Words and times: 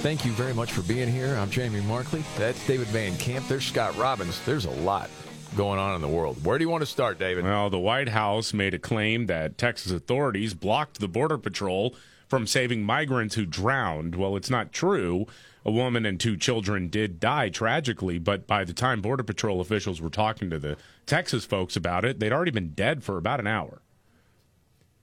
Thank 0.00 0.24
you 0.24 0.30
very 0.30 0.54
much 0.54 0.70
for 0.70 0.82
being 0.82 1.08
here. 1.08 1.34
I'm 1.34 1.50
Jamie 1.50 1.80
Markley. 1.80 2.22
That's 2.36 2.64
David 2.68 2.86
Van 2.88 3.16
Camp. 3.16 3.48
There's 3.48 3.66
Scott 3.66 3.96
Robbins. 3.96 4.40
There's 4.46 4.64
a 4.64 4.70
lot 4.70 5.10
going 5.56 5.80
on 5.80 5.96
in 5.96 6.00
the 6.00 6.08
world. 6.08 6.44
Where 6.44 6.56
do 6.56 6.62
you 6.62 6.68
want 6.68 6.82
to 6.82 6.86
start, 6.86 7.18
David? 7.18 7.44
Well, 7.44 7.68
the 7.68 7.80
White 7.80 8.10
House 8.10 8.54
made 8.54 8.74
a 8.74 8.78
claim 8.78 9.26
that 9.26 9.58
Texas 9.58 9.90
authorities 9.90 10.54
blocked 10.54 11.00
the 11.00 11.08
Border 11.08 11.36
Patrol 11.36 11.96
from 12.28 12.46
saving 12.46 12.84
migrants 12.84 13.34
who 13.34 13.44
drowned. 13.44 14.14
Well, 14.14 14.36
it's 14.36 14.50
not 14.50 14.72
true. 14.72 15.26
A 15.64 15.72
woman 15.72 16.06
and 16.06 16.20
two 16.20 16.36
children 16.36 16.88
did 16.88 17.18
die 17.18 17.48
tragically, 17.48 18.20
but 18.20 18.46
by 18.46 18.62
the 18.62 18.72
time 18.72 19.02
Border 19.02 19.24
Patrol 19.24 19.60
officials 19.60 20.00
were 20.00 20.10
talking 20.10 20.48
to 20.50 20.60
the 20.60 20.76
Texas 21.06 21.44
folks 21.44 21.74
about 21.74 22.04
it, 22.04 22.20
they'd 22.20 22.32
already 22.32 22.52
been 22.52 22.70
dead 22.70 23.02
for 23.02 23.18
about 23.18 23.40
an 23.40 23.48
hour. 23.48 23.82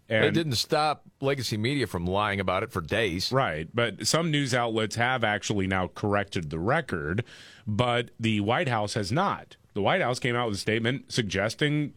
And, 0.07 0.25
it 0.25 0.33
didn't 0.33 0.53
stop 0.53 1.03
legacy 1.19 1.57
media 1.57 1.87
from 1.87 2.05
lying 2.05 2.39
about 2.39 2.63
it 2.63 2.71
for 2.71 2.81
days. 2.81 3.31
Right. 3.31 3.67
But 3.73 4.05
some 4.05 4.29
news 4.29 4.53
outlets 4.53 4.95
have 4.95 5.23
actually 5.23 5.67
now 5.67 5.87
corrected 5.87 6.49
the 6.49 6.59
record, 6.59 7.23
but 7.65 8.11
the 8.19 8.41
White 8.41 8.69
House 8.69 8.93
has 8.93 9.11
not. 9.11 9.55
The 9.73 9.81
White 9.81 10.01
House 10.01 10.19
came 10.19 10.35
out 10.35 10.47
with 10.47 10.57
a 10.57 10.61
statement 10.61 11.11
suggesting 11.11 11.93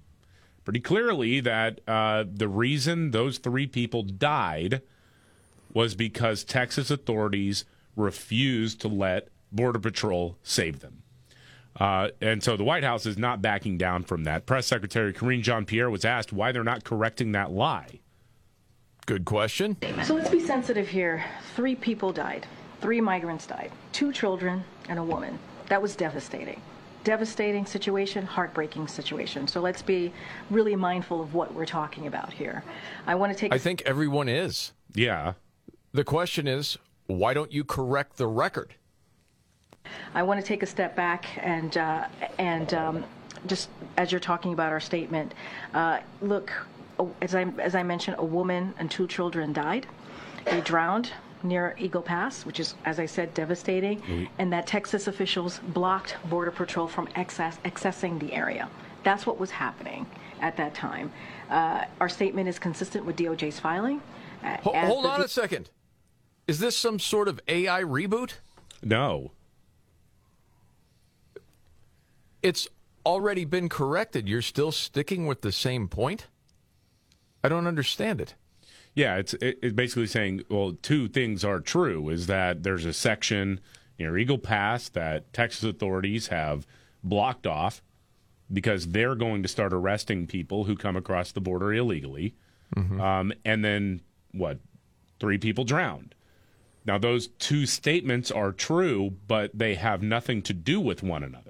pretty 0.64 0.80
clearly 0.80 1.40
that 1.40 1.80
uh, 1.86 2.24
the 2.30 2.48
reason 2.48 3.10
those 3.10 3.38
three 3.38 3.66
people 3.66 4.02
died 4.02 4.82
was 5.72 5.94
because 5.94 6.44
Texas 6.44 6.90
authorities 6.90 7.64
refused 7.94 8.80
to 8.80 8.88
let 8.88 9.28
Border 9.52 9.78
Patrol 9.78 10.36
save 10.42 10.80
them. 10.80 10.97
Uh, 11.78 12.08
and 12.20 12.42
so 12.42 12.56
the 12.56 12.64
White 12.64 12.84
House 12.84 13.06
is 13.06 13.16
not 13.16 13.40
backing 13.40 13.78
down 13.78 14.02
from 14.02 14.24
that. 14.24 14.46
Press 14.46 14.66
Secretary 14.66 15.12
Karine 15.12 15.42
Jean 15.42 15.64
Pierre 15.64 15.90
was 15.90 16.04
asked 16.04 16.32
why 16.32 16.50
they're 16.52 16.64
not 16.64 16.84
correcting 16.84 17.32
that 17.32 17.52
lie. 17.52 18.00
Good 19.06 19.24
question. 19.24 19.76
So 20.04 20.14
let's 20.14 20.30
be 20.30 20.40
sensitive 20.40 20.88
here. 20.88 21.24
Three 21.56 21.74
people 21.74 22.12
died, 22.12 22.46
three 22.80 23.00
migrants 23.00 23.46
died, 23.46 23.72
two 23.92 24.12
children 24.12 24.64
and 24.88 24.98
a 24.98 25.02
woman. 25.02 25.38
That 25.68 25.80
was 25.80 25.96
devastating. 25.96 26.60
Devastating 27.04 27.64
situation, 27.64 28.26
heartbreaking 28.26 28.88
situation. 28.88 29.46
So 29.46 29.60
let's 29.60 29.80
be 29.80 30.12
really 30.50 30.76
mindful 30.76 31.22
of 31.22 31.32
what 31.32 31.54
we're 31.54 31.64
talking 31.64 32.06
about 32.06 32.32
here. 32.32 32.62
I 33.06 33.14
want 33.14 33.32
to 33.32 33.38
take. 33.38 33.54
I 33.54 33.58
think 33.58 33.82
everyone 33.86 34.28
is. 34.28 34.72
Yeah. 34.94 35.34
The 35.92 36.04
question 36.04 36.46
is, 36.46 36.76
why 37.06 37.32
don't 37.32 37.52
you 37.52 37.64
correct 37.64 38.16
the 38.18 38.26
record? 38.26 38.74
I 40.14 40.22
want 40.22 40.40
to 40.40 40.46
take 40.46 40.62
a 40.62 40.66
step 40.66 40.96
back 40.96 41.26
and 41.38 41.76
uh, 41.76 42.06
and 42.38 42.72
um, 42.74 43.04
just 43.46 43.68
as 43.96 44.10
you're 44.10 44.20
talking 44.20 44.52
about 44.52 44.72
our 44.72 44.80
statement, 44.80 45.34
uh, 45.74 46.00
look, 46.20 46.52
as 47.22 47.34
I 47.34 47.42
as 47.58 47.74
I 47.74 47.82
mentioned, 47.82 48.16
a 48.18 48.24
woman 48.24 48.74
and 48.78 48.90
two 48.90 49.06
children 49.06 49.52
died. 49.52 49.86
They 50.44 50.60
drowned 50.62 51.10
near 51.42 51.76
Eagle 51.78 52.02
Pass, 52.02 52.44
which 52.44 52.60
is, 52.60 52.74
as 52.84 52.98
I 52.98 53.06
said, 53.06 53.34
devastating, 53.34 54.00
mm-hmm. 54.00 54.24
and 54.38 54.52
that 54.52 54.66
Texas 54.66 55.06
officials 55.06 55.60
blocked 55.68 56.16
Border 56.28 56.50
Patrol 56.50 56.88
from 56.88 57.08
access, 57.14 57.58
accessing 57.64 58.18
the 58.18 58.32
area. 58.32 58.68
That's 59.04 59.26
what 59.26 59.38
was 59.38 59.50
happening 59.50 60.06
at 60.40 60.56
that 60.56 60.74
time. 60.74 61.12
Uh, 61.50 61.84
our 62.00 62.08
statement 62.08 62.48
is 62.48 62.58
consistent 62.58 63.04
with 63.04 63.16
DOJ's 63.16 63.58
filing. 63.60 64.02
Uh, 64.42 64.56
hold 64.58 65.06
on 65.06 65.20
a 65.20 65.28
second. 65.28 65.70
Is 66.46 66.58
this 66.60 66.76
some 66.76 66.98
sort 66.98 67.28
of 67.28 67.40
AI 67.48 67.82
reboot? 67.82 68.34
No. 68.82 69.32
It's 72.42 72.68
already 73.04 73.44
been 73.44 73.68
corrected. 73.68 74.28
You're 74.28 74.42
still 74.42 74.72
sticking 74.72 75.26
with 75.26 75.40
the 75.40 75.52
same 75.52 75.88
point? 75.88 76.26
I 77.42 77.48
don't 77.48 77.66
understand 77.66 78.20
it. 78.20 78.34
Yeah, 78.94 79.16
it's 79.16 79.34
it's 79.40 79.74
basically 79.74 80.06
saying, 80.06 80.42
well, 80.48 80.76
two 80.82 81.08
things 81.08 81.44
are 81.44 81.60
true: 81.60 82.08
is 82.08 82.26
that 82.26 82.64
there's 82.64 82.84
a 82.84 82.92
section 82.92 83.60
near 83.98 84.16
Eagle 84.18 84.38
Pass 84.38 84.88
that 84.90 85.32
Texas 85.32 85.62
authorities 85.62 86.28
have 86.28 86.66
blocked 87.04 87.46
off 87.46 87.82
because 88.52 88.88
they're 88.88 89.14
going 89.14 89.42
to 89.42 89.48
start 89.48 89.72
arresting 89.72 90.26
people 90.26 90.64
who 90.64 90.74
come 90.74 90.96
across 90.96 91.32
the 91.32 91.40
border 91.40 91.72
illegally, 91.72 92.34
mm-hmm. 92.74 93.00
um, 93.00 93.32
and 93.44 93.64
then 93.64 94.00
what? 94.32 94.58
Three 95.20 95.38
people 95.38 95.64
drowned. 95.64 96.14
Now, 96.84 96.96
those 96.96 97.28
two 97.38 97.66
statements 97.66 98.30
are 98.30 98.50
true, 98.50 99.14
but 99.26 99.50
they 99.52 99.74
have 99.74 100.02
nothing 100.02 100.42
to 100.42 100.52
do 100.52 100.80
with 100.80 101.02
one 101.02 101.22
another. 101.22 101.47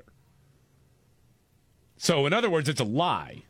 So, 1.98 2.26
in 2.26 2.32
other 2.32 2.48
words, 2.48 2.68
it's 2.68 2.80
a 2.80 2.84
lie. 2.84 3.42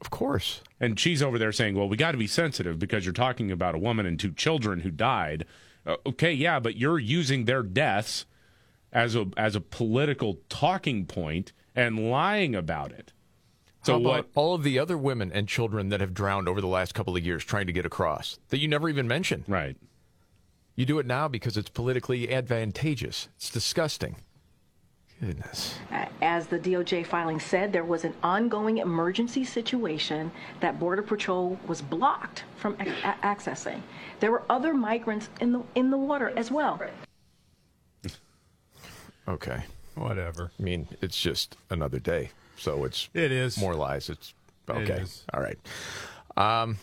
Of 0.00 0.10
course. 0.10 0.60
And 0.80 1.00
she's 1.00 1.22
over 1.22 1.38
there 1.38 1.52
saying, 1.52 1.76
well, 1.76 1.88
we 1.88 1.96
got 1.96 2.12
to 2.12 2.18
be 2.18 2.26
sensitive 2.26 2.78
because 2.78 3.06
you're 3.06 3.14
talking 3.14 3.50
about 3.50 3.74
a 3.74 3.78
woman 3.78 4.04
and 4.04 4.20
two 4.20 4.32
children 4.32 4.80
who 4.80 4.90
died. 4.90 5.46
Uh, 5.86 5.96
okay, 6.04 6.32
yeah, 6.32 6.60
but 6.60 6.76
you're 6.76 6.98
using 6.98 7.44
their 7.44 7.62
deaths 7.62 8.26
as 8.92 9.16
a 9.16 9.26
as 9.36 9.56
a 9.56 9.60
political 9.60 10.38
talking 10.48 11.06
point 11.06 11.52
and 11.74 12.10
lying 12.10 12.54
about 12.54 12.92
it. 12.92 13.12
So 13.82 13.98
what 13.98 14.30
all 14.34 14.54
of 14.54 14.62
the 14.62 14.78
other 14.78 14.96
women 14.96 15.30
and 15.32 15.46
children 15.46 15.90
that 15.90 16.00
have 16.00 16.14
drowned 16.14 16.48
over 16.48 16.60
the 16.60 16.66
last 16.66 16.94
couple 16.94 17.16
of 17.16 17.24
years 17.24 17.44
trying 17.44 17.66
to 17.66 17.72
get 17.72 17.84
across 17.84 18.38
that 18.48 18.58
you 18.58 18.68
never 18.68 18.88
even 18.88 19.06
mention? 19.06 19.44
Right. 19.46 19.76
You 20.74 20.86
do 20.86 20.98
it 20.98 21.06
now 21.06 21.28
because 21.28 21.56
it's 21.56 21.68
politically 21.68 22.32
advantageous. 22.32 23.28
It's 23.36 23.50
disgusting. 23.50 24.16
Goodness. 25.24 25.78
As 26.20 26.46
the 26.48 26.58
DOJ 26.58 27.06
filing 27.06 27.40
said, 27.40 27.72
there 27.72 27.84
was 27.84 28.04
an 28.04 28.14
ongoing 28.22 28.78
emergency 28.78 29.44
situation 29.44 30.30
that 30.60 30.78
Border 30.78 31.02
Patrol 31.02 31.58
was 31.66 31.80
blocked 31.80 32.44
from 32.56 32.74
a- 32.80 33.16
accessing. 33.22 33.80
There 34.20 34.30
were 34.30 34.42
other 34.50 34.74
migrants 34.74 35.30
in 35.40 35.52
the 35.52 35.62
in 35.74 35.90
the 35.90 35.96
water 35.96 36.32
as 36.36 36.50
well. 36.50 36.80
okay. 39.28 39.62
Whatever. 39.94 40.50
I 40.58 40.62
mean, 40.62 40.88
it's 41.00 41.18
just 41.18 41.56
another 41.70 41.98
day, 41.98 42.30
so 42.56 42.84
it's 42.84 43.08
it 43.14 43.32
is 43.32 43.56
more 43.56 43.74
lies. 43.74 44.10
It's 44.10 44.34
okay. 44.68 45.00
It 45.00 45.22
All 45.32 45.40
right. 45.40 45.58
Um, 46.36 46.76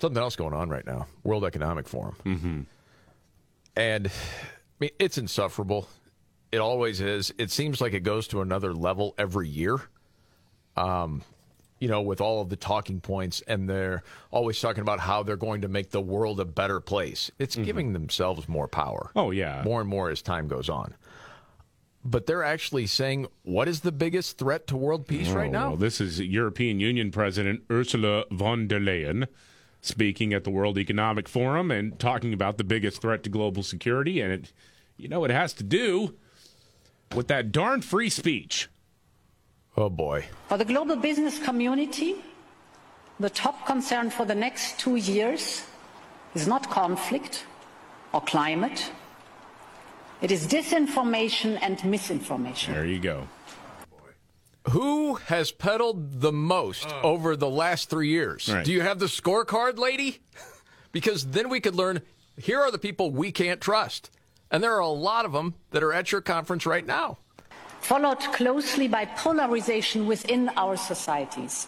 something 0.00 0.22
else 0.22 0.36
going 0.36 0.54
on 0.54 0.68
right 0.68 0.86
now. 0.86 1.06
World 1.24 1.44
Economic 1.44 1.88
Forum. 1.88 2.14
Mm-hmm. 2.24 2.60
And 3.74 4.06
I 4.06 4.10
mean, 4.78 4.90
it's 4.98 5.18
insufferable. 5.18 5.88
It 6.52 6.58
always 6.58 7.00
is. 7.00 7.32
It 7.38 7.50
seems 7.50 7.80
like 7.80 7.94
it 7.94 8.00
goes 8.00 8.28
to 8.28 8.42
another 8.42 8.74
level 8.74 9.14
every 9.18 9.48
year. 9.48 9.80
Um, 10.76 11.22
you 11.80 11.88
know, 11.88 12.00
with 12.00 12.20
all 12.20 12.40
of 12.40 12.48
the 12.48 12.54
talking 12.54 13.00
points, 13.00 13.42
and 13.48 13.68
they're 13.68 14.04
always 14.30 14.60
talking 14.60 14.82
about 14.82 15.00
how 15.00 15.24
they're 15.24 15.36
going 15.36 15.62
to 15.62 15.68
make 15.68 15.90
the 15.90 16.00
world 16.00 16.38
a 16.38 16.44
better 16.44 16.78
place. 16.78 17.28
It's 17.40 17.56
mm-hmm. 17.56 17.64
giving 17.64 17.92
themselves 17.92 18.48
more 18.48 18.68
power. 18.68 19.10
Oh, 19.16 19.32
yeah. 19.32 19.62
More 19.64 19.80
and 19.80 19.90
more 19.90 20.08
as 20.08 20.22
time 20.22 20.46
goes 20.46 20.68
on. 20.68 20.94
But 22.04 22.26
they're 22.26 22.44
actually 22.44 22.86
saying, 22.86 23.26
what 23.42 23.66
is 23.66 23.80
the 23.80 23.90
biggest 23.90 24.38
threat 24.38 24.68
to 24.68 24.76
world 24.76 25.08
peace 25.08 25.30
oh, 25.30 25.34
right 25.34 25.50
now? 25.50 25.70
Well, 25.70 25.76
this 25.76 26.00
is 26.00 26.20
European 26.20 26.78
Union 26.78 27.10
President 27.10 27.62
Ursula 27.68 28.26
von 28.30 28.68
der 28.68 28.78
Leyen 28.78 29.26
speaking 29.80 30.32
at 30.32 30.44
the 30.44 30.50
World 30.50 30.78
Economic 30.78 31.28
Forum 31.28 31.72
and 31.72 31.98
talking 31.98 32.32
about 32.32 32.58
the 32.58 32.64
biggest 32.64 33.02
threat 33.02 33.24
to 33.24 33.30
global 33.30 33.64
security. 33.64 34.20
And 34.20 34.32
it, 34.32 34.52
you 34.96 35.08
know, 35.08 35.24
it 35.24 35.32
has 35.32 35.52
to 35.54 35.64
do 35.64 36.14
with 37.14 37.28
that 37.28 37.52
darn 37.52 37.82
free 37.82 38.08
speech. 38.08 38.68
Oh 39.76 39.88
boy. 39.88 40.26
For 40.48 40.58
the 40.58 40.64
global 40.64 40.96
business 40.96 41.38
community, 41.38 42.16
the 43.20 43.30
top 43.30 43.66
concern 43.66 44.10
for 44.10 44.26
the 44.26 44.34
next 44.34 44.78
two 44.78 44.96
years 44.96 45.64
is 46.34 46.46
not 46.46 46.70
conflict 46.70 47.46
or 48.12 48.20
climate. 48.20 48.90
It 50.20 50.30
is 50.30 50.46
disinformation 50.46 51.58
and 51.62 51.82
misinformation. 51.84 52.74
There 52.74 52.86
you 52.86 53.00
go. 53.00 53.28
Who 54.70 55.14
has 55.14 55.50
peddled 55.50 56.20
the 56.20 56.32
most 56.32 56.86
oh. 56.88 57.00
over 57.02 57.36
the 57.36 57.50
last 57.50 57.90
three 57.90 58.08
years? 58.08 58.48
Right. 58.48 58.64
Do 58.64 58.72
you 58.72 58.82
have 58.82 59.00
the 59.00 59.06
scorecard, 59.06 59.78
lady? 59.78 60.20
because 60.92 61.26
then 61.26 61.48
we 61.48 61.58
could 61.58 61.74
learn 61.74 62.02
here 62.36 62.60
are 62.60 62.70
the 62.70 62.78
people 62.78 63.10
we 63.10 63.32
can't 63.32 63.60
trust. 63.60 64.10
And 64.52 64.62
there 64.62 64.74
are 64.74 64.80
a 64.80 64.88
lot 64.88 65.24
of 65.24 65.32
them 65.32 65.54
that 65.72 65.82
are 65.82 65.92
at 65.92 66.12
your 66.12 66.20
conference 66.20 66.66
right 66.66 66.86
now. 66.86 67.18
Followed 67.80 68.20
closely 68.20 68.86
by 68.86 69.06
polarization 69.06 70.06
within 70.06 70.50
our 70.50 70.76
societies. 70.76 71.66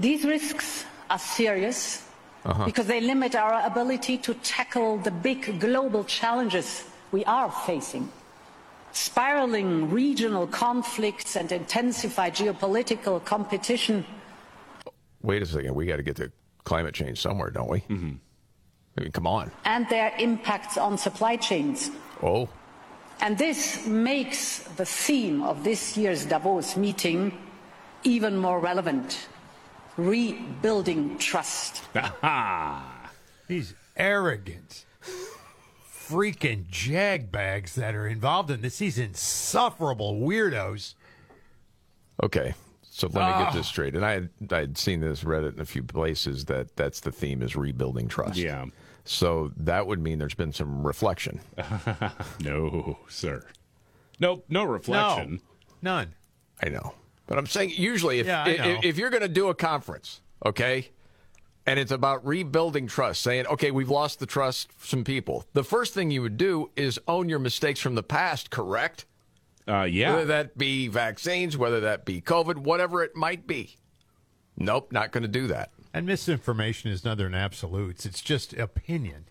These 0.00 0.24
risks 0.24 0.86
are 1.10 1.18
serious 1.18 2.08
uh-huh. 2.44 2.64
because 2.64 2.86
they 2.86 3.00
limit 3.00 3.34
our 3.34 3.66
ability 3.66 4.16
to 4.18 4.32
tackle 4.34 4.96
the 4.98 5.10
big 5.10 5.60
global 5.60 6.04
challenges 6.04 6.84
we 7.10 7.24
are 7.26 7.50
facing. 7.50 8.08
spiraling 8.92 9.90
regional 9.90 10.46
conflicts 10.46 11.36
and 11.36 11.50
intensified 11.50 12.34
geopolitical 12.34 13.24
competition. 13.24 14.04
Wait 15.22 15.42
a 15.42 15.46
second. 15.46 15.74
We 15.74 15.86
got 15.86 15.96
to 15.96 16.02
get 16.02 16.16
to 16.16 16.30
climate 16.64 16.94
change 16.94 17.20
somewhere, 17.20 17.50
don't 17.50 17.68
we? 17.68 17.80
Mm-hmm. 17.80 18.12
I 18.96 19.02
mean, 19.02 19.12
come 19.12 19.26
on. 19.26 19.50
And 19.64 19.88
their 19.88 20.12
impacts 20.18 20.76
on 20.76 20.98
supply 20.98 21.36
chains. 21.36 21.90
Oh, 22.22 22.48
And 23.20 23.38
this 23.38 23.86
makes 23.86 24.60
the 24.76 24.84
theme 24.84 25.42
of 25.42 25.64
this 25.64 25.96
year's 25.96 26.26
Davos 26.26 26.76
meeting 26.76 27.38
even 28.04 28.36
more 28.36 28.58
relevant 28.58 29.28
rebuilding 29.96 31.18
trust. 31.18 31.82
These 33.48 33.74
arrogant, 33.96 34.84
freaking 35.86 36.66
jagbags 36.66 37.74
that 37.74 37.94
are 37.94 38.08
involved 38.08 38.50
in 38.50 38.62
this. 38.62 38.78
These 38.78 38.98
insufferable 38.98 40.20
weirdos. 40.20 40.94
okay. 42.22 42.54
So 42.94 43.06
let 43.06 43.14
me 43.14 43.42
get 43.42 43.48
ah. 43.48 43.52
this 43.54 43.66
straight. 43.66 43.94
And 43.94 44.04
I 44.04 44.12
had, 44.12 44.28
I 44.50 44.58
had 44.58 44.76
seen 44.76 45.00
this, 45.00 45.24
read 45.24 45.44
it 45.44 45.54
in 45.54 45.60
a 45.60 45.64
few 45.64 45.82
places 45.82 46.44
that 46.44 46.76
that's 46.76 47.00
the 47.00 47.10
theme 47.10 47.40
is 47.40 47.56
rebuilding 47.56 48.06
trust. 48.06 48.36
Yeah. 48.36 48.66
So 49.04 49.52
that 49.56 49.86
would 49.86 50.00
mean 50.00 50.18
there's 50.18 50.34
been 50.34 50.52
some 50.52 50.86
reflection. 50.86 51.40
No, 52.40 52.98
sir. 53.08 53.44
Nope, 54.20 54.44
no 54.48 54.64
reflection. 54.64 55.40
No, 55.80 55.94
none. 55.96 56.14
I 56.62 56.68
know. 56.68 56.94
But 57.26 57.38
I'm 57.38 57.46
saying 57.46 57.70
usually 57.70 58.20
if 58.20 58.26
Yeah, 58.26 58.46
if, 58.46 58.84
if 58.84 58.98
you're 58.98 59.10
going 59.10 59.22
to 59.22 59.28
do 59.28 59.48
a 59.48 59.54
conference, 59.54 60.20
okay, 60.44 60.90
and 61.66 61.78
it's 61.78 61.92
about 61.92 62.26
rebuilding 62.26 62.86
trust, 62.88 63.22
saying, 63.22 63.46
okay, 63.46 63.70
we've 63.70 63.90
lost 63.90 64.18
the 64.18 64.26
trust 64.26 64.70
some 64.84 65.04
people, 65.04 65.44
the 65.52 65.64
first 65.64 65.94
thing 65.94 66.10
you 66.10 66.22
would 66.22 66.36
do 66.36 66.70
is 66.76 66.98
own 67.06 67.28
your 67.28 67.38
mistakes 67.38 67.80
from 67.80 67.94
the 67.94 68.02
past, 68.02 68.50
correct? 68.50 69.06
Uh, 69.66 69.82
yeah. 69.84 70.12
Whether 70.12 70.24
that 70.26 70.58
be 70.58 70.88
vaccines, 70.88 71.56
whether 71.56 71.80
that 71.80 72.04
be 72.04 72.20
COVID, 72.20 72.58
whatever 72.58 73.02
it 73.02 73.14
might 73.14 73.46
be. 73.46 73.76
Nope, 74.56 74.92
not 74.92 75.12
going 75.12 75.22
to 75.22 75.28
do 75.28 75.46
that. 75.48 75.70
And 75.94 76.06
misinformation 76.06 76.90
is 76.90 77.04
nothing 77.04 77.24
than 77.24 77.34
absolutes. 77.34 78.06
It's 78.06 78.20
just 78.22 78.52
opinion. 78.54 79.26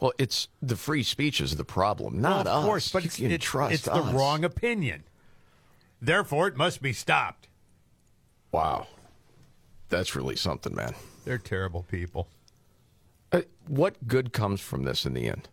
Well, 0.00 0.12
it's 0.18 0.48
the 0.60 0.76
free 0.76 1.02
speech 1.02 1.40
is 1.40 1.56
the 1.56 1.64
problem, 1.64 2.20
not 2.20 2.46
Well, 2.46 2.54
of 2.56 2.62
us. 2.64 2.66
course, 2.66 2.92
but 2.92 3.02
You 3.04 3.06
it's, 3.06 3.16
can 3.16 3.30
it's, 3.30 3.44
trust 3.44 3.74
it's 3.74 3.84
the 3.84 4.02
wrong 4.02 4.44
opinion. 4.44 5.04
Therefore, 6.00 6.48
it 6.48 6.56
must 6.56 6.82
be 6.82 6.92
stopped. 6.92 7.48
Wow, 8.50 8.88
that's 9.88 10.14
really 10.16 10.36
something, 10.36 10.74
man. 10.74 10.94
They're 11.24 11.38
terrible 11.38 11.84
people. 11.84 12.28
Uh, 13.30 13.42
what 13.68 14.06
good 14.08 14.32
comes 14.32 14.60
from 14.60 14.82
this 14.82 15.06
in 15.06 15.14
the 15.14 15.26
end? 15.28 15.48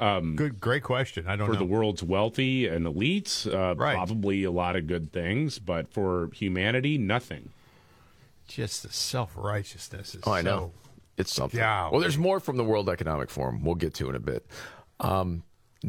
Good, 0.00 0.58
great 0.58 0.82
question. 0.82 1.28
I 1.28 1.36
don't 1.36 1.46
for 1.46 1.52
know. 1.52 1.60
the 1.60 1.64
world's 1.64 2.02
wealthy 2.02 2.66
and 2.66 2.84
elites, 2.86 3.46
uh, 3.46 3.76
Right. 3.76 3.94
probably 3.94 4.42
a 4.42 4.50
lot 4.50 4.74
of 4.74 4.88
good 4.88 5.12
things, 5.12 5.60
but 5.60 5.92
for 5.92 6.30
humanity, 6.34 6.98
nothing. 6.98 7.50
Just 8.48 8.82
the 8.82 8.92
self 8.92 9.32
righteousness 9.36 10.14
is 10.14 10.22
Oh, 10.26 10.32
I 10.32 10.42
so- 10.42 10.44
know. 10.48 10.72
It's 11.18 11.32
something. 11.32 11.58
Yeah. 11.60 11.90
Well, 11.90 12.00
there's 12.00 12.16
more 12.16 12.40
from 12.40 12.56
the 12.56 12.64
World 12.64 12.88
Economic 12.88 13.28
Forum. 13.28 13.62
We'll 13.62 13.74
get 13.74 13.92
to 13.94 14.08
in 14.08 14.14
a 14.14 14.18
bit. 14.20 14.46
Um, 14.98 15.42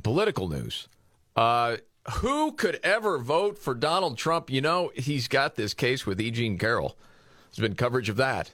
political 0.03 0.50
news. 0.50 0.89
Uh, 1.35 1.77
who 2.15 2.51
could 2.51 2.79
ever 2.83 3.17
vote 3.17 3.57
for 3.57 3.73
Donald 3.73 4.17
Trump? 4.17 4.50
You 4.50 4.59
know, 4.59 4.91
he's 4.95 5.29
got 5.29 5.55
this 5.55 5.73
case 5.73 6.05
with 6.05 6.19
E. 6.19 6.29
Jean 6.29 6.57
Carroll. 6.57 6.97
There's 7.55 7.65
been 7.67 7.75
coverage 7.75 8.09
of 8.09 8.17
that. 8.17 8.51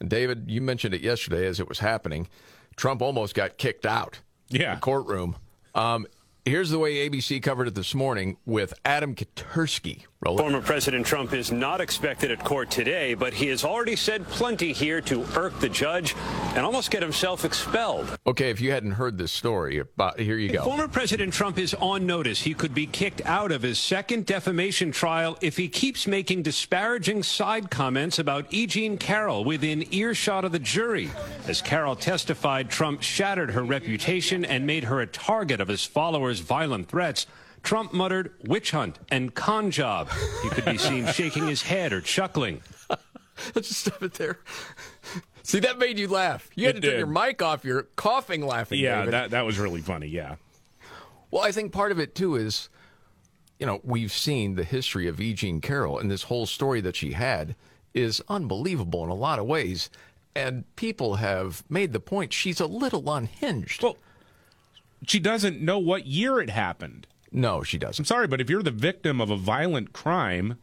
And 0.00 0.10
David, 0.10 0.46
you 0.50 0.60
mentioned 0.60 0.94
it 0.94 1.00
yesterday 1.00 1.46
as 1.46 1.60
it 1.60 1.68
was 1.68 1.78
happening. 1.78 2.28
Trump 2.74 3.00
almost 3.02 3.34
got 3.34 3.56
kicked 3.56 3.86
out. 3.86 4.18
Yeah. 4.48 4.74
The 4.74 4.80
courtroom. 4.80 5.36
Um, 5.76 6.06
here's 6.44 6.70
the 6.70 6.78
way 6.80 7.08
ABC 7.08 7.40
covered 7.40 7.68
it 7.68 7.74
this 7.76 7.94
morning 7.94 8.36
with 8.44 8.74
Adam 8.84 9.14
Katersky. 9.14 10.06
Roll 10.22 10.38
it. 10.38 10.42
Former 10.42 10.60
President 10.60 11.06
Trump 11.06 11.32
is 11.32 11.50
not 11.50 11.80
expected 11.80 12.30
at 12.30 12.44
court 12.44 12.70
today, 12.70 13.14
but 13.14 13.32
he 13.32 13.46
has 13.46 13.64
already 13.64 13.96
said 13.96 14.26
plenty 14.28 14.70
here 14.70 15.00
to 15.00 15.24
irk 15.34 15.58
the 15.60 15.68
judge 15.68 16.14
and 16.54 16.58
almost 16.58 16.90
get 16.90 17.00
himself 17.00 17.46
expelled. 17.46 18.18
Okay, 18.26 18.50
if 18.50 18.60
you 18.60 18.70
hadn't 18.70 18.92
heard 18.92 19.16
this 19.16 19.32
story, 19.32 19.78
about, 19.78 20.20
here 20.20 20.36
you 20.36 20.52
go. 20.52 20.62
Former 20.62 20.88
President 20.88 21.32
Trump 21.32 21.58
is 21.58 21.72
on 21.72 22.04
notice. 22.04 22.42
He 22.42 22.52
could 22.52 22.74
be 22.74 22.86
kicked 22.86 23.24
out 23.24 23.50
of 23.50 23.62
his 23.62 23.78
second 23.78 24.26
defamation 24.26 24.92
trial 24.92 25.38
if 25.40 25.56
he 25.56 25.70
keeps 25.70 26.06
making 26.06 26.42
disparaging 26.42 27.22
side 27.22 27.70
comments 27.70 28.18
about 28.18 28.44
E. 28.50 28.66
Jean 28.66 28.98
Carroll 28.98 29.42
within 29.44 29.86
earshot 29.90 30.44
of 30.44 30.52
the 30.52 30.58
jury. 30.58 31.10
As 31.48 31.62
Carroll 31.62 31.96
testified, 31.96 32.68
Trump 32.68 33.00
shattered 33.00 33.52
her 33.52 33.62
reputation 33.62 34.44
and 34.44 34.66
made 34.66 34.84
her 34.84 35.00
a 35.00 35.06
target 35.06 35.62
of 35.62 35.68
his 35.68 35.86
followers' 35.86 36.40
violent 36.40 36.88
threats. 36.88 37.26
Trump 37.62 37.92
muttered 37.92 38.32
witch 38.46 38.70
hunt 38.70 38.98
and 39.10 39.34
con 39.34 39.70
job. 39.70 40.08
He 40.42 40.48
could 40.48 40.64
be 40.64 40.78
seen 40.78 41.06
shaking 41.12 41.46
his 41.46 41.62
head 41.62 41.92
or 41.92 42.00
chuckling. 42.00 42.62
Let's 43.54 43.68
just 43.68 43.80
stop 43.86 44.02
it 44.02 44.14
there. 44.14 44.38
See, 45.42 45.60
that 45.60 45.78
made 45.78 45.98
you 45.98 46.08
laugh. 46.08 46.48
You 46.54 46.66
had 46.66 46.76
It 46.76 46.80
to 46.82 46.88
turn 46.90 46.98
your 46.98 47.06
mic 47.06 47.42
off. 47.42 47.64
You're 47.64 47.84
coughing 47.96 48.44
laughing. 48.46 48.78
Yeah, 48.80 48.98
David. 49.00 49.14
that 49.14 49.30
that 49.30 49.44
was 49.46 49.58
really 49.58 49.80
funny. 49.80 50.06
Yeah. 50.08 50.36
Well, 51.30 51.42
I 51.42 51.52
think 51.52 51.72
part 51.72 51.92
of 51.92 51.98
it 51.98 52.14
too 52.14 52.36
is, 52.36 52.68
you 53.58 53.66
know, 53.66 53.80
we've 53.84 54.12
seen 54.12 54.56
the 54.56 54.64
history 54.64 55.06
of 55.06 55.20
E. 55.20 55.32
Jean 55.32 55.60
Carroll, 55.60 55.98
and 55.98 56.10
this 56.10 56.24
whole 56.24 56.46
story 56.46 56.80
that 56.82 56.96
she 56.96 57.12
had 57.12 57.54
is 57.94 58.22
unbelievable 58.28 59.02
in 59.04 59.10
a 59.10 59.14
lot 59.14 59.38
of 59.38 59.46
ways. 59.46 59.90
And 60.34 60.64
people 60.76 61.16
have 61.16 61.64
made 61.68 61.92
the 61.92 62.00
point 62.00 62.32
she's 62.32 62.60
a 62.60 62.66
little 62.66 63.10
unhinged. 63.12 63.82
Well, 63.82 63.96
she 65.06 65.18
doesn't 65.18 65.60
know 65.60 65.78
what 65.78 66.06
year 66.06 66.40
it 66.40 66.50
happened. 66.50 67.06
No, 67.32 67.62
she 67.62 67.78
doesn't. 67.78 68.02
I'm 68.02 68.06
sorry, 68.06 68.26
but 68.26 68.40
if 68.40 68.50
you're 68.50 68.62
the 68.62 68.70
victim 68.70 69.20
of 69.20 69.30
a 69.30 69.36
violent 69.36 69.92
crime, 69.92 70.58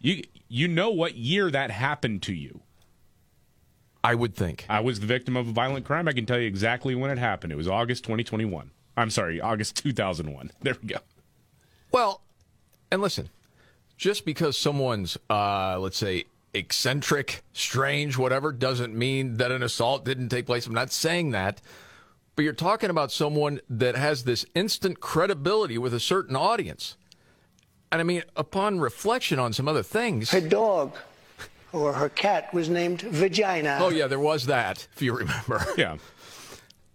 you 0.00 0.22
you 0.48 0.66
know 0.66 0.90
what 0.90 1.14
year 1.16 1.50
that 1.50 1.70
happened 1.70 2.22
to 2.22 2.34
you. 2.34 2.60
I 4.02 4.14
would 4.14 4.34
think. 4.34 4.64
I 4.68 4.80
was 4.80 5.00
the 5.00 5.06
victim 5.06 5.36
of 5.36 5.48
a 5.48 5.52
violent 5.52 5.84
crime. 5.84 6.08
I 6.08 6.12
can 6.12 6.24
tell 6.24 6.38
you 6.38 6.46
exactly 6.46 6.94
when 6.94 7.10
it 7.10 7.18
happened. 7.18 7.52
It 7.52 7.56
was 7.56 7.68
August 7.68 8.04
2021. 8.04 8.70
I'm 8.96 9.10
sorry, 9.10 9.40
August 9.40 9.76
2001. 9.76 10.50
There 10.62 10.76
we 10.82 10.88
go. 10.88 10.98
Well, 11.92 12.22
and 12.90 13.02
listen, 13.02 13.28
just 13.96 14.24
because 14.24 14.56
someone's, 14.56 15.18
uh, 15.28 15.78
let's 15.78 15.98
say, 15.98 16.24
eccentric, 16.54 17.42
strange, 17.52 18.16
whatever, 18.16 18.52
doesn't 18.52 18.94
mean 18.94 19.36
that 19.36 19.52
an 19.52 19.62
assault 19.62 20.04
didn't 20.04 20.30
take 20.30 20.46
place. 20.46 20.66
I'm 20.66 20.74
not 20.74 20.92
saying 20.92 21.30
that. 21.32 21.60
But 22.36 22.44
you're 22.44 22.52
talking 22.52 22.90
about 22.90 23.12
someone 23.12 23.60
that 23.68 23.96
has 23.96 24.24
this 24.24 24.46
instant 24.54 25.00
credibility 25.00 25.76
with 25.78 25.92
a 25.92 26.00
certain 26.00 26.36
audience. 26.36 26.96
And 27.92 28.00
I 28.00 28.04
mean, 28.04 28.22
upon 28.36 28.80
reflection 28.80 29.38
on 29.38 29.52
some 29.52 29.68
other 29.68 29.82
things. 29.82 30.30
Her 30.30 30.40
dog 30.40 30.94
or 31.72 31.92
her 31.92 32.08
cat 32.08 32.52
was 32.54 32.68
named 32.68 33.02
Vagina. 33.02 33.78
Oh, 33.80 33.90
yeah, 33.90 34.06
there 34.06 34.20
was 34.20 34.46
that, 34.46 34.86
if 34.94 35.02
you 35.02 35.12
remember. 35.14 35.64
Yeah. 35.76 35.96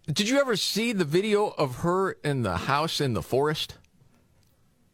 Did 0.08 0.30
you 0.30 0.39
ever 0.39 0.56
see 0.56 0.94
the 0.94 1.04
video 1.04 1.48
of 1.48 1.77
her 1.77 2.12
in 2.24 2.44
the 2.44 2.58
house 2.58 3.01
in 3.01 3.13
the 3.13 3.24
forest? 3.24 3.75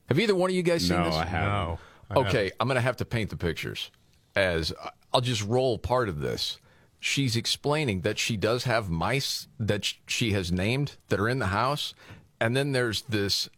Have 0.08 0.18
either 0.20 0.34
one 0.36 0.50
of 0.50 0.56
you 0.56 0.64
guys 0.64 0.88
seen 0.88 0.98
No, 0.98 1.04
this? 1.06 1.16
I 1.16 1.26
haven't. 1.26 1.50
No. 1.50 1.80
I 2.10 2.14
Okay, 2.16 2.38
haven't. 2.46 2.54
I'm 2.62 2.68
going 2.68 2.76
to 2.76 2.82
have 2.82 2.98
to 2.98 3.06
paint 3.06 3.30
the 3.30 3.36
pictures 3.36 3.92
as 4.38 4.72
I'll 5.14 5.20
just 5.22 5.44
roll 5.46 5.78
part 5.78 6.08
of 6.08 6.22
this. 6.22 6.60
She's 7.04 7.36
explaining 7.36 8.02
that 8.02 8.20
she 8.20 8.38
does 8.38 8.66
have 8.66 8.92
mice 8.92 9.48
that 9.60 9.92
she 10.06 10.34
has 10.34 10.52
named 10.52 10.98
that 11.10 11.20
are 11.20 11.28
in 11.28 11.40
the 11.40 11.48
house. 11.48 11.96
And 12.40 12.56
then 12.56 12.74
there's 12.74 13.02
this, 13.02 13.50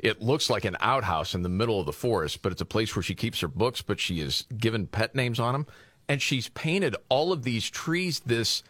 it 0.00 0.20
looks 0.20 0.50
like 0.50 0.64
an 0.64 0.76
outhouse 0.80 1.32
in 1.32 1.42
the 1.42 1.48
middle 1.48 1.78
of 1.78 1.86
the 1.86 1.92
forest, 1.92 2.42
but 2.42 2.50
it's 2.50 2.60
a 2.60 2.66
place 2.66 2.94
where 2.96 3.02
she 3.02 3.14
keeps 3.14 3.40
her 3.40 3.48
books, 3.48 3.80
but 3.80 4.00
she 4.00 4.18
has 4.18 4.44
given 4.58 4.88
pet 4.88 5.14
names 5.14 5.38
on 5.38 5.52
them. 5.52 5.66
And 6.08 6.20
she's 6.20 6.48
painted 6.48 6.96
all 7.08 7.32
of 7.32 7.44
these 7.44 7.70
trees 7.70 8.18
this 8.26 8.64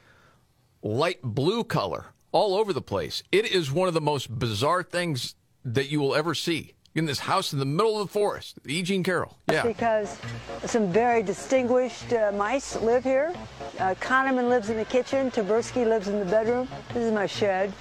light 0.82 1.22
blue 1.22 1.64
color 1.64 2.12
all 2.30 2.54
over 2.54 2.74
the 2.74 2.82
place. 2.82 3.22
It 3.32 3.50
is 3.50 3.72
one 3.72 3.88
of 3.88 3.94
the 3.94 4.02
most 4.02 4.38
bizarre 4.38 4.82
things 4.82 5.34
that 5.64 5.90
you 5.90 5.98
will 5.98 6.14
ever 6.14 6.34
see 6.34 6.74
in 6.94 7.06
this 7.06 7.20
house 7.20 7.52
in 7.52 7.58
the 7.58 7.64
middle 7.64 8.00
of 8.00 8.08
the 8.08 8.12
forest. 8.12 8.58
E. 8.66 8.82
Jean 8.82 9.02
Carroll. 9.02 9.36
Yeah. 9.50 9.62
Because 9.62 10.18
some 10.64 10.92
very 10.92 11.22
distinguished 11.22 12.12
uh, 12.12 12.32
mice 12.34 12.76
live 12.80 13.04
here. 13.04 13.32
Uh, 13.78 13.94
Kahneman 14.00 14.48
lives 14.48 14.70
in 14.70 14.76
the 14.76 14.84
kitchen. 14.84 15.30
Taberski 15.30 15.86
lives 15.86 16.08
in 16.08 16.18
the 16.18 16.24
bedroom. 16.24 16.68
This 16.88 17.04
is 17.04 17.12
my 17.12 17.26
shed. 17.26 17.72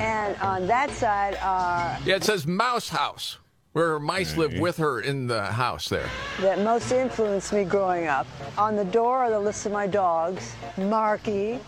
And 0.00 0.36
on 0.38 0.66
that 0.66 0.90
side 0.90 1.36
are 1.42 1.98
Yeah, 2.04 2.16
it 2.16 2.24
says 2.24 2.46
Mouse 2.46 2.88
House, 2.88 3.38
where 3.76 3.88
her 3.88 4.00
mice 4.00 4.38
live 4.38 4.52
mm-hmm. 4.52 4.60
with 4.60 4.78
her 4.78 5.00
in 5.00 5.26
the 5.26 5.44
house 5.44 5.90
there. 5.90 6.08
that 6.40 6.58
most 6.60 6.90
influenced 6.92 7.52
me 7.52 7.62
growing 7.62 8.06
up. 8.06 8.26
On 8.56 8.74
the 8.74 8.86
door 8.86 9.18
are 9.18 9.30
the 9.30 9.38
list 9.38 9.66
of 9.66 9.72
my 9.72 9.86
dogs. 9.86 10.54
Marky, 10.78 11.58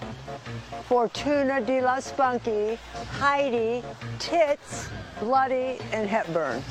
Fortuna 0.87 1.61
de 1.61 1.83
la 1.83 2.01
Spunky, 2.01 2.79
Heidi, 3.19 3.85
Tits, 4.19 4.89
Bloody, 5.21 5.81
and 5.93 6.09
Hepburn. 6.09 6.63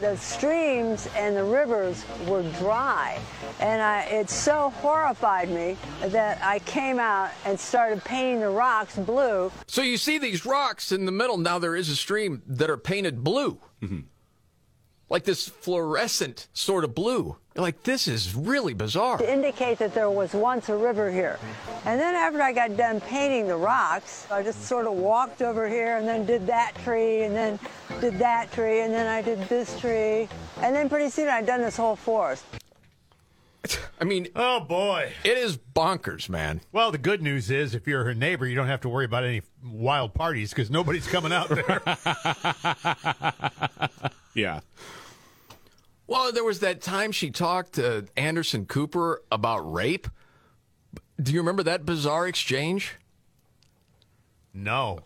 The 0.00 0.16
streams 0.16 1.06
and 1.14 1.36
the 1.36 1.44
rivers 1.44 2.06
were 2.26 2.42
dry, 2.58 3.20
and 3.60 3.82
I, 3.82 4.04
it 4.04 4.30
so 4.30 4.70
horrified 4.76 5.50
me 5.50 5.76
that 6.06 6.42
I 6.42 6.60
came 6.60 6.98
out 6.98 7.28
and 7.44 7.60
started 7.60 8.02
painting 8.04 8.40
the 8.40 8.48
rocks 8.48 8.96
blue. 8.96 9.52
So 9.66 9.82
you 9.82 9.98
see 9.98 10.16
these 10.16 10.46
rocks 10.46 10.92
in 10.92 11.04
the 11.04 11.12
middle. 11.12 11.36
Now 11.36 11.58
there 11.58 11.76
is 11.76 11.90
a 11.90 11.96
stream 11.96 12.40
that 12.46 12.70
are 12.70 12.78
painted 12.78 13.22
blue. 13.22 13.60
Mm-hmm. 13.82 14.00
Like 15.08 15.22
this 15.24 15.48
fluorescent 15.48 16.48
sort 16.52 16.82
of 16.84 16.94
blue. 16.94 17.36
Like, 17.54 17.84
this 17.84 18.06
is 18.08 18.34
really 18.34 18.74
bizarre. 18.74 19.18
to 19.18 19.32
indicate 19.32 19.78
that 19.78 19.94
there 19.94 20.10
was 20.10 20.34
once 20.34 20.68
a 20.68 20.76
river 20.76 21.10
here. 21.10 21.38
And 21.84 21.98
then 21.98 22.14
after 22.14 22.42
I 22.42 22.52
got 22.52 22.76
done 22.76 23.00
painting 23.00 23.46
the 23.46 23.56
rocks, 23.56 24.26
I 24.30 24.42
just 24.42 24.64
sort 24.64 24.86
of 24.86 24.92
walked 24.94 25.40
over 25.42 25.68
here 25.68 25.96
and 25.96 26.06
then 26.06 26.26
did 26.26 26.46
that 26.48 26.74
tree 26.84 27.22
and 27.22 27.34
then 27.34 27.58
did 28.00 28.18
that 28.18 28.50
tree 28.52 28.80
and 28.80 28.92
then 28.92 29.06
I 29.06 29.22
did 29.22 29.40
this 29.48 29.78
tree. 29.80 30.28
And 30.60 30.74
then 30.74 30.88
pretty 30.88 31.08
soon 31.08 31.28
I'd 31.28 31.46
done 31.46 31.62
this 31.62 31.76
whole 31.76 31.96
forest. 31.96 32.44
I 34.00 34.04
mean, 34.04 34.28
Oh 34.36 34.60
boy. 34.60 35.12
it 35.24 35.38
is 35.38 35.56
bonkers, 35.56 36.28
man. 36.28 36.60
Well, 36.72 36.90
the 36.90 36.98
good 36.98 37.22
news 37.22 37.50
is 37.50 37.74
if 37.74 37.86
you're 37.86 38.04
her 38.04 38.12
neighbor, 38.14 38.46
you 38.46 38.54
don't 38.56 38.66
have 38.66 38.82
to 38.82 38.88
worry 38.88 39.04
about 39.06 39.24
any 39.24 39.40
wild 39.64 40.12
parties 40.14 40.50
because 40.50 40.68
nobody's 40.70 41.06
coming 41.06 41.32
out 41.32 41.48
there. 41.48 41.80
Yeah. 44.34 44.60
Well, 46.06 46.30
there 46.32 46.44
was 46.44 46.60
that 46.60 46.80
time 46.80 47.10
she 47.12 47.30
talked 47.30 47.72
to 47.74 48.06
Anderson 48.16 48.66
Cooper 48.66 49.22
about 49.32 49.60
rape. 49.72 50.06
Do 51.20 51.32
you 51.32 51.40
remember 51.40 51.62
that 51.64 51.84
bizarre 51.86 52.26
exchange? 52.28 52.94
no. 54.54 55.00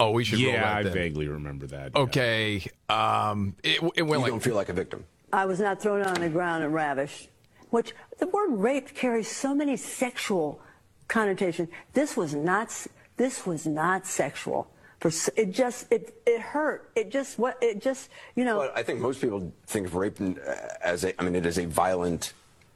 Oh, 0.00 0.10
we 0.10 0.24
should 0.24 0.40
roll 0.40 0.52
Yeah, 0.52 0.62
that 0.62 0.76
I 0.78 0.82
then. 0.82 0.92
vaguely 0.94 1.28
remember 1.28 1.64
that. 1.68 1.92
yeah. 1.94 2.00
Okay. 2.02 2.66
Um, 2.88 3.54
it, 3.62 3.80
it 3.94 4.02
went 4.02 4.18
You 4.18 4.18
like 4.18 4.30
don't 4.30 4.40
feel 4.42 4.56
like 4.56 4.68
a 4.68 4.72
victim. 4.72 5.04
I 5.32 5.44
was 5.46 5.60
not 5.60 5.80
thrown 5.80 6.02
on 6.02 6.14
the 6.14 6.28
ground 6.28 6.64
and 6.64 6.74
ravished, 6.74 7.28
which 7.70 7.94
the 8.18 8.26
word 8.26 8.50
rape 8.50 8.94
carries 8.96 9.30
so 9.30 9.54
many 9.54 9.76
sexual 9.76 10.60
connotations. 11.06 11.68
This 11.92 12.16
was 12.16 12.34
not, 12.34 12.74
this 13.16 13.46
was 13.46 13.64
not 13.64 14.04
sexual. 14.04 14.66
For, 15.02 15.08
s- 15.08 15.28
it 15.34 15.50
just, 15.50 15.90
it, 15.90 16.14
it 16.24 16.40
hurt. 16.40 16.88
It 16.94 17.10
just, 17.10 17.36
what, 17.36 17.58
it 17.60 17.82
just, 17.82 18.08
you 18.36 18.44
know. 18.44 18.58
But 18.58 18.78
I 18.78 18.84
think 18.84 19.00
most 19.00 19.20
people 19.20 19.52
think 19.66 19.88
of 19.88 19.96
rape 19.96 20.20
uh, 20.20 20.44
as 20.80 21.02
a, 21.02 21.20
I 21.20 21.24
mean, 21.24 21.34
it 21.34 21.44
is 21.44 21.58
a 21.58 21.64
violent 21.66 22.34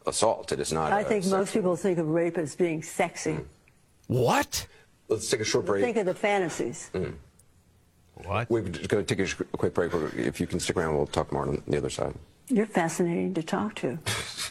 assault. 0.09 0.51
It 0.51 0.59
is 0.59 0.73
not. 0.73 0.91
I 0.91 1.05
think 1.05 1.25
most 1.27 1.53
people 1.53 1.77
think 1.77 1.99
of 1.99 2.09
rape 2.09 2.37
as 2.37 2.57
being 2.57 2.83
sexy. 2.83 3.39
what? 4.09 4.67
Let's 5.07 5.31
take 5.31 5.39
a 5.39 5.45
short 5.45 5.67
break. 5.67 5.85
Think 5.85 5.99
of 5.99 6.07
the 6.07 6.15
fantasies. 6.15 6.91
What? 8.25 8.51
We're 8.51 8.63
just 8.63 8.89
going 8.89 9.07
to 9.07 9.15
take 9.15 9.25
a 9.41 9.45
quick 9.57 9.73
break. 9.73 9.93
If 10.17 10.41
you 10.41 10.49
can 10.49 10.59
stick 10.59 10.77
around, 10.77 10.97
we'll 10.97 11.07
talk 11.07 11.31
more 11.31 11.43
on 11.43 11.63
the 11.69 11.77
other 11.77 11.91
side. 11.91 12.17
You're 12.49 12.67
fascinating 12.67 13.35
to 13.35 13.43
talk 13.45 13.77
to. 13.77 14.01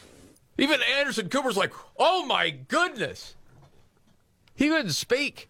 Even 0.57 0.79
Anderson 0.97 1.27
Cooper's 1.27 1.57
like, 1.57 1.73
oh 1.99 2.25
my 2.25 2.51
goodness. 2.51 3.35
He 4.55 4.69
couldn't 4.69 4.91
speak. 4.91 5.49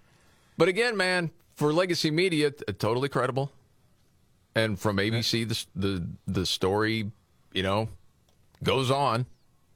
But 0.57 0.69
again, 0.69 0.97
man, 0.97 1.29
for 1.55 1.73
legacy 1.73 2.11
media, 2.11 2.51
t- 2.51 2.63
totally 2.73 3.09
credible. 3.09 3.51
And 4.53 4.79
from 4.79 4.97
ABC, 4.97 5.47
the, 5.47 5.65
the, 5.75 6.07
the 6.27 6.45
story, 6.45 7.11
you 7.53 7.63
know, 7.63 7.89
goes 8.63 8.91
on. 8.91 9.25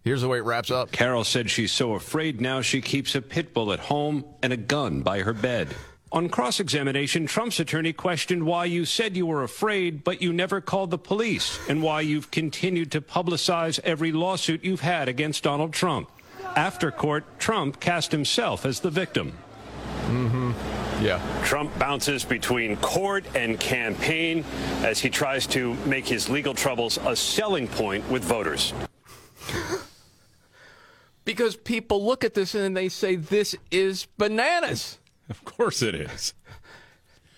Here's 0.04 0.22
the 0.22 0.30
way 0.30 0.38
it 0.38 0.46
wraps 0.46 0.72
up. 0.72 0.92
Carol 0.92 1.26
said 1.26 1.50
she's 1.50 1.72
so 1.72 1.94
afraid 1.94 2.40
now 2.40 2.62
she 2.62 2.82
keeps 2.82 3.16
a 3.16 3.22
pit 3.22 3.54
bull 3.54 3.74
at 3.74 3.80
home 3.80 4.24
and 4.42 4.54
a 4.54 4.58
gun 4.58 5.02
by 5.02 5.20
her 5.20 5.34
bed. 5.34 5.68
On 6.12 6.28
cross 6.28 6.60
examination, 6.60 7.28
Trump's 7.28 7.60
attorney 7.60 7.94
questioned 7.94 8.44
why 8.44 8.66
you 8.66 8.86
said 8.86 9.16
you 9.16 9.28
were 9.28 9.44
afraid, 9.44 10.04
but 10.04 10.22
you 10.22 10.34
never 10.34 10.60
called 10.60 10.90
the 10.90 10.98
police, 10.98 11.60
and 11.70 11.84
why 11.84 12.02
you've 12.02 12.32
continued 12.32 12.92
to 12.94 13.02
publicize 13.02 13.80
every 13.84 14.12
lawsuit 14.12 14.64
you've 14.64 14.82
had 14.82 15.08
against 15.08 15.44
Donald 15.44 15.72
Trump. 15.72 16.10
After 16.56 16.90
court, 16.90 17.26
Trump 17.38 17.80
cast 17.80 18.12
himself 18.12 18.66
as 18.66 18.80
the 18.80 18.90
victim. 18.90 19.38
Mm-hmm. 20.08 20.79
Yeah. 21.02 21.22
Trump 21.44 21.78
bounces 21.80 22.26
between 22.26 22.76
court 22.78 23.26
and 23.36 23.60
campaign 23.60 24.44
as 24.84 25.00
he 25.00 25.10
tries 25.10 25.48
to 25.48 25.74
make 25.86 26.08
his 26.08 26.30
legal 26.30 26.54
troubles 26.54 26.98
a 27.06 27.16
selling 27.16 27.68
point 27.68 28.10
with 28.10 28.24
voters. 28.24 28.74
Because 31.26 31.56
people 31.56 32.06
look 32.06 32.24
at 32.24 32.34
this 32.34 32.56
and 32.56 32.76
they 32.76 32.90
say, 32.90 33.16
this 33.16 33.56
is 33.72 34.08
bananas. 34.18 34.98
Of 35.30 35.46
course 35.46 35.84
it 35.84 35.94
is. 35.94 36.34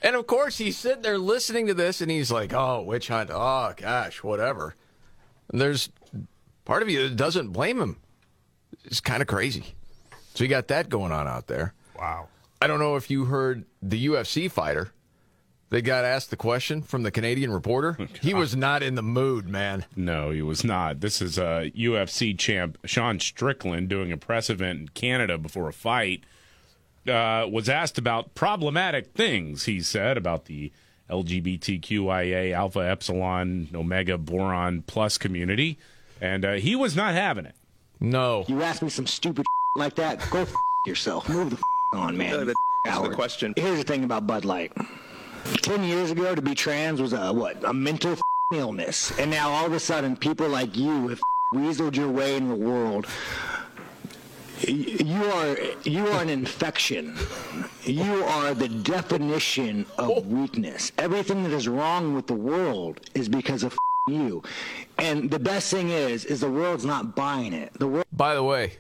And 0.01 0.15
of 0.15 0.25
course, 0.25 0.58
he's 0.58 0.77
sitting 0.77 1.01
there 1.01 1.18
listening 1.18 1.68
to 1.68 1.74
this 1.74 2.00
and 2.00 2.10
he's 2.10 2.32
like, 2.32 2.53
oh, 2.53 2.84
witch 2.84 3.10
hunt. 3.10 3.30
Oh, 3.34 3.74
gosh, 3.75 4.24
whatever. 4.24 4.75
And 5.51 5.60
there's 5.60 5.89
part 6.63 6.84
of 6.84 6.89
you 6.89 7.10
that 7.10 7.18
doesn't 7.18 7.50
blame 7.50 7.82
him. 7.82 7.98
It's 8.86 9.01
kind 9.01 9.22
of 9.22 9.27
crazy. 9.27 9.75
So 10.36 10.46
you 10.46 10.50
got 10.50 10.70
that 10.70 10.88
going 10.88 11.12
on 11.12 11.27
out 11.27 11.48
there. 11.48 11.74
Wow. 12.00 12.30
I 12.62 12.68
don't 12.68 12.80
know 12.80 12.96
if 12.96 13.10
you 13.10 13.25
heard 13.25 13.65
the 13.82 14.06
UFC 14.08 14.50
fighter. 14.50 14.91
They 15.70 15.82
got 15.82 16.03
asked 16.03 16.30
the 16.32 16.36
question 16.38 16.82
from 16.82 17.03
the 17.03 17.12
Canadian 17.12 17.51
reporter. 17.51 17.98
He 18.22 18.34
was 18.34 18.56
not 18.58 18.84
in 18.84 18.96
the 18.96 19.01
mood, 19.01 19.48
man. 19.48 19.86
No, 19.96 20.30
he 20.30 20.41
was 20.41 20.65
not. 20.65 21.00
This 21.00 21.22
is 21.22 21.39
uh, 21.39 21.70
UFC 21.75 22.38
champ 22.38 22.77
Sean 22.86 23.20
Strickland 23.22 23.88
doing 23.88 24.12
a 24.12 24.18
press 24.18 24.50
event 24.50 24.80
in 24.80 24.88
Canada 24.89 25.38
before 25.38 25.70
a 25.70 25.74
fight. 25.74 26.24
Uh, 27.08 27.48
was 27.50 27.70
asked 27.70 27.98
about 27.98 28.36
problematic 28.36 29.13
things, 29.13 29.63
he 29.63 29.80
said, 29.80 30.18
about 30.18 30.46
the 30.46 30.72
LGBTQIA, 31.10 32.51
Alpha 32.53 32.80
Epsilon, 32.80 33.70
Omega 33.74 34.18
Boron 34.18 34.82
Plus 34.84 35.18
community. 35.18 35.77
And 36.20 36.46
uh, 36.46 36.53
he 36.53 36.75
was 36.75 36.96
not 36.96 37.13
having 37.13 37.46
it. 37.46 37.56
No. 38.00 38.46
You 38.48 38.62
ask 38.62 38.82
me 38.82 38.89
some 38.89 39.08
stupid 39.08 39.46
like 39.77 39.96
that, 39.96 40.20
go 40.30 40.39
f- 40.41 40.53
yourself. 40.86 41.27
Move 41.30 41.51
the 41.51 41.56
f- 41.56 41.62
on, 41.93 42.17
man. 42.17 42.33
Uh, 42.50 42.53
that's 42.86 43.01
the 43.01 43.10
question. 43.10 43.53
Here's 43.55 43.77
the 43.77 43.83
thing 43.83 44.03
about 44.03 44.25
Bud 44.27 44.45
Light. 44.45 44.71
Ten 45.62 45.83
years 45.83 46.12
ago, 46.12 46.36
to 46.36 46.41
be 46.41 46.55
trans 46.55 47.01
was 47.01 47.13
a 47.13 47.31
what? 47.33 47.63
A 47.63 47.74
mental 47.74 48.15
illness, 48.53 49.17
and 49.19 49.31
now 49.31 49.50
all 49.50 49.65
of 49.65 49.74
a 49.74 49.79
sudden, 49.79 50.15
people 50.15 50.48
like 50.48 50.75
you 50.75 51.07
have 51.10 51.19
f- 51.19 51.55
weaseled 51.55 51.95
your 51.95 52.10
way 52.10 52.36
in 52.36 52.48
the 52.48 52.55
world. 52.55 53.07
You 54.67 55.25
are 55.25 55.57
you 55.83 56.07
are 56.07 56.21
an 56.21 56.29
infection. 56.29 57.17
You 57.83 58.24
are 58.25 58.53
the 58.53 58.69
definition 58.69 59.86
of 59.98 60.27
weakness. 60.27 60.91
Everything 61.00 61.43
that 61.43 61.51
is 61.51 61.67
wrong 61.67 62.13
with 62.13 62.27
the 62.27 62.36
world 62.36 63.00
is 63.15 63.27
because 63.27 63.63
of 63.63 63.75
you. 64.07 64.43
And 65.00 65.31
the 65.31 65.39
best 65.39 65.71
thing 65.71 65.89
is, 65.89 66.25
is 66.25 66.41
the 66.41 66.51
world's 66.51 66.86
not 66.86 67.15
buying 67.15 67.53
it. 67.53 67.74
The 67.74 67.88
world. 67.88 68.05
By 68.13 68.36
the 68.36 68.43
way, 68.43 68.74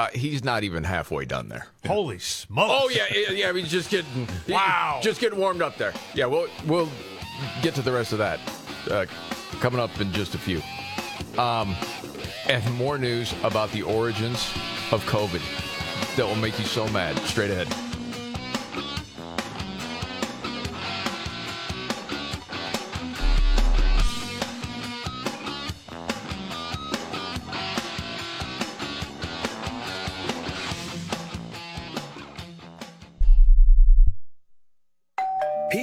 uh, 0.00 0.08
he's 0.14 0.42
not 0.44 0.62
even 0.64 0.84
halfway 0.84 1.24
done 1.24 1.48
there. 1.48 1.66
Holy 1.86 2.18
smokes. 2.18 2.70
Oh 2.72 2.88
yeah, 2.88 3.04
yeah, 3.14 3.30
yeah. 3.32 3.52
He's 3.52 3.70
just 3.70 3.90
getting 3.90 4.26
Wow. 4.48 5.00
just 5.02 5.20
getting 5.20 5.38
warmed 5.38 5.62
up 5.62 5.76
there. 5.76 5.92
Yeah, 6.14 6.26
we'll 6.26 6.48
we'll 6.66 6.88
get 7.62 7.74
to 7.74 7.82
the 7.82 7.92
rest 7.92 8.12
of 8.12 8.18
that 8.18 8.38
uh, 8.90 9.06
coming 9.60 9.80
up 9.80 10.00
in 10.00 10.12
just 10.12 10.34
a 10.34 10.38
few. 10.38 10.60
Um, 11.38 11.74
and 12.48 12.64
more 12.74 12.98
news 12.98 13.32
about 13.44 13.70
the 13.72 13.82
origins 13.82 14.50
of 14.90 15.04
COVID 15.06 15.40
that 16.16 16.26
will 16.26 16.34
make 16.36 16.58
you 16.58 16.64
so 16.64 16.88
mad. 16.88 17.16
Straight 17.20 17.50
ahead. 17.50 17.68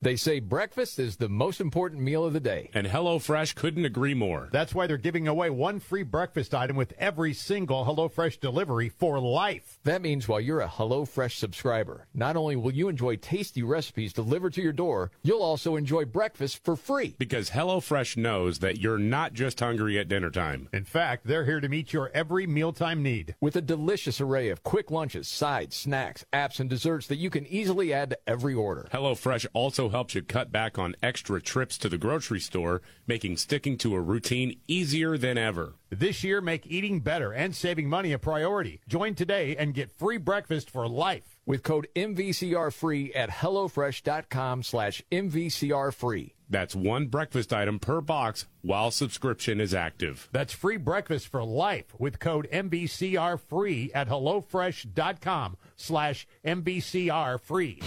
They 0.00 0.14
say 0.14 0.38
breakfast 0.38 1.00
is 1.00 1.16
the 1.16 1.28
most 1.28 1.60
important 1.60 2.02
meal 2.02 2.24
of 2.24 2.32
the 2.32 2.38
day. 2.38 2.70
And 2.72 2.86
HelloFresh 2.86 3.56
couldn't 3.56 3.84
agree 3.84 4.14
more. 4.14 4.48
That's 4.52 4.72
why 4.72 4.86
they're 4.86 4.96
giving 4.96 5.26
away 5.26 5.50
one 5.50 5.80
free 5.80 6.04
breakfast 6.04 6.54
item 6.54 6.76
with 6.76 6.92
every 6.98 7.34
single 7.34 7.84
HelloFresh 7.84 8.38
delivery 8.38 8.90
for 8.90 9.18
life. 9.18 9.80
That 9.82 10.00
means 10.00 10.28
while 10.28 10.40
you're 10.40 10.60
a 10.60 10.68
HelloFresh 10.68 11.32
subscriber, 11.32 12.06
not 12.14 12.36
only 12.36 12.54
will 12.54 12.72
you 12.72 12.88
enjoy 12.88 13.16
tasty 13.16 13.64
recipes 13.64 14.12
delivered 14.12 14.52
to 14.52 14.62
your 14.62 14.72
door, 14.72 15.10
you'll 15.24 15.42
also 15.42 15.74
enjoy 15.74 16.04
breakfast 16.04 16.64
for 16.64 16.76
free. 16.76 17.16
Because 17.18 17.50
HelloFresh 17.50 18.16
knows 18.16 18.60
that 18.60 18.78
you're 18.78 18.98
not 18.98 19.32
just 19.32 19.58
hungry 19.58 19.98
at 19.98 20.08
dinner 20.08 20.30
time. 20.30 20.68
In 20.72 20.84
fact, 20.84 21.26
they're 21.26 21.44
here 21.44 21.58
to 21.58 21.68
meet 21.68 21.92
your 21.92 22.12
every 22.14 22.46
mealtime 22.46 23.02
need. 23.02 23.34
With 23.40 23.56
a 23.56 23.60
delicious 23.60 24.20
array 24.20 24.50
of 24.50 24.62
quick 24.62 24.92
lunches, 24.92 25.26
sides, 25.26 25.74
snacks, 25.74 26.24
apps, 26.32 26.60
and 26.60 26.70
desserts 26.70 27.08
that 27.08 27.18
you 27.18 27.30
can 27.30 27.48
easily 27.48 27.92
add 27.92 28.10
to 28.10 28.18
every 28.28 28.54
order. 28.54 28.86
HelloFresh 28.92 29.48
also 29.54 29.87
helps 29.90 30.14
you 30.14 30.22
cut 30.22 30.50
back 30.52 30.78
on 30.78 30.94
extra 31.02 31.40
trips 31.40 31.78
to 31.78 31.88
the 31.88 31.98
grocery 31.98 32.40
store, 32.40 32.82
making 33.06 33.36
sticking 33.36 33.76
to 33.78 33.94
a 33.94 34.00
routine 34.00 34.60
easier 34.66 35.16
than 35.16 35.38
ever. 35.38 35.74
This 35.90 36.22
year, 36.22 36.40
make 36.40 36.66
eating 36.66 37.00
better 37.00 37.32
and 37.32 37.54
saving 37.54 37.88
money 37.88 38.12
a 38.12 38.18
priority. 38.18 38.80
Join 38.88 39.14
today 39.14 39.56
and 39.56 39.74
get 39.74 39.90
free 39.90 40.18
breakfast 40.18 40.70
for 40.70 40.86
life. 40.88 41.38
With 41.46 41.62
code 41.62 41.88
MVCR 41.96 42.72
free 42.72 43.12
at 43.14 43.30
HelloFresh.com 43.30 44.62
slash 44.62 45.02
MVCR 45.10 45.94
free. 45.94 46.34
That's 46.50 46.74
one 46.74 47.06
breakfast 47.06 47.52
item 47.52 47.78
per 47.78 48.00
box 48.00 48.46
while 48.62 48.90
subscription 48.90 49.60
is 49.60 49.74
active. 49.74 50.28
That's 50.32 50.52
free 50.52 50.78
breakfast 50.78 51.28
for 51.28 51.44
life 51.44 51.86
with 51.98 52.18
code 52.18 52.48
MVCR 52.52 53.38
free 53.38 53.90
at 53.94 54.08
HelloFresh.com 54.08 55.56
slash 55.76 56.26
MVCR 56.44 57.40
free. 57.40 57.80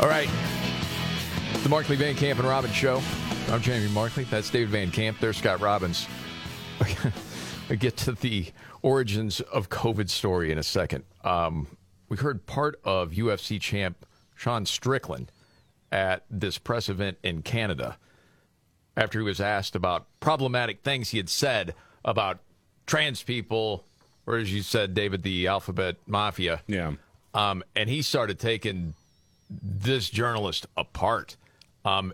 All 0.00 0.08
right. 0.08 0.28
The 1.62 1.70
Markley 1.70 1.96
Van 1.96 2.14
Camp 2.14 2.38
and 2.38 2.46
Robbins 2.46 2.74
Show. 2.74 3.00
I'm 3.48 3.62
Jamie 3.62 3.88
Markley. 3.88 4.24
That's 4.24 4.50
David 4.50 4.68
Van 4.68 4.90
Camp. 4.90 5.16
There's 5.20 5.38
Scott 5.38 5.60
Robbins. 5.60 6.06
we 7.70 7.78
get 7.78 7.96
to 7.98 8.12
the 8.12 8.46
origins 8.82 9.40
of 9.40 9.70
COVID 9.70 10.10
story 10.10 10.52
in 10.52 10.58
a 10.58 10.62
second. 10.62 11.04
Um, 11.24 11.66
we 12.10 12.18
heard 12.18 12.44
part 12.44 12.78
of 12.84 13.12
UFC 13.12 13.58
champ 13.58 14.04
Sean 14.34 14.66
Strickland 14.66 15.32
at 15.90 16.24
this 16.28 16.58
press 16.58 16.90
event 16.90 17.16
in 17.22 17.40
Canada 17.40 17.96
after 18.98 19.18
he 19.18 19.24
was 19.24 19.40
asked 19.40 19.74
about 19.74 20.08
problematic 20.20 20.82
things 20.82 21.08
he 21.08 21.16
had 21.16 21.30
said 21.30 21.74
about 22.04 22.40
trans 22.86 23.22
people, 23.22 23.86
or 24.26 24.36
as 24.36 24.52
you 24.52 24.60
said, 24.60 24.92
David, 24.92 25.22
the 25.22 25.46
alphabet 25.46 25.96
mafia. 26.06 26.60
Yeah. 26.66 26.92
Um, 27.32 27.64
and 27.74 27.88
he 27.88 28.02
started 28.02 28.38
taking 28.38 28.92
this 29.50 30.10
journalist 30.10 30.66
apart. 30.76 31.36
Um, 31.84 32.12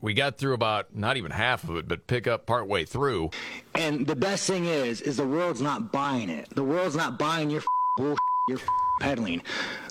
we 0.00 0.14
got 0.14 0.38
through 0.38 0.54
about 0.54 0.94
not 0.94 1.16
even 1.16 1.32
half 1.32 1.64
of 1.64 1.76
it, 1.76 1.88
but 1.88 2.06
pick 2.06 2.26
up 2.26 2.46
part 2.46 2.68
way 2.68 2.84
through. 2.84 3.30
And 3.74 4.06
the 4.06 4.14
best 4.14 4.46
thing 4.46 4.66
is, 4.66 5.00
is 5.00 5.16
the 5.16 5.26
world's 5.26 5.60
not 5.60 5.90
buying 5.90 6.28
it. 6.30 6.48
The 6.54 6.62
world's 6.62 6.94
not 6.94 7.18
buying 7.18 7.50
your 7.50 7.62
bullshit 7.96 8.18
you're 8.48 8.58
peddling. 9.00 9.42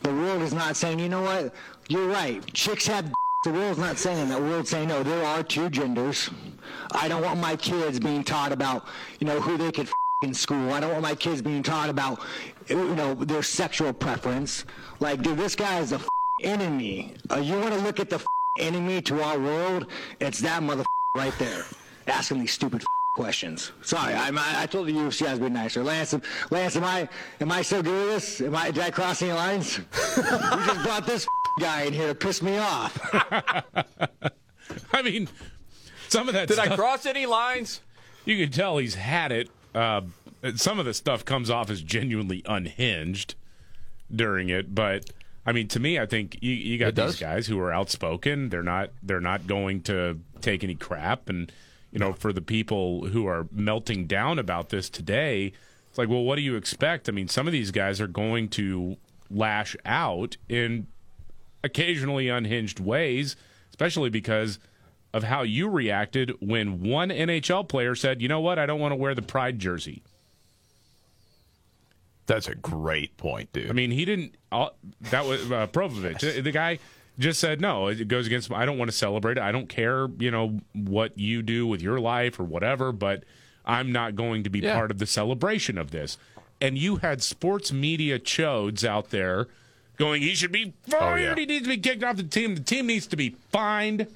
The 0.04 0.14
world 0.14 0.42
is 0.42 0.54
not 0.54 0.76
saying, 0.76 1.00
you 1.00 1.08
know 1.08 1.22
what, 1.22 1.54
you're 1.88 2.08
right. 2.08 2.46
Chicks 2.54 2.88
have. 2.88 3.12
The 3.44 3.54
world's 3.54 3.80
not 3.80 3.98
saying 3.98 4.30
that. 4.30 4.40
The 4.40 4.42
world's 4.42 4.70
saying, 4.70 4.90
no, 4.90 5.04
there 5.04 5.24
are 5.24 5.44
two 5.44 5.70
genders. 5.70 6.30
I 6.92 7.08
don't 7.08 7.22
want 7.22 7.40
my 7.40 7.56
kids 7.56 8.00
being 8.00 8.24
taught 8.24 8.52
about, 8.52 8.86
you 9.20 9.28
know, 9.28 9.40
who 9.40 9.58
they 9.58 9.72
could 9.72 9.88
in 10.24 10.34
school. 10.34 10.74
I 10.74 10.80
don't 10.80 10.92
want 10.92 11.04
my 11.04 11.16
kids 11.16 11.42
being 11.42 11.62
taught 11.62 11.90
about, 11.90 12.20
you 12.68 12.96
know, 12.96 13.14
their 13.14 13.44
sexual 13.44 13.94
preference. 13.94 14.66
Like, 15.00 15.22
dude, 15.22 15.38
this 15.38 15.56
guy 15.56 15.80
is 15.80 15.92
a 15.92 16.02
enemy. 16.44 17.14
Uh, 17.32 17.38
you 17.38 17.60
want 17.60 17.74
to 17.74 17.80
look 17.82 18.00
at 18.00 18.10
the 18.10 18.24
enemy 18.60 19.02
to 19.04 19.22
our 19.22 19.40
world? 19.40 19.88
It's 20.20 20.40
that 20.40 20.64
mother 20.64 20.84
right 21.16 21.34
there, 21.40 21.64
asking 22.08 22.40
these 22.40 22.52
stupid 22.52 22.84
questions. 23.16 23.72
Sorry, 23.82 24.14
I'm, 24.14 24.38
I 24.38 24.68
told 24.68 24.88
the 24.88 24.94
UFC 24.94 25.28
I 25.28 25.32
was 25.32 25.40
being 25.40 25.54
nicer. 25.54 25.84
Lance, 25.84 26.14
Lance, 26.52 26.76
am 26.76 26.84
I 26.84 27.10
am 27.42 27.52
I 27.52 27.64
so 27.64 27.82
good 27.82 28.10
at 28.10 28.14
this? 28.14 28.42
Am 28.42 28.56
I 28.56 28.72
did 28.72 28.84
I 28.84 28.92
cross 28.92 29.22
any 29.22 29.34
lines? 29.34 29.78
you 29.78 29.84
just 30.24 30.84
brought 30.84 31.06
this 31.08 31.28
guy 31.60 31.84
in 31.84 31.94
here 31.94 32.08
to 32.08 32.16
piss 32.16 32.42
me 32.42 32.58
off. 32.58 33.00
I 34.94 35.02
mean, 35.02 35.28
some 36.10 36.28
of 36.28 36.36
that. 36.36 36.48
Did 36.48 36.56
stuff, 36.56 36.72
I 36.72 36.76
cross 36.76 37.06
any 37.06 37.26
lines? 37.26 37.82
You 38.26 38.38
can 38.38 38.52
tell 38.52 38.78
he's 38.78 38.96
had 38.96 39.32
it. 39.32 39.50
Uh, 39.74 40.02
some 40.56 40.80
of 40.80 40.86
the 40.86 40.94
stuff 40.94 41.26
comes 41.26 41.50
off 41.50 41.70
as 41.70 41.82
genuinely 41.82 42.44
unhinged 42.46 43.36
during 44.14 44.50
it, 44.50 44.74
but 44.76 45.10
I 45.48 45.54
mean, 45.54 45.70
to 45.70 45.80
me, 45.80 45.98
I 45.98 46.06
think 46.06 46.38
you, 46.42 46.52
you 46.54 46.78
got 46.78 46.90
It 46.90 46.96
these 46.96 47.06
does. 47.06 47.20
guys 47.20 47.48
who 47.48 47.58
are 47.60 47.72
outspoken. 47.72 48.50
They're 48.50 48.62
not. 48.62 48.90
They're 49.02 49.22
not 49.22 49.48
going 49.48 49.82
to 49.84 50.20
take 50.42 50.64
any 50.64 50.76
crap. 50.76 51.30
And 51.30 51.52
you 51.92 52.00
know, 52.00 52.12
for 52.12 52.34
the 52.34 52.42
people 52.42 53.08
who 53.08 53.26
are 53.28 53.48
melting 53.52 54.08
down 54.08 54.40
about 54.40 54.70
this 54.70 54.90
today, 54.90 55.54
it's 55.90 55.98
like, 55.98 56.10
well, 56.10 56.24
what 56.24 56.36
do 56.36 56.42
you 56.42 56.56
expect? 56.58 57.08
I 57.08 57.14
mean, 57.14 57.30
some 57.30 57.48
of 57.48 57.54
these 57.54 57.72
guys 57.72 58.02
are 58.02 58.08
going 58.08 58.50
to 58.50 58.98
lash 59.32 59.76
out 59.86 60.36
in 60.50 60.88
occasionally 61.64 62.28
unhinged 62.30 62.80
ways, 62.82 63.36
especially 63.70 64.10
because 64.10 64.60
of 65.14 65.24
how 65.24 65.42
you 65.44 65.70
reacted 65.70 66.34
when 66.42 66.82
one 66.82 67.10
NHL 67.10 67.68
player 67.70 67.96
said, 67.96 68.22
"You 68.22 68.28
know 68.28 68.42
what? 68.42 68.60
I 68.60 68.66
don't 68.66 68.82
want 68.82 68.92
to 68.92 68.98
wear 68.98 69.16
the 69.16 69.22
Pride 69.22 69.60
jersey." 69.60 70.04
That's 72.28 72.48
a 72.48 72.56
great 72.56 73.18
point, 73.18 73.52
dude. 73.54 73.70
I 73.70 73.74
mean, 73.74 73.90
he 73.92 74.06
didn't. 74.06 74.36
Uh, 74.52 74.70
that 75.12 75.26
was 75.26 75.50
uh, 75.52 75.68
Provovich. 75.68 76.44
The 76.44 76.52
guy 76.52 76.78
just 77.18 77.40
said 77.40 77.60
no. 77.62 77.88
It 77.88 78.08
goes 78.08 78.28
against. 78.28 78.52
I 78.52 78.66
don't 78.66 78.78
want 78.78 78.92
to 78.92 78.96
celebrate 78.98 79.38
it. 79.38 79.42
I 79.44 79.52
don't 79.52 79.68
care. 79.70 80.08
You 80.20 80.30
know 80.32 80.60
what 80.74 81.18
you 81.18 81.42
do 81.42 81.66
with 81.66 81.82
your 81.82 82.00
life 82.00 82.40
or 82.40 82.44
whatever. 82.44 82.92
But 82.92 83.24
I'm 83.66 83.92
not 83.92 84.16
going 84.16 84.44
to 84.44 84.50
be 84.50 84.60
Yeah. 84.60 84.76
part 84.76 84.92
of 84.92 85.00
the 85.00 85.06
celebration 85.08 85.78
of 85.78 85.92
this. 85.92 86.18
And 86.62 86.78
you 86.78 86.98
had 86.98 87.24
sports 87.24 87.72
media 87.72 88.20
chodes 88.20 88.84
out 88.84 89.10
there 89.10 89.48
going, 89.98 90.22
"He 90.22 90.36
should 90.36 90.52
be 90.52 90.74
fired. 90.88 91.04
Oh, 91.14 91.16
yeah. 91.16 91.36
He 91.36 91.46
needs 91.46 91.64
to 91.64 91.70
be 91.70 91.78
kicked 91.78 92.04
off 92.04 92.18
the 92.18 92.24
team. 92.24 92.56
The 92.56 92.62
team 92.62 92.88
needs 92.88 93.08
to 93.08 93.16
be 93.16 93.36
fined. 93.52 94.08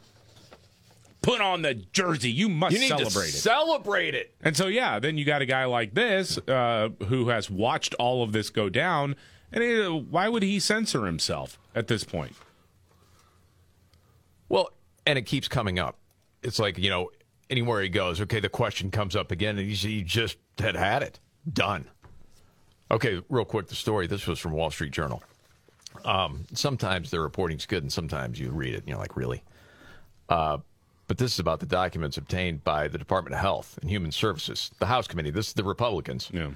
Put 1.21 1.39
on 1.39 1.61
the 1.61 1.75
jersey. 1.75 2.31
You 2.31 2.49
must 2.49 2.73
you 2.73 2.79
need 2.79 2.87
celebrate 2.87 3.29
to 3.29 3.37
it." 3.37 3.39
celebrate 3.39 4.15
it. 4.15 4.33
And 4.41 4.57
so, 4.57 4.67
yeah, 4.67 4.99
then 4.99 5.17
you 5.17 5.25
got 5.25 5.41
a 5.41 5.45
guy 5.45 5.65
like 5.65 5.93
this 5.93 6.37
uh, 6.47 6.89
who 7.07 7.29
has 7.29 7.49
watched 7.49 7.93
all 7.95 8.23
of 8.23 8.31
this 8.31 8.49
go 8.49 8.69
down. 8.69 9.15
And 9.51 9.63
he, 9.63 9.87
why 9.87 10.29
would 10.29 10.43
he 10.43 10.59
censor 10.59 11.05
himself 11.05 11.59
at 11.75 11.87
this 11.87 12.03
point? 12.03 12.33
Well, 14.49 14.71
and 15.05 15.19
it 15.19 15.23
keeps 15.23 15.47
coming 15.47 15.77
up. 15.77 15.97
It's 16.41 16.57
like, 16.57 16.77
you 16.77 16.89
know, 16.89 17.11
anywhere 17.49 17.81
he 17.81 17.89
goes, 17.89 18.19
okay, 18.21 18.39
the 18.39 18.49
question 18.49 18.89
comes 18.89 19.15
up 19.15 19.31
again, 19.31 19.57
and 19.59 19.69
he 19.69 20.03
just 20.03 20.37
had 20.57 20.75
had 20.75 21.03
it. 21.03 21.19
Done. 21.51 21.85
Okay, 22.89 23.21
real 23.29 23.45
quick, 23.45 23.67
the 23.67 23.75
story. 23.75 24.07
This 24.07 24.27
was 24.27 24.39
from 24.39 24.53
Wall 24.53 24.71
Street 24.71 24.91
Journal. 24.91 25.21
Um, 26.03 26.45
sometimes 26.53 27.11
their 27.11 27.21
reporting's 27.21 27.65
good, 27.65 27.83
and 27.83 27.91
sometimes 27.91 28.39
you 28.39 28.49
read 28.51 28.73
it 28.73 28.79
and 28.79 28.87
you're 28.87 28.97
like, 28.97 29.15
really? 29.15 29.43
Uh, 30.29 30.57
but 31.07 31.17
this 31.17 31.33
is 31.33 31.39
about 31.39 31.59
the 31.59 31.65
documents 31.65 32.17
obtained 32.17 32.63
by 32.63 32.87
the 32.87 32.97
Department 32.97 33.35
of 33.35 33.41
Health 33.41 33.77
and 33.81 33.89
Human 33.89 34.11
Services, 34.11 34.71
the 34.79 34.85
House 34.85 35.07
Committee. 35.07 35.31
This 35.31 35.47
is 35.47 35.53
the 35.53 35.63
Republicans. 35.63 36.29
Yeah. 36.33 36.51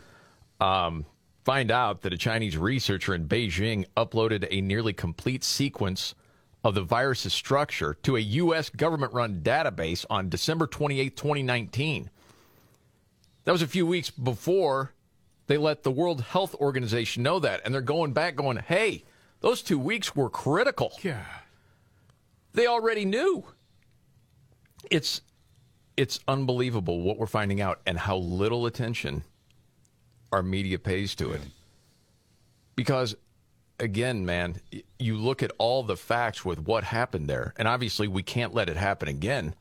Um, 0.60 1.06
find 1.44 1.72
out 1.72 2.02
that 2.02 2.14
a 2.14 2.18
Chinese 2.18 2.58
researcher 2.58 3.14
in 3.14 3.28
Beijing 3.28 3.86
uploaded 3.98 4.48
a 4.50 4.62
nearly 4.62 4.94
complete 4.94 5.44
sequence 5.44 6.16
of 6.64 6.74
the 6.74 6.82
virus's 6.82 7.34
structure 7.34 7.96
to 8.02 8.16
a 8.16 8.20
U.S. 8.20 8.70
government 8.70 9.14
run 9.14 9.42
database 9.42 10.06
on 10.10 10.30
December 10.30 10.66
28, 10.66 11.16
2019. 11.16 12.10
That 13.44 13.52
was 13.52 13.62
a 13.62 13.68
few 13.68 13.86
weeks 13.86 14.10
before 14.10 14.92
they 15.48 15.58
let 15.58 15.84
the 15.84 15.92
World 15.92 16.22
Health 16.22 16.56
Organization 16.56 17.22
know 17.22 17.40
that. 17.40 17.62
And 17.64 17.74
they're 17.74 17.82
going 17.82 18.14
back, 18.14 18.36
going, 18.36 18.58
hey, 18.58 19.04
those 19.42 19.62
two 19.62 19.78
weeks 19.78 20.16
were 20.16 20.30
critical. 20.30 20.94
Yeah. 21.04 21.24
They 22.54 22.66
already 22.66 23.06
knew. 23.06 23.46
It's 24.92 25.22
it's 25.98 26.20
unbelievable 26.28 27.02
what 27.02 27.18
we're 27.18 27.26
finding 27.26 27.62
out 27.62 27.80
and 27.86 27.98
how 27.98 28.18
little 28.18 28.66
attention 28.66 29.24
our 30.32 30.44
media 30.44 30.78
pays 30.78 31.16
to 31.16 31.32
it. 31.32 31.42
Because, 32.76 33.16
again, 33.80 34.26
man, 34.26 34.60
you 35.00 35.16
look 35.16 35.42
at 35.42 35.52
all 35.58 35.84
the 35.84 35.96
facts 35.96 36.44
with 36.44 36.60
what 36.60 36.84
happened 36.84 37.30
there, 37.30 37.54
and 37.56 37.68
obviously 37.68 38.08
we 38.08 38.24
can't 38.24 38.54
let 38.54 38.68
it 38.68 38.76
happen 38.76 39.08
again. 39.08 39.56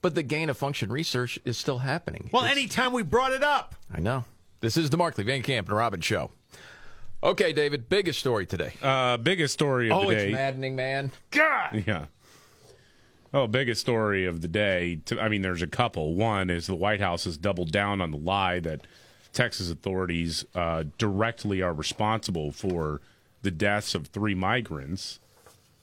But 0.00 0.14
the 0.14 0.22
gain 0.22 0.48
of 0.48 0.56
function 0.56 0.90
research 0.90 1.38
is 1.44 1.58
still 1.58 1.78
happening. 1.78 2.30
Well, 2.32 2.44
It's- 2.44 2.56
anytime 2.56 2.92
we 2.92 3.02
brought 3.02 3.32
it 3.32 3.42
up. 3.42 3.74
I 3.92 4.00
know. 4.00 4.24
This 4.60 4.76
is 4.78 4.88
the 4.88 4.96
Markley 4.96 5.24
Van 5.24 5.42
Camp 5.42 5.68
and 5.68 5.76
Robin 5.76 6.00
show. 6.00 6.30
Okay, 7.22 7.52
David, 7.52 7.88
biggest 7.88 8.20
story 8.20 8.46
today. 8.46 8.72
Uh, 8.80 9.16
biggest 9.16 9.52
story 9.52 9.90
of 9.90 9.98
oh, 9.98 10.08
the 10.08 10.14
day. 10.14 10.26
it's 10.28 10.32
maddening, 10.32 10.76
man. 10.76 11.10
God. 11.30 11.82
Yeah. 11.86 12.06
Oh, 13.36 13.46
biggest 13.46 13.82
story 13.82 14.24
of 14.24 14.40
the 14.40 14.48
day. 14.48 15.00
To, 15.04 15.20
I 15.20 15.28
mean, 15.28 15.42
there's 15.42 15.60
a 15.60 15.66
couple. 15.66 16.14
One 16.14 16.48
is 16.48 16.68
the 16.68 16.74
White 16.74 17.00
House 17.00 17.24
has 17.24 17.36
doubled 17.36 17.70
down 17.70 18.00
on 18.00 18.10
the 18.10 18.16
lie 18.16 18.60
that 18.60 18.86
Texas 19.34 19.70
authorities 19.70 20.46
uh, 20.54 20.84
directly 20.96 21.60
are 21.60 21.74
responsible 21.74 22.50
for 22.50 23.02
the 23.42 23.50
deaths 23.50 23.94
of 23.94 24.06
three 24.06 24.34
migrants. 24.34 25.18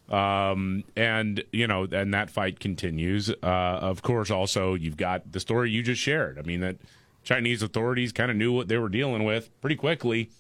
Um, 0.10 0.84
and 0.96 1.44
you 1.52 1.68
know, 1.68 1.84
and 1.84 2.12
that 2.16 2.32
fight 2.32 2.60
continues. 2.60 3.30
Uh, 3.30 3.36
of 3.44 4.02
course, 4.02 4.32
also 4.32 4.74
you've 4.74 4.98
got 4.98 5.32
the 5.32 5.40
story 5.40 5.70
you 5.70 5.84
just 5.84 6.02
shared. 6.02 6.40
I 6.40 6.42
mean, 6.42 6.62
that 6.62 6.78
Chinese 7.24 7.62
authorities 7.62 8.12
kind 8.12 8.32
of 8.32 8.36
knew 8.36 8.52
what 8.52 8.68
they 8.68 8.80
were 8.80 8.90
dealing 8.90 9.26
with 9.26 9.52
pretty 9.62 9.76
quickly, 9.76 10.32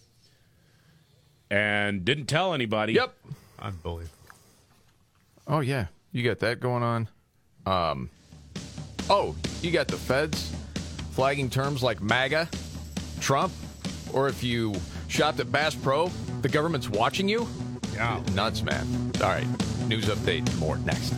and 1.51 2.03
didn't 2.03 2.25
tell 2.25 2.55
anybody. 2.55 2.93
Yep. 2.93 3.15
Unbelievable. 3.59 4.17
Oh 5.45 5.59
yeah, 5.59 5.85
you 6.13 6.23
got 6.23 6.39
that 6.39 6.61
going 6.61 6.83
on. 6.83 7.09
Um, 7.65 8.09
oh, 9.09 9.35
you 9.61 9.71
got 9.71 9.87
the 9.87 9.97
feds 9.97 10.55
flagging 11.11 11.49
terms 11.49 11.83
like 11.83 12.01
MAGA, 12.01 12.47
Trump, 13.19 13.51
or 14.13 14.29
if 14.29 14.43
you 14.43 14.73
shopped 15.07 15.39
at 15.39 15.51
Bass 15.51 15.75
Pro, 15.75 16.09
the 16.41 16.49
government's 16.49 16.89
watching 16.89 17.27
you. 17.27 17.47
Yeah, 17.93 18.21
nuts, 18.33 18.63
man. 18.63 19.11
All 19.21 19.27
right, 19.27 19.47
news 19.87 20.05
update 20.05 20.57
more 20.57 20.77
next. 20.77 21.13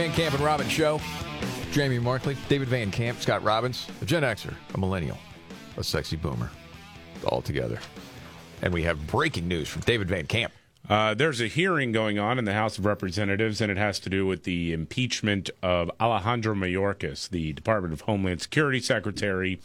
Van 0.00 0.12
Camp 0.12 0.34
and 0.34 0.42
Robbins 0.42 0.72
Show. 0.72 0.98
Jamie 1.72 1.98
Markley, 1.98 2.34
David 2.48 2.68
Van 2.68 2.90
Camp, 2.90 3.20
Scott 3.20 3.42
Robbins, 3.44 3.86
a 4.00 4.06
Gen 4.06 4.22
Xer, 4.22 4.54
a 4.74 4.78
millennial, 4.78 5.18
a 5.76 5.84
sexy 5.84 6.16
boomer, 6.16 6.50
all 7.26 7.42
together. 7.42 7.78
And 8.62 8.72
we 8.72 8.82
have 8.84 9.06
breaking 9.08 9.46
news 9.46 9.68
from 9.68 9.82
David 9.82 10.08
Van 10.08 10.26
Camp. 10.26 10.54
Uh, 10.88 11.12
there's 11.12 11.42
a 11.42 11.48
hearing 11.48 11.92
going 11.92 12.18
on 12.18 12.38
in 12.38 12.46
the 12.46 12.54
House 12.54 12.78
of 12.78 12.86
Representatives, 12.86 13.60
and 13.60 13.70
it 13.70 13.76
has 13.76 14.00
to 14.00 14.08
do 14.08 14.24
with 14.24 14.44
the 14.44 14.72
impeachment 14.72 15.50
of 15.62 15.90
Alejandro 16.00 16.54
Mayorkas, 16.54 17.28
the 17.28 17.52
Department 17.52 17.92
of 17.92 18.00
Homeland 18.00 18.40
Security 18.40 18.80
Secretary, 18.80 19.60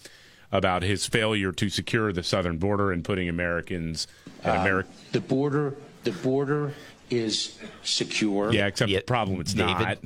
about 0.51 0.83
his 0.83 1.07
failure 1.07 1.53
to 1.53 1.69
secure 1.69 2.11
the 2.11 2.23
southern 2.23 2.57
border 2.57 2.91
and 2.91 3.05
putting 3.05 3.29
Americans 3.29 4.05
and 4.43 4.57
Uh, 4.57 4.59
America. 4.59 4.89
The 5.13 5.21
border, 5.21 5.75
the 6.03 6.11
border 6.11 6.73
is 7.09 7.57
secure. 7.83 8.51
Yeah, 8.51 8.67
except 8.67 8.91
the 8.91 8.99
problem 8.99 9.39
it's 9.39 9.53
David. 9.53 9.79
not. 9.79 9.97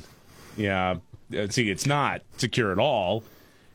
Yeah, 0.59 0.97
Uh, 1.35 1.47
see, 1.49 1.69
it's 1.69 1.85
not 1.85 2.21
secure 2.37 2.71
at 2.71 2.79
all, 2.79 3.23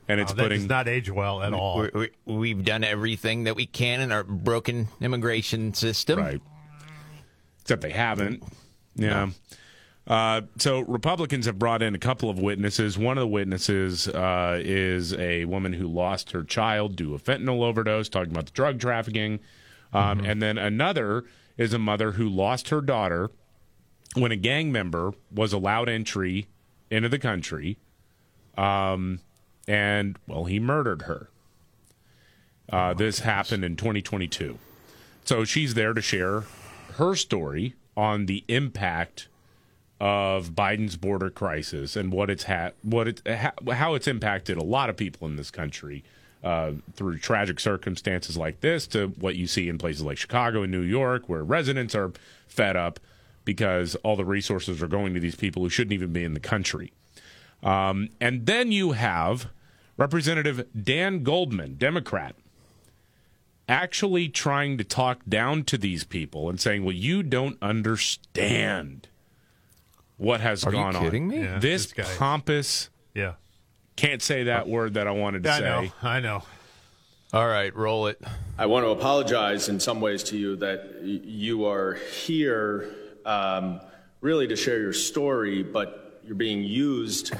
and 0.08 0.20
it's 0.20 0.32
Oh, 0.32 0.34
that 0.34 0.42
putting 0.42 0.60
does 0.60 0.68
not 0.68 0.88
age 0.88 1.10
well 1.10 1.42
at 1.42 1.54
all. 1.54 1.88
We, 1.94 2.10
we, 2.26 2.48
have 2.50 2.64
done 2.64 2.84
everything 2.84 3.44
that 3.44 3.56
we 3.56 3.66
can 3.66 4.00
in 4.00 4.12
our 4.12 4.24
broken 4.24 4.88
immigration 5.00 5.72
system. 5.72 6.18
Right. 6.18 6.40
Except 7.62 7.80
they 7.80 7.90
haven't. 7.90 8.42
Yeah. 8.96 9.30
Uh, 10.06 10.42
so 10.58 10.80
Republicans 10.80 11.46
have 11.46 11.58
brought 11.58 11.82
in 11.82 11.94
a 11.94 11.98
couple 11.98 12.28
of 12.28 12.38
witnesses. 12.38 12.98
One 12.98 13.16
of 13.16 13.22
the 13.22 13.28
witnesses 13.28 14.06
uh, 14.08 14.60
is 14.62 15.14
a 15.14 15.46
woman 15.46 15.72
who 15.72 15.86
lost 15.86 16.32
her 16.32 16.44
child 16.44 16.96
due 16.96 17.10
to 17.10 17.14
a 17.14 17.18
fentanyl 17.18 17.62
overdose, 17.62 18.08
talking 18.10 18.32
about 18.32 18.46
the 18.46 18.52
drug 18.52 18.78
trafficking. 18.80 19.40
Um, 19.94 20.24
And 20.24 20.42
then 20.42 20.58
another 20.58 21.24
is 21.56 21.72
a 21.72 21.78
mother 21.78 22.12
who 22.12 22.28
lost 22.28 22.68
her 22.68 22.80
daughter 22.80 23.30
when 24.14 24.32
a 24.32 24.36
gang 24.36 24.70
member 24.70 25.12
was 25.30 25.52
allowed 25.52 25.88
entry 25.88 26.48
into 26.94 27.08
the 27.08 27.18
country. 27.18 27.76
Um, 28.56 29.20
and, 29.66 30.18
well, 30.28 30.44
he 30.44 30.60
murdered 30.60 31.02
her. 31.02 31.28
Uh, 32.70 32.94
this 32.94 33.20
happened 33.20 33.64
in 33.64 33.76
2022. 33.76 34.58
So 35.24 35.44
she's 35.44 35.74
there 35.74 35.92
to 35.92 36.00
share 36.00 36.44
her 36.94 37.14
story 37.14 37.74
on 37.96 38.26
the 38.26 38.44
impact 38.48 39.28
of 40.00 40.50
Biden's 40.50 40.96
border 40.96 41.30
crisis 41.30 41.96
and 41.96 42.12
what 42.12 42.30
it's 42.30 42.44
had, 42.44 42.74
what 42.82 43.08
it, 43.08 43.22
ha- 43.26 43.72
how 43.72 43.94
it's 43.94 44.08
impacted 44.08 44.56
a 44.56 44.62
lot 44.62 44.90
of 44.90 44.96
people 44.96 45.26
in 45.26 45.36
this 45.36 45.50
country 45.50 46.04
uh, 46.42 46.72
through 46.94 47.18
tragic 47.18 47.58
circumstances 47.58 48.36
like 48.36 48.60
this 48.60 48.86
to 48.88 49.08
what 49.18 49.36
you 49.36 49.46
see 49.46 49.68
in 49.68 49.78
places 49.78 50.02
like 50.02 50.18
Chicago 50.18 50.62
and 50.62 50.72
New 50.72 50.82
York, 50.82 51.28
where 51.28 51.42
residents 51.42 51.94
are 51.94 52.12
fed 52.46 52.76
up 52.76 53.00
because 53.44 53.94
all 53.96 54.16
the 54.16 54.24
resources 54.24 54.82
are 54.82 54.86
going 54.88 55.14
to 55.14 55.20
these 55.20 55.34
people 55.36 55.62
who 55.62 55.68
shouldn't 55.68 55.92
even 55.92 56.12
be 56.12 56.24
in 56.24 56.34
the 56.34 56.40
country. 56.40 56.92
Um, 57.62 58.08
and 58.20 58.46
then 58.46 58.72
you 58.72 58.92
have 58.92 59.48
Representative 59.96 60.66
Dan 60.82 61.22
Goldman, 61.22 61.76
Democrat, 61.76 62.34
actually 63.68 64.28
trying 64.28 64.76
to 64.78 64.84
talk 64.84 65.20
down 65.28 65.64
to 65.64 65.78
these 65.78 66.04
people 66.04 66.50
and 66.50 66.60
saying, 66.60 66.84
well, 66.84 66.94
you 66.94 67.22
don't 67.22 67.56
understand 67.62 69.08
what 70.16 70.40
has 70.40 70.64
Are 70.64 70.70
you 70.70 70.76
gone 70.76 70.94
kidding 70.94 71.22
on. 71.24 71.28
me? 71.28 71.40
Yeah, 71.42 71.58
this 71.58 71.92
this 71.92 72.16
pompous. 72.18 72.90
Yeah. 73.14 73.34
Can't 73.96 74.22
say 74.22 74.44
that 74.44 74.68
word 74.68 74.94
that 74.94 75.06
I 75.06 75.12
wanted 75.12 75.44
to 75.44 75.50
I 75.52 75.58
say. 75.58 75.64
know. 75.64 75.92
I 76.02 76.20
know. 76.20 76.42
All 77.32 77.46
right, 77.48 77.74
roll 77.74 78.06
it. 78.06 78.20
I 78.58 78.66
want 78.66 78.84
to 78.84 78.90
apologize 78.90 79.68
in 79.68 79.80
some 79.80 80.00
ways 80.00 80.22
to 80.24 80.36
you 80.36 80.56
that 80.56 80.96
y- 81.00 81.20
you 81.24 81.66
are 81.66 81.94
here 81.94 82.94
um, 83.24 83.80
really 84.20 84.46
to 84.48 84.56
share 84.56 84.80
your 84.80 84.92
story, 84.92 85.62
but 85.62 86.20
you're 86.26 86.34
being 86.34 86.62
used 86.64 87.32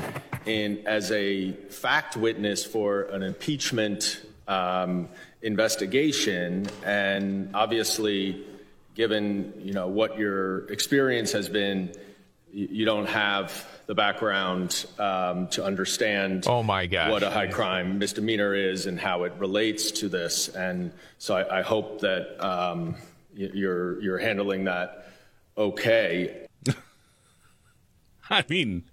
in 0.46 0.86
as 0.86 1.10
a 1.10 1.52
fact 1.70 2.16
witness 2.16 2.64
for 2.64 3.02
an 3.04 3.22
impeachment 3.22 4.20
um, 4.46 5.08
investigation, 5.42 6.66
and 6.84 7.50
obviously, 7.54 8.44
given 8.94 9.52
you 9.58 9.72
know 9.72 9.88
what 9.88 10.18
your 10.18 10.66
experience 10.70 11.32
has 11.32 11.48
been, 11.48 11.92
you 12.52 12.84
don't 12.84 13.08
have 13.08 13.66
the 13.86 13.94
background 13.94 14.86
um, 14.98 15.48
to 15.48 15.64
understand 15.64 16.46
Oh 16.46 16.62
my 16.62 16.86
gosh. 16.86 17.10
what 17.10 17.22
a 17.22 17.30
high 17.30 17.48
crime 17.48 17.98
misdemeanor 17.98 18.54
is 18.54 18.86
and 18.86 18.98
how 18.98 19.24
it 19.24 19.32
relates 19.38 19.90
to 19.92 20.08
this. 20.08 20.48
And 20.48 20.92
so 21.18 21.36
I, 21.36 21.58
I 21.58 21.62
hope 21.62 22.00
that 22.00 22.42
um, 22.44 22.96
you're 23.34 24.00
you're 24.02 24.18
handling 24.18 24.64
that 24.64 25.03
okay. 25.56 26.46
I 28.30 28.44
mean, 28.48 28.84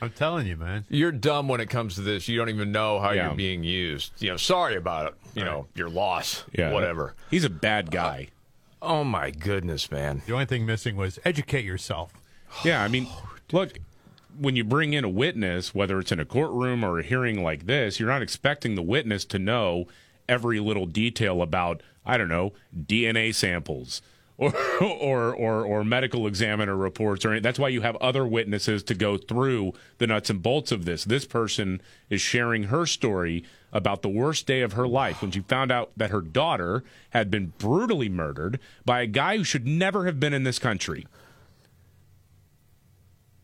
I'm 0.00 0.10
telling 0.10 0.46
you, 0.46 0.56
man. 0.56 0.84
You're 0.88 1.12
dumb 1.12 1.48
when 1.48 1.60
it 1.60 1.70
comes 1.70 1.94
to 1.94 2.02
this. 2.02 2.28
You 2.28 2.36
don't 2.38 2.50
even 2.50 2.72
know 2.72 3.00
how 3.00 3.12
Yeah. 3.12 3.28
you're 3.28 3.36
being 3.36 3.64
used. 3.64 4.12
You 4.18 4.30
know, 4.30 4.36
sorry 4.36 4.76
about 4.76 5.06
it. 5.08 5.14
You 5.34 5.44
know, 5.44 5.66
your 5.74 5.88
loss. 5.88 6.44
Yeah. 6.52 6.72
Whatever. 6.72 7.14
He's 7.30 7.44
a 7.44 7.50
bad 7.50 7.90
guy. 7.90 8.28
Uh, 8.82 8.86
oh 8.86 9.04
my 9.04 9.30
goodness, 9.30 9.90
man. 9.90 10.22
The 10.26 10.32
only 10.32 10.46
thing 10.46 10.66
missing 10.66 10.96
was 10.96 11.18
educate 11.24 11.64
yourself. 11.64 12.12
Yeah, 12.64 12.82
I 12.84 12.88
mean, 12.88 13.08
look, 13.50 13.78
when 14.38 14.54
you 14.54 14.62
bring 14.64 14.92
in 14.92 15.02
a 15.04 15.08
witness, 15.08 15.74
whether 15.74 15.98
it's 15.98 16.12
in 16.12 16.20
a 16.20 16.24
courtroom 16.24 16.84
or 16.84 16.98
a 16.98 17.02
hearing 17.02 17.42
like 17.42 17.66
this, 17.66 17.98
you're 17.98 18.08
not 18.08 18.22
expecting 18.22 18.74
the 18.74 18.82
witness 18.82 19.24
to 19.26 19.38
know 19.38 19.86
every 20.28 20.60
little 20.60 20.86
detail 20.86 21.42
about, 21.42 21.82
I 22.06 22.16
don't 22.16 22.28
know, 22.28 22.52
DNA 22.78 23.34
samples 23.34 24.02
or 24.36 24.52
or 24.80 25.34
or, 25.34 25.64
or 25.64 25.84
medical 25.84 26.26
examiner 26.26 26.76
reports 26.76 27.24
or 27.24 27.32
any, 27.32 27.40
that's 27.40 27.58
why 27.58 27.68
you 27.68 27.80
have 27.82 27.96
other 27.96 28.26
witnesses 28.26 28.82
to 28.84 28.94
go 28.94 29.16
through 29.16 29.72
the 29.98 30.06
nuts 30.06 30.30
and 30.30 30.42
bolts 30.42 30.72
of 30.72 30.84
this. 30.84 31.04
This 31.04 31.24
person 31.24 31.80
is 32.10 32.20
sharing 32.20 32.64
her 32.64 32.86
story 32.86 33.44
about 33.72 34.02
the 34.02 34.08
worst 34.08 34.46
day 34.46 34.60
of 34.60 34.74
her 34.74 34.86
life 34.86 35.20
when 35.20 35.30
she 35.30 35.40
found 35.40 35.72
out 35.72 35.90
that 35.96 36.10
her 36.10 36.20
daughter 36.20 36.84
had 37.10 37.30
been 37.30 37.52
brutally 37.58 38.08
murdered 38.08 38.60
by 38.84 39.02
a 39.02 39.06
guy 39.06 39.36
who 39.36 39.44
should 39.44 39.66
never 39.66 40.06
have 40.06 40.20
been 40.20 40.32
in 40.32 40.44
this 40.44 40.58
country. 40.58 41.06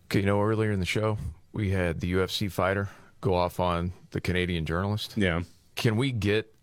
Okay, 0.06 0.20
you 0.20 0.26
know, 0.26 0.40
earlier 0.40 0.72
in 0.72 0.80
the 0.80 0.86
show, 0.86 1.18
we 1.52 1.70
had 1.70 2.00
the 2.00 2.12
UFC 2.12 2.50
fighter 2.50 2.88
go 3.20 3.34
off 3.34 3.60
on 3.60 3.92
the 4.12 4.20
Canadian 4.20 4.64
journalist. 4.66 5.14
Yeah. 5.16 5.42
Can 5.76 5.96
we 5.96 6.12
get 6.12 6.54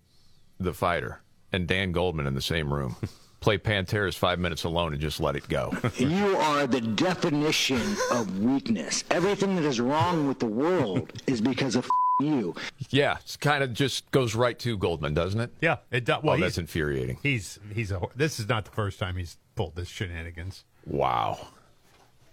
the 0.60 0.74
fighter 0.74 1.22
and 1.52 1.68
Dan 1.68 1.92
Goldman 1.92 2.28
in 2.28 2.36
the 2.36 2.42
same 2.42 2.74
room? 2.74 2.96
Play 3.48 3.58
Pantera's 3.58 4.18
five 4.18 4.40
minutes 4.40 4.66
alone 4.66 4.92
and 4.92 5.02
just 5.02 5.22
let 5.22 5.38
it 5.38 5.48
go. 5.48 5.74
You 5.98 6.36
are 6.36 6.68
the 6.68 6.82
definition 6.82 7.80
of 8.12 8.40
weakness. 8.40 9.06
Everything 9.10 9.56
that 9.56 9.64
is 9.64 9.80
wrong 9.80 10.28
with 10.28 10.40
the 10.40 10.48
world 10.48 11.14
is 11.28 11.40
because 11.40 11.78
of 11.78 11.88
you. 12.20 12.54
yeah, 12.90 13.20
it 13.20 13.38
kind 13.40 13.64
of 13.64 13.72
just 13.72 14.12
goes 14.12 14.36
right 14.36 14.60
to 14.60 14.78
Goldman, 14.78 15.14
doesn't 15.14 15.40
it? 15.40 15.52
Yeah, 15.62 15.78
it 15.92 16.04
does. 16.04 16.24
Well, 16.24 16.36
oh, 16.36 16.40
that's 16.42 16.58
infuriating. 16.58 17.20
He's 17.24 17.58
he's 17.74 17.90
a. 17.90 18.02
This 18.18 18.38
is 18.38 18.50
not 18.50 18.66
the 18.66 18.72
first 18.72 19.00
time 19.00 19.16
he's 19.16 19.38
pulled 19.56 19.78
this 19.78 19.88
shenanigans. 19.88 20.66
Wow. 20.86 21.48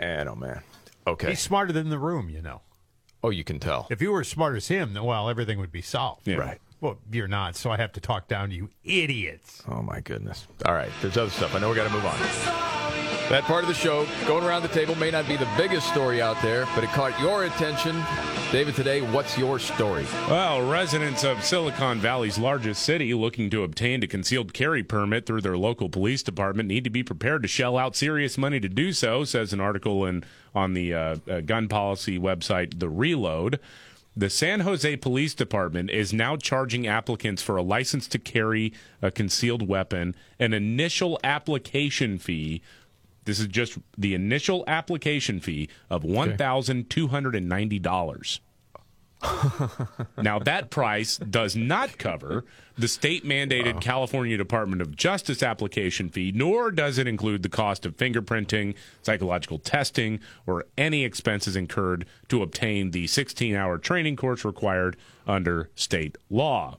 And 0.01 0.29
oh 0.29 0.35
man. 0.35 0.63
Okay. 1.07 1.31
He's 1.31 1.41
smarter 1.41 1.73
than 1.73 1.91
the 1.91 1.99
room, 1.99 2.29
you 2.29 2.43
know. 2.43 2.61
Oh, 3.23 3.31
you 3.31 3.45
can 3.45 3.61
tell. 3.61 3.87
If 3.89 4.03
you 4.03 4.11
were 4.11 4.23
as 4.23 4.29
smart 4.29 4.57
as 4.57 4.67
him, 4.67 4.95
then 4.95 5.05
well, 5.05 5.31
everything 5.31 5.61
would 5.61 5.71
be 5.71 5.81
solved. 5.81 6.27
Yeah. 6.27 6.39
Right. 6.39 6.61
Well, 6.85 6.99
you're 7.11 7.27
not, 7.27 7.57
so 7.57 7.71
I 7.71 7.79
have 7.79 7.93
to 7.93 8.01
talk 8.01 8.29
down 8.29 8.51
to 8.51 8.55
you, 8.55 8.69
idiots. 8.85 9.63
Oh 9.67 9.81
my 9.81 10.01
goodness. 10.01 10.47
All 10.67 10.75
right, 10.75 10.91
there's 11.01 11.17
other 11.17 11.31
stuff. 11.31 11.55
I 11.55 11.59
know 11.59 11.71
we 11.71 11.77
got 11.77 11.89
to 11.89 11.91
move 11.91 12.05
on. 12.05 12.19
That 13.31 13.45
part 13.45 13.65
of 13.65 13.69
the 13.69 13.75
show, 13.75 14.07
going 14.27 14.45
around 14.45 14.61
the 14.65 14.69
table, 14.69 14.95
may 14.97 15.11
not 15.11 15.27
be 15.27 15.39
the 15.39 15.49
biggest 15.57 15.89
story 15.89 16.21
out 16.21 16.37
there, 16.43 16.69
but 16.75 16.85
it 16.85 16.91
caught 16.91 17.19
your 17.19 17.45
attention. 17.45 18.05
David, 18.53 18.75
today, 18.75 19.01
what's 19.01 19.39
your 19.39 19.59
story? 19.59 20.05
Well, 20.29 20.61
residents 20.69 21.25
of 21.25 21.43
Silicon 21.43 22.01
Valley's 22.01 22.37
largest 22.37 22.83
city 22.83 23.15
looking 23.15 23.49
to 23.49 23.63
obtain 23.63 24.03
a 24.03 24.07
concealed 24.07 24.53
carry 24.53 24.83
permit 24.83 25.25
through 25.25 25.41
their 25.41 25.57
local 25.57 25.89
police 25.89 26.23
department 26.23 26.69
need 26.69 26.85
to 26.85 26.91
be 26.91 27.03
prepared 27.03 27.41
to 27.41 27.49
shell 27.49 27.79
out 27.79 27.97
serious 27.97 28.37
money 28.37 28.61
to 28.61 28.69
do 28.69 28.93
so, 28.93 29.25
says 29.25 29.55
an 29.55 29.61
article 29.61 30.05
in 30.05 30.23
on 30.55 30.75
the 30.75 30.93
uh, 30.93 31.17
uh, 31.31 31.41
gun 31.41 31.67
policy 31.67 32.19
website 32.19 32.79
The 32.79 32.91
Reload. 32.91 33.59
The 34.17 34.31
San 34.31 34.61
Jose 34.61 34.97
Police 34.99 35.35
Department 35.35 35.91
is 35.91 36.13
now 36.13 36.37
charging 36.37 36.87
applicants 36.87 37.43
for 37.43 37.57
a 37.57 37.63
license 37.63 38.07
to 38.09 38.19
carry 38.21 38.73
a 39.03 39.11
concealed 39.11 39.67
weapon 39.67 40.15
an 40.39 40.55
initial 40.55 41.19
application 41.25 42.19
fee. 42.19 42.63
This 43.25 43.41
is 43.41 43.49
just 43.49 43.77
the 43.99 44.15
initial 44.15 44.63
application 44.69 45.41
fee 45.41 45.69
of 45.91 46.05
$1,290 46.05 48.41
now 50.17 50.39
that 50.39 50.71
price 50.71 51.17
does 51.19 51.57
not 51.57 51.99
cover 51.99 52.45
the 52.77 52.89
state 52.89 53.25
mandated 53.25 53.81
California 53.81 54.37
Department 54.37 54.83
of 54.83 54.97
Justice 54.97 55.43
application 55.43 56.09
fee, 56.09 56.33
nor 56.35 56.71
does 56.71 56.99
it 56.99 57.07
include 57.07 57.43
the 57.43 57.49
cost 57.49 57.87
of 57.87 57.97
fingerprinting, 57.97 58.75
psychological 59.03 59.59
testing, 59.59 60.21
or 60.47 60.65
any 60.77 61.05
expenses 61.05 61.55
incurred 61.55 62.05
to 62.29 62.43
obtain 62.43 62.91
the 62.91 63.07
16 63.07 63.55
hour 63.55 63.79
training 63.79 64.17
course 64.17 64.45
required 64.45 64.97
under 65.27 65.71
state 65.75 66.19
law. 66.29 66.77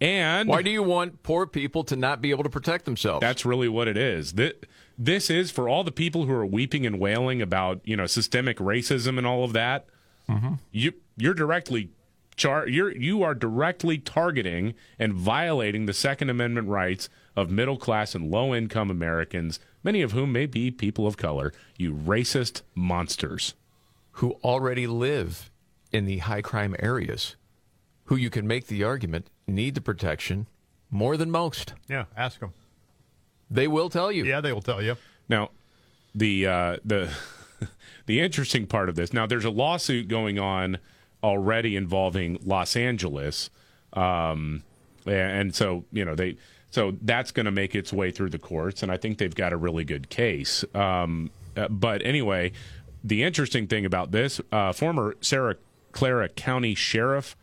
And 0.00 0.48
why 0.48 0.62
do 0.62 0.70
you 0.70 0.82
want 0.82 1.22
poor 1.22 1.46
people 1.46 1.82
to 1.84 1.96
not 1.96 2.20
be 2.20 2.30
able 2.30 2.44
to 2.44 2.50
protect 2.50 2.84
themselves? 2.84 3.20
That's 3.20 3.44
really 3.44 3.68
what 3.68 3.88
it 3.88 3.96
is. 3.96 4.34
This, 4.34 4.52
this 4.96 5.30
is 5.30 5.50
for 5.50 5.68
all 5.68 5.82
the 5.82 5.92
people 5.92 6.24
who 6.24 6.32
are 6.32 6.46
weeping 6.46 6.86
and 6.86 7.00
wailing 7.00 7.42
about, 7.42 7.80
you 7.84 7.96
know, 7.96 8.06
systemic 8.06 8.58
racism 8.58 9.18
and 9.18 9.26
all 9.26 9.44
of 9.44 9.52
that. 9.54 9.86
Mm-hmm. 10.28 10.54
You 10.70 10.92
you're 11.18 11.34
directly 11.34 11.90
char- 12.36 12.68
you're 12.68 12.90
you 12.96 13.22
are 13.22 13.34
directly 13.34 13.98
targeting 13.98 14.74
and 14.98 15.12
violating 15.12 15.84
the 15.84 15.92
Second 15.92 16.30
Amendment 16.30 16.68
rights 16.68 17.10
of 17.36 17.50
middle 17.50 17.76
class 17.76 18.14
and 18.14 18.30
low 18.30 18.54
income 18.54 18.90
Americans, 18.90 19.60
many 19.84 20.00
of 20.00 20.12
whom 20.12 20.32
may 20.32 20.46
be 20.46 20.70
people 20.70 21.06
of 21.06 21.16
color. 21.18 21.52
You 21.76 21.92
racist 21.92 22.62
monsters 22.74 23.54
who 24.12 24.32
already 24.42 24.86
live 24.86 25.50
in 25.92 26.06
the 26.06 26.18
high 26.18 26.42
crime 26.42 26.74
areas, 26.78 27.36
who 28.04 28.16
you 28.16 28.30
can 28.30 28.46
make 28.46 28.66
the 28.66 28.84
argument 28.84 29.28
need 29.46 29.74
the 29.74 29.80
protection 29.80 30.46
more 30.90 31.16
than 31.16 31.30
most. 31.30 31.74
Yeah, 31.88 32.06
ask 32.16 32.40
them. 32.40 32.52
They 33.50 33.68
will 33.68 33.90
tell 33.90 34.10
you. 34.10 34.24
Yeah, 34.24 34.40
they 34.40 34.52
will 34.52 34.62
tell 34.62 34.82
you. 34.82 34.96
Now, 35.28 35.50
the 36.14 36.46
uh, 36.46 36.76
the 36.84 37.10
the 38.06 38.20
interesting 38.20 38.66
part 38.66 38.88
of 38.88 38.94
this 38.94 39.12
now, 39.12 39.26
there's 39.26 39.44
a 39.44 39.50
lawsuit 39.50 40.08
going 40.08 40.38
on 40.38 40.78
already 41.22 41.76
involving 41.76 42.38
Los 42.44 42.76
Angeles, 42.76 43.50
um, 43.92 44.62
and 45.06 45.54
so 45.54 45.84
you 45.92 46.04
know 46.04 46.14
they 46.14 46.36
so 46.70 46.96
that's 47.02 47.30
going 47.30 47.46
to 47.46 47.52
make 47.52 47.74
its 47.74 47.92
way 47.92 48.10
through 48.10 48.30
the 48.30 48.38
courts, 48.38 48.82
and 48.82 48.92
I 48.92 48.96
think 48.96 49.18
they've 49.18 49.34
got 49.34 49.52
a 49.52 49.56
really 49.56 49.84
good 49.84 50.10
case. 50.10 50.64
Um, 50.74 51.30
uh, 51.56 51.68
but 51.68 52.04
anyway, 52.04 52.52
the 53.02 53.22
interesting 53.22 53.66
thing 53.66 53.84
about 53.84 54.10
this, 54.10 54.40
uh, 54.52 54.72
former 54.72 55.16
Santa 55.20 55.56
Clara 55.92 56.28
County 56.28 56.74
Sheriff. 56.74 57.36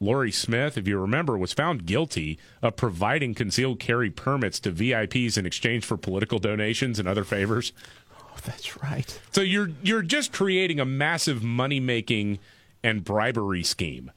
Laurie 0.00 0.32
Smith, 0.32 0.76
if 0.76 0.86
you 0.88 0.98
remember, 0.98 1.38
was 1.38 1.52
found 1.52 1.86
guilty 1.86 2.38
of 2.60 2.76
providing 2.76 3.32
concealed 3.32 3.78
carry 3.78 4.10
permits 4.10 4.58
to 4.60 4.72
VIPs 4.72 5.38
in 5.38 5.46
exchange 5.46 5.84
for 5.84 5.96
political 5.96 6.38
donations 6.38 6.98
and 6.98 7.08
other 7.08 7.24
favors. 7.24 7.72
Oh, 8.20 8.36
that's 8.44 8.82
right. 8.82 9.18
So 9.30 9.40
you're 9.40 9.70
you're 9.82 10.02
just 10.02 10.32
creating 10.32 10.80
a 10.80 10.84
massive 10.84 11.42
money 11.42 11.78
making 11.80 12.38
and 12.84 13.02
bribery 13.02 13.64
scheme 13.64 14.12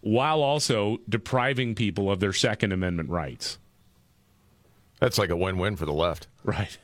while 0.00 0.40
also 0.40 0.98
depriving 1.08 1.74
people 1.74 2.10
of 2.10 2.20
their 2.20 2.32
Second 2.32 2.72
Amendment 2.72 3.10
rights. 3.10 3.58
That's 5.00 5.18
like 5.18 5.30
a 5.30 5.36
win-win 5.36 5.76
for 5.76 5.84
the 5.84 5.92
left. 5.92 6.28
Right. 6.44 6.78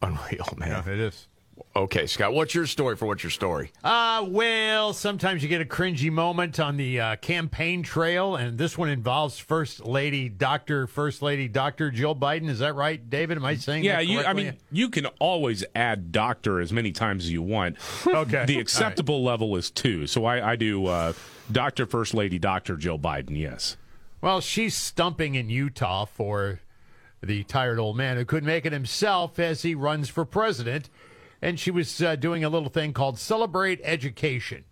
Unreal, 0.00 0.48
man. 0.56 0.82
Yeah, 0.84 0.92
it 0.92 0.98
is. 0.98 1.28
Okay, 1.74 2.06
Scott, 2.06 2.34
what's 2.34 2.54
your 2.54 2.66
story 2.66 2.96
for 2.96 3.06
what's 3.06 3.22
your 3.22 3.30
story? 3.30 3.72
Uh, 3.82 4.24
well, 4.28 4.92
sometimes 4.92 5.42
you 5.42 5.48
get 5.48 5.60
a 5.60 5.64
cringy 5.64 6.10
moment 6.10 6.60
on 6.60 6.76
the 6.76 7.00
uh, 7.00 7.16
campaign 7.16 7.82
trail, 7.82 8.36
and 8.36 8.58
this 8.58 8.76
one 8.76 8.88
involves 8.90 9.38
First 9.38 9.84
Lady 9.84 10.28
Dr. 10.28 10.86
First 10.86 11.22
Lady 11.22 11.48
Dr. 11.48 11.90
Jill 11.90 12.14
Biden. 12.14 12.48
Is 12.48 12.58
that 12.58 12.74
right, 12.74 13.08
David? 13.08 13.38
Am 13.38 13.44
I 13.44 13.54
saying 13.56 13.84
Yeah, 13.84 13.96
that 13.96 14.06
you. 14.06 14.22
I 14.22 14.32
mean, 14.34 14.56
you 14.70 14.90
can 14.90 15.06
always 15.18 15.64
add 15.74 16.12
doctor 16.12 16.60
as 16.60 16.72
many 16.72 16.92
times 16.92 17.24
as 17.24 17.32
you 17.32 17.42
want. 17.42 17.76
Okay. 18.12 18.44
The 18.44 18.58
acceptable 18.58 19.24
level 19.24 19.56
is 19.56 19.70
two. 19.70 20.06
So 20.06 20.26
I, 20.26 20.52
I 20.52 20.56
do 20.56 20.86
uh, 20.86 21.12
Doctor 21.50 21.86
First 21.86 22.14
Lady 22.14 22.38
Doctor 22.38 22.76
Jill 22.76 22.98
Biden. 22.98 23.38
Yes. 23.38 23.76
Well, 24.20 24.40
she's 24.40 24.76
stumping 24.76 25.34
in 25.34 25.48
Utah 25.48 26.04
for 26.04 26.60
the 27.22 27.42
tired 27.44 27.78
old 27.78 27.96
man 27.96 28.16
who 28.16 28.24
couldn't 28.24 28.46
make 28.46 28.66
it 28.66 28.72
himself 28.72 29.38
as 29.38 29.62
he 29.62 29.74
runs 29.74 30.08
for 30.08 30.24
president. 30.24 30.90
And 31.42 31.58
she 31.58 31.72
was 31.72 32.00
uh, 32.00 32.14
doing 32.14 32.44
a 32.44 32.48
little 32.48 32.68
thing 32.68 32.92
called 32.92 33.18
Celebrate 33.18 33.80
Education, 33.82 34.64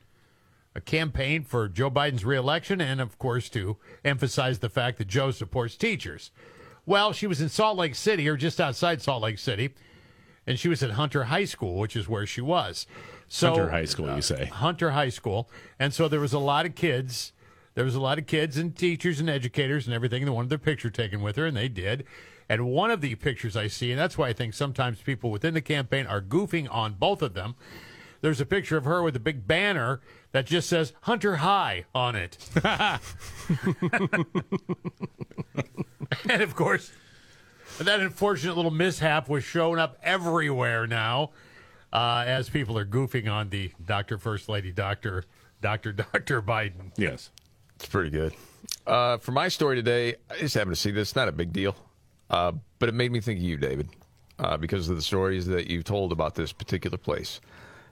a 0.74 0.80
campaign 0.80 1.42
for 1.42 1.68
Joe 1.68 1.90
Biden's 1.90 2.24
reelection, 2.24 2.80
and 2.80 3.00
of 3.00 3.18
course, 3.18 3.48
to 3.50 3.76
emphasize 4.04 4.60
the 4.60 4.68
fact 4.68 4.98
that 4.98 5.08
Joe 5.08 5.32
supports 5.32 5.76
teachers. 5.76 6.30
Well, 6.86 7.12
she 7.12 7.26
was 7.26 7.40
in 7.40 7.48
Salt 7.48 7.76
Lake 7.76 7.96
City, 7.96 8.28
or 8.28 8.36
just 8.36 8.60
outside 8.60 9.02
Salt 9.02 9.22
Lake 9.22 9.38
City, 9.38 9.74
and 10.46 10.58
she 10.58 10.68
was 10.68 10.82
at 10.82 10.92
Hunter 10.92 11.24
High 11.24 11.44
School, 11.44 11.76
which 11.76 11.96
is 11.96 12.08
where 12.08 12.24
she 12.24 12.40
was. 12.40 12.86
So, 13.28 13.48
Hunter 13.48 13.70
High 13.70 13.84
School, 13.84 14.14
you 14.14 14.22
say? 14.22 14.46
Hunter 14.46 14.90
High 14.90 15.08
School. 15.08 15.48
And 15.78 15.92
so 15.92 16.08
there 16.08 16.20
was 16.20 16.32
a 16.32 16.38
lot 16.38 16.66
of 16.66 16.74
kids. 16.74 17.32
There 17.74 17.84
was 17.84 17.94
a 17.94 18.00
lot 18.00 18.18
of 18.18 18.26
kids 18.26 18.56
and 18.56 18.76
teachers 18.76 19.20
and 19.20 19.30
educators 19.30 19.86
and 19.86 19.94
everything 19.94 20.24
that 20.24 20.32
wanted 20.32 20.50
their 20.50 20.58
picture 20.58 20.90
taken 20.90 21.20
with 21.20 21.36
her, 21.36 21.46
and 21.46 21.56
they 21.56 21.68
did. 21.68 22.04
And 22.50 22.66
one 22.66 22.90
of 22.90 23.00
the 23.00 23.14
pictures 23.14 23.56
I 23.56 23.68
see, 23.68 23.92
and 23.92 24.00
that's 24.00 24.18
why 24.18 24.26
I 24.26 24.32
think 24.32 24.54
sometimes 24.54 25.00
people 25.00 25.30
within 25.30 25.54
the 25.54 25.60
campaign 25.60 26.04
are 26.04 26.20
goofing 26.20 26.66
on 26.68 26.94
both 26.94 27.22
of 27.22 27.32
them. 27.32 27.54
There's 28.22 28.40
a 28.40 28.44
picture 28.44 28.76
of 28.76 28.84
her 28.86 29.04
with 29.04 29.14
a 29.14 29.20
big 29.20 29.46
banner 29.46 30.00
that 30.32 30.46
just 30.46 30.68
says 30.68 30.92
Hunter 31.02 31.36
High 31.36 31.84
on 31.94 32.16
it. 32.16 32.36
and 36.28 36.42
of 36.42 36.56
course, 36.56 36.90
that 37.78 38.00
unfortunate 38.00 38.56
little 38.56 38.72
mishap 38.72 39.28
was 39.28 39.44
showing 39.44 39.78
up 39.78 39.96
everywhere 40.02 40.88
now 40.88 41.30
uh, 41.92 42.24
as 42.26 42.48
people 42.48 42.76
are 42.76 42.84
goofing 42.84 43.30
on 43.30 43.50
the 43.50 43.70
Dr. 43.86 44.18
First 44.18 44.48
Lady, 44.48 44.72
Dr. 44.72 45.22
Dr. 45.62 45.92
Dr. 45.92 46.42
Biden. 46.42 46.90
Yes. 46.96 47.30
It's 47.76 47.86
pretty 47.86 48.10
good. 48.10 48.34
Uh, 48.88 49.18
for 49.18 49.30
my 49.30 49.46
story 49.46 49.76
today, 49.76 50.16
I 50.28 50.38
just 50.38 50.56
happened 50.56 50.74
to 50.74 50.80
see 50.80 50.90
this. 50.90 51.10
It's 51.10 51.16
Not 51.16 51.28
a 51.28 51.32
big 51.32 51.52
deal, 51.52 51.76
uh, 52.30 52.52
but 52.78 52.88
it 52.88 52.92
made 52.92 53.12
me 53.12 53.20
think 53.20 53.38
of 53.38 53.44
you, 53.44 53.56
David, 53.56 53.88
uh, 54.38 54.56
because 54.56 54.88
of 54.88 54.96
the 54.96 55.02
stories 55.02 55.46
that 55.46 55.68
you've 55.68 55.84
told 55.84 56.12
about 56.12 56.34
this 56.34 56.52
particular 56.52 56.96
place, 56.98 57.40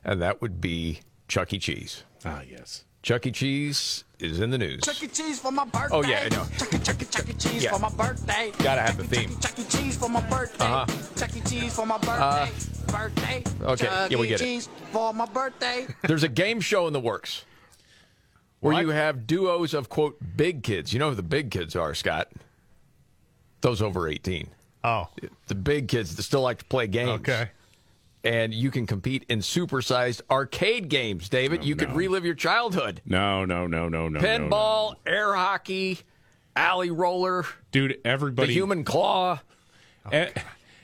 and 0.04 0.22
that 0.22 0.40
would 0.40 0.60
be 0.60 1.00
Chuck 1.28 1.52
E. 1.52 1.58
Cheese. 1.58 2.04
Ah, 2.24 2.42
yes. 2.48 2.84
Chuck 3.02 3.26
E. 3.26 3.30
Cheese 3.30 4.04
is 4.18 4.40
in 4.40 4.50
the 4.50 4.58
news. 4.58 4.82
Chuck 4.82 5.00
E. 5.02 5.06
Cheese 5.06 5.38
for 5.38 5.52
my 5.52 5.64
birthday. 5.64 5.96
Oh, 5.96 6.02
yeah, 6.02 6.22
I 6.24 6.28
know. 6.30 6.44
Chuck 6.58 6.74
E. 6.74 6.78
Chuck 6.78 7.00
E. 7.00 7.04
Chuck 7.04 7.28
E. 7.28 7.32
Cheese 7.34 7.62
Yeah. 7.64 7.72
for 7.72 7.78
my 7.78 7.90
birthday. 7.90 8.52
Gotta 8.58 8.80
have 8.80 8.96
the 8.96 9.04
theme. 9.04 9.38
Chuck 9.38 9.56
E. 9.58 9.64
Cheese 9.68 9.96
for 9.96 10.08
my 10.08 10.20
birthday. 10.22 10.64
Uh-huh. 10.64 10.86
Chuck 11.16 11.36
E. 11.36 11.40
Cheese 11.48 11.74
for 11.76 11.86
my 11.86 11.96
birthday. 11.98 12.18
Uh, 12.20 12.48
birthday. 12.90 13.44
okay, 13.62 13.86
Chuck 13.86 14.10
yeah, 14.10 14.18
we 14.18 14.26
get 14.26 14.40
it. 14.40 14.44
Cheese 14.44 14.68
for 14.90 15.14
my 15.14 15.26
birthday. 15.26 15.86
There's 16.02 16.24
a 16.24 16.28
game 16.28 16.60
show 16.60 16.86
in 16.88 16.92
the 16.92 17.00
works 17.00 17.44
where 18.60 18.80
you 18.82 18.88
have 18.88 19.26
duos 19.26 19.74
of 19.74 19.88
quote 19.88 20.18
big 20.36 20.62
kids. 20.64 20.92
You 20.92 20.98
know 20.98 21.10
who 21.10 21.14
the 21.14 21.22
big 21.22 21.50
kids 21.52 21.76
are, 21.76 21.94
Scott? 21.94 22.32
Those 23.60 23.82
over 23.82 24.08
18. 24.08 24.48
Oh, 24.84 25.08
the 25.48 25.54
big 25.54 25.88
kids 25.88 26.14
that 26.16 26.22
still 26.22 26.42
like 26.42 26.58
to 26.58 26.64
play 26.66 26.86
games. 26.86 27.10
Okay. 27.20 27.50
and 28.24 28.52
you 28.54 28.70
can 28.70 28.86
compete 28.86 29.24
in 29.28 29.40
supersized 29.40 30.20
arcade 30.30 30.88
games, 30.88 31.28
David. 31.28 31.64
you 31.64 31.74
could 31.76 31.92
relive 31.94 32.24
your 32.24 32.34
childhood. 32.34 33.00
No, 33.04 33.44
no, 33.44 33.66
no, 33.66 33.88
no, 33.88 34.08
no. 34.08 34.20
no, 34.20 34.20
Pinball, 34.20 34.94
air 35.06 35.34
hockey, 35.34 35.98
alley 36.56 36.90
roller, 36.90 37.44
Dude, 37.72 37.98
everybody. 38.04 38.48
the 38.48 38.54
human 38.54 38.84
claw. 38.84 39.40
E- 40.12 40.26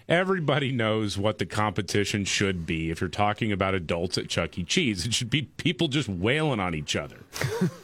Everybody 0.06 0.70
knows 0.70 1.16
what 1.16 1.38
the 1.38 1.46
competition 1.46 2.26
should 2.26 2.66
be. 2.66 2.90
If 2.90 3.00
you're 3.00 3.08
talking 3.08 3.52
about 3.52 3.74
adults 3.74 4.18
at 4.18 4.28
Chuck 4.28 4.58
E. 4.58 4.62
Cheese, 4.64 5.06
it 5.06 5.14
should 5.14 5.30
be 5.30 5.42
people 5.56 5.88
just 5.88 6.10
wailing 6.10 6.60
on 6.60 6.74
each 6.74 6.94
other. 6.94 7.16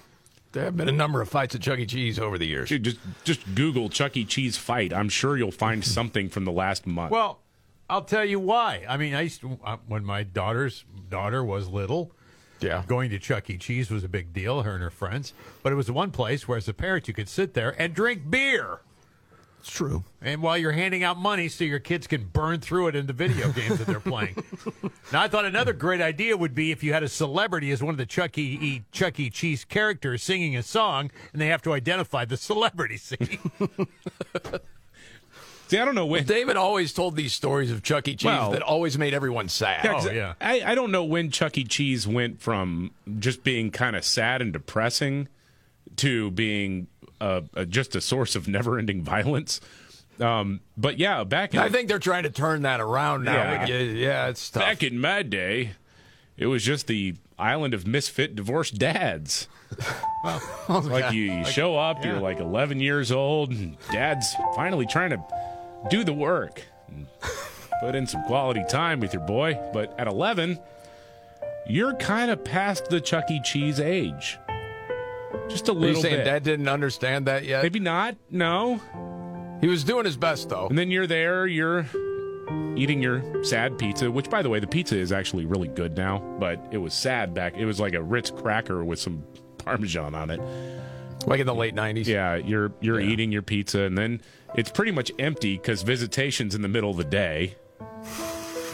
There 0.52 0.64
have 0.64 0.76
been 0.76 0.88
a 0.88 0.92
number 0.92 1.20
of 1.20 1.28
fights 1.28 1.54
at 1.54 1.60
Chuck 1.60 1.78
E. 1.78 1.86
Cheese 1.86 2.18
over 2.18 2.36
the 2.36 2.46
years. 2.46 2.68
Dude, 2.68 2.82
just 2.84 2.98
just 3.24 3.54
Google 3.54 3.88
Chuck 3.88 4.16
E. 4.16 4.24
Cheese 4.24 4.56
fight. 4.56 4.92
I'm 4.92 5.08
sure 5.08 5.36
you'll 5.36 5.52
find 5.52 5.84
something 5.98 6.28
from 6.28 6.44
the 6.44 6.52
last 6.52 6.86
month. 6.86 7.12
Well, 7.12 7.40
I'll 7.88 8.02
tell 8.04 8.24
you 8.24 8.40
why. 8.40 8.84
I 8.88 8.96
mean, 8.96 9.14
I 9.14 9.22
used 9.22 9.40
to, 9.42 9.58
uh, 9.64 9.76
when 9.86 10.04
my 10.04 10.22
daughter's 10.22 10.84
daughter 11.08 11.44
was 11.44 11.68
little. 11.68 12.12
Yeah. 12.60 12.82
Going 12.86 13.08
to 13.10 13.18
Chuck 13.18 13.48
E. 13.48 13.56
Cheese 13.56 13.90
was 13.90 14.04
a 14.04 14.08
big 14.08 14.34
deal, 14.34 14.62
her 14.62 14.74
and 14.74 14.82
her 14.82 14.90
friends. 14.90 15.32
But 15.62 15.72
it 15.72 15.76
was 15.76 15.86
the 15.86 15.94
one 15.94 16.10
place 16.10 16.46
where, 16.46 16.58
as 16.58 16.68
a 16.68 16.74
parent, 16.74 17.08
you 17.08 17.14
could 17.14 17.28
sit 17.28 17.54
there 17.54 17.74
and 17.80 17.94
drink 17.94 18.28
beer. 18.30 18.80
It's 19.60 19.70
true. 19.70 20.04
And 20.22 20.42
while 20.42 20.56
you're 20.56 20.72
handing 20.72 21.02
out 21.04 21.18
money 21.18 21.48
so 21.48 21.64
your 21.64 21.78
kids 21.78 22.06
can 22.06 22.24
burn 22.32 22.60
through 22.60 22.88
it 22.88 22.96
in 22.96 23.06
the 23.06 23.12
video 23.12 23.52
games 23.52 23.78
that 23.78 23.86
they're 23.86 24.00
playing. 24.00 24.42
now, 25.12 25.22
I 25.22 25.28
thought 25.28 25.44
another 25.44 25.72
great 25.74 26.00
idea 26.00 26.36
would 26.36 26.54
be 26.54 26.70
if 26.72 26.82
you 26.82 26.92
had 26.94 27.02
a 27.02 27.08
celebrity 27.08 27.70
as 27.70 27.82
one 27.82 27.92
of 27.92 27.98
the 27.98 28.06
Chuck 28.06 28.38
E. 28.38 28.58
E. 28.60 28.82
Chuck 28.90 29.20
E. 29.20 29.28
Cheese 29.28 29.64
characters 29.64 30.22
singing 30.22 30.56
a 30.56 30.62
song, 30.62 31.10
and 31.32 31.42
they 31.42 31.48
have 31.48 31.60
to 31.62 31.72
identify 31.74 32.24
the 32.24 32.36
celebrity 32.38 32.96
singing. 32.96 33.38
See, 35.68 35.78
I 35.78 35.84
don't 35.84 35.94
know 35.94 36.06
when. 36.06 36.24
David 36.24 36.56
always 36.56 36.92
told 36.92 37.14
these 37.14 37.32
stories 37.32 37.70
of 37.70 37.82
Chuck 37.82 38.08
E. 38.08 38.16
Cheese 38.16 38.24
Well- 38.24 38.50
that 38.52 38.62
always 38.62 38.98
made 38.98 39.14
everyone 39.14 39.48
sad. 39.48 39.84
Yeah, 39.84 39.92
'cause 39.92 40.06
oh, 40.08 40.34
I, 40.40 40.62
I 40.72 40.74
don't 40.74 40.90
know 40.90 41.04
when 41.04 41.30
Chuck 41.30 41.56
E. 41.58 41.64
Cheese 41.64 42.08
went 42.08 42.40
from 42.40 42.90
just 43.20 43.44
being 43.44 43.70
kind 43.70 43.94
of 43.94 44.04
sad 44.04 44.42
and 44.42 44.52
depressing 44.52 45.28
to 45.96 46.30
being 46.32 46.88
uh, 47.20 47.42
uh, 47.54 47.64
just 47.64 47.94
a 47.94 48.00
source 48.00 48.34
of 48.36 48.48
never-ending 48.48 49.02
violence. 49.02 49.60
Um, 50.20 50.60
but 50.76 50.98
yeah, 50.98 51.24
back 51.24 51.54
in 51.54 51.60
I 51.60 51.68
think 51.68 51.88
they're 51.88 51.98
trying 51.98 52.24
to 52.24 52.30
turn 52.30 52.62
that 52.62 52.80
around 52.80 53.24
now. 53.24 53.34
Yeah. 53.34 53.66
Yeah, 53.66 53.78
yeah 53.78 54.28
it's 54.28 54.50
tough. 54.50 54.62
back 54.62 54.82
in 54.82 54.98
my 54.98 55.22
day, 55.22 55.72
it 56.36 56.46
was 56.46 56.62
just 56.62 56.86
the 56.86 57.14
island 57.38 57.74
of 57.74 57.86
misfit 57.86 58.36
divorced 58.36 58.78
dads. 58.78 59.48
like 60.68 61.12
you, 61.12 61.22
you 61.22 61.44
show 61.44 61.76
up, 61.76 62.04
you're 62.04 62.20
like 62.20 62.40
11 62.40 62.80
years 62.80 63.12
old, 63.12 63.50
and 63.50 63.76
dad's 63.90 64.34
finally 64.54 64.84
trying 64.84 65.10
to 65.10 65.22
do 65.88 66.04
the 66.04 66.12
work, 66.12 66.62
and 66.88 67.06
put 67.80 67.94
in 67.94 68.06
some 68.06 68.22
quality 68.24 68.64
time 68.68 69.00
with 69.00 69.14
your 69.14 69.22
boy. 69.22 69.58
But 69.72 69.98
at 69.98 70.06
11, 70.06 70.58
you're 71.66 71.94
kind 71.94 72.30
of 72.30 72.44
past 72.44 72.86
the 72.90 73.00
Chuck 73.00 73.30
E. 73.30 73.40
Cheese 73.42 73.80
age. 73.80 74.38
Just 75.50 75.68
a 75.68 75.72
Are 75.72 75.74
you 75.74 75.80
little 75.80 76.02
saying 76.02 76.16
bit. 76.18 76.24
Dad 76.24 76.42
didn't 76.44 76.68
understand 76.68 77.26
that 77.26 77.44
yet? 77.44 77.62
Maybe 77.62 77.80
not. 77.80 78.16
No. 78.30 78.80
He 79.60 79.66
was 79.68 79.84
doing 79.84 80.04
his 80.04 80.16
best 80.16 80.48
though. 80.48 80.68
And 80.68 80.78
then 80.78 80.90
you're 80.90 81.06
there, 81.06 81.46
you're 81.46 81.86
eating 82.76 83.02
your 83.02 83.44
sad 83.44 83.78
pizza, 83.78 84.10
which 84.10 84.30
by 84.30 84.42
the 84.42 84.48
way, 84.48 84.60
the 84.60 84.66
pizza 84.66 84.96
is 84.96 85.12
actually 85.12 85.44
really 85.44 85.68
good 85.68 85.96
now, 85.96 86.18
but 86.38 86.58
it 86.70 86.78
was 86.78 86.94
sad 86.94 87.34
back. 87.34 87.56
It 87.56 87.66
was 87.66 87.78
like 87.80 87.92
a 87.94 88.02
Ritz 88.02 88.30
cracker 88.30 88.84
with 88.84 88.98
some 88.98 89.22
parmesan 89.58 90.14
on 90.14 90.30
it. 90.30 90.40
Like 91.26 91.40
in 91.40 91.46
the 91.46 91.54
late 91.54 91.74
90s. 91.74 92.06
Yeah, 92.06 92.36
you're 92.36 92.72
you're 92.80 93.00
eating 93.00 93.30
your 93.30 93.42
pizza 93.42 93.80
and 93.82 93.98
then 93.98 94.22
it's 94.54 94.70
pretty 94.70 94.92
much 94.92 95.12
empty 95.18 95.58
cuz 95.58 95.82
visitation's 95.82 96.54
in 96.54 96.62
the 96.62 96.68
middle 96.68 96.90
of 96.90 96.96
the 96.96 97.04
day. 97.04 97.56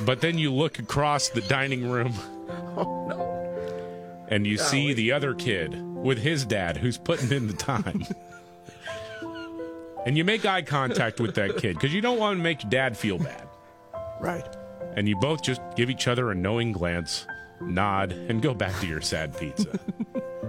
But 0.04 0.20
then 0.20 0.38
you 0.38 0.52
look 0.52 0.78
across 0.78 1.30
the 1.30 1.40
dining 1.40 1.88
room 1.90 2.12
Oh 2.76 3.06
no. 3.08 4.26
and 4.28 4.46
you 4.46 4.58
see 4.58 4.92
the 4.92 5.10
other 5.10 5.34
kid 5.34 5.74
with 6.06 6.18
his 6.18 6.44
dad 6.44 6.76
who's 6.76 6.96
putting 6.96 7.30
in 7.32 7.46
the 7.46 7.52
time. 7.52 8.04
and 10.06 10.16
you 10.16 10.24
make 10.24 10.46
eye 10.46 10.62
contact 10.62 11.20
with 11.20 11.34
that 11.34 11.56
kid 11.58 11.74
because 11.74 11.92
you 11.92 12.00
don't 12.00 12.18
want 12.18 12.38
to 12.38 12.42
make 12.42 12.62
your 12.62 12.70
dad 12.70 12.96
feel 12.96 13.18
bad. 13.18 13.46
Right. 14.20 14.46
And 14.94 15.08
you 15.08 15.16
both 15.16 15.42
just 15.42 15.60
give 15.74 15.90
each 15.90 16.08
other 16.08 16.30
a 16.30 16.34
knowing 16.34 16.72
glance, 16.72 17.26
nod, 17.60 18.12
and 18.12 18.40
go 18.40 18.54
back 18.54 18.78
to 18.80 18.86
your 18.86 19.02
sad 19.02 19.36
pizza. 19.36 19.78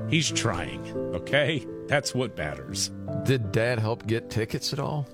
He's 0.10 0.32
trying, 0.32 0.88
okay? 1.14 1.66
That's 1.88 2.16
what 2.16 2.38
matters. 2.38 2.92
Did 3.26 3.52
Dad 3.52 3.80
help 3.80 4.08
get 4.08 4.30
tickets 4.30 4.72
at 4.72 4.80
all? 4.80 5.06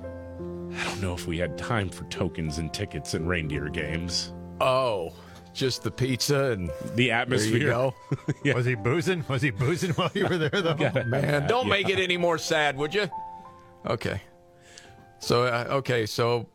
I 0.00 0.84
don't 0.84 1.02
know 1.02 1.12
if 1.12 1.26
we 1.26 1.36
had 1.36 1.58
time 1.58 1.90
for 1.90 2.04
tokens 2.04 2.56
and 2.56 2.72
tickets 2.72 3.12
and 3.12 3.28
reindeer 3.28 3.68
games. 3.68 4.32
Oh, 4.58 5.12
just 5.54 5.82
the 5.82 5.90
pizza 5.90 6.52
and 6.52 6.70
the 6.94 7.10
atmosphere. 7.10 7.58
There 7.58 7.92
you 8.42 8.44
go. 8.44 8.54
Was 8.54 8.66
he 8.66 8.74
boozing? 8.74 9.24
Was 9.28 9.42
he 9.42 9.50
boozing 9.50 9.90
while 9.92 10.10
you 10.14 10.26
were 10.26 10.38
there, 10.38 10.50
though? 10.62 10.74
Man, 11.06 11.46
don't 11.46 11.68
make 11.68 11.88
it 11.88 11.98
any 11.98 12.16
more 12.16 12.38
sad, 12.38 12.76
would 12.76 12.94
you? 12.94 13.08
Okay. 13.86 14.20
So, 15.18 15.44
uh, 15.44 15.66
okay, 15.70 16.06
so, 16.06 16.46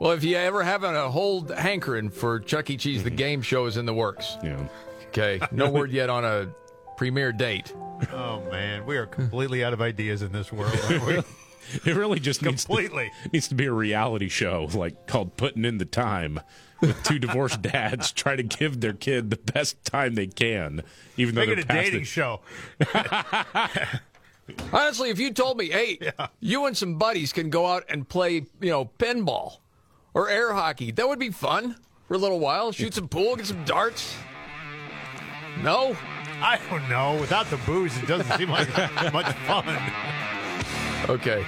well, 0.00 0.12
if 0.12 0.22
you 0.24 0.36
ever 0.36 0.62
have 0.62 0.82
a 0.84 1.10
hold 1.10 1.50
hankering 1.50 2.10
for 2.10 2.40
Chuck 2.40 2.68
E. 2.70 2.76
Cheese, 2.76 3.02
the 3.04 3.10
game 3.10 3.40
show 3.42 3.66
is 3.66 3.76
in 3.76 3.86
the 3.86 3.94
works. 3.94 4.36
Yeah. 4.42 4.66
Okay. 5.08 5.40
No 5.52 5.70
word 5.70 5.92
yet 5.92 6.10
on 6.10 6.24
a 6.24 6.48
premiere 6.98 7.32
date. 7.32 7.72
Oh, 8.12 8.42
man. 8.50 8.84
We 8.84 8.98
are 8.98 9.06
completely 9.06 9.64
out 9.64 9.72
of 9.72 9.80
ideas 9.80 10.20
in 10.20 10.32
this 10.32 10.52
world, 10.52 10.78
aren't 10.90 11.06
we? 11.06 11.14
It 11.84 11.96
really 11.96 12.20
just 12.20 12.42
needs 12.42 12.64
to- 12.64 12.68
Completely. 12.68 13.10
needs 13.32 13.48
to 13.48 13.54
be 13.54 13.64
a 13.66 13.72
reality 13.72 14.28
show, 14.28 14.68
like 14.74 15.06
called 15.06 15.36
"Putting 15.36 15.64
in 15.64 15.78
the 15.78 15.84
Time," 15.84 16.38
with 16.80 17.02
two 17.02 17.18
divorced 17.18 17.62
dads 17.62 18.12
try 18.12 18.36
to 18.36 18.42
give 18.42 18.80
their 18.80 18.92
kid 18.92 19.30
the 19.30 19.36
best 19.36 19.82
time 19.84 20.14
they 20.14 20.26
can, 20.26 20.82
even 21.16 21.34
though 21.34 21.40
Make 21.46 21.48
they're 21.50 21.58
it 21.58 21.64
a 21.64 21.66
past 21.66 21.84
dating 21.84 22.00
it. 22.02 22.06
show. 22.06 22.40
Honestly, 24.72 25.10
if 25.10 25.18
you 25.18 25.32
told 25.32 25.58
me, 25.58 25.70
hey, 25.70 25.98
you 26.40 26.66
and 26.66 26.76
some 26.76 26.98
buddies 26.98 27.32
can 27.32 27.50
go 27.50 27.66
out 27.66 27.84
and 27.88 28.08
play, 28.08 28.46
you 28.60 28.70
know, 28.70 28.84
pinball 28.98 29.58
or 30.14 30.28
air 30.28 30.52
hockey, 30.52 30.92
that 30.92 31.08
would 31.08 31.18
be 31.18 31.30
fun 31.30 31.76
for 32.06 32.14
a 32.14 32.18
little 32.18 32.38
while. 32.38 32.70
Shoot 32.70 32.94
some 32.94 33.08
pool, 33.08 33.34
get 33.36 33.46
some 33.46 33.64
darts. 33.64 34.16
No? 35.62 35.96
I 36.40 36.60
don't 36.70 36.88
know. 36.88 37.16
Without 37.20 37.46
the 37.50 37.56
booze, 37.58 37.96
it 37.96 38.06
doesn't 38.06 38.36
seem 38.38 38.50
like 38.50 38.68
much 39.12 39.34
fun. 39.46 39.66
Okay. 41.08 41.44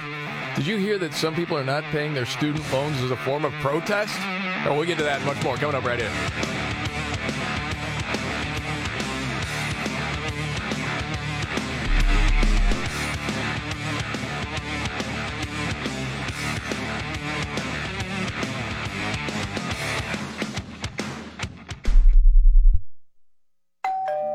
Did 0.59 0.67
you 0.67 0.75
hear 0.75 0.97
that 0.97 1.13
some 1.13 1.33
people 1.33 1.57
are 1.57 1.63
not 1.63 1.85
paying 1.85 2.13
their 2.13 2.25
student 2.25 2.69
loans 2.73 3.01
as 3.01 3.11
a 3.11 3.15
form 3.15 3.45
of 3.45 3.53
protest? 3.61 4.13
Oh, 4.67 4.75
we'll 4.75 4.83
get 4.83 4.97
to 4.97 5.05
that 5.05 5.23
much 5.23 5.41
more 5.41 5.55
coming 5.55 5.73
up 5.73 5.85
right 5.85 5.97
here. 5.97 6.78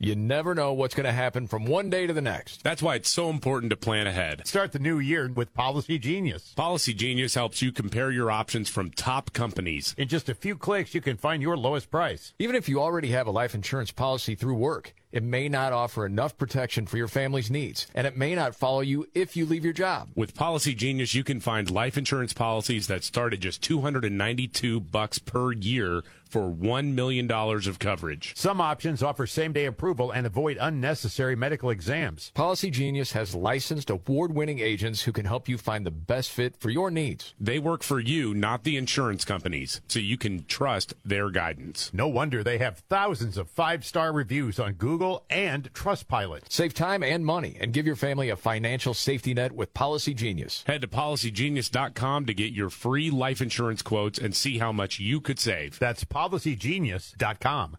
You 0.00 0.14
never 0.14 0.54
know 0.54 0.72
what's 0.72 0.94
going 0.94 1.06
to 1.06 1.12
happen 1.12 1.48
from 1.48 1.64
one 1.64 1.90
day 1.90 2.06
to 2.06 2.12
the 2.12 2.22
next. 2.22 2.62
That's 2.62 2.80
why 2.80 2.94
it's 2.94 3.08
so 3.08 3.30
important 3.30 3.70
to 3.70 3.76
plan 3.76 4.06
ahead. 4.06 4.46
Start 4.46 4.70
the 4.70 4.78
new 4.78 5.00
year 5.00 5.28
with 5.28 5.52
Policy 5.54 5.98
Genius. 5.98 6.52
Policy 6.54 6.94
Genius 6.94 7.34
helps 7.34 7.62
you 7.62 7.72
compare 7.72 8.12
your 8.12 8.30
options 8.30 8.68
from 8.68 8.92
top 8.92 9.32
companies. 9.32 9.96
In 9.98 10.06
just 10.06 10.28
a 10.28 10.36
few 10.36 10.54
clicks, 10.54 10.94
you 10.94 11.00
can 11.00 11.16
find 11.16 11.42
your 11.42 11.56
lowest 11.56 11.90
price. 11.90 12.32
Even 12.38 12.54
if 12.54 12.68
you 12.68 12.80
already 12.80 13.08
have 13.08 13.26
a 13.26 13.32
life 13.32 13.56
insurance 13.56 13.90
policy 13.90 14.36
through 14.36 14.54
work, 14.54 14.94
it 15.10 15.22
may 15.22 15.48
not 15.48 15.72
offer 15.72 16.04
enough 16.04 16.36
protection 16.36 16.86
for 16.86 16.98
your 16.98 17.08
family's 17.08 17.50
needs, 17.50 17.86
and 17.94 18.06
it 18.06 18.16
may 18.16 18.34
not 18.34 18.54
follow 18.54 18.80
you 18.80 19.08
if 19.14 19.36
you 19.36 19.46
leave 19.46 19.64
your 19.64 19.72
job. 19.72 20.10
With 20.14 20.34
Policy 20.34 20.74
Genius, 20.74 21.14
you 21.14 21.24
can 21.24 21.40
find 21.40 21.70
life 21.70 21.96
insurance 21.96 22.34
policies 22.34 22.86
that 22.88 23.02
start 23.04 23.32
at 23.32 23.40
just 23.40 23.62
292 23.62 24.80
bucks 24.80 25.18
per 25.18 25.52
year 25.52 26.02
for 26.28 26.50
$1 26.50 26.94
million 26.94 27.30
of 27.30 27.78
coverage. 27.78 28.34
Some 28.36 28.60
options 28.60 29.02
offer 29.02 29.26
same 29.26 29.52
day 29.52 29.66
approval 29.66 30.10
and 30.10 30.26
avoid 30.26 30.58
unnecessary 30.60 31.36
medical 31.36 31.70
exams. 31.70 32.30
Policy 32.34 32.70
Genius 32.70 33.12
has 33.12 33.34
licensed 33.34 33.90
award 33.90 34.34
winning 34.34 34.58
agents 34.60 35.02
who 35.02 35.12
can 35.12 35.24
help 35.24 35.48
you 35.48 35.58
find 35.58 35.86
the 35.86 35.90
best 35.90 36.30
fit 36.30 36.56
for 36.58 36.70
your 36.70 36.90
needs. 36.90 37.34
They 37.40 37.58
work 37.58 37.82
for 37.82 38.00
you, 38.00 38.34
not 38.34 38.64
the 38.64 38.76
insurance 38.76 39.24
companies, 39.24 39.80
so 39.88 39.98
you 39.98 40.18
can 40.18 40.44
trust 40.44 40.94
their 41.04 41.30
guidance. 41.30 41.90
No 41.92 42.08
wonder 42.08 42.42
they 42.42 42.58
have 42.58 42.78
thousands 42.88 43.36
of 43.36 43.50
five 43.50 43.84
star 43.84 44.12
reviews 44.12 44.58
on 44.58 44.74
Google 44.74 45.24
and 45.30 45.72
Trustpilot. 45.72 46.42
Save 46.48 46.74
time 46.74 47.02
and 47.02 47.24
money 47.24 47.56
and 47.60 47.72
give 47.72 47.86
your 47.86 47.96
family 47.96 48.30
a 48.30 48.36
financial 48.36 48.94
safety 48.94 49.34
net 49.34 49.52
with 49.52 49.74
Policy 49.74 50.14
Genius. 50.14 50.64
Head 50.66 50.82
to 50.82 50.88
policygenius.com 50.88 52.26
to 52.26 52.34
get 52.34 52.52
your 52.52 52.70
free 52.70 53.10
life 53.10 53.40
insurance 53.40 53.82
quotes 53.82 54.18
and 54.18 54.34
see 54.34 54.58
how 54.58 54.72
much 54.72 54.98
you 54.98 55.20
could 55.20 55.38
save. 55.38 55.78
That's 55.78 56.04
policygenius.com. 56.18 57.78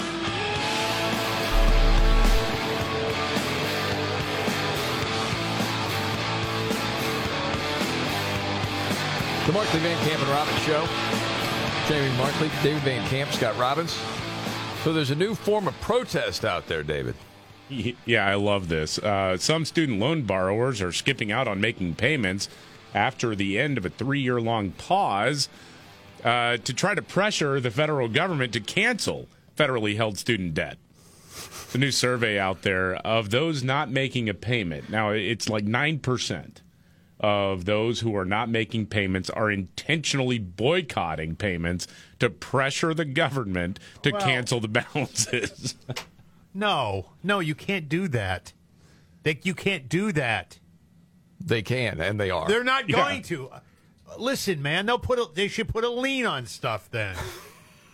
The 9.47 9.53
Markley 9.53 9.79
Van 9.79 9.97
Camp 10.07 10.21
and 10.21 10.29
Robbins 10.29 10.59
Show. 10.59 10.87
Jamie 11.87 12.15
Markley, 12.15 12.49
David 12.61 12.83
Van 12.83 13.07
Camp, 13.09 13.31
Scott 13.31 13.57
Robbins. 13.57 13.97
So 14.83 14.93
there's 14.93 15.09
a 15.09 15.15
new 15.15 15.33
form 15.33 15.67
of 15.67 15.73
protest 15.81 16.45
out 16.45 16.67
there, 16.67 16.83
David. 16.83 17.15
Yeah, 18.05 18.27
I 18.27 18.35
love 18.35 18.67
this. 18.67 18.99
Uh, 18.99 19.37
some 19.37 19.63
student 19.63 19.97
loan 19.97 20.23
borrowers 20.23 20.81
are 20.81 20.91
skipping 20.91 21.31
out 21.31 21.47
on 21.47 21.61
making 21.61 21.95
payments 21.95 22.49
after 22.93 23.33
the 23.33 23.57
end 23.57 23.77
of 23.77 23.85
a 23.85 23.89
three 23.89 24.19
year 24.19 24.41
long 24.41 24.71
pause 24.71 25.47
uh, 26.25 26.57
to 26.57 26.73
try 26.73 26.93
to 26.93 27.01
pressure 27.01 27.61
the 27.61 27.71
federal 27.71 28.09
government 28.09 28.51
to 28.53 28.59
cancel 28.59 29.29
federally 29.55 29.95
held 29.95 30.17
student 30.17 30.53
debt. 30.53 30.77
The 31.71 31.77
new 31.77 31.91
survey 31.91 32.37
out 32.37 32.63
there 32.63 32.95
of 32.95 33.29
those 33.29 33.63
not 33.63 33.89
making 33.89 34.27
a 34.27 34.33
payment. 34.33 34.89
Now, 34.89 35.11
it's 35.11 35.47
like 35.47 35.63
9% 35.63 36.57
of 37.21 37.65
those 37.65 37.99
who 38.01 38.15
are 38.15 38.25
not 38.25 38.49
making 38.49 38.87
payments 38.87 39.29
are 39.29 39.49
intentionally 39.51 40.39
boycotting 40.39 41.35
payments 41.35 41.87
to 42.19 42.29
pressure 42.29 42.93
the 42.93 43.05
government 43.05 43.79
to 44.01 44.11
Well- 44.11 44.21
cancel 44.21 44.59
the 44.59 44.67
balances. 44.93 45.75
No, 46.53 47.11
no, 47.23 47.39
you 47.39 47.55
can't 47.55 47.87
do 47.87 48.07
that. 48.09 48.51
They, 49.23 49.39
you 49.43 49.53
can't 49.53 49.87
do 49.87 50.11
that. 50.13 50.57
They 51.39 51.61
can, 51.61 52.01
and 52.01 52.19
they 52.19 52.29
are. 52.29 52.47
They're 52.47 52.63
not 52.63 52.89
Yeah. 52.89 52.97
going 52.97 53.21
to. 53.23 53.49
Uh, 53.49 53.59
Listen, 54.17 54.61
man, 54.61 54.85
they'll 54.87 54.99
put 54.99 55.17
a, 55.19 55.27
they 55.33 55.47
should 55.47 55.69
put 55.69 55.85
a 55.85 55.89
lien 55.89 56.25
on 56.25 56.45
stuff 56.45 56.89
then. 56.91 57.15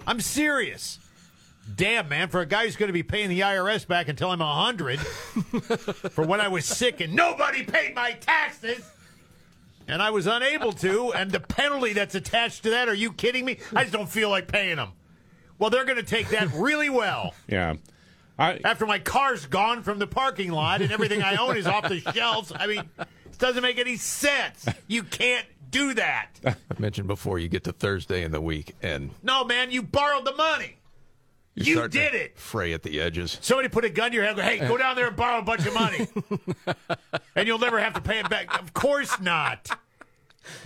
I'm 0.07 0.19
serious. 0.19 0.97
Damn, 1.75 2.09
man, 2.09 2.29
for 2.29 2.39
a 2.41 2.45
guy 2.45 2.63
who's 2.65 2.75
going 2.75 2.87
to 2.87 2.93
be 2.93 3.03
paying 3.03 3.29
the 3.29 3.41
IRS 3.41 3.85
back 3.85 4.07
until 4.07 4.31
I'm 4.31 4.39
100 4.39 4.99
for 6.11 6.23
when 6.25 6.41
I 6.41 6.47
was 6.47 6.65
sick 6.65 7.01
and 7.01 7.13
nobody 7.13 7.63
paid 7.63 7.93
my 7.93 8.13
taxes 8.13 8.89
and 9.87 10.01
I 10.01 10.09
was 10.11 10.27
unable 10.27 10.71
to, 10.73 11.13
and 11.13 11.31
the 11.31 11.39
penalty 11.39 11.93
that's 11.93 12.15
attached 12.15 12.63
to 12.63 12.69
that, 12.71 12.89
are 12.89 12.93
you 12.93 13.11
kidding 13.13 13.45
me? 13.45 13.57
I 13.75 13.83
just 13.83 13.93
don't 13.93 14.09
feel 14.09 14.29
like 14.29 14.47
paying 14.47 14.75
them. 14.77 14.91
Well, 15.59 15.69
they're 15.69 15.85
going 15.85 15.97
to 15.97 16.03
take 16.03 16.29
that 16.29 16.51
really 16.53 16.89
well. 16.89 17.33
yeah. 17.47 17.75
I, 18.39 18.59
After 18.63 18.85
my 18.85 18.99
car's 18.99 19.47
gone 19.47 19.81
from 19.81 19.97
the 19.97 20.05
parking 20.05 20.51
lot 20.51 20.83
and 20.83 20.91
everything 20.91 21.23
I 21.23 21.37
own 21.37 21.57
is 21.57 21.65
off 21.65 21.89
the 21.89 21.99
shelves, 22.13 22.53
I 22.55 22.67
mean, 22.67 22.83
it 22.99 23.37
doesn't 23.39 23.63
make 23.63 23.79
any 23.79 23.95
sense. 23.97 24.67
You 24.87 25.01
can't 25.01 25.47
do 25.71 25.95
that. 25.95 26.29
I 26.45 26.55
mentioned 26.77 27.07
before 27.07 27.39
you 27.39 27.47
get 27.47 27.63
to 27.63 27.71
Thursday 27.71 28.23
in 28.23 28.31
the 28.31 28.39
week 28.41 28.75
and 28.83 29.09
No, 29.23 29.43
man, 29.43 29.71
you 29.71 29.81
borrowed 29.81 30.25
the 30.25 30.35
money. 30.35 30.77
You, 31.57 31.75
You 31.75 31.81
to 31.81 31.87
did 31.89 32.13
it. 32.13 32.37
fray 32.37 32.73
at 32.73 32.83
the 32.83 32.99
edges. 33.01 33.37
Somebody 33.41 33.67
put 33.69 33.83
a 33.85 33.89
gun 33.89 34.11
to 34.11 34.15
your 34.15 34.25
head. 34.25 34.35
go, 34.35 34.41
Hey, 34.41 34.59
go 34.59 34.77
down 34.77 34.95
there 34.95 35.07
and 35.07 35.15
borrow 35.15 35.39
a 35.39 35.43
bunch 35.43 35.65
of 35.65 35.73
money, 35.73 36.07
and 37.35 37.47
you'll 37.47 37.59
never 37.59 37.79
have 37.79 37.93
to 37.93 38.01
pay 38.01 38.19
it 38.19 38.29
back. 38.29 38.59
Of 38.61 38.73
course 38.73 39.19
not. 39.19 39.69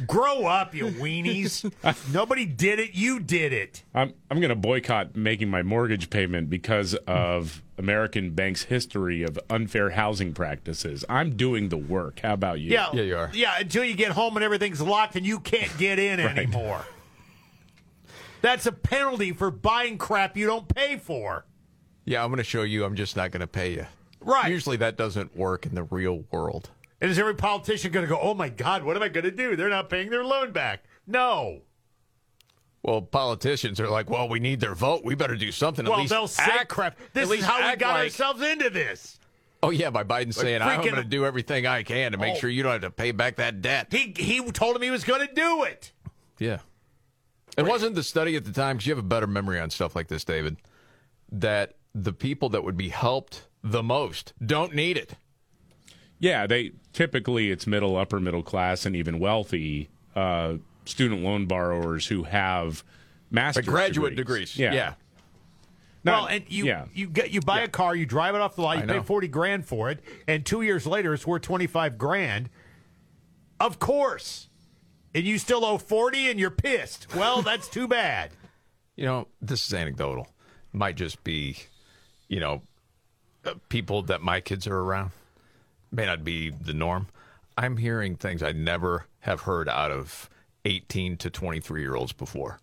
Grow 0.06 0.46
up, 0.46 0.76
you 0.76 0.86
weenies. 0.88 1.72
Nobody 2.14 2.46
did 2.46 2.78
it. 2.80 2.94
You 2.94 3.20
did 3.20 3.52
it. 3.52 3.82
I'm 3.96 4.14
I'm 4.30 4.40
going 4.40 4.50
to 4.50 4.56
boycott 4.56 5.16
making 5.16 5.50
my 5.50 5.64
mortgage 5.64 6.12
payment 6.12 6.52
because 6.52 6.94
of 7.08 7.64
American 7.80 8.30
Bank's 8.32 8.62
history 8.66 9.24
of 9.24 9.40
unfair 9.50 9.90
housing 9.90 10.34
practices. 10.34 11.04
I'm 11.10 11.36
doing 11.36 11.70
the 11.70 11.78
work. 11.78 12.20
How 12.20 12.34
about 12.34 12.60
you? 12.60 12.72
Yeah, 12.72 12.90
Yeah, 12.94 13.02
you 13.02 13.18
are. 13.18 13.32
Yeah, 13.34 13.58
until 13.58 13.84
you 13.84 13.96
get 13.96 14.12
home 14.12 14.36
and 14.38 14.44
everything's 14.44 14.82
locked 14.82 15.16
and 15.16 15.26
you 15.26 15.40
can't 15.40 15.76
get 15.80 15.98
in 15.98 16.20
anymore. 16.20 16.86
That's 18.42 18.66
a 18.66 18.72
penalty 18.72 19.32
for 19.32 19.52
buying 19.52 19.98
crap 19.98 20.36
you 20.36 20.46
don't 20.46 20.68
pay 20.68 20.98
for. 20.98 21.46
Yeah, 22.06 22.24
I'm 22.24 22.30
going 22.30 22.38
to 22.38 22.44
show 22.44 22.64
you. 22.64 22.84
I'm 22.84 22.96
just 22.96 23.16
not 23.16 23.32
going 23.32 23.42
to 23.42 23.48
pay 23.48 23.74
you. 23.74 23.86
Right. 24.20 24.52
Usually 24.52 24.78
that 24.78 24.98
doesn't 24.98 25.36
work 25.36 25.66
in 25.66 25.76
the 25.76 25.84
real 25.84 26.24
world. 26.32 26.70
And 27.00 27.10
is 27.10 27.18
every 27.18 27.36
politician 27.36 27.92
going 27.92 28.06
to 28.06 28.10
go, 28.10 28.20
oh 28.20 28.34
my 28.34 28.50
God, 28.50 28.84
what 28.84 28.96
am 28.96 29.04
I 29.04 29.10
going 29.10 29.24
to 29.24 29.32
do? 29.32 29.56
They're 29.56 29.70
not 29.70 29.90
paying 29.90 30.10
their 30.10 30.24
loan 30.24 30.52
back. 30.52 30.84
No. 31.08 31.62
Well, 32.84 33.02
politicians 33.02 33.80
are 33.80 33.90
like, 33.90 34.10
well, 34.10 34.28
we 34.28 34.40
need 34.40 34.60
their 34.60 34.74
vote. 34.76 35.04
We 35.06 35.14
better 35.16 35.36
do 35.36 35.52
something. 35.52 35.86
well, 35.86 35.96
at 35.96 36.00
least 36.00 36.10
they'll 36.12 36.28
say 36.28 36.44
act, 36.44 36.70
crap. 36.70 36.98
This 37.14 37.30
is 37.30 37.44
how 37.44 37.58
we 37.70 37.76
got 37.76 37.94
like- 37.94 38.04
ourselves 38.06 38.42
into 38.42 38.70
this. 38.70 39.20
Oh 39.64 39.70
yeah, 39.70 39.92
by 39.92 40.04
Biden 40.04 40.34
saying 40.34 40.64
I'm 40.64 40.82
going 40.82 40.96
to 40.96 41.04
do 41.04 41.24
everything 41.24 41.68
I 41.68 41.84
can 41.84 42.14
to 42.14 42.18
make 42.18 42.36
Oh. 42.36 42.40
sure 42.40 42.50
you 42.50 42.64
don't 42.64 42.72
have 42.72 42.82
to 42.82 42.90
pay 42.90 43.12
back 43.12 43.36
that 43.36 43.62
debt. 43.62 43.90
He 43.92 44.12
he 44.18 44.42
told 44.52 44.76
him 44.76 44.82
he 44.82 44.90
was 44.90 45.04
going 45.04 45.28
to 45.28 45.32
do 45.32 45.62
it. 45.64 45.92
Yeah. 46.40 46.58
It 47.58 47.66
wasn't 47.66 47.96
the 47.96 48.04
study 48.04 48.36
at 48.36 48.46
the 48.46 48.52
time 48.52 48.78
because 48.78 48.88
you 48.88 48.92
have 48.92 49.04
a 49.04 49.08
better 49.08 49.28
memory 49.28 49.60
on 49.60 49.70
stuff 49.70 49.96
like 49.96 50.08
this, 50.08 50.24
David. 50.24 50.58
That 51.32 51.76
the 51.94 52.14
people 52.14 52.50
that 52.50 52.64
would 52.64 52.78
be 52.78 52.90
helped 52.90 53.48
the 53.64 53.84
most 53.84 54.34
don't 54.44 54.74
need 54.74 54.98
it. 54.98 55.16
Yeah, 56.20 56.46
they 56.48 56.72
typically 56.94 57.52
it's 57.52 57.66
middle, 57.66 57.98
upper 57.98 58.20
middle 58.20 58.44
class, 58.44 58.86
and 58.86 58.96
even 58.96 59.20
wealthy 59.20 59.90
uh, 60.16 60.56
student 60.86 61.24
loan 61.24 61.48
borrowers 61.48 62.08
who 62.08 62.24
have 62.24 62.84
master's 63.30 63.66
graduate 63.66 64.16
degrees. 64.16 64.58
Yeah. 64.58 64.74
Yeah. 64.74 64.94
well, 66.06 66.28
and 66.28 66.44
you 66.48 66.66
yeah. 66.66 66.86
you 66.94 67.08
get 67.08 67.32
you 67.32 67.42
buy 67.42 67.62
a 67.62 67.68
car, 67.68 67.96
you 67.96 68.06
drive 68.06 68.36
it 68.36 68.42
off 68.42 68.56
the 68.56 68.62
lot, 68.62 68.78
you 68.78 68.84
I 68.84 68.86
pay 68.86 68.94
know. 68.98 69.04
forty 69.04 69.28
grand 69.28 69.66
for 69.66 69.90
it, 69.90 70.00
and 70.28 70.46
two 70.46 70.62
years 70.62 70.86
later 70.86 71.14
it's 71.14 71.26
worth 71.26 71.42
twenty 71.42 71.68
five 71.68 71.98
grand. 71.98 72.50
Of 73.60 73.80
course, 73.80 74.48
and 75.14 75.26
you 75.26 75.38
still 75.38 75.66
owe 75.66 75.78
forty, 75.78 76.30
and 76.30 76.40
you're 76.40 76.50
pissed. 76.52 77.14
Well, 77.16 77.42
that's 77.42 77.68
too 77.68 77.88
bad. 77.88 78.32
You 78.98 79.06
know, 79.06 79.28
this 79.42 79.66
is 79.66 79.74
anecdotal. 79.74 80.28
Might 80.74 80.96
just 80.96 81.24
be, 81.24 81.56
you 82.28 82.40
know, 82.40 82.62
uh, 83.46 83.54
people 83.70 84.04
that 84.04 84.22
my 84.22 84.42
kids 84.42 84.68
are 84.68 84.78
around. 84.78 85.12
May 85.92 86.06
not 86.06 86.24
be 86.24 86.50
the 86.50 86.74
norm. 86.74 87.08
I'm 87.58 87.78
hearing 87.78 88.16
things 88.16 88.44
I 88.44 88.52
never 88.52 89.08
have 89.22 89.42
heard 89.42 89.68
out 89.70 89.92
of 89.92 90.30
18 90.66 91.18
to 91.18 91.30
23 91.30 91.82
year 91.82 91.96
olds 91.96 92.12
before, 92.12 92.60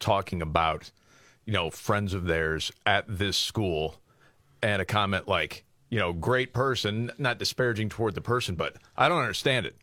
talking 0.00 0.42
about, 0.42 0.90
you 1.44 1.52
know, 1.52 1.70
friends 1.70 2.14
of 2.14 2.24
theirs 2.24 2.72
at 2.86 3.04
this 3.06 3.36
school, 3.36 3.96
and 4.62 4.82
a 4.82 4.86
comment 4.86 5.28
like, 5.28 5.64
you 5.90 5.98
know, 5.98 6.12
great 6.12 6.52
person, 6.52 7.12
not 7.18 7.38
disparaging 7.38 7.88
toward 7.88 8.14
the 8.14 8.20
person, 8.20 8.54
but 8.54 8.76
I 8.96 9.08
don't 9.08 9.20
understand 9.20 9.66
it. 9.66 9.76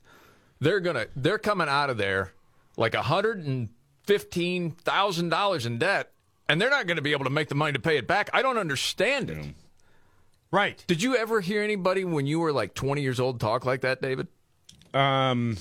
They're 0.60 0.80
gonna, 0.80 1.08
they're 1.16 1.38
coming 1.38 1.70
out 1.70 1.90
of 1.90 1.98
there 1.98 2.34
like 2.78 2.94
a 2.94 3.04
hundred 3.04 3.46
and 3.46 3.70
fifteen 4.04 4.72
thousand 4.72 5.30
dollars 5.30 5.66
in 5.66 5.78
debt, 5.78 6.12
and 6.48 6.62
they're 6.62 6.70
not 6.70 6.88
going 6.88 6.98
to 6.98 7.04
be 7.04 7.12
able 7.12 7.26
to 7.26 7.30
make 7.30 7.50
the 7.50 7.56
money 7.56 7.74
to 7.74 7.80
pay 7.80 7.98
it 7.98 8.08
back. 8.08 8.30
I 8.34 8.42
don't 8.42 8.58
understand 8.58 9.30
it. 9.30 9.46
Right? 10.52 10.84
Did 10.88 11.04
you 11.04 11.16
ever 11.16 11.42
hear 11.42 11.62
anybody 11.62 12.04
when 12.04 12.26
you 12.26 12.40
were 12.40 12.52
like 12.52 12.74
20 12.74 13.02
years 13.02 13.20
old 13.20 13.40
talk 13.40 13.66
like 13.66 13.82
that, 13.82 14.02
David? 14.02 14.28
Um, 14.96 15.58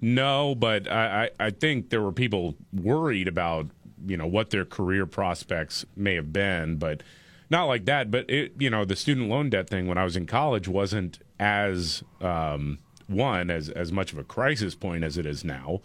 no, 0.00 0.56
but 0.56 0.90
I, 0.90 1.30
I, 1.38 1.46
I 1.46 1.50
think 1.50 1.90
there 1.90 2.02
were 2.02 2.10
people 2.12 2.56
worried 2.72 3.28
about 3.28 3.68
you 4.06 4.16
know 4.16 4.26
what 4.26 4.50
their 4.50 4.64
career 4.64 5.06
prospects 5.06 5.84
may 5.96 6.14
have 6.14 6.32
been, 6.32 6.76
but 6.76 7.02
not 7.50 7.64
like 7.64 7.84
that, 7.86 8.10
but 8.10 8.28
it, 8.28 8.52
you 8.58 8.70
know, 8.70 8.84
the 8.84 8.96
student 8.96 9.28
loan 9.28 9.50
debt 9.50 9.68
thing 9.68 9.86
when 9.86 9.98
I 9.98 10.04
was 10.04 10.16
in 10.16 10.26
college 10.26 10.68
wasn't 10.68 11.18
as 11.40 12.02
um, 12.20 12.78
one 13.08 13.50
as 13.50 13.68
as 13.70 13.90
much 13.90 14.12
of 14.12 14.18
a 14.18 14.24
crisis 14.24 14.74
point 14.74 15.02
as 15.02 15.18
it 15.18 15.26
is 15.26 15.42
now, 15.44 15.80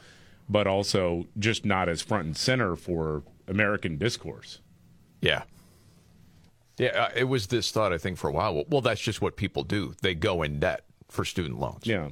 but 0.47 0.67
also 0.67 1.26
just 1.39 1.65
not 1.65 1.89
as 1.89 2.01
front 2.01 2.26
and 2.26 2.38
center 2.38 2.76
for 2.76 3.24
American 3.47 3.97
discourse. 3.97 4.59
Yeah. 5.21 5.43
Yeah, 6.78 6.88
uh, 6.89 7.09
it 7.15 7.26
was 7.26 7.47
this 7.47 7.71
thought 7.71 7.93
I 7.93 7.97
think 7.97 8.17
for 8.17 8.30
a 8.30 8.32
while. 8.34 8.55
Well, 8.55 8.65
well, 8.67 8.82
that's 8.82 9.01
just 9.01 9.21
what 9.21 9.36
people 9.36 9.63
do. 9.63 9.93
They 10.01 10.15
go 10.15 10.41
in 10.41 10.59
debt 10.59 10.84
for 11.07 11.24
student 11.24 11.59
loans. 11.59 11.86
Yeah, 11.86 12.09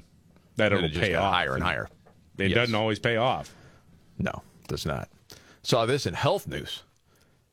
that 0.57 0.72
And 0.72 0.76
it'll 0.76 0.86
it 0.86 0.89
just 0.93 1.01
pay 1.01 1.16
off 1.16 1.34
higher 1.34 1.55
and 1.55 1.64
higher. 1.64 1.89
It 2.38 2.49
Yes. 2.49 2.55
doesn't 2.55 2.76
always 2.76 2.99
pay 2.99 3.18
off. 3.18 3.53
No, 4.20 4.43
does 4.68 4.86
not. 4.86 5.09
Saw 5.64 5.86
this 5.88 6.05
in 6.05 6.14
health 6.14 6.47
news. 6.47 6.84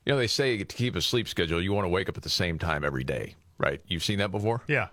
You 0.05 0.13
know, 0.13 0.19
they 0.19 0.27
say 0.27 0.59
to 0.59 0.65
keep 0.65 0.97
a 0.97 1.01
sleep 1.03 1.29
schedule, 1.29 1.63
you 1.63 1.73
want 1.73 1.85
to 1.85 1.89
wake 1.91 2.09
up 2.09 2.17
at 2.17 2.23
the 2.23 2.29
same 2.31 2.59
time 2.59 2.85
every 2.85 3.05
day, 3.05 3.35
right? 3.59 3.81
You've 3.87 4.05
seen 4.05 4.19
that 4.19 4.31
before? 4.31 4.63
Yeah. 4.67 4.89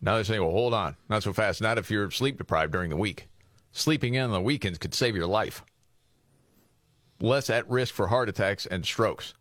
Now 0.00 0.14
they're 0.14 0.24
saying, 0.24 0.40
well, 0.40 0.50
hold 0.50 0.74
on, 0.74 0.96
not 1.08 1.22
so 1.22 1.32
fast. 1.32 1.60
Not 1.60 1.78
if 1.78 1.90
you're 1.90 2.10
sleep 2.10 2.38
deprived 2.38 2.72
during 2.72 2.90
the 2.90 2.96
week. 2.96 3.28
Sleeping 3.72 4.14
in 4.14 4.22
on 4.22 4.30
the 4.30 4.40
weekends 4.40 4.78
could 4.78 4.94
save 4.94 5.16
your 5.16 5.26
life. 5.26 5.64
Less 7.20 7.50
at 7.50 7.68
risk 7.68 7.94
for 7.94 8.08
heart 8.08 8.28
attacks 8.28 8.64
and 8.64 8.84
strokes 8.84 9.34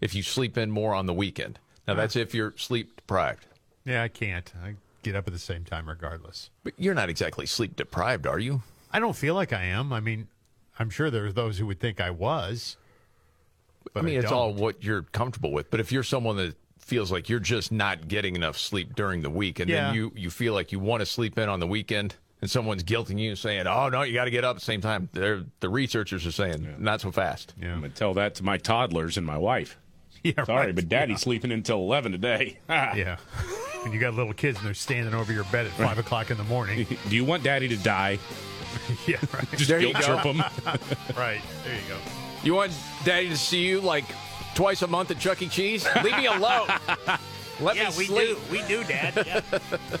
if 0.00 0.14
you 0.14 0.22
sleep 0.22 0.58
in 0.58 0.70
more 0.70 0.94
on 0.94 1.06
the 1.06 1.14
weekend. 1.14 1.58
Now, 1.88 1.94
that's 1.94 2.16
if 2.16 2.34
you're 2.34 2.52
sleep 2.56 2.96
deprived. 2.96 3.46
Yeah, 3.84 4.02
I 4.02 4.08
can't. 4.08 4.52
I 4.62 4.74
get 5.02 5.14
up 5.14 5.26
at 5.26 5.32
the 5.32 5.38
same 5.38 5.64
time 5.64 5.88
regardless. 5.88 6.50
But 6.64 6.74
you're 6.76 6.94
not 6.94 7.08
exactly 7.08 7.46
sleep 7.46 7.76
deprived, 7.76 8.26
are 8.26 8.40
you? 8.40 8.62
I 8.92 8.98
don't 8.98 9.14
feel 9.14 9.34
like 9.34 9.52
I 9.52 9.64
am. 9.64 9.92
I 9.92 10.00
mean, 10.00 10.26
I'm 10.78 10.90
sure 10.90 11.10
there 11.10 11.26
are 11.26 11.32
those 11.32 11.58
who 11.58 11.66
would 11.66 11.80
think 11.80 12.00
I 12.00 12.10
was. 12.10 12.76
I 13.94 14.02
mean, 14.02 14.18
it's 14.18 14.30
don't. 14.30 14.38
all 14.38 14.52
what 14.52 14.82
you're 14.82 15.02
comfortable 15.02 15.52
with. 15.52 15.70
But 15.70 15.80
if 15.80 15.92
you're 15.92 16.02
someone 16.02 16.36
that 16.36 16.56
feels 16.86 17.12
like 17.12 17.28
you're 17.28 17.40
just 17.40 17.70
not 17.72 18.08
getting 18.08 18.34
enough 18.36 18.56
sleep 18.56 18.94
during 18.94 19.20
the 19.22 19.30
week, 19.30 19.58
and 19.60 19.68
Yeah. 19.68 19.86
then 19.88 19.94
you 19.94 20.12
you 20.16 20.30
feel 20.30 20.54
like 20.54 20.72
you 20.72 20.78
want 20.78 21.00
to 21.00 21.06
sleep 21.06 21.36
in 21.38 21.48
on 21.48 21.60
the 21.60 21.66
weekend, 21.66 22.14
and 22.40 22.50
someone's 22.50 22.82
guilting 22.84 23.18
you, 23.18 23.36
saying, 23.36 23.66
"Oh 23.66 23.88
no, 23.88 24.02
you 24.02 24.14
got 24.14 24.24
to 24.26 24.30
get 24.30 24.44
up 24.44 24.56
at 24.56 24.60
the 24.60 24.64
same 24.64 24.80
time," 24.80 25.08
They're, 25.12 25.42
the 25.60 25.68
researchers 25.68 26.24
are 26.26 26.32
saying, 26.32 26.76
"Not 26.78 27.00
so 27.00 27.10
fast." 27.12 27.54
I'm 27.60 27.68
gonna 27.80 27.88
tell 27.90 28.14
that 28.14 28.34
to 28.36 28.44
my 28.44 28.56
toddlers 28.56 29.16
and 29.18 29.26
my 29.26 29.36
wife. 29.38 29.76
Yeah, 30.22 30.42
Sorry, 30.44 30.66
right. 30.66 30.74
but 30.74 30.88
Daddy's 30.88 31.20
sleeping 31.20 31.52
until 31.52 31.76
eleven 31.78 32.10
today. 32.10 32.58
yeah. 32.68 33.18
And 33.84 33.94
you 33.94 34.00
got 34.00 34.14
little 34.14 34.32
kids 34.32 34.58
and 34.58 34.66
they're 34.66 34.74
standing 34.74 35.14
over 35.14 35.32
your 35.32 35.44
bed 35.44 35.66
at 35.66 35.72
five 35.72 35.98
o'clock 35.98 36.32
in 36.32 36.36
the 36.36 36.42
morning. 36.44 36.84
Do 37.08 37.14
you 37.14 37.24
want 37.24 37.44
Daddy 37.44 37.68
to 37.68 37.76
die? 37.76 38.18
yeah, 39.06 39.18
right. 39.32 39.48
Just 39.52 39.68
guilt 39.68 39.94
trip 39.96 40.20
him. 40.20 40.38
right. 41.16 41.40
There 41.64 41.74
you 41.74 41.88
go. 41.88 41.96
You 42.42 42.54
want 42.54 42.72
Daddy 43.04 43.28
to 43.28 43.36
see 43.36 43.64
you 43.66 43.80
like 43.80 44.04
twice 44.56 44.82
a 44.82 44.86
month 44.88 45.12
at 45.12 45.20
Chuck 45.20 45.40
E. 45.42 45.48
Cheese? 45.48 45.86
Leave 46.02 46.16
me 46.16 46.26
alone. 46.36 46.66
Let 47.60 47.76
yeah, 47.76 47.90
me 47.90 47.94
we 47.98 48.06
sleep. 48.06 48.28
do. 48.28 48.38
We 48.50 48.62
do, 48.62 48.82
Dad. 48.84 49.22
Yeah. 49.24 49.58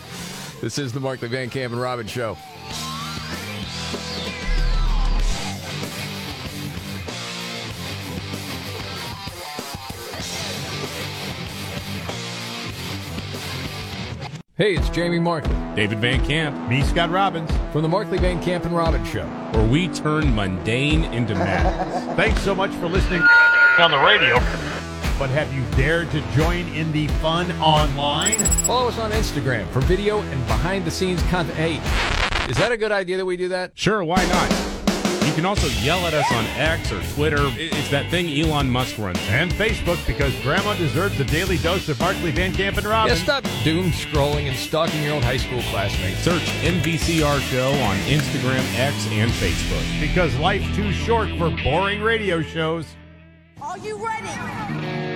This 0.62 0.78
is 0.78 0.90
the 0.90 1.00
Markley 1.00 1.28
Van 1.28 1.50
Camp 1.50 1.74
and 1.74 1.80
Robbins 1.82 2.10
Show. 2.10 2.34
Hey, 14.58 14.74
it's 14.74 14.88
Jamie 14.88 15.18
Markley. 15.18 15.54
David 15.74 15.98
Van 15.98 16.24
Camp. 16.24 16.70
Me, 16.70 16.82
Scott 16.82 17.10
Robbins. 17.10 17.50
From 17.72 17.82
the 17.82 17.90
Markley 17.90 18.16
Van 18.16 18.42
Camp 18.42 18.64
and 18.64 18.74
Robbins 18.74 19.06
Show. 19.06 19.26
Where 19.52 19.68
we 19.68 19.88
turn 19.88 20.34
mundane 20.34 21.04
into 21.12 21.34
madness. 21.38 22.16
Thanks 22.16 22.40
so 22.40 22.54
much 22.54 22.70
for 22.76 22.88
listening 22.88 23.20
on 23.78 23.90
the 23.90 23.98
radio. 23.98 24.36
But 25.18 25.28
have 25.28 25.52
you 25.52 25.62
dared 25.76 26.10
to 26.12 26.22
join 26.34 26.66
in 26.68 26.90
the 26.92 27.06
fun 27.20 27.52
online? 27.60 28.38
Follow 28.64 28.88
us 28.88 28.98
on 28.98 29.10
Instagram 29.10 29.68
for 29.72 29.80
video 29.80 30.20
and 30.20 30.46
behind 30.46 30.86
the 30.86 30.90
scenes 30.90 31.22
content. 31.24 31.54
Hey, 31.58 31.74
is 32.50 32.56
that 32.56 32.72
a 32.72 32.78
good 32.78 32.92
idea 32.92 33.18
that 33.18 33.26
we 33.26 33.36
do 33.36 33.48
that? 33.48 33.72
Sure, 33.74 34.02
why 34.02 34.24
not? 34.26 34.75
You 35.36 35.42
can 35.42 35.48
also 35.50 35.68
yell 35.84 36.06
at 36.06 36.14
us 36.14 36.24
on 36.32 36.46
X 36.56 36.90
or 36.90 37.02
Twitter. 37.12 37.36
It's 37.58 37.90
that 37.90 38.10
thing 38.10 38.30
Elon 38.40 38.70
Musk 38.70 38.96
runs. 38.96 39.18
And 39.28 39.52
Facebook 39.52 39.98
because 40.06 40.34
Grandma 40.40 40.72
deserves 40.76 41.20
a 41.20 41.24
daily 41.24 41.58
dose 41.58 41.90
of 41.90 42.00
Markley 42.00 42.30
Van 42.30 42.54
Camp 42.54 42.78
and 42.78 42.86
Yeah, 42.86 42.90
Robbins. 42.92 43.20
stop 43.20 43.44
doom 43.62 43.90
scrolling 43.90 44.48
and 44.48 44.56
stalking 44.56 45.02
your 45.02 45.12
old 45.12 45.24
high 45.24 45.36
school 45.36 45.60
classmates. 45.64 46.20
Search 46.20 46.40
MVCR 46.62 47.38
Show 47.50 47.70
on 47.70 47.96
Instagram, 48.06 48.64
X, 48.78 49.06
and 49.10 49.30
Facebook. 49.32 50.00
Because 50.00 50.34
life's 50.38 50.74
too 50.74 50.90
short 50.90 51.28
for 51.36 51.50
boring 51.62 52.00
radio 52.00 52.40
shows. 52.40 52.86
Are 53.60 53.76
you 53.76 54.02
ready? 54.02 55.15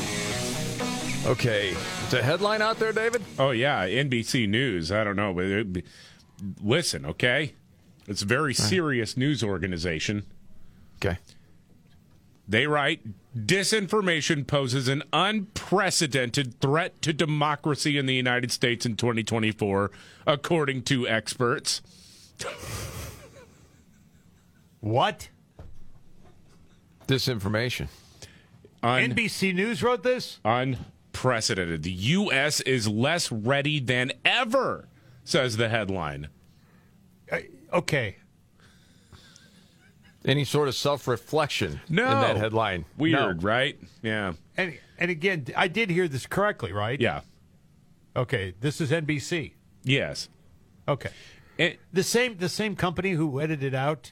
Okay, 1.25 1.69
it's 2.03 2.13
a 2.13 2.21
headline 2.23 2.61
out 2.61 2.79
there, 2.79 2.91
David. 2.91 3.21
Oh, 3.37 3.51
yeah, 3.51 3.85
NBC 3.87 4.49
News. 4.49 4.91
I 4.91 5.03
don't 5.03 5.15
know, 5.15 5.33
but 5.33 5.71
be- 5.71 5.83
listen, 6.63 7.05
okay? 7.05 7.53
It's 8.07 8.23
a 8.23 8.25
very 8.25 8.53
serious 8.55 9.15
news 9.15 9.43
organization. 9.43 10.25
Okay. 10.97 11.17
They 12.47 12.65
write 12.65 13.01
disinformation 13.37 14.45
poses 14.45 14.87
an 14.87 15.03
unprecedented 15.13 16.59
threat 16.59 17.01
to 17.03 17.13
democracy 17.13 17.97
in 17.97 18.07
the 18.07 18.15
United 18.15 18.51
States 18.51 18.85
in 18.85 18.95
2024, 18.97 19.91
according 20.25 20.81
to 20.83 21.07
experts. 21.07 21.81
What? 24.79 25.29
Disinformation. 27.07 27.87
Un- 28.83 29.11
NBC 29.11 29.53
News 29.53 29.83
wrote 29.83 30.01
this? 30.01 30.39
Unprecedented. 31.21 31.83
The 31.83 31.91
U.S. 31.91 32.61
is 32.61 32.87
less 32.87 33.31
ready 33.31 33.79
than 33.79 34.11
ever, 34.25 34.87
says 35.23 35.57
the 35.57 35.69
headline. 35.69 36.27
Okay. 37.73 38.17
Any 40.25 40.43
sort 40.43 40.67
of 40.67 40.75
self 40.75 41.07
reflection 41.07 41.79
No. 41.89 42.03
in 42.05 42.21
that 42.21 42.37
headline? 42.37 42.85
Weird, 42.97 43.41
No. 43.41 43.47
right? 43.47 43.79
Yeah. 44.03 44.33
And 44.57 44.77
and 44.99 45.09
again, 45.09 45.45
I 45.55 45.67
did 45.67 45.89
hear 45.89 46.07
this 46.07 46.25
correctly, 46.27 46.73
right? 46.73 46.99
Yeah. 46.99 47.21
Okay, 48.15 48.53
this 48.59 48.81
is 48.81 48.91
NBC. 48.91 49.53
Yes. 49.83 50.27
Okay. 50.87 51.09
It, 51.57 51.79
The 51.93 52.03
same 52.03 52.37
the 52.37 52.49
same 52.49 52.75
company 52.75 53.11
who 53.11 53.39
edited 53.39 53.73
out 53.73 54.11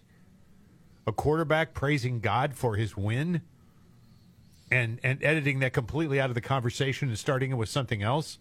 a 1.06 1.12
quarterback 1.12 1.74
praising 1.74 2.22
God 2.22 2.56
for 2.56 2.76
his 2.76 2.96
win 2.96 3.42
and 4.72 5.00
and 5.04 5.24
editing 5.24 5.60
that 5.60 5.74
completely 5.74 6.20
out 6.20 6.30
of 6.30 6.36
the 6.36 6.42
conversation 6.42 7.10
and 7.10 7.18
starting 7.18 7.52
it 7.52 7.56
with 7.56 7.70
something 7.70 8.02
else. 8.04 8.38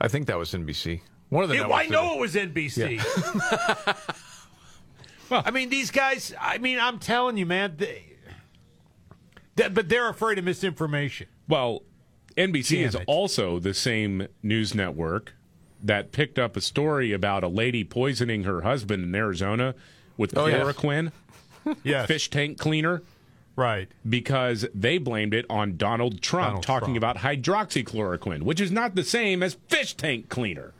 I 0.00 0.08
think 0.08 0.26
that 0.26 0.36
was 0.38 0.52
NBC. 0.52 1.00
One 1.28 1.42
of 1.44 1.50
the 1.50 1.56
It- 1.56 1.70
I 1.70 1.86
know 1.86 2.12
it. 2.12 2.16
it 2.16 2.20
was 2.20 2.34
NBC. 2.34 3.00
well, 5.30 5.42
I 5.44 5.50
mean, 5.50 5.68
these 5.70 5.90
guys. 5.90 6.34
I 6.40 6.58
mean, 6.58 6.78
I'm 6.78 6.98
telling 6.98 7.36
you, 7.36 7.46
man. 7.46 7.74
They, 7.78 8.02
that, 9.56 9.72
but 9.74 9.88
they're 9.88 10.08
afraid 10.10 10.38
of 10.38 10.44
misinformation. 10.44 11.28
well, 11.48 11.82
NBC 12.36 12.76
Damn 12.76 12.88
is 12.88 12.94
it. 12.94 13.04
also 13.06 13.58
the 13.58 13.72
same 13.72 14.28
news 14.42 14.74
network 14.74 15.32
that 15.82 16.12
picked 16.12 16.38
up 16.38 16.56
a 16.56 16.60
story 16.60 17.12
about 17.12 17.42
a 17.42 17.48
lady 17.48 17.82
poisoning 17.82 18.44
her 18.44 18.60
husband 18.60 19.02
in 19.04 19.14
Arizona 19.14 19.74
with 20.18 20.36
Oh, 20.36 20.46
yeah. 20.46 20.58
chloroquine, 20.60 21.12
Yes. 21.82 22.06
fish 22.06 22.28
tank 22.28 22.58
cleaner, 22.58 23.02
Right. 23.56 23.88
because 24.08 24.66
they 24.74 24.98
blamed 24.98 25.32
it 25.32 25.46
on 25.48 25.76
Donald 25.78 26.20
Trump 26.20 26.46
Donald 26.48 26.62
talking 26.64 26.94
Trump. 26.94 26.98
about 26.98 27.16
hydroxychloroquine, 27.18 28.42
which 28.42 28.60
is 28.60 28.70
not 28.70 28.94
the 28.94 29.02
same 29.02 29.42
as 29.42 29.54
fish 29.68 29.94
tank 29.94 30.28
cleaner. 30.28 30.72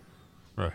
Right. 0.56 0.72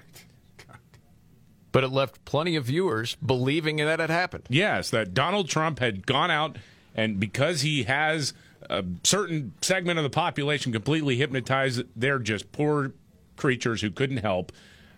But 1.71 1.85
it 1.85 1.89
left 1.89 2.25
plenty 2.25 2.57
of 2.57 2.65
viewers 2.65 3.15
believing 3.25 3.77
that 3.77 4.01
it 4.01 4.09
happened. 4.09 4.43
Yes, 4.49 4.89
that 4.89 5.13
Donald 5.13 5.47
Trump 5.47 5.79
had 5.79 6.05
gone 6.05 6.29
out 6.29 6.57
and 6.95 7.17
because 7.19 7.61
he 7.61 7.83
has 7.83 8.33
a 8.69 8.83
certain 9.05 9.53
segment 9.61 9.97
of 9.97 10.03
the 10.03 10.09
population 10.09 10.73
completely 10.73 11.15
hypnotized, 11.15 11.83
they're 11.95 12.19
just 12.19 12.51
poor 12.51 12.91
creatures 13.37 13.81
who 13.81 13.89
couldn't 13.89 14.17
help 14.17 14.51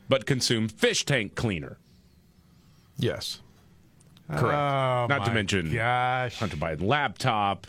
but 0.10 0.26
consume 0.26 0.68
fish 0.68 1.06
tank 1.06 1.36
cleaner. 1.36 1.78
Yes. 2.98 3.40
Correct. 4.30 4.44
Oh, 4.46 5.06
Not 5.10 5.26
to 5.26 5.32
mention 5.34 5.72
gosh. 5.74 6.38
Hunter 6.40 6.58
Biden 6.58 6.84
laptop, 6.84 7.68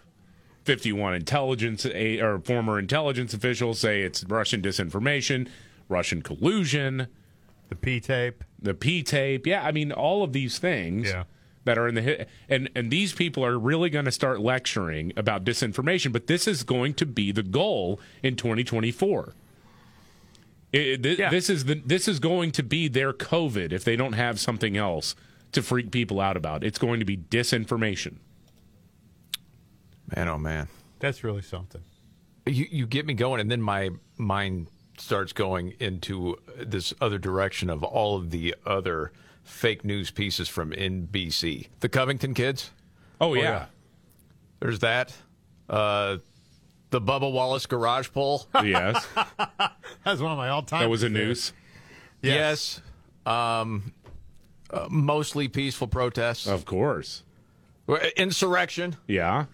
51 0.65 1.15
intelligence 1.15 1.85
or 1.85 2.39
former 2.41 2.79
intelligence 2.79 3.35
officials 3.35 3.79
say 3.81 4.03
it's 4.03 4.25
Russian 4.25 4.63
disinformation, 4.63 5.49
Russian 5.89 6.23
collusion, 6.23 7.09
the 7.69 7.77
P 7.77 8.01
tape, 8.01 8.45
the 8.61 8.75
P 8.75 9.03
tape. 9.03 9.47
Yeah, 9.47 9.65
I 9.65 9.73
mean 9.73 9.93
all 9.93 10.23
of 10.23 10.33
these 10.33 10.59
things. 10.59 11.09
Yeah. 11.09 11.25
That 11.67 11.79
are 11.79 11.89
in 11.89 11.95
the 11.95 12.03
hit, 12.03 12.29
and 12.47 12.69
and 12.77 12.91
these 12.91 13.15
people 13.15 13.43
are 13.43 13.59
really 13.59 13.89
going 13.89 14.05
to 14.05 14.13
start 14.13 14.39
lecturing 14.39 15.15
about 15.17 15.45
disinformation, 15.45 16.13
but 16.13 16.27
this 16.27 16.47
is 16.47 16.63
going 16.63 16.93
to 16.97 17.07
be 17.07 17.33
the 17.33 17.43
goal 17.43 17.99
in 18.23 18.37
2024. 18.37 19.33
It, 20.73 21.03
th- 21.03 21.19
This 21.31 21.49
is 21.49 21.65
the 21.65 21.77
this 21.77 22.07
is 22.07 22.19
going 22.19 22.51
to 22.53 22.63
be 22.63 22.89
their 22.89 23.15
COVID 23.15 23.73
if 23.73 23.83
they 23.83 23.97
don't 23.97 24.13
have 24.13 24.39
something 24.39 24.77
else 24.77 25.15
to 25.55 25.63
freak 25.63 25.91
people 25.91 26.21
out 26.21 26.37
about. 26.37 26.63
It's 26.63 26.79
going 26.79 27.01
to 27.01 27.07
be 27.07 27.17
disinformation. 27.17 28.17
Man, 30.15 30.29
oh 30.29 30.39
man, 30.39 30.69
That's 30.99 31.25
really 31.25 31.43
something. 31.43 31.83
you 32.47 32.67
you 32.71 32.87
get 32.87 33.07
me 33.07 33.15
going, 33.15 33.41
and 33.41 33.51
then 33.51 33.63
my 33.63 33.91
mind 34.19 34.69
starts 34.99 35.33
going 35.33 35.75
into 35.81 36.37
this 36.57 36.95
other 37.01 37.19
direction 37.19 37.69
of 37.71 37.83
all 37.83 38.17
of 38.17 38.31
the 38.31 38.55
other 38.65 39.11
fake 39.43 39.85
news 39.85 40.11
pieces 40.11 40.49
from 40.49 40.71
NBC. 40.71 41.69
The 41.81 41.89
Covington 41.89 42.33
kids. 42.35 42.71
Oh, 43.21 43.35
yeah. 43.35 43.67
There's 44.61 44.79
that. 44.81 45.13
Uh, 45.69 46.19
the 46.91 47.01
Bubba 47.01 47.31
Wallace 47.33 47.67
garage 47.67 48.11
pole. 48.13 48.47
Yes. 48.65 49.05
That's 50.05 50.21
one 50.21 50.33
of 50.33 50.39
my 50.39 50.49
all-time. 50.49 50.81
That 50.83 50.91
was 50.91 51.03
a 51.03 51.09
news. 51.09 51.53
Yes. 52.23 52.81
Um, 53.27 53.93
uh, 54.75 54.89
mostly 54.91 55.49
peaceful 55.49 55.87
protests. 55.87 56.47
Of 56.47 56.65
course. 56.65 57.23
Insurrection. 58.17 58.97
Yeah. 59.07 59.47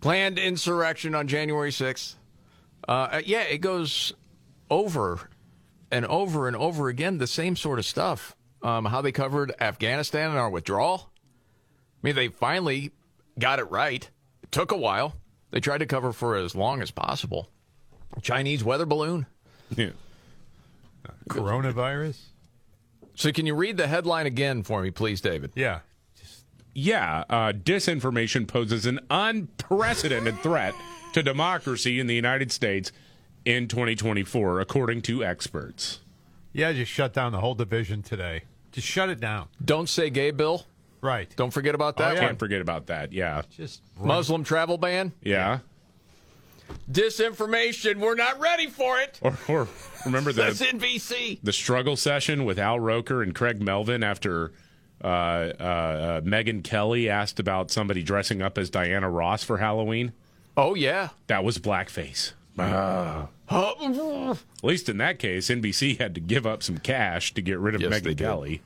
Planned 0.00 0.38
insurrection 0.38 1.14
on 1.14 1.28
January 1.28 1.70
6th. 1.70 2.14
Uh, 2.86 3.20
yeah, 3.24 3.42
it 3.42 3.58
goes 3.58 4.12
over 4.70 5.28
and 5.90 6.06
over 6.06 6.46
and 6.46 6.56
over 6.56 6.88
again, 6.88 7.18
the 7.18 7.26
same 7.26 7.56
sort 7.56 7.78
of 7.78 7.84
stuff. 7.84 8.34
Um, 8.62 8.84
how 8.86 9.02
they 9.02 9.12
covered 9.12 9.52
Afghanistan 9.60 10.30
and 10.30 10.38
our 10.38 10.50
withdrawal. 10.50 11.10
I 11.14 12.06
mean, 12.06 12.16
they 12.16 12.28
finally 12.28 12.90
got 13.38 13.58
it 13.58 13.70
right. 13.70 14.08
It 14.42 14.50
took 14.50 14.72
a 14.72 14.76
while. 14.76 15.14
They 15.50 15.60
tried 15.60 15.78
to 15.78 15.86
cover 15.86 16.12
for 16.12 16.36
as 16.36 16.54
long 16.54 16.82
as 16.82 16.90
possible. 16.90 17.50
Chinese 18.22 18.64
weather 18.64 18.86
balloon. 18.86 19.26
Yeah. 19.76 19.90
Coronavirus. 21.28 22.18
So, 23.18 23.32
can 23.32 23.46
you 23.46 23.56
read 23.56 23.76
the 23.76 23.88
headline 23.88 24.26
again 24.26 24.62
for 24.62 24.80
me, 24.80 24.92
please, 24.92 25.20
David? 25.20 25.50
Yeah. 25.56 25.80
Yeah, 26.72 27.24
uh, 27.28 27.52
disinformation 27.52 28.46
poses 28.46 28.86
an 28.86 29.00
unprecedented 29.10 30.38
threat 30.38 30.72
to 31.14 31.24
democracy 31.24 31.98
in 31.98 32.06
the 32.06 32.14
United 32.14 32.52
States 32.52 32.92
in 33.44 33.66
2024, 33.66 34.60
according 34.60 35.02
to 35.02 35.24
experts. 35.24 35.98
Yeah, 36.52 36.72
just 36.72 36.92
shut 36.92 37.12
down 37.12 37.32
the 37.32 37.40
whole 37.40 37.56
division 37.56 38.02
today. 38.04 38.44
Just 38.70 38.86
shut 38.86 39.08
it 39.08 39.18
down. 39.18 39.48
Don't 39.64 39.88
say 39.88 40.10
gay 40.10 40.30
bill. 40.30 40.68
Right. 41.00 41.28
Don't 41.34 41.50
forget 41.50 41.74
about 41.74 41.96
that 41.96 42.14
one. 42.14 42.22
Can't 42.22 42.38
forget 42.38 42.60
about 42.60 42.86
that. 42.86 43.12
Yeah. 43.12 43.42
Just 43.50 43.82
Muslim 44.00 44.44
travel 44.44 44.78
ban. 44.78 45.12
Yeah. 45.22 45.58
Disinformation. 46.90 47.96
We're 47.98 48.14
not 48.14 48.38
ready 48.40 48.66
for 48.66 48.98
it. 49.00 49.18
Or, 49.22 49.36
or 49.48 49.68
remember 50.04 50.32
the 50.32 50.42
That's 50.42 50.62
NBC. 50.62 51.40
the 51.42 51.52
struggle 51.52 51.96
session 51.96 52.44
with 52.44 52.58
Al 52.58 52.80
Roker 52.80 53.22
and 53.22 53.34
Craig 53.34 53.60
Melvin 53.60 54.02
after 54.02 54.52
uh, 55.02 55.06
uh, 55.06 55.62
uh, 55.62 56.20
Megyn 56.22 56.64
Kelly 56.64 57.08
asked 57.08 57.38
about 57.38 57.70
somebody 57.70 58.02
dressing 58.02 58.42
up 58.42 58.58
as 58.58 58.70
Diana 58.70 59.08
Ross 59.10 59.44
for 59.44 59.58
Halloween. 59.58 60.12
Oh 60.56 60.74
yeah, 60.74 61.10
that 61.28 61.44
was 61.44 61.58
blackface. 61.58 62.32
Ah. 62.58 63.28
At 63.50 64.64
least 64.64 64.88
in 64.88 64.98
that 64.98 65.18
case, 65.18 65.48
NBC 65.48 65.98
had 65.98 66.14
to 66.16 66.20
give 66.20 66.44
up 66.46 66.62
some 66.62 66.78
cash 66.78 67.32
to 67.34 67.40
get 67.40 67.58
rid 67.58 67.74
of 67.76 67.80
Yes, 67.80 67.92
Megyn. 68.00 68.18
Kelly. 68.18 68.62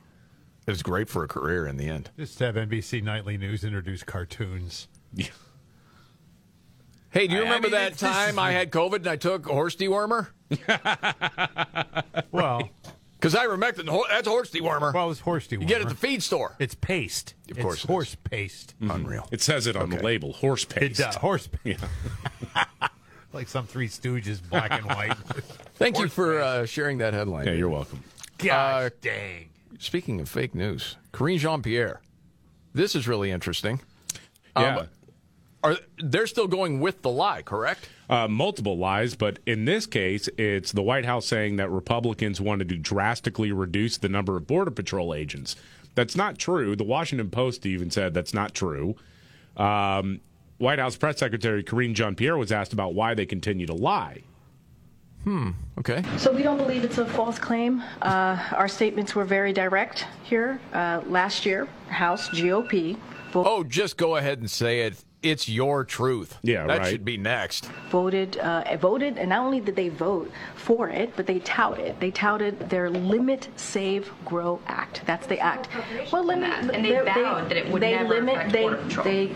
It 0.65 0.71
was 0.71 0.81
great 0.81 1.09
for 1.09 1.23
a 1.23 1.27
career 1.27 1.67
in 1.67 1.77
the 1.77 1.87
end. 1.89 2.09
Just 2.17 2.37
to 2.39 2.45
have 2.45 2.55
NBC 2.55 3.03
Nightly 3.03 3.37
News 3.37 3.63
introduce 3.63 4.01
cartoons. 4.03 4.87
Hey, 7.13 7.27
do 7.27 7.35
you 7.35 7.39
I- 7.39 7.43
I 7.43 7.45
remember 7.45 7.67
mean, 7.69 7.71
that 7.73 7.91
it's- 7.93 7.99
time 7.99 8.37
I 8.39 8.51
had 8.51 8.71
COVID 8.71 8.95
and 8.97 9.07
I 9.07 9.15
took 9.15 9.45
horse 9.45 9.75
dewormer? 9.75 10.27
Well, 12.31 12.69
because 13.13 13.35
I 13.35 13.43
remember 13.43 13.83
the, 13.83 14.03
that's 14.09 14.27
horse 14.27 14.49
dewormer. 14.51 14.93
Well, 14.93 15.11
it's 15.11 15.19
horse 15.19 15.47
dewormer. 15.47 15.61
You 15.61 15.67
get 15.67 15.81
it 15.81 15.83
at 15.85 15.89
the 15.89 15.95
feed 15.95 16.23
store. 16.23 16.55
It's 16.59 16.73
paste. 16.75 17.35
Of 17.49 17.57
It's 17.57 17.63
course 17.63 17.77
it 17.79 17.83
is. 17.83 17.87
horse 17.87 18.15
paste. 18.23 18.73
Unreal. 18.81 19.27
It 19.31 19.41
says 19.41 19.67
it 19.67 19.75
on 19.75 19.89
the 19.91 20.01
label, 20.01 20.33
horse 20.33 20.63
It 20.63 20.69
paste. 20.69 20.99
does. 20.99 21.15
Horse 21.15 21.47
Yeah. 21.63 21.75
like 23.33 23.47
some 23.47 23.65
Three 23.67 23.87
Stooges, 23.87 24.41
black 24.49 24.71
and 24.71 24.85
white. 24.85 25.15
Thank 25.75 25.99
you 25.99 26.07
for 26.07 26.41
uh, 26.41 26.65
sharing 26.65 26.97
that 26.99 27.13
headline. 27.13 27.45
Yeah, 27.47 27.53
you're 27.53 27.69
welcome. 27.69 28.03
Gosh 28.39 28.85
Uh, 28.85 28.89
dang. 29.01 29.49
Speaking 29.79 30.19
of 30.19 30.27
fake 30.29 30.55
news, 30.55 30.97
Karine 31.13 31.37
Jean 31.39 31.61
Pierre. 31.61 32.01
This 32.73 32.95
is 32.95 33.07
really 33.07 33.29
interesting. 33.31 33.79
Yeah. 34.57 34.77
Um, 34.77 34.87
are 35.63 35.77
they're 35.97 36.27
still 36.27 36.47
going 36.47 36.79
with 36.79 37.01
the 37.01 37.09
lie? 37.09 37.41
Correct. 37.41 37.87
uh, 38.09 38.27
multiple 38.27 38.77
lies, 38.77 39.15
but 39.15 39.39
in 39.45 39.65
this 39.65 39.85
case, 39.85 40.27
it's 40.37 40.71
the 40.71 40.81
White 40.81 41.05
House 41.05 41.25
saying 41.25 41.55
that 41.55 41.69
Republicans 41.71 42.39
wanted 42.41 42.69
to 42.69 42.77
drastically 42.77 43.51
reduce 43.51 43.97
the 43.97 44.09
number 44.09 44.35
of 44.37 44.45
Border 44.45 44.71
Patrol 44.71 45.13
agents. 45.13 45.55
That's 45.95 46.15
not 46.15 46.37
true. 46.37 46.75
The 46.75 46.83
Washington 46.83 47.29
Post 47.29 47.65
even 47.65 47.91
said 47.91 48.13
that's 48.13 48.33
not 48.33 48.53
true. 48.53 48.95
Um, 49.57 50.21
White 50.57 50.79
House 50.79 50.95
Press 50.95 51.17
Secretary 51.19 51.63
Karine 51.63 51.93
Jean 51.93 52.15
Pierre 52.15 52.37
was 52.37 52.51
asked 52.51 52.73
about 52.73 52.93
why 52.93 53.13
they 53.13 53.25
continue 53.25 53.65
to 53.67 53.73
lie. 53.73 54.23
Hmm. 55.23 55.51
Okay. 55.79 56.03
So 56.17 56.33
we 56.33 56.43
don't 56.43 56.57
believe 56.57 56.83
it's 56.83 56.97
a 56.97 57.05
false 57.05 57.39
claim. 57.39 57.81
Uh, 58.01 58.37
our 58.51 58.67
statements 58.67 59.15
were 59.15 59.23
very 59.23 59.53
direct 59.53 60.05
here. 60.23 60.59
Uh, 60.73 61.01
last 61.07 61.45
year, 61.45 61.67
House 61.87 62.27
GOP 62.29 62.97
Oh, 63.35 63.63
just 63.63 63.97
go 63.97 64.17
ahead 64.17 64.39
and 64.39 64.49
say 64.51 64.81
it. 64.81 65.03
It's 65.23 65.47
your 65.47 65.85
truth. 65.85 66.37
Yeah, 66.43 66.67
that 66.67 66.79
right. 66.79 66.91
should 66.91 67.05
be 67.05 67.17
next. 67.17 67.65
voted 67.89 68.37
uh, 68.37 68.75
voted, 68.77 69.17
and 69.17 69.29
not 69.29 69.45
only 69.45 69.61
did 69.61 69.75
they 69.77 69.87
vote 69.89 70.29
for 70.55 70.89
it, 70.89 71.13
but 71.15 71.25
they 71.25 71.39
touted 71.39 71.97
they 72.01 72.11
touted 72.11 72.69
their 72.69 72.89
Limit 72.89 73.47
Save 73.55 74.11
Grow 74.25 74.59
Act. 74.67 75.01
That's 75.05 75.25
the 75.27 75.39
act. 75.39 75.69
Well, 76.11 76.25
limit 76.25 76.49
And 76.73 76.83
they 76.85 76.91
vowed 76.99 77.49
that 77.49 77.57
it 77.57 77.71
would 77.71 77.81
they 77.81 77.93
never 77.95 78.09
limit 78.09 78.35
affect 78.35 78.51
they 78.51 78.61
Border 78.63 78.77
Patrol. 78.77 79.03
they 79.05 79.31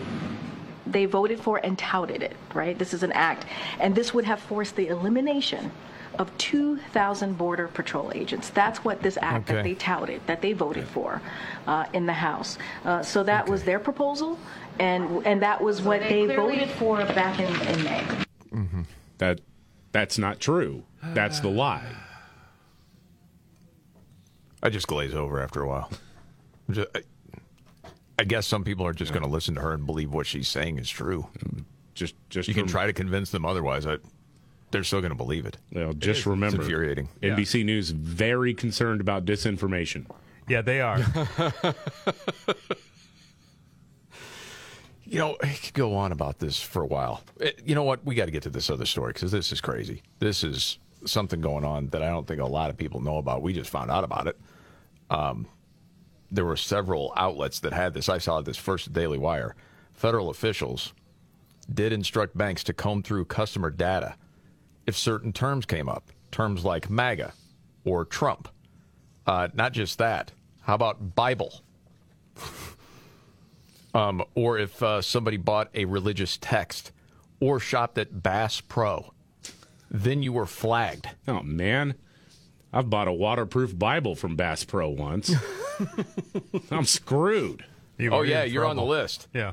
they 0.86 1.04
voted 1.06 1.40
for 1.40 1.58
and 1.64 1.78
touted 1.78 2.22
it. 2.22 2.36
Right. 2.54 2.78
This 2.78 2.92
is 2.92 3.02
an 3.02 3.12
act, 3.12 3.46
and 3.80 3.94
this 3.94 4.12
would 4.12 4.24
have 4.26 4.40
forced 4.40 4.76
the 4.76 4.88
elimination 4.88 5.70
of 6.18 6.36
2,000 6.38 7.38
Border 7.38 7.68
Patrol 7.68 8.10
agents. 8.14 8.50
That's 8.50 8.82
what 8.84 9.02
this 9.02 9.16
act 9.22 9.46
that 9.46 9.58
Okay. 9.58 9.68
they 9.70 9.74
touted, 9.76 10.20
that 10.26 10.42
they 10.42 10.52
voted 10.52 10.84
for 10.88 11.20
uh, 11.66 11.84
in 11.92 12.06
the 12.06 12.12
House. 12.12 12.58
Uh, 12.84 13.02
so 13.02 13.22
that 13.22 13.48
was 13.48 13.62
their 13.62 13.78
proposal, 13.78 14.36
and 14.78 15.26
and 15.26 15.42
that 15.42 15.62
was 15.62 15.82
what 15.82 16.00
they 16.00 16.26
they, 16.26 16.34
clearly- 16.34 16.56
voted 16.58 16.70
for 16.70 16.98
back 16.98 17.38
in, 17.38 17.46
in 17.68 17.84
May. 17.84 18.02
Mm-hmm. 18.52 18.82
That 19.18 19.40
that's 19.92 20.18
not 20.18 20.40
true. 20.40 20.84
That's 21.02 21.40
the 21.40 21.48
lie. 21.48 21.94
I 24.62 24.70
just 24.70 24.86
glaze 24.88 25.14
over 25.14 25.40
after 25.40 25.62
a 25.62 25.68
while. 25.68 25.90
Just- 26.70 26.88
I, 26.94 27.02
I 28.18 28.24
guess 28.24 28.46
some 28.46 28.64
people 28.64 28.84
are 28.86 28.92
just 28.92 29.12
going 29.12 29.22
to 29.22 29.28
listen 29.28 29.54
to 29.54 29.60
her 29.60 29.72
and 29.72 29.86
believe 29.86 30.12
what 30.12 30.26
she's 30.26 30.48
saying 30.48 30.78
is 30.78 30.90
true. 30.90 31.28
Just, 31.94 32.16
just 32.30 32.48
you 32.48 32.54
can 32.54 32.64
rem- 32.64 32.70
try 32.70 32.86
to 32.86 32.92
convince 32.92 33.30
them 33.30 33.44
otherwise. 33.44 33.86
I, 33.86 33.98
they're 34.72 34.82
still 34.82 35.00
going 35.00 35.12
to 35.12 35.16
believe 35.16 35.46
it. 35.46 35.56
Well, 35.72 35.92
just 35.92 36.20
is. 36.20 36.26
remember, 36.26 36.56
it's 36.56 36.64
infuriating. 36.64 37.08
NBC 37.22 37.64
News 37.64 37.90
very 37.90 38.54
concerned 38.54 39.00
about 39.00 39.24
disinformation. 39.24 40.06
Yeah, 40.48 40.62
they 40.62 40.80
are. 40.80 40.98
You 45.10 45.18
know, 45.18 45.36
I 45.42 45.46
could 45.48 45.72
go 45.72 45.94
on 45.94 46.12
about 46.12 46.38
this 46.38 46.60
for 46.60 46.82
a 46.82 46.86
while. 46.86 47.22
Eh, 47.40 47.52
You 47.64 47.74
know 47.74 47.82
what? 47.82 48.04
We 48.04 48.14
got 48.14 48.26
to 48.26 48.30
get 48.30 48.42
to 48.42 48.50
this 48.50 48.68
other 48.68 48.84
story 48.84 49.14
because 49.14 49.32
this 49.32 49.52
is 49.52 49.60
crazy. 49.60 50.02
This 50.18 50.44
is 50.44 50.78
something 51.06 51.40
going 51.40 51.64
on 51.64 51.88
that 51.88 52.02
I 52.02 52.08
don't 52.10 52.26
think 52.26 52.40
a 52.40 52.46
lot 52.46 52.68
of 52.68 52.76
people 52.76 53.00
know 53.00 53.16
about. 53.16 53.40
We 53.40 53.54
just 53.54 53.70
found 53.70 53.90
out 53.90 54.04
about 54.04 54.26
it. 54.26 54.38
Um, 55.08 55.46
there 56.30 56.44
were 56.44 56.56
several 56.56 57.14
outlets 57.16 57.60
that 57.60 57.72
had 57.72 57.94
this. 57.94 58.10
I 58.10 58.18
saw 58.18 58.42
this 58.42 58.58
first 58.58 58.92
Daily 58.92 59.16
Wire. 59.16 59.56
Federal 59.94 60.28
officials 60.28 60.92
did 61.72 61.90
instruct 61.92 62.36
banks 62.36 62.62
to 62.64 62.74
comb 62.74 63.02
through 63.02 63.24
customer 63.24 63.70
data 63.70 64.14
if 64.86 64.94
certain 64.96 65.32
terms 65.32 65.64
came 65.64 65.88
up, 65.88 66.10
terms 66.30 66.64
like 66.66 66.90
MAGA 66.90 67.32
or 67.84 68.04
Trump. 68.04 68.48
Uh, 69.26 69.48
not 69.54 69.72
just 69.72 69.96
that. 69.98 70.32
How 70.60 70.74
about 70.74 71.14
Bible? 71.14 71.62
um, 73.94 74.22
or 74.34 74.58
if 74.58 74.82
uh, 74.82 75.00
somebody 75.02 75.36
bought 75.36 75.68
a 75.74 75.84
religious 75.84 76.36
text 76.40 76.92
or 77.40 77.58
shopped 77.60 77.98
at 77.98 78.22
Bass 78.22 78.60
Pro, 78.60 79.12
then 79.90 80.22
you 80.22 80.32
were 80.32 80.46
flagged. 80.46 81.08
Oh 81.26 81.42
man, 81.42 81.94
I've 82.72 82.90
bought 82.90 83.08
a 83.08 83.12
waterproof 83.12 83.78
Bible 83.78 84.14
from 84.14 84.36
Bass 84.36 84.64
Pro 84.64 84.88
once. 84.90 85.32
I'm 86.70 86.84
screwed. 86.84 87.64
oh 88.10 88.22
yeah, 88.22 88.44
you're 88.44 88.66
on 88.66 88.76
the 88.76 88.82
list. 88.84 89.28
Yeah. 89.32 89.52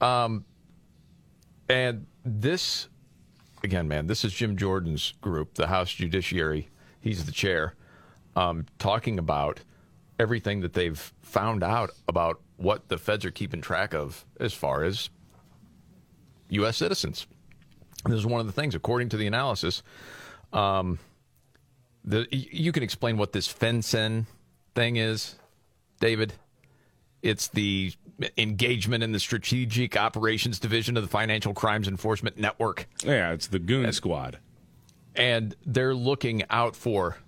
Um, 0.00 0.44
And 1.68 2.06
this, 2.24 2.88
again, 3.62 3.86
man, 3.88 4.06
this 4.08 4.24
is 4.24 4.32
Jim 4.32 4.56
Jordan's 4.56 5.14
group, 5.20 5.54
the 5.54 5.68
House 5.68 5.92
Judiciary. 5.92 6.68
He's 7.00 7.24
the 7.24 7.32
chair, 7.32 7.74
um, 8.36 8.66
talking 8.78 9.18
about 9.18 9.60
everything 10.18 10.60
that 10.60 10.72
they've 10.72 11.12
found 11.22 11.62
out 11.62 11.90
about 12.08 12.40
what 12.62 12.88
the 12.88 12.98
feds 12.98 13.24
are 13.24 13.30
keeping 13.30 13.60
track 13.60 13.94
of 13.94 14.24
as 14.38 14.52
far 14.52 14.84
as 14.84 15.10
U.S. 16.50 16.76
citizens. 16.76 17.26
This 18.04 18.18
is 18.18 18.26
one 18.26 18.40
of 18.40 18.46
the 18.46 18.52
things, 18.52 18.74
according 18.74 19.10
to 19.10 19.16
the 19.16 19.26
analysis. 19.26 19.82
Um, 20.52 20.98
the 22.04 22.26
you 22.30 22.72
can 22.72 22.82
explain 22.82 23.16
what 23.16 23.32
this 23.32 23.52
FinCEN 23.52 24.26
thing 24.74 24.96
is, 24.96 25.36
David. 26.00 26.34
It's 27.22 27.48
the 27.48 27.92
engagement 28.36 29.04
in 29.04 29.12
the 29.12 29.20
Strategic 29.20 29.96
Operations 29.96 30.58
Division 30.58 30.96
of 30.96 31.04
the 31.04 31.08
Financial 31.08 31.54
Crimes 31.54 31.86
Enforcement 31.86 32.36
Network. 32.36 32.88
Yeah, 33.04 33.32
it's 33.32 33.46
the 33.46 33.60
Goon 33.60 33.92
Squad. 33.92 34.38
And 35.14 35.54
they're 35.64 35.94
looking 35.94 36.42
out 36.50 36.74
for, 36.74 37.18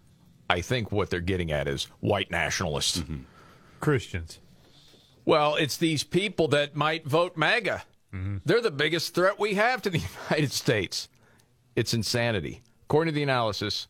I 0.50 0.62
think 0.62 0.90
what 0.90 1.10
they're 1.10 1.20
getting 1.20 1.52
at 1.52 1.68
is 1.68 1.84
white 2.00 2.30
nationalists. 2.30 2.98
Mm-hmm. 2.98 3.18
Christians. 3.80 4.40
Well, 5.24 5.54
it's 5.56 5.76
these 5.76 6.02
people 6.04 6.48
that 6.48 6.74
might 6.76 7.06
vote 7.06 7.36
MAGA. 7.36 7.82
They're 8.44 8.60
the 8.60 8.70
biggest 8.70 9.12
threat 9.14 9.40
we 9.40 9.54
have 9.54 9.82
to 9.82 9.90
the 9.90 9.98
United 10.30 10.52
States. 10.52 11.08
It's 11.74 11.92
insanity. 11.94 12.62
According 12.84 13.12
to 13.12 13.16
the 13.16 13.24
analysis, 13.24 13.88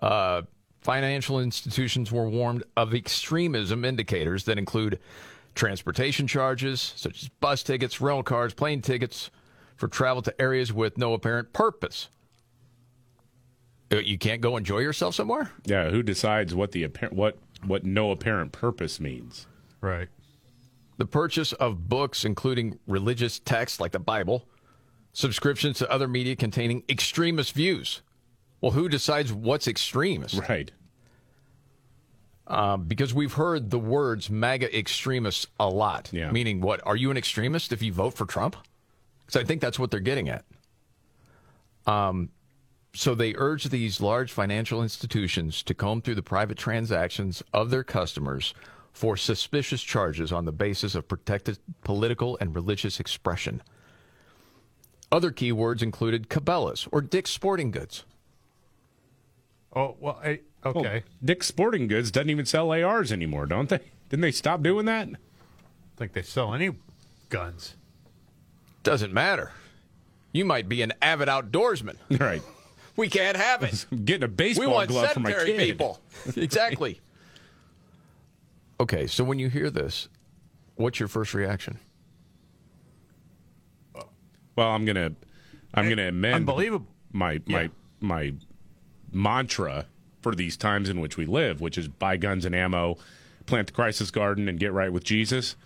uh, 0.00 0.42
financial 0.82 1.40
institutions 1.40 2.12
were 2.12 2.28
warned 2.28 2.62
of 2.76 2.94
extremism 2.94 3.84
indicators 3.84 4.44
that 4.44 4.56
include 4.56 5.00
transportation 5.56 6.28
charges, 6.28 6.92
such 6.94 7.24
as 7.24 7.28
bus 7.40 7.64
tickets, 7.64 8.00
rental 8.00 8.22
cars, 8.22 8.54
plane 8.54 8.82
tickets 8.82 9.30
for 9.74 9.88
travel 9.88 10.22
to 10.22 10.40
areas 10.40 10.72
with 10.72 10.96
no 10.96 11.12
apparent 11.14 11.52
purpose. 11.52 12.08
Uh, 13.92 13.96
You 13.96 14.16
can't 14.18 14.40
go 14.40 14.56
enjoy 14.56 14.78
yourself 14.78 15.14
somewhere? 15.16 15.50
Yeah, 15.64 15.90
who 15.90 16.02
decides 16.04 16.54
what 16.54 16.70
the 16.72 16.86
appar- 16.86 17.12
what 17.12 17.38
what 17.64 17.84
no 17.84 18.10
apparent 18.12 18.52
purpose 18.52 19.00
means? 19.00 19.46
Right. 19.80 20.08
The 20.98 21.06
purchase 21.06 21.52
of 21.52 21.88
books, 21.88 22.24
including 22.24 22.78
religious 22.86 23.38
texts 23.38 23.80
like 23.80 23.92
the 23.92 23.98
Bible, 23.98 24.48
subscriptions 25.12 25.78
to 25.78 25.90
other 25.90 26.08
media 26.08 26.36
containing 26.36 26.82
extremist 26.88 27.52
views. 27.52 28.02
Well, 28.60 28.72
who 28.72 28.88
decides 28.88 29.32
what's 29.32 29.68
extremist? 29.68 30.48
Right. 30.48 30.72
Um, 32.46 32.84
because 32.84 33.12
we've 33.12 33.32
heard 33.32 33.70
the 33.70 33.78
words 33.78 34.30
MAGA 34.30 34.76
extremists 34.76 35.46
a 35.58 35.68
lot. 35.68 36.10
Yeah. 36.12 36.30
Meaning, 36.30 36.60
what? 36.60 36.80
Are 36.86 36.96
you 36.96 37.10
an 37.10 37.16
extremist 37.16 37.72
if 37.72 37.82
you 37.82 37.92
vote 37.92 38.14
for 38.14 38.24
Trump? 38.24 38.56
Because 39.26 39.40
I 39.40 39.44
think 39.44 39.60
that's 39.60 39.78
what 39.78 39.90
they're 39.90 40.00
getting 40.00 40.28
at. 40.28 40.44
Um, 41.86 42.30
so 42.94 43.14
they 43.14 43.34
urge 43.36 43.64
these 43.64 44.00
large 44.00 44.32
financial 44.32 44.82
institutions 44.82 45.62
to 45.64 45.74
comb 45.74 46.00
through 46.00 46.14
the 46.14 46.22
private 46.22 46.56
transactions 46.56 47.42
of 47.52 47.70
their 47.70 47.84
customers 47.84 48.54
for 48.96 49.14
suspicious 49.14 49.82
charges 49.82 50.32
on 50.32 50.46
the 50.46 50.52
basis 50.52 50.94
of 50.94 51.06
protected 51.06 51.58
political 51.84 52.38
and 52.40 52.54
religious 52.54 52.98
expression. 52.98 53.60
Other 55.12 55.30
keywords 55.30 55.82
included 55.82 56.30
Cabela's 56.30 56.88
or 56.90 57.02
Dick's 57.02 57.28
Sporting 57.28 57.70
Goods. 57.70 58.04
Oh 59.74 59.96
well, 60.00 60.18
I, 60.24 60.40
okay. 60.64 60.80
Well, 60.80 61.00
Dick's 61.22 61.46
Sporting 61.46 61.88
Goods 61.88 62.10
doesn't 62.10 62.30
even 62.30 62.46
sell 62.46 62.72
ARs 62.72 63.12
anymore, 63.12 63.44
don't 63.44 63.68
they? 63.68 63.80
Didn't 64.08 64.22
they 64.22 64.32
stop 64.32 64.62
doing 64.62 64.86
that? 64.86 65.08
I 65.08 65.18
think 65.98 66.14
they 66.14 66.22
sell 66.22 66.54
any 66.54 66.70
guns. 67.28 67.74
Doesn't 68.82 69.12
matter. 69.12 69.52
You 70.32 70.46
might 70.46 70.70
be 70.70 70.80
an 70.80 70.94
avid 71.02 71.28
outdoorsman. 71.28 71.96
Right. 72.18 72.40
We 72.96 73.10
can't 73.10 73.36
have 73.36 73.62
it. 73.62 73.84
I'm 73.92 74.04
getting 74.06 74.22
a 74.22 74.28
baseball 74.28 74.86
glove 74.86 75.10
for 75.10 75.20
my 75.20 75.32
sedentary 75.32 75.58
kid. 75.58 75.66
people. 75.66 76.00
exactly. 76.36 77.02
Okay, 78.78 79.06
so 79.06 79.24
when 79.24 79.38
you 79.38 79.48
hear 79.48 79.70
this, 79.70 80.08
what's 80.74 81.00
your 81.00 81.08
first 81.08 81.32
reaction? 81.34 81.78
Well, 84.54 84.68
I'm 84.70 84.84
gonna 84.84 85.12
I'm 85.74 85.88
gonna 85.88 86.08
amend 86.08 86.34
Unbelievable. 86.34 86.86
my 87.12 87.40
my 87.46 87.62
Yeah. 87.62 87.68
my 88.00 88.34
mantra 89.12 89.86
for 90.22 90.34
these 90.34 90.56
times 90.56 90.88
in 90.88 91.00
which 91.00 91.16
we 91.16 91.26
live, 91.26 91.60
which 91.60 91.78
is 91.78 91.88
buy 91.88 92.16
guns 92.16 92.44
and 92.44 92.54
ammo, 92.54 92.96
plant 93.46 93.68
the 93.68 93.72
crisis 93.72 94.10
garden, 94.10 94.48
and 94.48 94.58
get 94.58 94.72
right 94.72 94.92
with 94.92 95.04
Jesus, 95.04 95.56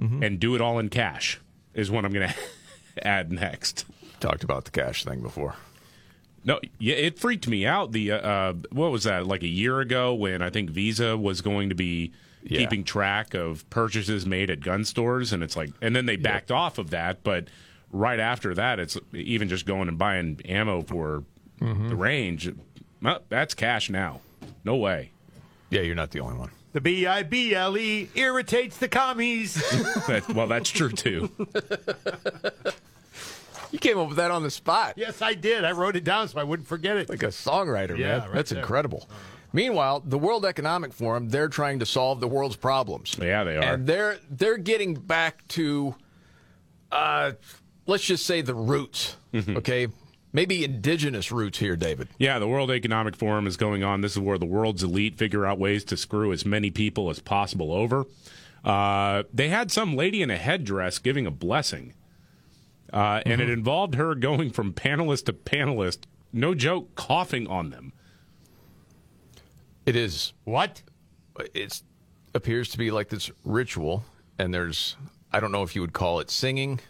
Mm-hmm. 0.00 0.22
and 0.22 0.38
do 0.38 0.54
it 0.54 0.60
all 0.60 0.78
in 0.78 0.88
cash 0.90 1.40
is 1.74 1.90
what 1.90 2.04
I'm 2.04 2.12
gonna 2.12 2.34
add 3.02 3.32
next. 3.32 3.84
Talked 4.20 4.44
about 4.44 4.64
the 4.64 4.70
cash 4.70 5.04
thing 5.04 5.20
before. 5.22 5.54
No, 6.44 6.60
yeah, 6.78 6.94
it 6.94 7.18
freaked 7.18 7.48
me 7.48 7.66
out. 7.66 7.92
The 7.92 8.12
uh, 8.12 8.16
uh, 8.18 8.52
what 8.70 8.90
was 8.90 9.04
that? 9.04 9.26
Like 9.26 9.42
a 9.42 9.48
year 9.48 9.80
ago, 9.80 10.14
when 10.14 10.40
I 10.42 10.50
think 10.50 10.70
Visa 10.70 11.16
was 11.16 11.40
going 11.40 11.68
to 11.68 11.74
be 11.74 12.12
Yeah. 12.42 12.58
keeping 12.60 12.84
track 12.84 13.34
of 13.34 13.68
purchases 13.70 14.24
made 14.24 14.48
at 14.50 14.60
gun 14.60 14.84
stores, 14.84 15.32
and 15.32 15.42
it's 15.42 15.56
like, 15.56 15.70
and 15.82 15.94
then 15.94 16.06
they 16.06 16.16
backed 16.16 16.50
off 16.50 16.78
of 16.78 16.90
that. 16.90 17.22
But 17.22 17.48
right 17.92 18.20
after 18.20 18.54
that, 18.54 18.78
it's 18.78 18.96
even 19.12 19.48
just 19.48 19.66
going 19.66 19.88
and 19.88 19.98
buying 19.98 20.40
ammo 20.46 20.82
for 20.82 21.24
Mm-hmm. 21.60 21.88
the 21.88 21.96
range. 21.96 22.48
Well, 23.02 23.20
that's 23.28 23.52
cash 23.54 23.90
now. 23.90 24.20
No 24.64 24.76
way. 24.76 25.10
Yeah, 25.70 25.80
you're 25.80 25.96
not 25.96 26.12
the 26.12 26.20
only 26.20 26.38
one. 26.38 26.50
The 26.72 26.80
B 26.80 27.04
I 27.06 27.24
B 27.24 27.52
L 27.54 27.76
E 27.76 28.08
irritates 28.14 28.76
the 28.76 28.88
commies. 28.88 29.54
That, 30.06 30.28
well, 30.34 30.46
that's 30.46 30.70
true 30.70 30.90
too. 30.92 31.30
You 33.72 33.78
came 33.78 33.98
up 33.98 34.08
with 34.08 34.16
that 34.16 34.30
on 34.30 34.42
the 34.42 34.50
spot. 34.50 34.94
yes, 34.96 35.20
I 35.22 35.34
did. 35.34 35.64
I 35.64 35.72
wrote 35.72 35.94
it 35.96 36.04
down 36.04 36.28
so 36.28 36.38
I 36.40 36.44
wouldn't 36.44 36.68
forget 36.68 36.96
it. 36.96 37.08
Like 37.08 37.22
a 37.22 37.26
songwriter, 37.28 37.98
Yeah, 37.98 38.18
man. 38.18 38.20
right 38.28 38.34
That's 38.34 38.50
there. 38.50 38.60
incredible. 38.60 39.08
Meanwhile, 39.52 40.02
the 40.06 40.18
World 40.18 40.44
Economic 40.44 40.92
Forum, 40.92 41.28
they're 41.30 41.48
trying 41.48 41.78
to 41.78 41.86
solve 41.86 42.20
the 42.20 42.28
world's 42.28 42.56
problems. 42.56 43.16
Yeah, 43.20 43.44
they 43.44 43.56
are. 43.56 43.62
And 43.62 43.86
they're 43.86 44.18
they're 44.30 44.58
getting 44.58 44.94
back 44.94 45.46
to 45.48 45.94
uh 46.92 47.32
let's 47.86 48.04
just 48.04 48.26
say 48.26 48.40
the 48.42 48.54
roots. 48.54 49.16
Mm-hmm. 49.32 49.56
Okay? 49.58 49.88
Maybe 50.32 50.62
indigenous 50.64 51.32
roots 51.32 51.58
here, 51.58 51.74
David. 51.76 52.08
Yeah, 52.18 52.38
the 52.38 52.46
World 52.46 52.70
Economic 52.70 53.16
Forum 53.16 53.46
is 53.46 53.56
going 53.56 53.82
on. 53.82 54.02
This 54.02 54.12
is 54.12 54.18
where 54.18 54.36
the 54.36 54.44
world's 54.46 54.82
elite 54.82 55.16
figure 55.16 55.46
out 55.46 55.58
ways 55.58 55.84
to 55.84 55.96
screw 55.96 56.32
as 56.32 56.44
many 56.44 56.70
people 56.70 57.08
as 57.08 57.18
possible 57.18 57.72
over. 57.72 58.04
Uh, 58.62 59.22
they 59.32 59.48
had 59.48 59.70
some 59.72 59.96
lady 59.96 60.20
in 60.20 60.30
a 60.30 60.36
headdress 60.36 60.98
giving 60.98 61.26
a 61.26 61.30
blessing, 61.30 61.94
uh, 62.92 63.20
and 63.26 63.40
it 63.40 63.50
involved 63.50 63.94
her 63.94 64.14
going 64.14 64.50
from 64.50 64.72
panelist 64.72 65.26
to 65.26 65.32
panelist, 65.32 66.00
no 66.32 66.54
joke, 66.54 66.94
coughing 66.94 67.46
on 67.46 67.70
them. 67.70 67.92
It 69.86 69.96
is 69.96 70.32
What? 70.44 70.82
it 71.54 71.82
appears 72.34 72.68
to 72.70 72.78
be 72.78 72.90
like 72.90 73.08
this 73.08 73.30
ritual 73.44 74.04
and 74.38 74.52
there's 74.52 74.96
I 75.32 75.40
don't 75.40 75.52
know 75.52 75.62
if 75.62 75.74
you 75.74 75.80
would 75.82 75.92
call 75.92 76.20
it 76.20 76.30
singing. 76.30 76.80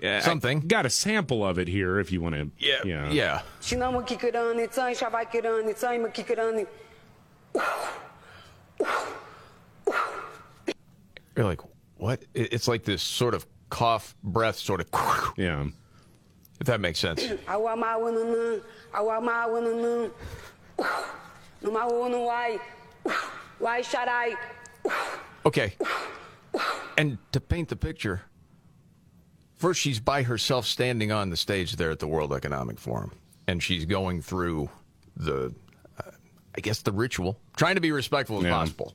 Yeah, 0.00 0.20
Something. 0.20 0.58
I 0.58 0.66
got 0.66 0.84
a 0.86 0.90
sample 0.90 1.44
of 1.46 1.58
it 1.58 1.68
here 1.68 1.98
if 2.00 2.10
you 2.10 2.20
want 2.20 2.34
to. 2.34 2.50
Yeah. 2.58 2.80
yeah. 2.84 3.10
Yeah. 3.10 3.40
Sinama 3.60 4.06
kikirani, 4.06 4.68
tsai 4.70 4.94
shabai 4.94 5.30
kirani, 5.30 5.74
tsai 5.76 5.98
ma 5.98 6.08
kikirani. 6.08 6.66
You're 11.36 11.46
like, 11.46 11.60
what? 11.96 12.22
It's 12.34 12.68
like 12.68 12.84
this 12.84 13.02
sort 13.02 13.34
of 13.34 13.46
cough 13.72 14.14
breath 14.22 14.56
sort 14.56 14.80
of 14.82 14.88
Yeah. 15.36 15.66
if 16.60 16.66
that 16.66 16.78
makes 16.80 16.98
sense. 16.98 17.22
Awa 17.48 17.74
ma 17.76 17.96
wana 17.96 18.22
na, 18.32 18.60
awa 18.94 19.20
ma 19.20 19.46
wana 19.48 19.72
na. 19.82 20.86
No 21.62 21.70
ma 21.70 21.86
wana 21.88 22.26
wai. 22.26 22.58
Wai 23.58 23.80
sharai. 23.82 24.36
Okay. 25.46 25.74
And 26.98 27.16
to 27.32 27.40
paint 27.40 27.70
the 27.70 27.76
picture, 27.76 28.20
first 29.56 29.80
she's 29.80 29.98
by 30.00 30.22
herself 30.22 30.66
standing 30.66 31.10
on 31.10 31.30
the 31.30 31.36
stage 31.36 31.76
there 31.76 31.90
at 31.90 31.98
the 31.98 32.06
World 32.08 32.32
Economic 32.34 32.78
Forum, 32.78 33.12
and 33.46 33.62
she's 33.62 33.86
going 33.86 34.20
through 34.20 34.68
the, 35.16 35.54
uh, 35.98 36.10
I 36.56 36.60
guess, 36.60 36.82
the 36.82 36.92
ritual, 36.92 37.38
trying 37.56 37.76
to 37.76 37.80
be 37.80 37.90
respectful 37.92 38.36
as 38.38 38.44
Yeah. 38.44 38.50
possible. 38.50 38.94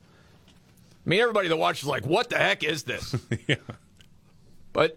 I 1.04 1.08
mean, 1.10 1.20
everybody 1.20 1.48
that 1.48 1.56
watches 1.56 1.82
is 1.82 1.88
like, 1.88 2.06
what 2.06 2.28
the 2.30 2.36
heck 2.38 2.62
is 2.62 2.84
this? 2.84 3.16
yeah. 3.48 3.56
But 4.78 4.96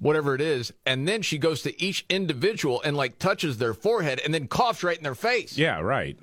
whatever 0.00 0.34
it 0.34 0.40
is, 0.40 0.72
and 0.84 1.06
then 1.06 1.22
she 1.22 1.38
goes 1.38 1.62
to 1.62 1.80
each 1.80 2.04
individual 2.08 2.82
and 2.82 2.96
like 2.96 3.20
touches 3.20 3.58
their 3.58 3.74
forehead 3.74 4.20
and 4.24 4.34
then 4.34 4.48
coughs 4.48 4.82
right 4.82 4.96
in 4.96 5.04
their 5.04 5.14
face. 5.14 5.56
Yeah. 5.56 5.78
Right. 5.78 6.18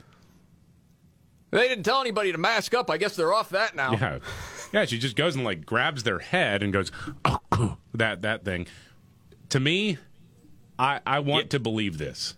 They 1.51 1.69
didn't 1.69 1.85
tell 1.85 2.01
anybody 2.01 2.33
to 2.33 2.37
mask 2.37 2.73
up. 2.73 2.89
I 2.89 2.97
guess 2.97 3.15
they're 3.15 3.31
off 3.31 3.51
that 3.51 3.77
now. 3.77 3.93
Yeah, 3.93 4.19
yeah. 4.73 4.83
She 4.83 4.99
just 4.99 5.15
goes 5.15 5.35
and 5.35 5.45
like 5.45 5.65
grabs 5.65 6.03
their 6.03 6.19
head 6.19 6.63
and 6.63 6.73
goes 6.73 6.91
that 7.93 8.23
that 8.23 8.43
thing. 8.43 8.67
To 9.51 9.61
me, 9.61 9.97
I 10.77 10.99
I 11.07 11.19
want 11.19 11.49
to 11.51 11.61
believe 11.61 11.97
this. 11.97 12.35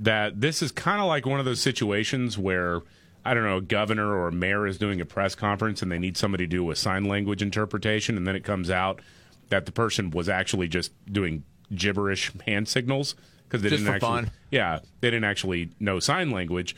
That 0.00 0.40
this 0.40 0.62
is 0.62 0.72
kind 0.72 1.02
of 1.02 1.08
like 1.08 1.26
one 1.26 1.40
of 1.40 1.44
those 1.44 1.60
situations 1.60 2.38
where 2.38 2.80
I 3.24 3.34
don't 3.34 3.44
know, 3.44 3.58
a 3.58 3.62
governor 3.62 4.14
or 4.14 4.28
a 4.28 4.32
mayor 4.32 4.66
is 4.66 4.78
doing 4.78 5.00
a 5.00 5.04
press 5.04 5.34
conference 5.34 5.80
and 5.82 5.90
they 5.92 5.98
need 5.98 6.16
somebody 6.16 6.44
to 6.44 6.50
do 6.56 6.70
a 6.70 6.76
sign 6.76 7.04
language 7.04 7.42
interpretation, 7.42 8.16
and 8.16 8.26
then 8.26 8.34
it 8.36 8.44
comes 8.44 8.70
out 8.70 9.00
that 9.48 9.66
the 9.66 9.72
person 9.72 10.10
was 10.10 10.28
actually 10.28 10.68
just 10.68 10.92
doing 11.10 11.44
gibberish 11.74 12.32
hand 12.46 12.68
signals 12.68 13.14
because 13.48 13.62
they 13.62 13.68
Just 13.70 13.82
didn't 13.84 13.94
actually 13.96 14.08
fun? 14.24 14.30
yeah 14.50 14.78
they 15.00 15.08
didn't 15.08 15.24
actually 15.24 15.70
know 15.80 15.98
sign 16.00 16.30
language. 16.30 16.74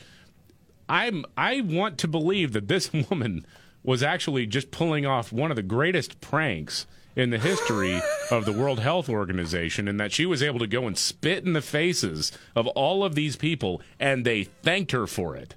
I'm 0.89 1.25
I 1.37 1.61
want 1.63 1.99
to 1.99 2.09
believe 2.09 2.53
that 2.53 2.69
this 2.69 2.93
woman 3.11 3.47
was 3.83 4.03
actually 4.03 4.47
just 4.47 4.71
pulling 4.71 5.05
off 5.07 5.33
one 5.33 5.51
of 5.51 5.57
the 5.57 5.63
greatest 5.63 6.21
pranks 6.21 6.87
in 7.17 7.31
the 7.31 7.39
history 7.39 8.01
of 8.31 8.45
the 8.45 8.53
World 8.53 8.81
Health 8.81 9.09
Organization 9.09 9.87
and 9.87 10.01
that 10.01 10.11
she 10.13 10.27
was 10.27 10.43
able 10.43 10.59
to 10.59 10.67
go 10.67 10.87
and 10.87 10.99
spit 10.99 11.45
in 11.45 11.53
the 11.53 11.63
faces 11.63 12.33
of 12.57 12.67
all 12.69 13.05
of 13.05 13.15
these 13.15 13.37
people 13.37 13.81
and 14.01 14.25
they 14.25 14.45
thanked 14.45 14.91
her 14.93 15.07
for 15.07 15.37
it. 15.37 15.55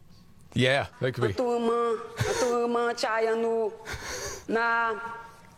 Yeah, 0.57 0.87
that 1.01 1.13
could 1.13 1.29
A 1.29 1.33
tua 1.33 1.59
irmã, 1.59 1.99
a 2.19 2.33
tua 2.39 2.67
irmã 2.67 2.93
Chaya 2.95 3.39
no, 3.39 3.71
na, 4.47 4.99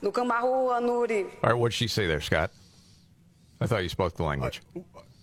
no 0.02 0.12
Camarro, 0.12 0.70
Anuri. 0.78 1.24
All 1.42 1.50
right, 1.52 1.54
what'd 1.54 1.74
she 1.74 1.88
say 1.88 2.06
there, 2.06 2.20
Scott? 2.20 2.52
I 3.62 3.66
thought 3.68 3.82
you 3.84 3.88
spoke 3.90 4.16
the 4.18 4.24
language. 4.24 4.62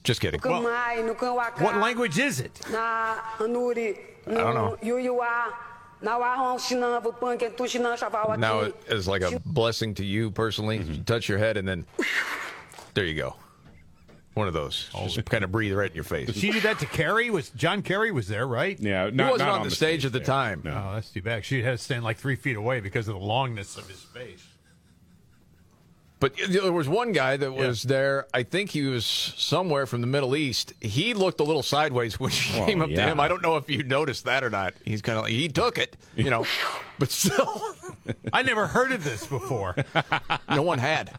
Just 0.02 0.20
kidding. 0.22 0.40
No 0.42 0.50
Camai, 0.62 1.04
no 1.04 1.14
Canwaka. 1.14 1.60
What 1.60 1.76
language 1.76 2.18
is 2.18 2.40
it? 2.40 2.58
Na 2.72 3.16
Anuri. 3.38 3.98
I 4.26 4.30
don't 4.34 4.54
know. 4.54 4.78
Yuiuá. 4.82 5.52
Na 6.00 6.18
Wahon 6.18 6.58
Shinan, 6.58 7.02
Vupan, 7.02 7.38
Kentu 7.38 7.64
Shinan, 7.66 7.96
Shavawaki. 7.98 8.38
Now, 8.38 8.70
it's 8.88 9.06
like 9.06 9.22
a 9.22 9.40
blessing 9.44 9.94
to 9.94 10.04
you 10.04 10.30
personally, 10.30 10.78
Mm-hmm. 10.78 10.92
you 10.92 11.02
touch 11.02 11.28
your 11.28 11.38
head 11.38 11.56
and 11.56 11.66
then 11.68 11.84
there 12.94 13.04
you 13.04 13.14
go. 13.14 13.34
One 14.36 14.48
of 14.48 14.52
those. 14.52 14.90
Just 15.08 15.24
kind 15.30 15.44
of 15.44 15.50
breathe 15.50 15.72
right 15.72 15.88
in 15.88 15.94
your 15.94 16.04
face. 16.04 16.30
She 16.36 16.50
did 16.52 16.62
that 16.64 16.78
to 16.80 16.86
Kerry? 16.86 17.30
Was 17.30 17.48
John 17.48 17.80
Kerry 17.80 18.12
was 18.12 18.28
there, 18.28 18.46
right? 18.46 18.78
Yeah, 18.78 19.08
he 19.10 19.16
wasn't 19.16 19.48
on, 19.48 19.62
the 19.62 19.70
stage, 19.70 20.04
at 20.04 20.12
the 20.12 20.20
time. 20.20 20.62
Oh, 20.66 20.92
that's 20.94 21.08
too 21.08 21.22
bad. 21.22 21.42
She 21.42 21.62
had 21.62 21.70
to 21.70 21.78
stand 21.78 22.04
like 22.04 22.18
three 22.18 22.36
feet 22.36 22.56
away 22.56 22.80
because 22.80 23.08
of 23.08 23.14
the 23.14 23.20
longness 23.26 23.78
of 23.78 23.88
his 23.88 24.02
face. 24.02 24.46
But 26.20 26.34
there 26.50 26.70
was 26.70 26.86
one 26.86 27.12
guy 27.12 27.38
that 27.38 27.52
was 27.52 27.82
there. 27.84 28.26
I 28.34 28.42
think 28.42 28.70
he 28.70 28.82
was 28.84 29.06
somewhere 29.06 29.86
from 29.86 30.02
the 30.02 30.06
Middle 30.06 30.36
East. 30.36 30.74
He 30.82 31.14
looked 31.14 31.40
a 31.40 31.44
little 31.44 31.62
sideways 31.62 32.20
when 32.20 32.30
she 32.30 32.60
Oh, 32.60 32.66
came 32.66 32.82
up 32.82 32.90
yeah. 32.90 33.06
to 33.06 33.12
him. 33.12 33.20
I 33.20 33.28
don't 33.28 33.42
know 33.42 33.56
if 33.56 33.70
you 33.70 33.84
noticed 33.84 34.24
that 34.24 34.44
or 34.44 34.50
not. 34.50 34.74
He's 34.84 35.00
kind 35.00 35.16
of 35.16 35.24
like, 35.24 35.32
he 35.32 35.48
took 35.48 35.78
it, 35.78 35.96
you 36.14 36.28
know, 36.28 36.44
but 36.98 37.10
still, 37.10 37.62
I 38.34 38.42
never 38.42 38.66
heard 38.66 38.92
of 38.92 39.02
this 39.02 39.26
before. 39.26 39.76
no 40.50 40.60
one 40.60 40.78
had. 40.78 41.12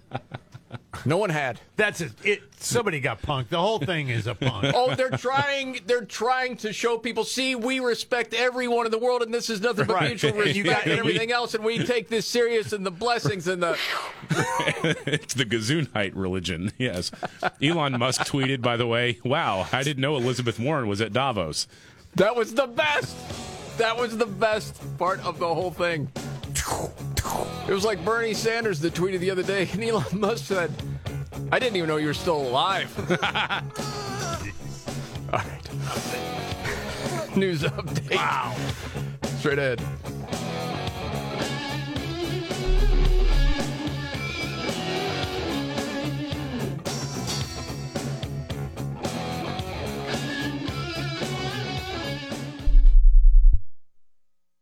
No 1.06 1.18
one 1.18 1.30
had. 1.30 1.60
That's 1.76 2.02
it. 2.02 2.12
it 2.24 2.42
somebody 2.60 3.00
got 3.00 3.22
punked. 3.22 3.50
The 3.50 3.60
whole 3.60 3.80
thing 3.80 4.10
is 4.10 4.28
a 4.28 4.36
punk. 4.36 4.66
Oh, 4.76 4.96
they're 4.96 5.10
trying. 5.12 5.80
They're 5.86 6.06
trying 6.06 6.58
to 6.58 6.74
show 6.74 6.98
people. 6.98 7.24
See, 7.24 7.56
we 7.56 7.80
respect 7.80 8.34
everyone 8.34 8.86
in 8.86 8.92
the 8.92 8.98
world, 9.00 9.22
and 9.22 9.34
this 9.34 9.50
is 9.50 9.62
nothing 9.62 9.86
but 9.86 9.96
Right. 9.96 10.10
mutual 10.10 10.34
respect 10.34 10.56
You 10.56 10.64
got- 10.64 10.84
and 10.86 11.00
everything 11.00 11.32
else. 11.32 11.54
And 11.54 11.64
we 11.64 11.84
take 11.86 12.10
this 12.10 12.26
serious, 12.28 12.74
and 12.74 12.86
the 12.86 12.92
blessings 12.92 13.48
and 13.48 13.62
the. 13.62 13.78
it's 15.06 15.34
the 15.34 15.46
Gazoonite 15.46 16.12
religion. 16.16 16.72
Yes. 16.78 17.12
Elon 17.62 17.98
Musk 18.00 18.22
tweeted, 18.22 18.62
by 18.62 18.78
the 18.78 18.88
way, 18.88 19.20
wow, 19.24 19.68
I 19.72 19.84
didn't 19.84 20.02
know 20.02 20.16
Elizabeth 20.16 20.60
Warren 20.60 20.88
was 20.88 21.02
at 21.02 21.14
Davos. 21.14 21.68
That 22.16 22.36
was 22.36 22.54
the 22.56 22.68
best. 22.68 23.16
That 23.78 23.98
was 23.98 24.18
the 24.18 24.26
best 24.26 24.76
part 24.98 25.24
of 25.24 25.38
the 25.40 25.54
whole 25.54 25.72
thing. 25.72 26.10
It 27.68 27.74
was 27.74 27.84
like 27.84 28.04
Bernie 28.06 28.34
Sanders 28.34 28.80
that 28.80 28.94
tweeted 28.94 29.20
the 29.20 29.30
other 29.30 29.44
day, 29.44 29.68
and 29.74 29.84
Elon 29.84 30.22
Musk 30.22 30.46
said, 30.46 30.72
"I 31.52 31.60
didn't 31.60 31.76
even 31.76 31.90
know 31.90 31.98
you 31.98 32.08
were 32.08 32.14
still 32.14 32.38
alive." 32.38 32.90
All 35.34 35.40
right. 35.40 35.68
News 37.36 37.64
update. 37.64 38.16
Wow. 38.16 38.56
Straight 39.40 39.60
ahead. 39.60 39.82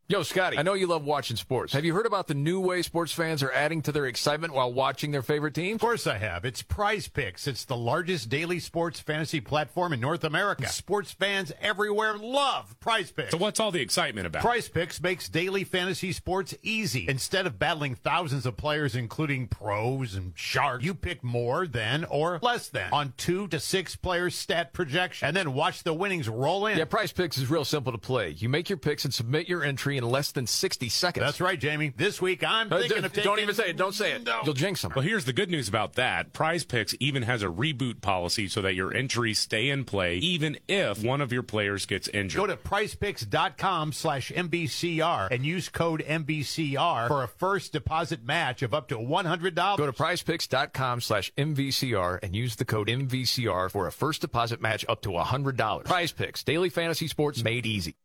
Yo, 0.08 0.22
Scotty, 0.22 0.56
I 0.56 0.62
know 0.62 0.76
you 0.76 0.86
love 0.86 1.03
watching 1.03 1.36
sports. 1.36 1.74
Have 1.74 1.84
you 1.84 1.95
heard 1.95 2.06
about 2.06 2.28
the 2.28 2.36
new 2.36 2.60
way 2.60 2.84
sports 2.84 3.12
fans 3.12 3.41
are 3.41 3.51
adding 3.51 3.82
to 3.82 3.91
their 3.91 4.06
excitement 4.06 4.53
while 4.53 4.72
watching 4.72 5.10
their 5.10 5.24
favorite 5.24 5.56
team? 5.56 5.74
Of 5.78 5.82
course 5.82 6.06
I 6.06 6.20
have. 6.20 6.45
It's 6.45 6.62
Prize 6.62 7.08
Picks. 7.08 7.47
It's 7.47 7.66
the 7.66 7.76
largest 7.76 8.30
daily 8.30 8.60
sports 8.60 8.99
fantasy 8.99 9.41
platform 9.41 9.93
in 9.93 9.99
North 9.99 10.24
America. 10.24 10.70
Sports 10.70 11.12
fans 11.12 11.51
everywhere 11.60 12.20
love 12.20 12.80
Prize 12.80 13.10
Picks. 13.10 13.32
So, 13.32 13.38
what's 13.38 13.60
all 13.60 13.72
the 13.72 13.82
excitement 13.82 14.28
about? 14.28 14.43
Prize 14.43 14.70
Picks 14.70 15.01
makes 15.01 15.28
daily 15.28 15.64
fantasy 15.64 16.12
sports 16.12 16.53
easy. 16.62 17.10
Instead 17.10 17.47
of 17.47 17.58
battling 17.58 17.95
thousands 17.95 18.45
of 18.45 18.56
players, 18.58 18.95
including 18.95 19.47
pros 19.47 20.14
and 20.14 20.34
sharks, 20.36 20.86
you 20.86 20.93
pick 20.93 21.24
more 21.24 21.66
than 21.66 22.06
or 22.06 22.38
less 22.43 22.70
than 22.70 22.93
on 22.93 23.16
two 23.18 23.47
to 23.47 23.60
six 23.60 23.95
players 23.95 24.36
stat 24.36 24.72
projection, 24.72 25.28
and 25.28 25.36
then 25.36 25.56
watch 25.56 25.82
the 25.82 25.95
winnings 25.95 26.30
roll 26.30 26.68
in. 26.68 26.78
Yeah, 26.78 26.86
Prize 26.86 27.12
Picks 27.12 27.39
is 27.39 27.49
real 27.49 27.66
simple 27.66 27.91
to 27.91 27.97
play. 27.97 28.30
You 28.38 28.49
make 28.49 28.70
your 28.70 28.78
picks 28.78 29.03
and 29.03 29.12
submit 29.12 29.49
your 29.49 29.64
entry 29.64 29.95
in 29.98 30.04
less 30.10 30.32
than 30.32 30.48
60 30.48 30.89
seconds. 30.89 31.26
That's 31.26 31.41
right, 31.41 31.60
Jamie. 31.60 31.93
This 31.96 32.22
week 32.22 32.43
I'm 32.43 32.72
Uh, 32.72 32.80
thinking 32.80 33.00
d- 33.02 33.06
of 33.06 33.14
taking. 33.14 33.24
don't 33.30 33.39
even 33.39 33.56
say 33.56 33.70
it. 33.70 33.78
Don't 33.78 33.93
say 33.93 34.12
it. 34.14 34.28
You'll 34.43 34.54
jinx 34.54 34.82
them. 34.82 34.91
Well, 34.96 35.04
here's 35.04 35.26
the 35.26 35.34
good 35.34 35.50
news 35.50 35.68
about 35.68 35.93
that. 35.93 36.34
Prize 36.34 36.64
Picks 36.64 36.96
even 37.00 37.24
has 37.24 37.41
a 37.43 37.48
reboot 37.48 38.02
policy 38.02 38.48
so 38.48 38.62
that 38.62 38.74
your 38.76 38.93
entries 38.93 39.39
stay 39.39 39.70
in 39.70 39.84
play 39.86 40.18
even 40.18 40.58
if 40.68 41.04
one 41.04 41.22
of 41.22 41.32
your 41.32 41.43
players 41.43 41.86
gets 41.86 42.08
injured. 42.10 42.39
Go 42.39 42.48
to 42.48 42.58
prizepicks.com 42.58 43.91
slash 43.93 44.32
MVCR 44.36 45.28
and 45.32 45.46
use 45.46 45.70
code 45.70 46.04
MVCR 46.08 47.08
for 47.08 47.24
a 47.24 47.28
first 47.28 47.74
deposit 47.74 48.24
match 48.24 48.62
of 48.62 48.74
up 48.74 48.88
to 48.89 48.98
$100. 48.98 49.78
Go 49.78 49.86
to 49.86 49.93
prizepicks.com 49.93 51.02
slash 51.02 51.32
MVCR 51.38 52.20
and 52.24 52.36
use 52.36 52.56
the 52.56 52.66
code 52.66 52.88
MVCR 52.88 53.70
for 53.72 53.88
a 53.88 53.91
first 53.91 54.22
deposit 54.22 54.62
match 54.62 54.86
up 54.88 55.02
to 55.02 55.10
$100. 55.10 55.86
Prize 55.86 56.12
Picks, 56.12 56.43
daily 56.43 56.70
fantasy 56.70 57.08
sports 57.08 57.43
made 57.43 57.66
easy. 57.66 57.96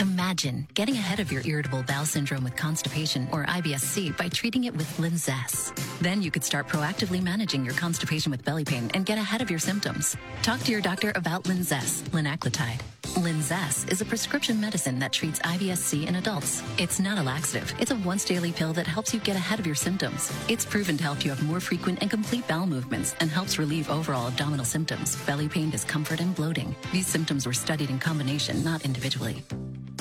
Imagine 0.00 0.66
getting 0.74 0.94
ahead 0.94 1.20
of 1.20 1.30
your 1.30 1.42
irritable 1.44 1.82
bowel 1.82 2.04
syndrome 2.04 2.44
with 2.44 2.56
constipation 2.56 3.28
or 3.32 3.44
IBS-C 3.44 4.12
by 4.12 4.28
treating 4.28 4.64
it 4.64 4.76
with 4.76 4.88
Linzess. 4.96 5.74
Then 6.00 6.22
you 6.22 6.30
could 6.30 6.44
start 6.44 6.68
proactively 6.68 7.22
managing 7.22 7.64
your 7.64 7.74
constipation 7.74 8.30
with 8.30 8.44
belly 8.44 8.64
pain 8.64 8.90
and 8.94 9.04
get 9.04 9.18
ahead 9.18 9.42
of 9.42 9.50
your 9.50 9.58
symptoms. 9.58 10.16
Talk 10.42 10.60
to 10.60 10.72
your 10.72 10.80
doctor 10.80 11.12
about 11.14 11.44
Linzess, 11.44 12.02
linaclotide. 12.10 12.80
Linzess 13.14 13.90
is 13.92 14.00
a 14.00 14.04
prescription 14.04 14.60
medicine 14.60 14.98
that 14.98 15.12
treats 15.12 15.38
IBS-C 15.40 16.06
in 16.06 16.16
adults. 16.16 16.62
It's 16.78 16.98
not 16.98 17.18
a 17.18 17.22
laxative. 17.22 17.74
It's 17.78 17.90
a 17.90 17.96
once 17.96 18.24
daily 18.24 18.52
pill 18.52 18.72
that 18.72 18.86
helps 18.86 19.12
you 19.12 19.20
get 19.20 19.36
ahead 19.36 19.60
of 19.60 19.66
your 19.66 19.74
symptoms. 19.74 20.32
It's 20.48 20.64
proven 20.64 20.96
to 20.96 21.02
help 21.02 21.24
you 21.24 21.30
have 21.30 21.42
more 21.42 21.60
frequent 21.60 22.00
and 22.00 22.10
complete 22.10 22.46
bowel 22.48 22.66
movements 22.66 23.14
and 23.20 23.30
helps 23.30 23.58
relieve 23.58 23.90
overall 23.90 24.28
abdominal 24.28 24.64
symptoms, 24.64 25.16
belly 25.26 25.48
pain, 25.48 25.68
discomfort, 25.68 26.20
and 26.20 26.34
bloating. 26.34 26.74
These 26.92 27.06
symptoms 27.06 27.46
were 27.46 27.52
studied 27.52 27.90
in 27.90 27.98
combination, 27.98 28.64
not 28.64 28.84
individually. 28.84 29.42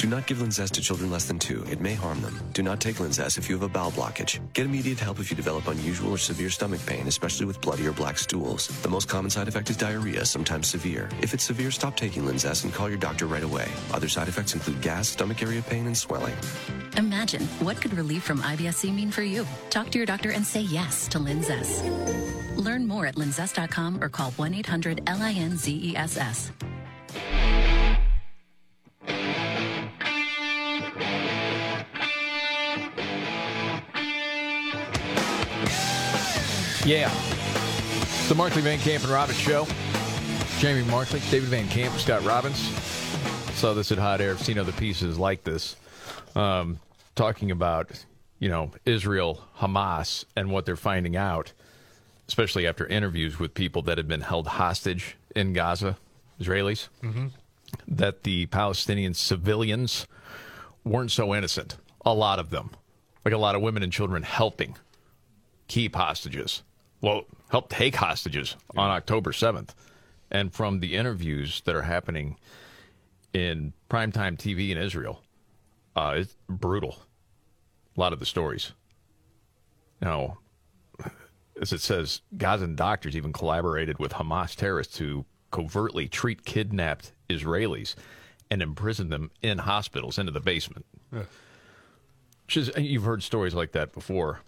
Do 0.02 0.08
not 0.08 0.26
give 0.26 0.40
Linzess 0.40 0.72
to 0.72 0.82
children 0.82 1.12
less 1.12 1.26
than 1.26 1.38
two. 1.38 1.64
It 1.70 1.80
may 1.80 1.94
harm 1.94 2.22
them. 2.22 2.36
Do 2.54 2.64
not 2.64 2.82
take 2.82 2.96
Linzess 2.96 3.38
if 3.38 3.48
you 3.48 3.56
have 3.56 3.62
a 3.62 3.70
bowel 3.70 3.92
blockage. 3.92 4.40
Get 4.54 4.66
immediate 4.66 5.00
help 5.00 5.20
if 5.20 5.30
you 5.30 5.36
develop 5.36 5.68
unusual 5.68 6.12
or 6.12 6.18
severe 6.18 6.50
stomach 6.50 6.84
pain, 6.88 7.08
especially 7.08 7.46
with 7.46 7.62
bloody 7.62 7.86
or 7.86 7.92
black 7.92 8.18
stools. 8.18 8.70
The 8.82 8.90
most 8.90 9.08
common 9.08 9.30
side 9.30 9.48
effect 9.48 9.70
is 9.70 9.78
diarrhea, 9.78 10.26
sometimes 10.26 10.68
severe. 10.68 11.08
If 11.22 11.36
it's 11.36 11.44
severe, 11.44 11.70
stop 11.70 11.96
taking 11.96 12.24
Linzess 12.24 12.64
and 12.64 12.74
call 12.74 12.90
your 12.90 12.98
doctor 12.98 13.28
right 13.28 13.44
away. 13.44 13.68
Other 13.94 14.08
side 14.08 14.28
effects 14.28 14.56
include 14.56 14.82
gas, 14.82 15.08
stomach 15.08 15.44
area 15.44 15.62
pain, 15.62 15.86
and 15.86 15.96
swelling. 15.96 16.36
Imagine 16.98 17.44
what 17.60 17.80
could 17.80 17.94
relief 17.94 18.24
from 18.24 18.42
IBS-C 18.42 18.92
mean 18.92 19.12
for 19.12 19.22
you. 19.22 19.46
Talk 19.70 19.92
to 19.92 20.00
your 20.00 20.08
doctor 20.08 20.32
and 20.32 20.44
say 20.44 20.62
yes 20.62 21.08
to 21.10 21.20
Linzess. 21.20 22.58
Learn 22.58 22.88
more 22.88 23.06
at 23.06 23.18
linzess.com 23.18 24.04
or 24.04 24.10
call 24.10 24.32
1-800-LINZESS. 24.32 26.71
Yeah. 36.86 37.10
The 38.28 38.36
Markley 38.36 38.62
Van 38.62 38.80
Camp 38.80 39.04
and 39.04 39.12
Robbins 39.12 39.38
show. 39.40 39.68
Jamie 40.60 40.84
Markley, 40.90 41.20
David 41.32 41.50
Van 41.50 41.68
Camp, 41.70 41.94
Scott 42.00 42.24
Robbins. 42.24 42.58
Saw 43.58 43.74
this 43.74 43.92
at 43.92 43.98
Hot 43.98 44.22
Air. 44.22 44.32
I've 44.32 44.42
seen 44.42 44.58
other 44.58 44.72
pieces 44.72 45.20
like 45.20 45.44
this. 45.44 45.76
Um, 46.36 46.80
talking 47.16 47.52
about, 47.52 47.92
you 48.40 48.50
know, 48.50 48.72
Israel, 48.86 49.44
Hamas, 49.60 50.26
and 50.36 50.50
what 50.52 50.66
they're 50.66 50.76
finding 50.76 51.16
out, 51.16 51.52
especially 52.28 52.66
after 52.68 52.86
interviews 52.88 53.38
with 53.40 53.54
people 53.54 53.82
that 53.84 53.98
had 53.98 54.08
been 54.08 54.22
held 54.22 54.48
hostage 54.48 55.18
in 55.36 55.54
Gaza, 55.54 55.98
Israelis, 56.40 56.88
Mm-hmm. 57.04 57.28
that 57.88 58.24
the 58.24 58.46
Palestinian 58.48 59.14
civilians 59.14 60.08
weren't 60.84 61.12
so 61.12 61.36
innocent. 61.36 61.78
A 62.06 62.14
lot 62.14 62.40
of 62.40 62.50
them. 62.50 62.72
Like 63.24 63.34
a 63.34 63.38
lot 63.38 63.56
of 63.56 63.62
women 63.62 63.84
and 63.84 63.92
children 63.94 64.24
helping 64.24 64.78
keep 65.68 65.96
hostages. 65.96 66.64
Well, 67.02 67.26
help 67.50 67.70
take 67.70 67.96
hostages 67.96 68.56
on 68.78 68.92
October 68.92 69.32
7th. 69.32 69.70
And 70.30 70.54
from 70.54 70.80
the 70.80 70.96
interviews 70.96 71.62
that 71.66 71.76
are 71.76 71.82
happening 71.82 72.38
in 73.34 73.74
primetime 73.90 74.38
TV 74.38 74.70
in 74.70 74.78
Israel, 74.78 75.22
uh, 75.96 76.14
it's 76.18 76.38
brutal. 76.48 77.00
A 77.98 78.00
lot 78.00 78.14
of 78.14 78.20
the 78.20 78.26
stories. 78.26 78.72
Now, 80.02 80.38
as 81.62 81.74
it 81.74 81.82
says, 81.82 82.22
Gazan 82.38 82.76
doctors 82.76 83.16
even 83.16 83.34
collaborated 83.34 84.00
with 84.00 84.14
Hamas 84.14 84.56
terrorists 84.56 84.96
to 84.98 85.26
covertly 85.52 86.08
treat 86.08 86.46
kidnapped 86.46 87.12
Israelis 87.30 87.96
and 88.50 88.62
imprison 88.62 89.10
them 89.10 89.32
in 89.42 89.58
hospitals 89.60 90.18
into 90.18 90.32
the 90.32 90.40
basement. 90.40 90.86
Which 92.46 92.58
is, 92.58 92.72
you've 92.78 93.04
heard 93.04 93.24
stories 93.24 93.54
like 93.54 93.74
that 93.74 93.94
before. 93.94 94.42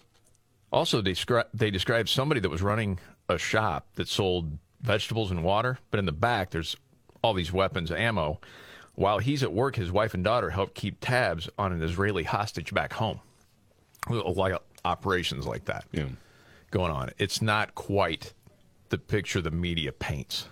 Also, 0.73 1.01
they, 1.01 1.11
descri- 1.11 1.45
they 1.53 1.69
described 1.69 2.09
somebody 2.09 2.41
that 2.41 2.49
was 2.49 2.63
running 2.63 2.99
a 3.29 3.37
shop 3.37 3.87
that 3.93 4.07
sold 4.07 4.57
vegetables 4.81 5.29
and 5.29 5.43
water, 5.43 5.77
but 5.91 5.99
in 5.99 6.05
the 6.05 6.11
back 6.11 6.49
there's 6.49 6.75
all 7.23 7.35
these 7.35 7.53
weapons, 7.53 7.91
ammo. 7.91 8.41
While 8.95 9.19
he's 9.19 9.43
at 9.43 9.53
work, 9.53 9.75
his 9.75 9.91
wife 9.91 10.15
and 10.15 10.23
daughter 10.23 10.49
help 10.49 10.73
keep 10.73 10.97
tabs 10.99 11.47
on 11.59 11.71
an 11.71 11.83
Israeli 11.83 12.23
hostage 12.23 12.73
back 12.73 12.93
home. 12.93 13.21
A 14.09 14.13
lot 14.13 14.51
of 14.51 14.61
operations 14.83 15.45
like 15.45 15.65
that 15.65 15.85
yeah. 15.91 16.07
going 16.71 16.91
on. 16.91 17.11
It's 17.19 17.41
not 17.41 17.75
quite 17.75 18.33
the 18.89 18.97
picture 18.97 19.41
the 19.41 19.51
media 19.51 19.91
paints. 19.91 20.47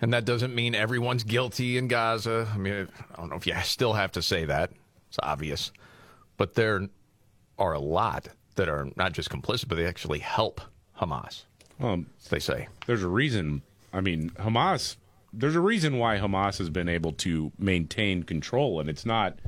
And 0.00 0.12
that 0.14 0.24
doesn't 0.24 0.54
mean 0.54 0.74
everyone's 0.74 1.22
guilty 1.22 1.76
in 1.76 1.86
Gaza. 1.88 2.48
I 2.52 2.56
mean, 2.56 2.88
I 3.12 3.16
don't 3.16 3.28
know 3.28 3.36
if 3.36 3.46
you 3.46 3.54
still 3.62 3.92
have 3.92 4.12
to 4.12 4.22
say 4.22 4.46
that. 4.46 4.72
It's 5.08 5.18
obvious. 5.22 5.70
But 6.38 6.54
there 6.54 6.88
are 7.58 7.72
a 7.74 7.78
lot 7.78 8.28
that 8.56 8.68
are 8.68 8.88
not 8.96 9.12
just 9.12 9.30
complicit, 9.30 9.68
but 9.68 9.76
they 9.76 9.86
actually 9.86 10.20
help 10.20 10.60
Hamas. 11.00 11.44
Um, 11.80 12.06
they 12.30 12.38
say. 12.38 12.68
There's 12.86 13.02
a 13.02 13.08
reason. 13.08 13.62
I 13.92 14.00
mean, 14.00 14.30
Hamas. 14.30 14.96
There's 15.32 15.56
a 15.56 15.60
reason 15.60 15.98
why 15.98 16.18
Hamas 16.18 16.58
has 16.58 16.70
been 16.70 16.88
able 16.88 17.12
to 17.12 17.50
maintain 17.58 18.22
control, 18.22 18.78
and 18.78 18.88
it's 18.88 19.04
not 19.04 19.38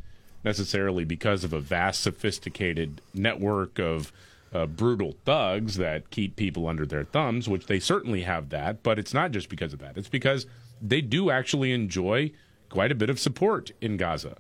necessarily 0.43 1.05
because 1.05 1.45
of 1.45 1.53
a 1.53 1.61
vast, 1.61 2.01
sophisticated 2.01 3.01
network 3.15 3.79
of 3.79 4.13
uh, 4.53 4.67
brutal 4.67 5.17
thugs 5.25 5.77
that 5.77 6.11
keep 6.11 6.37
people 6.37 6.67
under 6.67 6.87
their 6.87 7.05
thumbs, 7.05 7.49
which 7.49 7.67
they 7.67 7.79
certainly 7.79 8.23
have 8.23 8.49
that. 8.51 8.83
But 8.83 8.99
it's 8.99 9.15
not 9.15 9.31
just 9.31 9.49
because 9.49 9.73
of 9.73 9.79
that. 9.81 9.97
It's 9.97 10.09
because 10.09 10.47
they 10.83 11.01
do 11.01 11.31
actually 11.31 11.73
enjoy 11.73 12.33
quite 12.69 12.91
a 12.93 12.97
bit 12.97 13.11
of 13.11 13.21
support 13.21 13.71
in 13.81 13.97
Gaza. 13.97 14.37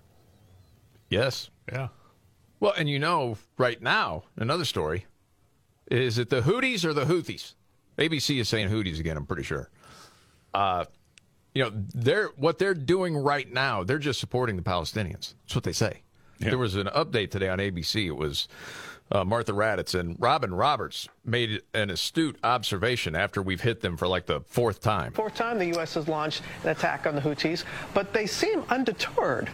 Yes. 1.09 1.51
Yeah. 1.71 1.89
Well, 2.61 2.75
and 2.77 2.89
you 2.89 2.99
know, 2.99 3.37
right 3.59 3.81
now, 3.81 4.25
another 4.37 4.65
story 4.65 5.07
is 5.91 6.19
it 6.19 6.31
the 6.31 6.41
Houthis 6.41 6.85
or 6.85 6.93
the 6.93 7.05
Houthis? 7.05 7.55
ABC 7.99 8.41
is 8.41 8.49
saying 8.49 8.69
Houthis 8.69 8.99
again. 8.99 9.17
I'm 9.17 9.27
pretty 9.27 9.45
sure. 9.45 9.71
Uh, 10.53 10.85
you 11.55 11.63
know, 11.63 11.71
they're 11.95 12.29
what 12.37 12.59
they're 12.59 12.75
doing 12.75 13.17
right 13.17 13.51
now. 13.51 13.85
They're 13.85 13.99
just 13.99 14.21
supporting 14.21 14.57
the 14.57 14.63
Palestinians. 14.63 15.35
That's 15.45 15.55
what 15.55 15.65
they 15.65 15.73
say. 15.73 16.03
There 16.39 16.59
was 16.59 16.75
an 16.75 16.89
update 16.89 17.31
today 17.31 17.49
on 17.49 17.59
ABC. 17.59 18.07
It 18.07 18.13
was 18.13 18.47
uh, 19.11 19.25
Martha 19.25 19.53
Raddatz 19.53 19.99
and 19.99 20.17
Robin 20.19 20.53
Roberts 20.53 21.09
made 21.25 21.63
an 21.73 21.91
astute 21.91 22.37
observation 22.45 23.15
after 23.15 23.41
we've 23.41 23.61
hit 23.61 23.81
them 23.81 23.97
for 23.97 24.07
like 24.07 24.27
the 24.27 24.41
fourth 24.43 24.81
time. 24.81 25.13
Fourth 25.13 25.35
time 25.35 25.59
the 25.59 25.67
U.S. 25.69 25.95
has 25.95 26.09
launched 26.09 26.43
an 26.65 26.71
attack 26.71 27.07
on 27.07 27.15
the 27.15 27.21
Houthis, 27.21 27.65
but 27.95 28.13
they 28.13 28.27
seem 28.27 28.63
undeterred. 28.69 29.49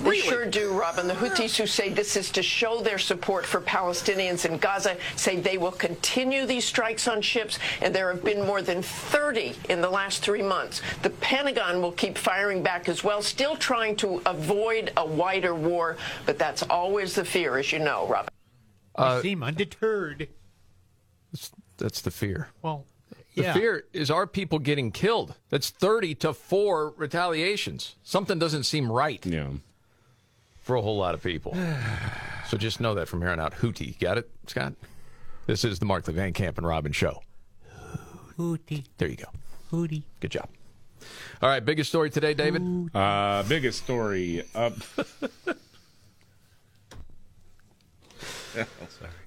They 0.00 0.18
sure 0.18 0.46
do, 0.46 0.72
Robin. 0.72 1.06
The 1.06 1.14
Houthis, 1.14 1.56
who 1.56 1.66
say 1.66 1.88
this 1.88 2.16
is 2.16 2.30
to 2.32 2.42
show 2.42 2.80
their 2.80 2.98
support 2.98 3.46
for 3.46 3.60
Palestinians 3.60 4.44
in 4.44 4.58
Gaza, 4.58 4.96
say 5.16 5.36
they 5.36 5.58
will 5.58 5.72
continue 5.72 6.46
these 6.46 6.64
strikes 6.64 7.08
on 7.08 7.22
ships, 7.22 7.58
and 7.80 7.94
there 7.94 8.12
have 8.12 8.24
been 8.24 8.44
more 8.46 8.62
than 8.62 8.82
30 8.82 9.54
in 9.68 9.80
the 9.80 9.88
last 9.88 10.22
three 10.22 10.42
months. 10.42 10.82
The 11.02 11.10
Pentagon 11.10 11.80
will 11.80 11.92
keep 11.92 12.18
firing 12.18 12.62
back 12.62 12.88
as 12.88 13.02
well, 13.02 13.22
still 13.22 13.56
trying 13.56 13.96
to 13.96 14.20
avoid 14.26 14.92
a 14.96 15.06
wider 15.06 15.54
war, 15.54 15.96
but 16.26 16.38
that's 16.38 16.62
always 16.64 17.14
the 17.14 17.24
fear, 17.24 17.56
as 17.58 17.72
you 17.72 17.78
know, 17.78 18.06
Robin. 18.06 18.30
Uh, 18.94 19.20
seem 19.22 19.42
undeterred. 19.42 20.28
That's 21.78 22.00
the 22.00 22.10
fear. 22.10 22.48
Well, 22.62 22.84
The 23.34 23.42
yeah. 23.42 23.52
fear 23.52 23.84
is 23.92 24.10
our 24.10 24.26
people 24.26 24.60
getting 24.60 24.92
killed. 24.92 25.34
That's 25.50 25.70
30 25.70 26.14
to 26.16 26.32
4 26.32 26.94
retaliations. 26.96 27.96
Something 28.04 28.38
doesn't 28.38 28.62
seem 28.64 28.90
right. 28.90 29.24
Yeah. 29.26 29.48
For 30.62 30.76
a 30.76 30.80
whole 30.80 30.96
lot 30.96 31.14
of 31.14 31.22
people. 31.22 31.56
so 32.48 32.56
just 32.56 32.80
know 32.80 32.94
that 32.94 33.08
from 33.08 33.20
here 33.20 33.30
on 33.30 33.40
out. 33.40 33.54
Hootie. 33.54 33.98
Got 33.98 34.18
it, 34.18 34.30
Scott? 34.46 34.74
This 35.46 35.64
is 35.64 35.78
the 35.78 35.84
Mark 35.84 36.06
Van 36.06 36.32
Camp 36.32 36.58
and 36.58 36.66
Robin 36.66 36.92
show. 36.92 37.22
Hootie. 38.38 38.84
There 38.98 39.08
you 39.08 39.16
go. 39.16 39.28
Hootie. 39.70 40.04
Good 40.20 40.30
job. 40.30 40.48
All 41.42 41.48
right, 41.48 41.62
biggest 41.64 41.90
story 41.90 42.10
today, 42.10 42.34
David? 42.34 42.62
Uh, 42.94 43.42
biggest 43.42 43.82
story 43.82 44.44
up. 44.54 44.74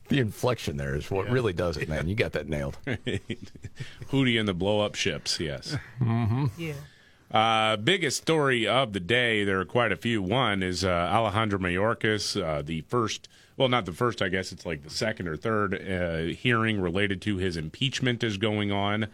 The 0.09 0.19
inflection 0.19 0.77
there 0.77 0.95
is 0.95 1.11
what 1.11 1.29
really 1.29 1.53
does 1.53 1.75
it, 1.77 1.89
man. 1.89 2.07
You 2.07 2.15
got 2.15 2.31
that 2.33 2.47
nailed. 2.47 2.77
Hootie 2.85 4.39
and 4.39 4.47
the 4.47 4.53
blow 4.53 4.79
up 4.79 4.95
ships, 4.95 5.39
yes. 5.39 5.75
Mm-hmm. 5.99 6.45
Yeah. 6.57 6.73
Uh, 7.29 7.75
biggest 7.75 8.21
story 8.21 8.65
of 8.65 8.93
the 8.93 9.01
day, 9.01 9.43
there 9.43 9.59
are 9.59 9.65
quite 9.65 9.91
a 9.91 9.97
few. 9.97 10.21
One 10.21 10.63
is 10.63 10.85
uh, 10.85 10.89
Alejandro 10.89 11.59
Mayorkas, 11.59 12.41
uh, 12.41 12.61
the 12.61 12.81
first, 12.81 13.27
well, 13.57 13.67
not 13.67 13.85
the 13.85 13.91
first, 13.91 14.21
I 14.21 14.29
guess 14.29 14.53
it's 14.53 14.65
like 14.65 14.83
the 14.83 14.89
second 14.89 15.27
or 15.27 15.35
third 15.35 15.73
uh, 15.75 16.33
hearing 16.33 16.79
related 16.79 17.21
to 17.23 17.35
his 17.37 17.57
impeachment 17.57 18.23
is 18.23 18.37
going 18.37 18.71
on 18.71 19.07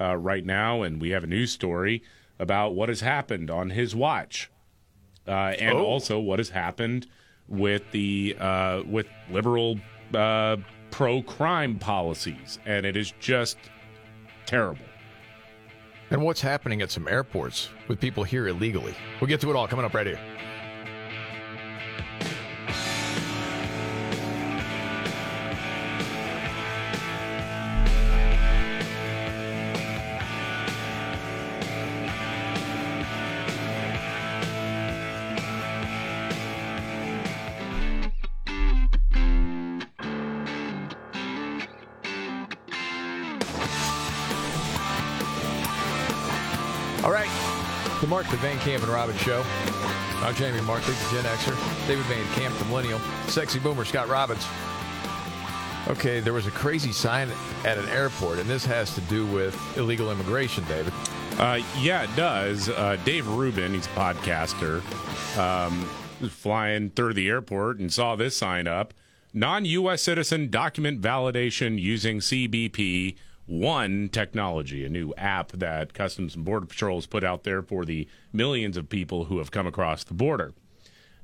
uh, 0.00 0.16
right 0.16 0.44
now. 0.44 0.82
And 0.82 1.00
we 1.00 1.10
have 1.10 1.22
a 1.22 1.28
news 1.28 1.52
story 1.52 2.02
about 2.40 2.74
what 2.74 2.88
has 2.88 3.02
happened 3.02 3.50
on 3.50 3.70
his 3.70 3.94
watch. 3.94 4.50
Uh, 5.28 5.54
and 5.60 5.78
Oh. 5.78 5.84
also 5.84 6.18
what 6.18 6.40
has 6.40 6.48
happened 6.48 7.06
with 7.46 7.82
the 7.92 8.34
uh, 8.40 8.82
with 8.84 9.06
liberal 9.30 9.78
uh, 10.14 10.56
pro 10.90 11.22
crime 11.22 11.78
policies, 11.78 12.58
and 12.66 12.84
it 12.84 12.96
is 12.96 13.12
just 13.20 13.58
terrible. 14.46 14.84
And 16.10 16.22
what's 16.22 16.40
happening 16.40 16.82
at 16.82 16.90
some 16.90 17.06
airports 17.06 17.68
with 17.86 18.00
people 18.00 18.24
here 18.24 18.48
illegally? 18.48 18.94
We'll 19.20 19.28
get 19.28 19.40
to 19.42 19.50
it 19.50 19.56
all 19.56 19.68
coming 19.68 19.84
up 19.84 19.94
right 19.94 20.06
here. 20.06 20.18
Camp 48.60 48.82
and 48.82 48.92
Robin 48.92 49.16
Show. 49.16 49.42
I'm 50.16 50.34
Jamie 50.34 50.60
Mark, 50.60 50.82
the 50.82 50.92
Gen 51.10 51.24
Xer. 51.24 51.86
David 51.88 52.04
Van 52.04 52.24
Camp, 52.34 52.56
the 52.58 52.64
Millennial. 52.66 53.00
Sexy 53.26 53.58
Boomer, 53.58 53.86
Scott 53.86 54.08
Robbins. 54.08 54.46
Okay, 55.88 56.20
there 56.20 56.34
was 56.34 56.46
a 56.46 56.50
crazy 56.50 56.92
sign 56.92 57.30
at 57.64 57.78
an 57.78 57.88
airport, 57.88 58.38
and 58.38 58.48
this 58.48 58.66
has 58.66 58.94
to 58.94 59.00
do 59.02 59.26
with 59.26 59.58
illegal 59.78 60.12
immigration, 60.12 60.62
David. 60.68 60.92
Uh, 61.38 61.60
yeah, 61.78 62.02
it 62.02 62.14
does. 62.16 62.68
Uh, 62.68 62.98
Dave 63.02 63.26
Rubin, 63.26 63.72
he's 63.72 63.86
a 63.86 63.90
podcaster, 63.90 64.82
um, 65.38 65.80
flying 66.28 66.90
through 66.90 67.14
the 67.14 67.28
airport 67.28 67.78
and 67.78 67.90
saw 67.90 68.14
this 68.14 68.36
sign 68.36 68.66
up 68.66 68.92
non 69.32 69.64
U.S. 69.64 70.02
citizen 70.02 70.50
document 70.50 71.00
validation 71.00 71.80
using 71.80 72.18
CBP 72.18 73.16
One 73.50 74.08
technology, 74.10 74.84
a 74.84 74.88
new 74.88 75.12
app 75.18 75.50
that 75.50 75.92
Customs 75.92 76.36
and 76.36 76.44
Border 76.44 76.66
Patrol 76.66 76.98
has 76.98 77.06
put 77.06 77.24
out 77.24 77.42
there 77.42 77.62
for 77.62 77.84
the 77.84 78.06
millions 78.32 78.76
of 78.76 78.88
people 78.88 79.24
who 79.24 79.38
have 79.38 79.50
come 79.50 79.66
across 79.66 80.04
the 80.04 80.14
border. 80.14 80.52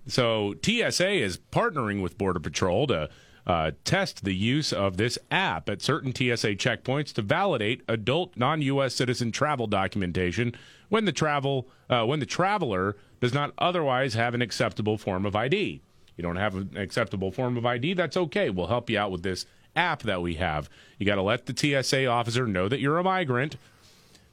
So 0.09 0.57
TSA 0.61 1.09
is 1.09 1.39
partnering 1.53 2.03
with 2.03 2.18
Border 2.18 2.41
Patrol 2.41 2.89
to 2.89 3.09
uh, 3.47 3.70
test 3.85 4.24
the 4.24 4.35
use 4.35 4.72
of 4.72 4.97
this 4.97 5.20
app 5.31 5.68
at 5.68 5.83
certain 5.83 6.12
TSA 6.12 6.57
checkpoints 6.57 7.12
to 7.12 7.22
validate 7.22 7.83
adult 7.87 8.37
non-U.S. 8.37 8.97
citizen 8.97 9.31
travel 9.31 9.68
documentation 9.68 10.53
when 10.89 11.05
the 11.05 11.12
travel 11.12 11.68
uh, 11.89 12.05
when 12.07 12.18
the 12.18 12.27
traveler 12.27 12.97
does 13.20 13.35
not 13.35 13.53
otherwise 13.59 14.14
have 14.14 14.35
an 14.35 14.43
acceptable 14.43 14.99
form 14.99 15.27
of 15.27 15.37
ID. 15.37 15.81
You 16.16 16.22
don't 16.22 16.35
have 16.35 16.57
an 16.57 16.77
acceptable 16.77 17.31
form 17.31 17.57
of 17.57 17.64
ID. 17.64 17.95
That's 17.95 18.16
okay. 18.16 18.51
We'll 18.51 18.66
help 18.66 18.91
you 18.91 18.99
out 18.99 19.12
with 19.12 19.22
this 19.22 19.47
app 19.77 20.03
that 20.03 20.22
we 20.22 20.35
have. 20.35 20.68
You 20.99 21.07
got 21.07 21.16
to 21.16 21.22
let 21.22 21.47
the 21.47 21.55
TSA 21.83 22.07
officer 22.07 22.47
know 22.47 22.68
that 22.68 22.81
you're 22.81 22.99
a 22.99 23.05
migrant. 23.05 23.57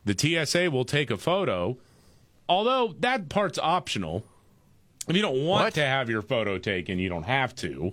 The 0.06 0.46
TSA 0.46 0.70
will 0.72 0.86
take 0.86 1.12
a 1.12 1.18
photo, 1.18 1.78
although 2.50 2.96
that 3.00 3.30
part's 3.30 3.60
optional. 3.60 4.26
If 5.08 5.16
you 5.16 5.22
don't 5.22 5.46
want 5.46 5.76
to 5.76 5.82
have 5.86 6.10
your 6.10 6.22
photo 6.22 6.58
taken, 6.58 7.00
you 7.00 7.10
don't 7.10 7.24
have 7.24 7.56
to. 7.58 7.92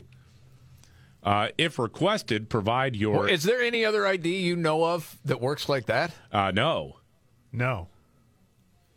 Uh, 1.23 1.49
if 1.59 1.79
requested, 1.79 2.49
provide 2.49 2.97
your. 2.97 3.19
Well, 3.21 3.25
is 3.27 3.43
there 3.43 3.61
any 3.61 3.85
other 3.85 4.07
ID 4.07 4.39
you 4.39 4.57
know 4.57 4.85
of 4.85 5.19
that 5.25 5.41
works 5.41 5.69
like 5.69 5.87
that? 5.87 6.13
Uh, 6.33 6.51
no. 6.51 6.97
No. 7.53 7.89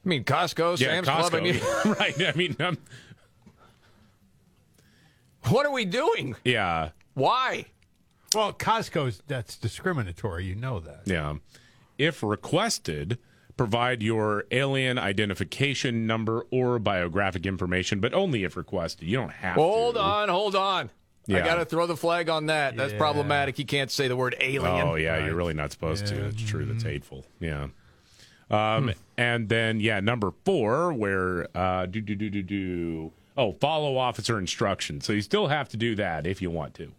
I 0.05 0.09
mean, 0.09 0.23
Costco, 0.23 0.79
Yeah, 0.79 1.01
Sam's 1.01 1.07
Club. 1.07 1.33
I 1.35 1.39
mean, 1.41 1.59
right. 1.99 2.21
I 2.21 2.33
mean, 2.35 2.55
um, 2.59 2.77
what 5.45 5.65
are 5.65 5.71
we 5.71 5.85
doing? 5.85 6.35
yeah. 6.43 6.89
Why? 7.15 7.65
Well, 8.35 8.53
Costco's 8.53 9.21
that's 9.27 9.57
discriminatory. 9.57 10.45
You 10.45 10.55
know 10.55 10.79
that. 10.79 11.01
Yeah. 11.05 11.35
If 11.97 12.23
requested, 12.23 13.17
provide 13.55 14.01
your 14.01 14.45
alien 14.51 14.97
identification 14.97 16.07
number 16.07 16.45
or 16.51 16.79
biographic 16.79 17.45
information, 17.45 17.99
but 17.99 18.13
only 18.13 18.43
if 18.43 18.57
requested. 18.57 19.07
You 19.07 19.17
don't 19.17 19.31
have 19.31 19.55
to 19.55 19.61
Hold 19.61 19.95
to. 19.95 20.01
on, 20.01 20.29
hold 20.29 20.55
on. 20.55 20.89
I 21.29 21.39
got 21.39 21.55
to 21.55 21.65
throw 21.65 21.87
the 21.87 21.95
flag 21.95 22.27
on 22.29 22.47
that. 22.47 22.75
That's 22.75 22.91
Yeah. 22.91 22.97
problematic. 22.99 23.57
You 23.57 23.65
can't 23.65 23.89
say 23.89 24.07
the 24.09 24.15
word 24.17 24.35
alien. 24.41 24.87
Oh 24.87 24.95
yeah, 24.95 25.23
you're 25.25 25.35
really 25.35 25.53
not 25.53 25.71
supposed 25.71 26.07
to. 26.07 26.25
It's 26.25 26.41
true. 26.43 26.65
That's 26.65 26.83
hateful. 26.83 27.25
Yeah. 27.39 27.67
Um, 28.51 28.91
and 29.17 29.47
then 29.49 29.79
yeah, 29.79 29.99
number 30.01 30.31
four, 30.45 30.91
where 30.93 31.47
uh, 31.57 31.85
do 31.85 32.01
do 32.01 32.15
do 32.15 32.29
do 32.29 32.41
do. 32.43 33.11
Oh, 33.37 33.53
follow 33.53 33.97
officer 33.97 34.37
instructions. 34.37 35.05
So 35.05 35.13
you 35.13 35.21
still 35.21 35.47
have 35.47 35.69
to 35.69 35.77
do 35.77 35.95
that 35.95 36.27
if 36.27 36.41
you 36.41 36.51
want 36.51 36.73
to. 36.75 36.91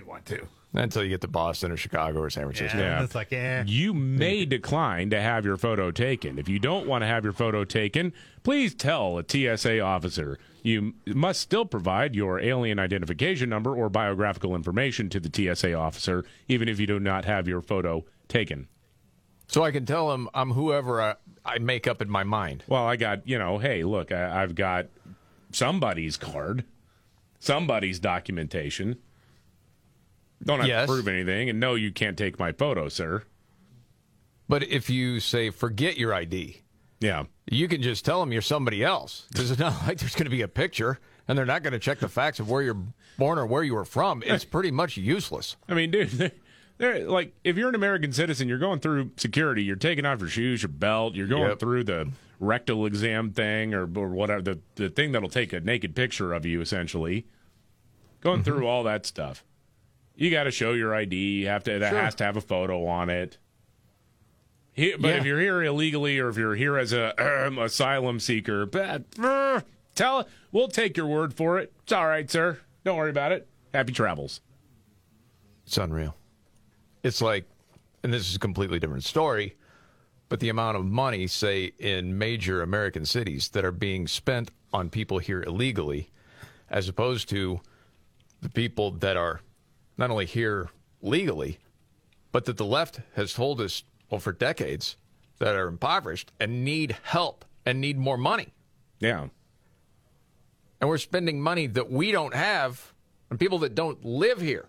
Yeah, 0.00 0.06
if 0.06 0.06
you 0.06 0.10
want 0.10 0.26
to. 0.26 0.46
Until 0.72 1.02
you 1.02 1.08
get 1.08 1.20
to 1.22 1.28
Boston 1.28 1.72
or 1.72 1.76
Chicago 1.76 2.20
or 2.20 2.30
San 2.30 2.44
Francisco. 2.44 2.78
Yeah. 2.78 3.02
It's 3.02 3.14
like, 3.14 3.32
eh. 3.32 3.64
You 3.66 3.92
may 3.92 4.44
decline 4.44 5.10
to 5.10 5.20
have 5.20 5.44
your 5.44 5.56
photo 5.56 5.90
taken. 5.90 6.38
If 6.38 6.48
you 6.48 6.60
don't 6.60 6.86
want 6.86 7.02
to 7.02 7.08
have 7.08 7.24
your 7.24 7.32
photo 7.32 7.64
taken, 7.64 8.12
please 8.44 8.72
tell 8.72 9.18
a 9.18 9.24
TSA 9.26 9.80
officer. 9.80 10.38
You 10.62 10.94
must 11.06 11.40
still 11.40 11.64
provide 11.64 12.14
your 12.14 12.38
alien 12.38 12.78
identification 12.78 13.48
number 13.48 13.74
or 13.74 13.88
biographical 13.88 14.54
information 14.54 15.08
to 15.08 15.18
the 15.18 15.54
TSA 15.54 15.74
officer, 15.74 16.24
even 16.46 16.68
if 16.68 16.78
you 16.78 16.86
do 16.86 17.00
not 17.00 17.24
have 17.24 17.48
your 17.48 17.62
photo 17.62 18.04
taken. 18.28 18.68
So 19.48 19.64
I 19.64 19.72
can 19.72 19.84
tell 19.84 20.12
him 20.12 20.28
I'm 20.34 20.52
whoever 20.52 21.02
I, 21.02 21.14
I 21.44 21.58
make 21.58 21.88
up 21.88 22.00
in 22.00 22.08
my 22.08 22.22
mind. 22.22 22.62
Well, 22.68 22.86
I 22.86 22.94
got, 22.94 23.26
you 23.26 23.38
know, 23.38 23.58
hey, 23.58 23.82
look, 23.82 24.12
I, 24.12 24.42
I've 24.44 24.54
got 24.54 24.86
somebody's 25.50 26.16
card, 26.16 26.64
somebody's 27.40 27.98
documentation. 27.98 28.98
Don't 30.44 30.60
have 30.60 30.68
Yes. 30.68 30.86
to 30.88 30.92
prove 30.94 31.08
anything, 31.08 31.50
and 31.50 31.60
no, 31.60 31.74
you 31.74 31.92
can't 31.92 32.16
take 32.16 32.38
my 32.38 32.52
photo, 32.52 32.88
sir. 32.88 33.24
But 34.48 34.64
if 34.64 34.90
you 34.90 35.20
say 35.20 35.50
forget 35.50 35.96
your 35.96 36.12
ID, 36.12 36.62
yeah, 37.00 37.24
you 37.50 37.68
can 37.68 37.82
just 37.82 38.04
tell 38.04 38.20
them 38.20 38.32
you're 38.32 38.42
somebody 38.42 38.82
else 38.84 39.26
because 39.30 39.50
it's 39.50 39.60
not 39.60 39.86
like 39.86 39.98
there's 39.98 40.14
going 40.14 40.24
to 40.24 40.30
be 40.30 40.42
a 40.42 40.48
picture, 40.48 40.98
and 41.28 41.36
they're 41.38 41.46
not 41.46 41.62
going 41.62 41.72
to 41.72 41.78
check 41.78 41.98
the 42.00 42.08
facts 42.08 42.40
of 42.40 42.50
where 42.50 42.62
you're 42.62 42.82
born 43.18 43.38
or 43.38 43.46
where 43.46 43.62
you 43.62 43.74
were 43.74 43.84
from. 43.84 44.22
It's 44.26 44.44
pretty 44.44 44.70
much 44.70 44.96
useless. 44.96 45.56
I 45.68 45.74
mean, 45.74 45.90
dude, 45.90 46.08
they're, 46.10 46.32
they're 46.78 47.08
like 47.08 47.32
if 47.44 47.56
you're 47.56 47.68
an 47.68 47.74
American 47.74 48.12
citizen, 48.12 48.48
you're 48.48 48.58
going 48.58 48.80
through 48.80 49.12
security, 49.16 49.62
you're 49.62 49.76
taking 49.76 50.04
off 50.06 50.20
your 50.20 50.28
shoes, 50.28 50.62
your 50.62 50.70
belt, 50.70 51.14
you're 51.14 51.26
going 51.28 51.50
Yep. 51.50 51.58
through 51.60 51.84
the 51.84 52.10
rectal 52.40 52.86
exam 52.86 53.30
thing 53.32 53.74
or, 53.74 53.82
or 53.82 54.08
whatever 54.08 54.40
the 54.42 54.58
the 54.76 54.88
thing 54.88 55.12
that'll 55.12 55.28
take 55.28 55.52
a 55.52 55.60
naked 55.60 55.94
picture 55.94 56.32
of 56.32 56.44
you, 56.46 56.60
essentially. 56.60 57.26
Going 58.22 58.40
Mm-hmm. 58.40 58.44
through 58.44 58.66
all 58.66 58.82
that 58.84 59.06
stuff, 59.06 59.44
you 60.20 60.30
got 60.30 60.44
to 60.44 60.50
show 60.50 60.72
your 60.74 60.94
ID. 60.94 61.16
You 61.40 61.46
have 61.48 61.64
to 61.64 61.78
that 61.78 61.90
Sure. 61.90 62.00
has 62.00 62.14
to 62.16 62.24
have 62.24 62.36
a 62.36 62.40
photo 62.42 62.86
on 62.86 63.08
it. 63.10 63.38
He, 64.72 64.94
but 64.96 65.08
Yeah. 65.08 65.14
if 65.16 65.24
you're 65.24 65.40
here 65.40 65.62
illegally 65.62 66.18
or 66.18 66.28
if 66.28 66.36
you're 66.36 66.54
here 66.54 66.76
as 66.76 66.92
a 66.92 67.14
um, 67.46 67.58
asylum 67.58 68.20
seeker, 68.20 68.66
but, 68.66 69.04
uh, 69.18 69.62
tell 69.94 70.28
we'll 70.52 70.68
take 70.68 70.96
your 70.96 71.06
word 71.06 71.32
for 71.34 71.58
it. 71.58 71.72
It's 71.82 71.92
all 71.92 72.06
right, 72.06 72.30
sir. 72.30 72.58
Don't 72.84 72.96
worry 72.96 73.10
about 73.10 73.32
it. 73.32 73.48
Happy 73.72 73.92
travels. 73.92 74.40
It's 75.66 75.78
unreal. 75.78 76.16
It's 77.02 77.22
like, 77.22 77.46
and 78.02 78.12
this 78.12 78.28
is 78.28 78.36
a 78.36 78.38
completely 78.38 78.78
different 78.78 79.04
story, 79.04 79.56
but 80.28 80.40
the 80.40 80.48
amount 80.50 80.76
of 80.76 80.84
money, 80.84 81.26
say, 81.26 81.72
in 81.78 82.18
major 82.18 82.60
American 82.62 83.04
cities 83.06 83.48
that 83.50 83.64
are 83.64 83.72
being 83.72 84.06
spent 84.06 84.50
on 84.72 84.90
people 84.90 85.18
here 85.18 85.42
illegally, 85.42 86.10
as 86.68 86.88
opposed 86.88 87.28
to 87.30 87.60
the 88.42 88.48
people 88.50 88.90
that 88.92 89.16
are 89.16 89.40
not 90.00 90.10
only 90.10 90.26
here 90.26 90.70
legally, 91.02 91.58
but 92.32 92.46
that 92.46 92.56
the 92.56 92.64
left 92.64 93.00
has 93.14 93.34
told 93.34 93.60
us, 93.60 93.84
well, 94.10 94.18
for 94.18 94.32
decades, 94.32 94.96
that 95.38 95.54
are 95.54 95.68
impoverished 95.68 96.32
and 96.40 96.64
need 96.64 96.96
help 97.02 97.44
and 97.64 97.80
need 97.80 97.98
more 97.98 98.16
money. 98.16 98.48
Yeah. 98.98 99.28
And 100.80 100.88
we're 100.88 100.98
spending 100.98 101.40
money 101.40 101.66
that 101.66 101.90
we 101.90 102.10
don't 102.10 102.34
have 102.34 102.94
on 103.30 103.36
people 103.38 103.58
that 103.58 103.74
don't 103.74 104.02
live 104.04 104.40
here. 104.40 104.66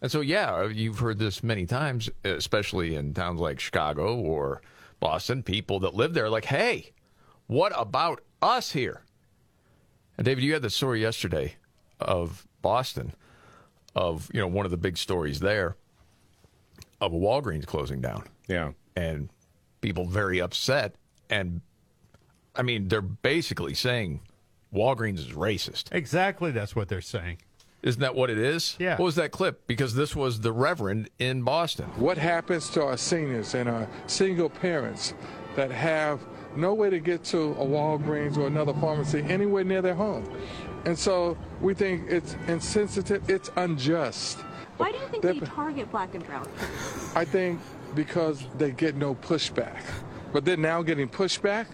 And 0.00 0.10
so, 0.10 0.20
yeah, 0.20 0.66
you've 0.66 1.00
heard 1.00 1.18
this 1.18 1.42
many 1.42 1.66
times, 1.66 2.08
especially 2.24 2.94
in 2.94 3.12
towns 3.12 3.40
like 3.40 3.60
Chicago 3.60 4.16
or 4.16 4.62
Boston, 5.00 5.42
people 5.42 5.80
that 5.80 5.94
live 5.94 6.14
there 6.14 6.30
like, 6.30 6.46
hey, 6.46 6.92
what 7.48 7.72
about 7.76 8.22
us 8.40 8.72
here? 8.72 9.02
And 10.16 10.24
David, 10.24 10.44
you 10.44 10.52
had 10.52 10.62
the 10.62 10.70
story 10.70 11.02
yesterday 11.02 11.56
of 11.98 12.46
Boston, 12.62 13.12
of, 13.94 14.30
you 14.32 14.40
know, 14.40 14.46
one 14.46 14.64
of 14.64 14.70
the 14.70 14.76
big 14.76 14.96
stories 14.96 15.40
there 15.40 15.76
of 17.00 17.12
a 17.12 17.16
Walgreens 17.16 17.66
closing 17.66 18.00
down. 18.00 18.24
Yeah. 18.48 18.72
And 18.96 19.30
people 19.80 20.06
very 20.06 20.40
upset. 20.40 20.94
And 21.28 21.60
I 22.54 22.62
mean, 22.62 22.88
they're 22.88 23.00
basically 23.00 23.74
saying 23.74 24.20
Walgreens 24.74 25.18
is 25.18 25.28
racist. 25.28 25.92
Exactly. 25.92 26.50
That's 26.50 26.76
what 26.76 26.88
they're 26.88 27.00
saying. 27.00 27.38
Isn't 27.82 28.00
that 28.02 28.14
what 28.14 28.28
it 28.28 28.36
is? 28.36 28.76
Yeah. 28.78 28.96
What 28.98 29.06
was 29.06 29.14
that 29.14 29.30
clip? 29.30 29.66
Because 29.66 29.94
this 29.94 30.14
was 30.14 30.40
the 30.40 30.52
Reverend 30.52 31.08
in 31.18 31.42
Boston. 31.42 31.86
What 31.96 32.18
happens 32.18 32.68
to 32.70 32.84
our 32.84 32.98
seniors 32.98 33.54
and 33.54 33.68
our 33.70 33.88
single 34.06 34.50
parents 34.50 35.14
that 35.56 35.70
have 35.70 36.20
no 36.56 36.74
way 36.74 36.90
to 36.90 37.00
get 37.00 37.24
to 37.24 37.52
a 37.52 37.64
Walgreens 37.64 38.36
or 38.36 38.46
another 38.46 38.74
pharmacy 38.74 39.22
anywhere 39.22 39.64
near 39.64 39.80
their 39.80 39.94
home? 39.94 40.30
And 40.84 40.98
so 40.98 41.36
we 41.60 41.74
think 41.74 42.10
it's 42.10 42.36
insensitive, 42.48 43.28
it's 43.28 43.50
unjust. 43.56 44.38
Why 44.78 44.92
do 44.92 44.98
you 44.98 45.08
think 45.08 45.22
They're- 45.22 45.34
they 45.34 45.40
target 45.46 45.90
black 45.90 46.14
and 46.14 46.24
brown? 46.26 46.48
I 47.14 47.24
think 47.24 47.60
because 47.94 48.44
they 48.56 48.70
get 48.70 48.94
no 48.96 49.14
pushback. 49.14 49.82
But 50.32 50.44
they're 50.44 50.56
now 50.56 50.82
getting 50.82 51.08
pushback. 51.08 51.66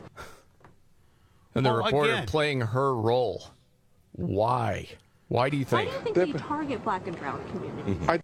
And 1.54 1.64
the 1.64 1.70
Well, 1.70 1.84
reporter 1.84 2.12
again- 2.12 2.26
playing 2.26 2.61
her 2.62 2.94
role. 2.94 3.44
Why? 4.12 4.88
Why 5.28 5.50
do 5.50 5.57
you 5.57 5.64
think? 5.64 5.88
Why 5.88 5.92
think? 5.92 6.14
do 6.14 6.20
you 6.20 6.26
think 6.26 6.36
they 6.38 6.42
target 6.42 6.82
black 6.84 7.07
and 7.07 7.18
brown 7.18 7.40
communities? 7.50 8.09
I, 8.09 8.20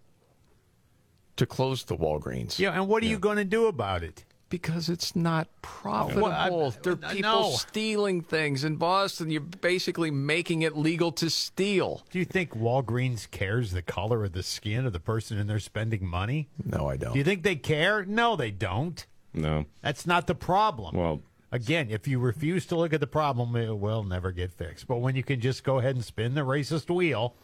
to 1.37 1.47
close 1.47 1.85
the 1.85 1.97
Walgreens. 1.97 2.59
Yeah, 2.59 2.72
and 2.72 2.89
what 2.89 3.03
are 3.03 3.07
you 3.07 3.18
going 3.18 3.37
to 3.39 3.45
do 3.45 3.66
about 3.66 4.03
it? 4.03 4.24
Because 4.53 4.91
it's 4.91 5.17
not 5.17 5.49
profitable. 5.63 6.25
Well, 6.29 6.33
I- 6.75 6.79
there 6.83 6.93
are 6.93 6.97
people 6.97 7.23
know. 7.23 7.51
stealing 7.53 8.21
things 8.21 8.65
in 8.65 8.77
Boston. 8.77 9.31
You're 9.31 9.41
basically 9.41 10.11
making 10.11 10.61
it 10.61 10.77
legal 10.77 11.11
to 11.13 11.31
steal. 11.31 12.03
Do 12.11 12.19
you 12.19 12.27
think 12.27 12.51
Walgreens 12.51 13.31
cares 13.31 13.71
the 13.71 13.81
color 13.81 14.25
of 14.25 14.33
the 14.33 14.43
skin 14.43 14.85
of 14.85 14.93
the 14.93 15.01
person 15.01 15.39
in 15.39 15.47
they're 15.47 15.59
spending 15.59 16.07
money? 16.07 16.51
No, 16.67 16.87
I 16.87 16.99
don't. 16.99 17.15
Do 17.15 17.19
you 17.19 17.25
think 17.25 17.45
they 17.45 17.57
care? 17.57 18.05
No, 18.05 18.37
they 18.37 18.51
don't. 18.51 19.07
No. 19.33 19.65
That's 19.81 20.07
not 20.07 20.27
the 20.27 20.35
problem. 20.35 20.97
Well, 20.97 21.23
Again, 21.51 21.89
if 21.91 22.07
you 22.07 22.19
refuse 22.19 22.67
to 22.67 22.77
look 22.77 22.93
at 22.93 23.01
the 23.01 23.07
problem, 23.07 23.57
it 23.57 23.75
will 23.79 24.05
never 24.05 24.33
get 24.33 24.53
fixed. 24.53 24.87
But 24.87 24.99
when 24.99 25.17
you 25.17 25.23
can 25.23 25.41
just 25.41 25.65
go 25.65 25.79
ahead 25.79 25.95
and 25.97 26.05
spin 26.05 26.35
the 26.35 26.43
racist 26.43 26.95
wheel, 26.95 27.35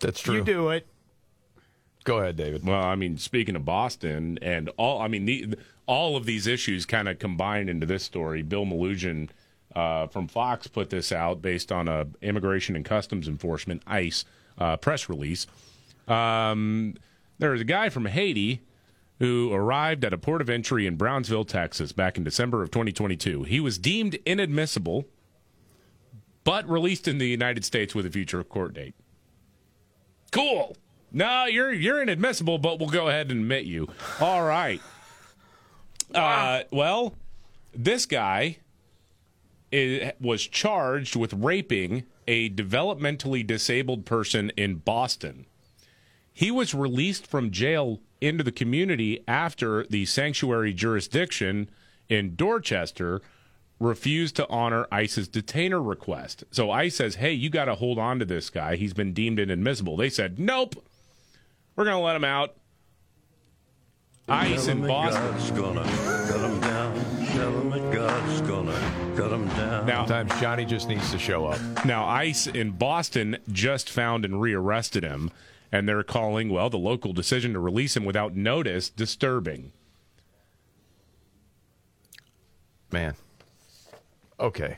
That's 0.00 0.20
true. 0.20 0.36
you 0.36 0.44
do 0.44 0.70
it. 0.70 0.86
Go 2.04 2.18
ahead, 2.18 2.36
David. 2.36 2.64
Well, 2.64 2.82
I 2.82 2.94
mean, 2.94 3.18
speaking 3.18 3.56
of 3.56 3.64
Boston 3.64 4.38
and 4.40 4.70
all, 4.76 5.00
I 5.00 5.08
mean, 5.08 5.26
the, 5.26 5.54
all 5.86 6.16
of 6.16 6.24
these 6.24 6.46
issues 6.46 6.86
kind 6.86 7.08
of 7.08 7.18
combine 7.18 7.68
into 7.68 7.86
this 7.86 8.02
story. 8.02 8.42
Bill 8.42 8.64
Melugin 8.64 9.28
uh, 9.74 10.06
from 10.06 10.26
Fox 10.26 10.66
put 10.66 10.90
this 10.90 11.12
out 11.12 11.42
based 11.42 11.70
on 11.70 11.88
a 11.88 12.06
Immigration 12.22 12.74
and 12.74 12.84
Customs 12.84 13.28
Enforcement 13.28 13.82
(ICE) 13.86 14.24
uh, 14.58 14.76
press 14.78 15.08
release. 15.08 15.46
Um, 16.08 16.94
there 17.38 17.50
was 17.50 17.60
a 17.60 17.64
guy 17.64 17.88
from 17.88 18.06
Haiti 18.06 18.62
who 19.18 19.52
arrived 19.52 20.02
at 20.04 20.14
a 20.14 20.18
port 20.18 20.40
of 20.40 20.48
entry 20.48 20.86
in 20.86 20.96
Brownsville, 20.96 21.44
Texas, 21.44 21.92
back 21.92 22.16
in 22.16 22.24
December 22.24 22.62
of 22.62 22.70
2022. 22.70 23.42
He 23.42 23.60
was 23.60 23.78
deemed 23.78 24.14
inadmissible, 24.24 25.06
but 26.42 26.68
released 26.68 27.06
in 27.06 27.18
the 27.18 27.28
United 27.28 27.64
States 27.64 27.94
with 27.94 28.06
a 28.06 28.10
future 28.10 28.42
court 28.42 28.72
date. 28.72 28.94
Cool. 30.32 30.74
No, 31.12 31.46
you're 31.46 31.72
you're 31.72 32.02
inadmissible, 32.02 32.58
but 32.58 32.78
we'll 32.78 32.88
go 32.88 33.08
ahead 33.08 33.30
and 33.30 33.40
admit 33.40 33.64
you. 33.64 33.88
All 34.20 34.42
right. 34.42 34.80
Uh, 36.14 36.62
well, 36.70 37.14
this 37.74 38.06
guy 38.06 38.58
i 39.72 40.12
was 40.20 40.46
charged 40.46 41.16
with 41.16 41.32
raping 41.32 42.04
a 42.26 42.50
developmentally 42.50 43.46
disabled 43.46 44.04
person 44.04 44.50
in 44.56 44.76
Boston. 44.76 45.46
He 46.32 46.50
was 46.50 46.74
released 46.74 47.26
from 47.26 47.50
jail 47.50 48.00
into 48.20 48.44
the 48.44 48.52
community 48.52 49.22
after 49.26 49.84
the 49.84 50.06
sanctuary 50.06 50.72
jurisdiction 50.72 51.70
in 52.08 52.34
Dorchester 52.36 53.20
refused 53.78 54.36
to 54.36 54.48
honor 54.48 54.86
ICE's 54.92 55.26
detainer 55.26 55.82
request. 55.82 56.44
So 56.50 56.70
ICE 56.70 56.94
says, 56.94 57.14
hey, 57.16 57.32
you 57.32 57.48
got 57.48 57.64
to 57.64 57.74
hold 57.74 57.98
on 57.98 58.18
to 58.18 58.24
this 58.24 58.50
guy. 58.50 58.76
He's 58.76 58.92
been 58.92 59.14
deemed 59.14 59.38
inadmissible. 59.38 59.96
They 59.96 60.10
said, 60.10 60.38
nope, 60.38 60.82
we're 61.80 61.86
going 61.86 61.96
to 61.96 62.04
let 62.04 62.14
him 62.14 62.24
out. 62.24 62.54
ICE 64.28 64.68
in 64.68 64.86
Boston. 64.86 65.22
God's 65.22 65.50
gonna 65.50 65.82
cut 66.28 66.40
'em 66.44 66.60
down. 66.60 66.94
Tell 67.26 67.58
'em 67.58 67.70
that 67.70 67.92
God's 67.94 68.40
gonna 68.42 69.14
cut 69.16 69.32
'em 69.32 69.48
down. 69.48 69.86
Now, 69.86 70.04
Sometimes 70.06 70.40
Johnny 70.42 70.66
just 70.66 70.88
needs 70.88 71.10
to 71.10 71.18
show 71.18 71.46
up. 71.46 71.58
Now, 71.86 72.04
ICE 72.04 72.46
in 72.48 72.72
Boston 72.72 73.38
just 73.50 73.88
found 73.88 74.26
and 74.26 74.42
rearrested 74.42 75.04
him. 75.04 75.30
and 75.72 75.88
they're 75.88 76.02
calling 76.02 76.50
well 76.50 76.68
the 76.68 76.76
local 76.76 77.12
decision 77.12 77.52
to 77.52 77.60
release 77.60 77.96
him 77.96 78.04
without 78.04 78.34
notice 78.34 78.90
disturbing. 78.90 79.70
Man. 82.90 83.14
Okay. 84.40 84.76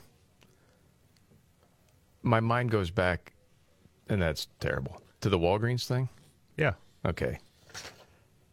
My 2.23 2.41
mind 2.41 2.71
goes 2.71 2.91
back, 2.91 3.33
and 4.07 4.21
that's 4.21 4.49
terrible, 4.61 5.01
to 5.23 5.31
the 5.31 5.39
Walgreens 5.39 5.87
thing. 5.87 6.11
Yeah. 6.59 6.75
Okay. 7.07 7.39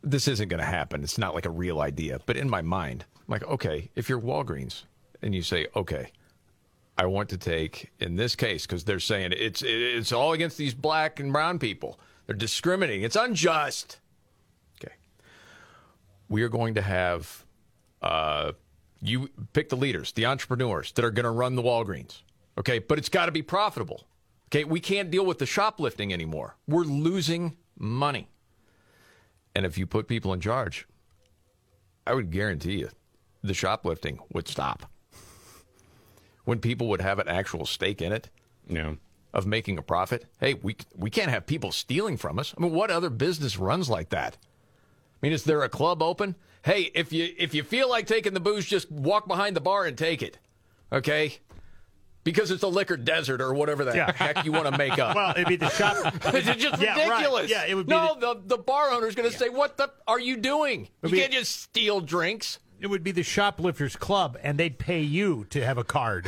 This 0.02 0.28
isn't 0.28 0.48
going 0.48 0.60
to 0.60 0.66
happen. 0.66 1.04
It's 1.04 1.18
not 1.18 1.36
like 1.36 1.46
a 1.46 1.52
real 1.52 1.82
idea. 1.82 2.20
But 2.26 2.38
in 2.38 2.50
my 2.50 2.62
mind, 2.62 3.06
I'm 3.16 3.24
like, 3.28 3.44
okay, 3.44 3.90
if 3.96 4.10
you're 4.10 4.20
Walgreens 4.20 4.84
and 5.22 5.36
you 5.36 5.42
say, 5.42 5.68
okay, 5.76 6.12
I 6.98 7.06
want 7.06 7.30
to 7.30 7.38
take, 7.38 7.92
in 8.00 8.16
this 8.16 8.36
case, 8.36 8.66
because 8.66 8.84
they're 8.84 9.00
saying 9.00 9.34
it's 9.36 9.62
it's 9.66 10.12
all 10.12 10.34
against 10.34 10.58
these 10.58 10.74
black 10.74 11.20
and 11.20 11.32
brown 11.32 11.60
people. 11.60 12.00
They're 12.26 12.36
discriminating. 12.36 13.04
It's 13.04 13.16
unjust. 13.16 14.00
Okay. 14.82 14.94
We 16.28 16.44
are 16.44 16.50
going 16.50 16.76
to 16.76 16.82
have 16.82 17.46
uh, 18.02 18.52
you 19.02 19.30
pick 19.54 19.70
the 19.70 19.78
leaders, 19.78 20.12
the 20.12 20.26
entrepreneurs 20.26 20.92
that 20.94 21.06
are 21.06 21.12
going 21.12 21.24
to 21.24 21.32
run 21.32 21.56
the 21.56 21.64
Walgreens. 21.64 22.22
Okay, 22.58 22.80
but 22.80 22.98
it's 22.98 23.10
got 23.10 23.28
to 23.28 23.32
be 23.32 23.42
profitable. 23.42 24.06
Okay, 24.50 24.64
we 24.64 24.80
can't 24.80 25.12
deal 25.12 25.26
with 25.26 25.38
the 25.38 25.46
shoplifting 25.46 26.12
anymore. 26.12 26.58
We're 26.68 26.84
losing 26.84 27.56
money. 27.78 28.28
And 29.56 29.66
if 29.66 29.78
you 29.78 29.86
put 29.86 30.08
people 30.08 30.34
in 30.34 30.40
charge, 30.40 30.88
I 32.06 32.14
would 32.14 32.32
guarantee 32.32 32.80
you 32.80 32.90
the 33.44 33.54
shoplifting 33.54 34.20
would 34.32 34.48
stop. 34.48 34.90
When 36.46 36.60
people 36.60 36.88
would 36.88 37.02
have 37.02 37.20
an 37.20 37.28
actual 37.28 37.66
stake 37.66 38.02
in 38.02 38.12
it 38.12 38.30
yeah. 38.68 38.94
of 39.34 39.46
making 39.46 39.78
a 39.78 39.84
profit. 39.84 40.26
Hey, 40.40 40.56
we 40.56 40.78
we 40.96 41.10
can't 41.10 41.30
have 41.30 41.46
people 41.46 41.72
stealing 41.72 42.18
from 42.18 42.40
us. 42.40 42.54
I 42.58 42.62
mean, 42.62 42.72
what 42.72 42.90
other 42.90 43.10
business 43.10 43.58
runs 43.58 43.90
like 43.90 44.10
that? 44.10 44.38
I 44.42 45.26
mean, 45.26 45.34
is 45.34 45.44
there 45.44 45.64
a 45.64 45.70
club 45.70 46.02
open? 46.02 46.36
Hey, 46.64 46.92
if 46.96 47.14
you 47.14 47.34
if 47.38 47.54
you 47.54 47.64
feel 47.64 47.90
like 47.90 48.08
taking 48.08 48.34
the 48.34 48.40
booze, 48.40 48.66
just 48.66 48.92
walk 48.92 49.28
behind 49.28 49.56
the 49.56 49.62
bar 49.62 49.86
and 49.86 49.98
take 49.98 50.22
it. 50.22 50.40
Okay? 50.92 51.40
Because 52.24 52.52
it's 52.52 52.64
a 52.64 52.68
liquor 52.68 52.98
desert 52.98 53.40
or 53.41 53.54
whatever 53.54 53.86
the 53.86 53.96
Yeah. 53.96 54.12
heck 54.12 54.44
you 54.46 54.52
want 54.52 54.66
to 54.68 54.78
make 54.78 55.00
up. 55.00 55.16
Well, 55.20 55.32
it'd 55.32 55.48
be 55.48 55.56
the 55.56 55.70
shop. 55.70 56.14
it's 56.26 56.46
just 56.62 56.82
Yeah, 56.82 56.98
right. 57.08 57.10
ridiculous. 57.18 57.50
Yeah, 57.50 57.66
it 57.66 57.74
would 57.76 57.88
be 57.88 57.91
No, 57.94 58.16
the, 58.20 58.41
the 58.46 58.58
bar 58.58 58.91
owner's 58.91 59.16
going 59.16 59.32
to 59.32 59.36
say, 59.38 59.50
"What 59.50 59.78
the 59.78 59.90
are 60.08 60.20
you 60.20 60.38
doing? 60.38 60.90
You 61.04 61.10
be- 61.10 61.20
can't 61.20 61.32
just 61.32 61.62
steal 61.62 62.02
drinks." 62.02 62.60
It 62.82 62.88
would 62.88 63.04
be 63.04 63.12
the 63.12 63.24
shoplifters 63.24 63.96
club, 63.98 64.38
and 64.41 64.58
they'd 64.58 64.78
pay 64.80 65.02
you 65.02 65.46
to 65.50 65.66
have 65.66 65.78
a 65.78 65.84
card. 65.84 66.28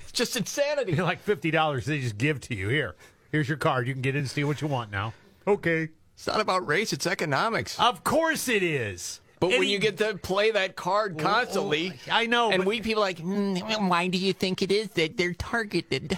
It's 0.00 0.12
just 0.12 0.36
insanity. 0.36 0.94
like 0.96 1.20
fifty 1.20 1.50
dollars, 1.50 1.86
they 1.86 2.00
just 2.00 2.18
give 2.18 2.40
to 2.42 2.54
you. 2.54 2.68
Here, 2.68 2.94
here's 3.30 3.48
your 3.48 3.56
card. 3.58 3.86
You 3.86 3.94
can 3.94 4.02
get 4.02 4.14
in 4.14 4.20
and 4.20 4.30
steal 4.30 4.46
what 4.48 4.60
you 4.60 4.68
want 4.68 4.90
now. 4.90 5.14
Okay. 5.46 5.88
It's 6.14 6.26
not 6.26 6.40
about 6.40 6.66
race; 6.66 6.92
it's 6.92 7.06
economics. 7.06 7.78
Of 7.80 8.04
course 8.04 8.48
it 8.48 8.62
is. 8.62 9.20
But 9.42 9.58
when 9.58 9.68
you 9.68 9.80
get 9.80 9.98
to 9.98 10.14
play 10.14 10.52
that 10.52 10.76
card 10.76 11.18
constantly, 11.18 11.94
I 12.08 12.26
know, 12.26 12.52
and 12.52 12.58
but- 12.60 12.68
we 12.68 12.80
people 12.80 13.02
like, 13.02 13.18
"Hmm, 13.18 13.56
why 13.88 14.06
do 14.06 14.16
you 14.16 14.32
think 14.32 14.62
it 14.62 14.70
is 14.70 14.90
that 14.90 15.16
they're 15.16 15.34
targeted? 15.34 16.16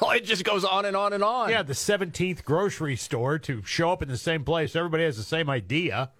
Well, 0.00 0.10
it 0.16 0.24
just 0.24 0.42
goes 0.42 0.64
on 0.64 0.86
and 0.86 0.96
on 0.96 1.12
and 1.12 1.22
on. 1.22 1.50
Yeah, 1.50 1.62
the 1.62 1.74
17th 1.74 2.42
grocery 2.42 2.96
store 2.96 3.38
to 3.40 3.62
show 3.64 3.92
up 3.92 4.00
in 4.00 4.08
the 4.08 4.16
same 4.16 4.42
place. 4.42 4.74
Everybody 4.74 5.04
has 5.04 5.18
the 5.18 5.22
same 5.22 5.50
idea. 5.50 6.12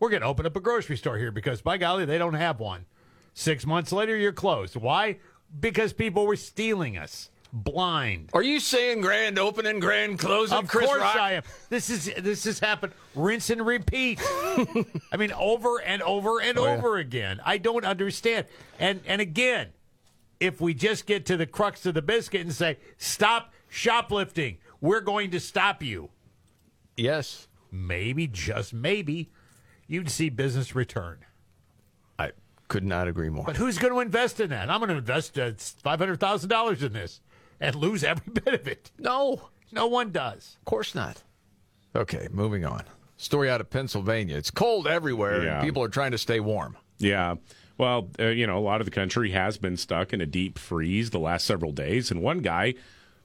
We're 0.00 0.10
going 0.10 0.22
to 0.22 0.26
open 0.26 0.44
up 0.44 0.56
a 0.56 0.60
grocery 0.60 0.96
store 0.96 1.18
here 1.18 1.30
because, 1.30 1.62
by 1.62 1.78
golly, 1.78 2.04
they 2.04 2.18
don't 2.18 2.34
have 2.34 2.58
one. 2.58 2.86
Six 3.32 3.64
months 3.64 3.92
later, 3.92 4.16
you're 4.16 4.32
closed. 4.32 4.74
Why? 4.74 5.18
Because 5.60 5.92
people 5.92 6.26
were 6.26 6.34
stealing 6.34 6.98
us. 6.98 7.30
Blind. 7.52 8.30
Are 8.32 8.42
you 8.42 8.60
saying 8.60 9.00
grand 9.00 9.38
opening, 9.38 9.80
grand 9.80 10.18
closing, 10.20 10.56
Of 10.58 10.68
Chris 10.68 10.86
course 10.86 11.00
Rock? 11.00 11.16
I 11.16 11.32
am. 11.32 11.42
This 11.68 11.90
is 11.90 12.12
this 12.18 12.44
has 12.44 12.60
happened. 12.60 12.92
Rinse 13.16 13.50
and 13.50 13.66
repeat. 13.66 14.20
I 15.12 15.16
mean, 15.18 15.32
over 15.32 15.80
and 15.80 16.00
over 16.02 16.40
and 16.40 16.56
Oh, 16.58 16.64
yeah. 16.64 16.76
over 16.76 16.98
again. 16.98 17.40
I 17.44 17.58
don't 17.58 17.84
understand. 17.84 18.46
And 18.78 19.00
and 19.04 19.20
again, 19.20 19.68
if 20.38 20.60
we 20.60 20.74
just 20.74 21.06
get 21.06 21.26
to 21.26 21.36
the 21.36 21.46
crux 21.46 21.84
of 21.86 21.94
the 21.94 22.02
biscuit 22.02 22.42
and 22.42 22.52
say, 22.52 22.78
"Stop 22.98 23.52
shoplifting," 23.68 24.58
we're 24.80 25.00
going 25.00 25.32
to 25.32 25.40
stop 25.40 25.82
you. 25.82 26.10
Yes. 26.96 27.48
Maybe, 27.72 28.26
just 28.26 28.72
maybe, 28.74 29.30
you'd 29.86 30.10
see 30.10 30.28
business 30.28 30.74
return. 30.74 31.18
I 32.18 32.32
could 32.68 32.84
not 32.84 33.06
agree 33.08 33.28
more. 33.28 33.44
But 33.44 33.56
who's 33.56 33.78
going 33.78 33.92
to 33.92 34.00
invest 34.00 34.40
in 34.40 34.50
that? 34.50 34.70
I'm 34.70 34.78
going 34.80 34.90
to 34.90 34.96
invest 34.96 35.38
uh, 35.38 35.52
five 35.82 35.98
hundred 35.98 36.20
thousand 36.20 36.48
dollars 36.48 36.82
in 36.82 36.92
this 36.92 37.20
and 37.60 37.74
lose 37.76 38.02
every 38.04 38.32
bit 38.32 38.54
of 38.54 38.66
it. 38.68 38.90
No, 38.98 39.50
no 39.72 39.86
one 39.86 40.10
does. 40.12 40.56
Of 40.60 40.64
course 40.64 40.94
not. 40.94 41.22
Okay, 41.94 42.28
moving 42.30 42.64
on. 42.64 42.84
Story 43.16 43.50
out 43.50 43.60
of 43.60 43.68
Pennsylvania. 43.70 44.36
It's 44.36 44.50
cold 44.50 44.86
everywhere, 44.86 45.44
Yeah. 45.44 45.56
and 45.58 45.64
people 45.64 45.82
are 45.82 45.88
trying 45.88 46.12
to 46.12 46.18
stay 46.18 46.40
warm. 46.40 46.76
Yeah. 46.98 47.34
Well, 47.78 48.08
uh, 48.18 48.26
you 48.26 48.46
know, 48.46 48.58
a 48.58 48.60
lot 48.60 48.80
of 48.80 48.84
the 48.84 48.90
country 48.90 49.30
has 49.30 49.56
been 49.58 49.76
stuck 49.76 50.12
in 50.12 50.20
a 50.20 50.26
deep 50.26 50.58
freeze 50.58 51.10
the 51.10 51.18
last 51.18 51.46
several 51.46 51.72
days, 51.72 52.10
and 52.10 52.22
one 52.22 52.38
guy 52.40 52.74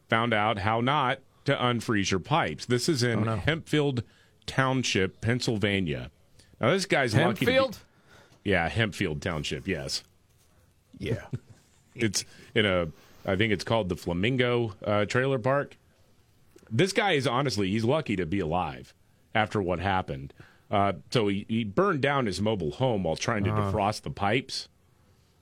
found 0.10 0.34
out 0.34 0.60
how 0.60 0.82
not 0.82 1.20
to 1.46 1.56
unfreeze 1.56 2.10
your 2.12 2.20
pipes. 2.20 2.66
This 2.66 2.88
is 2.90 3.04
in 3.04 3.24
Hempfield 3.26 4.04
Township, 4.46 5.22
Pennsylvania. 5.22 6.10
Now, 6.60 6.72
this 6.72 6.86
guy's 6.86 7.14
lucky. 7.16 7.46
to 7.46 7.46
be- 7.46 7.52
Hempfield? 7.54 7.78
yeah, 8.44 8.70
Hempfield 8.70 9.20
Township. 9.22 9.68
Yes. 9.68 10.04
Yeah. 10.98 11.26
it's 11.96 12.24
in 12.54 12.66
a. 12.66 12.88
I 13.26 13.36
think 13.36 13.52
it's 13.54 13.64
called 13.64 13.90
the 13.90 13.96
Flamingo 13.96 14.74
uh, 14.84 15.06
Trailer 15.06 15.40
Park. 15.40 15.78
This 16.72 16.94
guy 16.94 17.14
is 17.14 17.28
honestly, 17.28 17.70
he's 17.72 17.84
lucky 17.84 18.16
to 18.16 18.26
be 18.26 18.40
alive 18.40 18.94
after 19.34 19.62
what 19.62 19.80
happened. 19.80 20.34
Uh, 20.72 20.94
so 21.12 21.28
he, 21.28 21.46
he 21.48 21.64
burned 21.64 22.02
down 22.02 22.26
his 22.26 22.42
mobile 22.42 22.72
home 22.72 23.04
while 23.04 23.16
trying 23.16 23.44
to 23.44 23.52
Uh-huh. 23.52 23.72
defrost 23.72 24.02
the 24.02 24.10
pipes. 24.10 24.68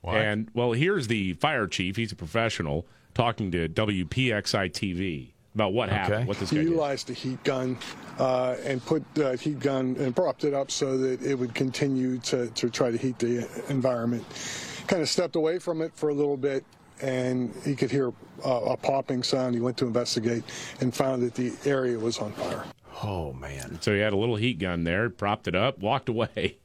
What? 0.01 0.15
And 0.17 0.49
well, 0.53 0.73
here's 0.73 1.07
the 1.07 1.33
fire 1.33 1.67
chief. 1.67 1.95
He's 1.95 2.11
a 2.11 2.15
professional 2.15 2.85
talking 3.13 3.51
to 3.51 3.69
WPXI 3.69 4.71
TV 4.71 5.29
about 5.55 5.71
what 5.71 5.87
happened. 5.89 6.27
What 6.27 6.39
this 6.39 6.49
he 6.49 6.57
guy 6.57 6.61
did. 6.63 6.69
utilized 6.71 7.09
a 7.09 7.13
heat 7.13 7.41
gun 7.43 7.77
uh, 8.19 8.55
and 8.65 8.83
put 8.85 9.03
the 9.13 9.37
heat 9.37 9.59
gun 9.59 9.95
and 9.99 10.13
propped 10.15 10.43
it 10.43 10.53
up 10.53 10.71
so 10.71 10.97
that 10.97 11.21
it 11.21 11.35
would 11.35 11.53
continue 11.53 12.17
to, 12.19 12.47
to 12.49 12.69
try 12.69 12.91
to 12.91 12.97
heat 12.97 13.17
the 13.19 13.47
environment. 13.69 14.25
Kind 14.87 15.01
of 15.01 15.07
stepped 15.07 15.35
away 15.37 15.57
from 15.59 15.81
it 15.81 15.93
for 15.95 16.09
a 16.09 16.13
little 16.13 16.35
bit, 16.37 16.65
and 17.01 17.53
he 17.63 17.75
could 17.75 17.91
hear 17.91 18.13
uh, 18.45 18.49
a 18.49 18.77
popping 18.77 19.23
sound. 19.23 19.55
He 19.55 19.61
went 19.61 19.77
to 19.77 19.85
investigate 19.85 20.43
and 20.79 20.93
found 20.93 21.21
that 21.23 21.35
the 21.35 21.53
area 21.65 21.97
was 21.97 22.19
on 22.19 22.31
fire. 22.33 22.63
Oh 23.01 23.33
man! 23.33 23.79
So 23.81 23.93
he 23.93 23.99
had 23.99 24.13
a 24.13 24.17
little 24.17 24.35
heat 24.35 24.59
gun 24.59 24.83
there, 24.83 25.09
propped 25.09 25.47
it 25.47 25.55
up, 25.55 25.79
walked 25.79 26.09
away. 26.09 26.57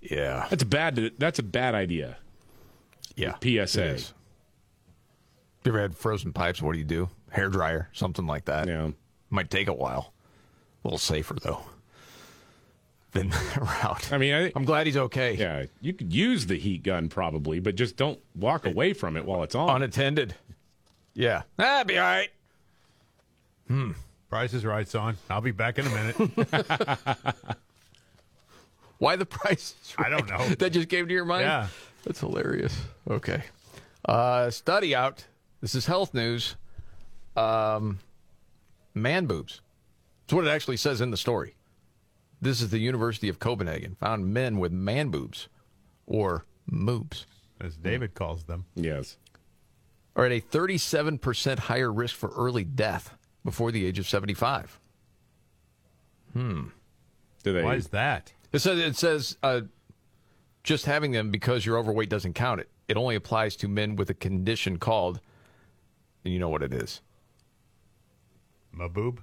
Yeah, 0.00 0.46
that's 0.50 0.62
a 0.62 0.66
bad. 0.66 1.12
That's 1.18 1.38
a 1.38 1.42
bad 1.42 1.74
idea. 1.74 2.18
Yeah, 3.16 3.36
PSA. 3.42 3.52
it 3.54 3.78
is. 3.78 4.14
You 5.64 5.70
ever 5.70 5.80
had 5.80 5.96
frozen 5.96 6.32
pipes? 6.32 6.60
What 6.60 6.72
do 6.74 6.78
you 6.78 6.84
do? 6.84 7.08
Hair 7.30 7.48
dryer, 7.48 7.88
something 7.92 8.26
like 8.26 8.44
that. 8.44 8.68
Yeah, 8.68 8.90
might 9.30 9.50
take 9.50 9.66
a 9.68 9.72
while. 9.72 10.12
A 10.84 10.88
little 10.88 10.98
safer 10.98 11.34
though. 11.42 11.62
Than 13.14 13.30
route. 13.60 14.12
I 14.12 14.18
mean, 14.18 14.34
I, 14.34 14.52
I'm 14.54 14.64
glad 14.64 14.86
he's 14.86 14.96
okay. 14.96 15.34
Yeah, 15.34 15.64
you 15.80 15.92
could 15.94 16.12
use 16.12 16.46
the 16.46 16.56
heat 16.56 16.82
gun 16.82 17.08
probably, 17.08 17.60
but 17.60 17.74
just 17.76 17.96
don't 17.96 18.18
walk 18.34 18.66
away 18.66 18.92
from 18.92 19.16
it 19.16 19.24
while 19.24 19.42
it's 19.42 19.54
on. 19.54 19.70
Unattended. 19.76 20.34
Yeah, 21.14 21.42
that'd 21.56 21.86
be 21.86 21.96
all 21.96 22.04
right. 22.04 22.28
Hmm. 23.68 23.92
Price 24.28 24.52
is 24.52 24.64
right, 24.64 24.86
son. 24.88 25.16
I'll 25.30 25.40
be 25.40 25.52
back 25.52 25.78
in 25.78 25.86
a 25.86 25.90
minute. 25.90 26.16
Why 28.98 29.16
the 29.16 29.26
price? 29.26 29.74
is 29.82 29.94
I 29.98 30.08
don't 30.08 30.28
know. 30.28 30.46
that 30.56 30.70
just 30.70 30.88
came 30.88 31.06
to 31.06 31.12
your 31.14 31.24
mind. 31.24 31.42
Yeah. 31.44 31.68
that's 32.04 32.20
hilarious. 32.20 32.76
Okay, 33.08 33.42
uh, 34.06 34.50
study 34.50 34.94
out. 34.94 35.24
This 35.60 35.74
is 35.74 35.86
health 35.86 36.14
news. 36.14 36.56
Um, 37.36 37.98
man 38.92 39.26
boobs. 39.26 39.60
That's 40.26 40.34
what 40.34 40.46
it 40.46 40.50
actually 40.50 40.78
says 40.78 41.00
in 41.00 41.10
the 41.10 41.16
story. 41.16 41.54
This 42.44 42.60
is 42.60 42.68
the 42.68 42.78
University 42.78 43.30
of 43.30 43.38
Copenhagen 43.38 43.94
found 43.94 44.26
men 44.26 44.58
with 44.58 44.70
man 44.70 45.08
boobs, 45.08 45.48
or 46.06 46.44
moobs, 46.70 47.24
as 47.58 47.78
David 47.78 48.12
calls 48.12 48.44
them. 48.44 48.66
Yes. 48.74 49.16
Are 50.14 50.26
at 50.26 50.30
a 50.30 50.42
37% 50.42 51.58
higher 51.58 51.90
risk 51.90 52.14
for 52.14 52.28
early 52.36 52.62
death 52.62 53.16
before 53.46 53.72
the 53.72 53.86
age 53.86 53.98
of 53.98 54.06
75. 54.06 54.78
Hmm. 56.34 56.64
Do 57.42 57.54
they? 57.54 57.62
Why 57.62 57.76
is 57.76 57.88
that? 57.88 58.34
It 58.52 58.58
says 58.58 58.78
it 58.78 58.96
says 58.96 59.38
uh, 59.42 59.62
just 60.62 60.84
having 60.84 61.12
them 61.12 61.30
because 61.30 61.64
you're 61.64 61.78
overweight 61.78 62.10
doesn't 62.10 62.34
count 62.34 62.60
it. 62.60 62.68
It 62.88 62.98
only 62.98 63.14
applies 63.14 63.56
to 63.56 63.68
men 63.68 63.96
with 63.96 64.10
a 64.10 64.14
condition 64.14 64.78
called, 64.78 65.18
and 66.26 66.34
you 66.34 66.38
know 66.38 66.50
what 66.50 66.62
it 66.62 66.74
is. 66.74 67.00
My 68.70 68.86
boob? 68.86 69.22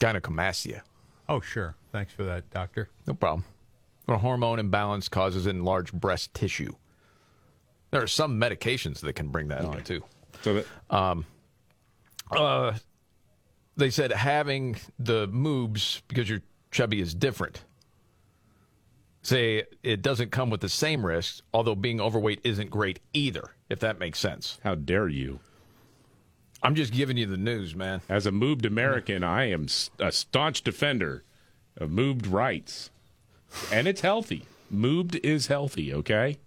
Gynecomastia. 0.00 0.80
Oh, 1.28 1.40
sure. 1.40 1.76
Thanks 1.92 2.12
for 2.12 2.24
that, 2.24 2.50
doctor. 2.50 2.88
No 3.06 3.14
problem. 3.14 3.44
When 4.06 4.16
a 4.16 4.18
hormone 4.18 4.58
imbalance 4.58 5.08
causes 5.08 5.46
enlarged 5.46 5.92
breast 5.92 6.34
tissue. 6.34 6.72
There 7.92 8.02
are 8.02 8.08
some 8.08 8.40
medications 8.40 9.00
that 9.00 9.12
can 9.12 9.28
bring 9.28 9.48
that 9.48 9.64
on 9.64 9.82
too. 9.84 10.02
So 10.42 10.54
that, 10.54 10.66
Um, 10.94 11.26
uh, 12.30 12.72
they 13.76 13.90
said 13.90 14.10
having 14.12 14.76
the 14.98 15.28
moobs 15.28 16.02
because 16.08 16.28
you're 16.28 16.42
chubby 16.70 17.00
is 17.00 17.14
different. 17.14 17.64
Say 19.22 19.64
it 19.82 20.02
doesn't 20.02 20.30
come 20.30 20.50
with 20.50 20.60
the 20.60 20.68
same 20.68 21.04
risks, 21.04 21.42
although 21.52 21.74
being 21.74 22.00
overweight 22.00 22.40
isn't 22.42 22.70
great 22.70 23.00
either, 23.12 23.50
if 23.68 23.80
that 23.80 23.98
makes 23.98 24.18
sense. 24.18 24.58
How 24.64 24.74
dare 24.76 25.08
you? 25.08 25.40
I'm 26.62 26.74
just 26.74 26.92
giving 26.92 27.16
you 27.16 27.26
the 27.26 27.36
news, 27.36 27.74
man. 27.74 28.02
As 28.08 28.26
a 28.26 28.32
moved 28.32 28.66
American, 28.66 29.24
I 29.24 29.50
am 29.50 29.66
a 29.98 30.12
staunch 30.12 30.62
defender 30.62 31.24
of 31.76 31.90
moved 31.90 32.26
rights. 32.26 32.90
And 33.72 33.88
it's 33.88 34.02
healthy. 34.02 34.44
Moved 34.70 35.16
is 35.24 35.46
healthy, 35.48 35.92
okay? 35.94 36.38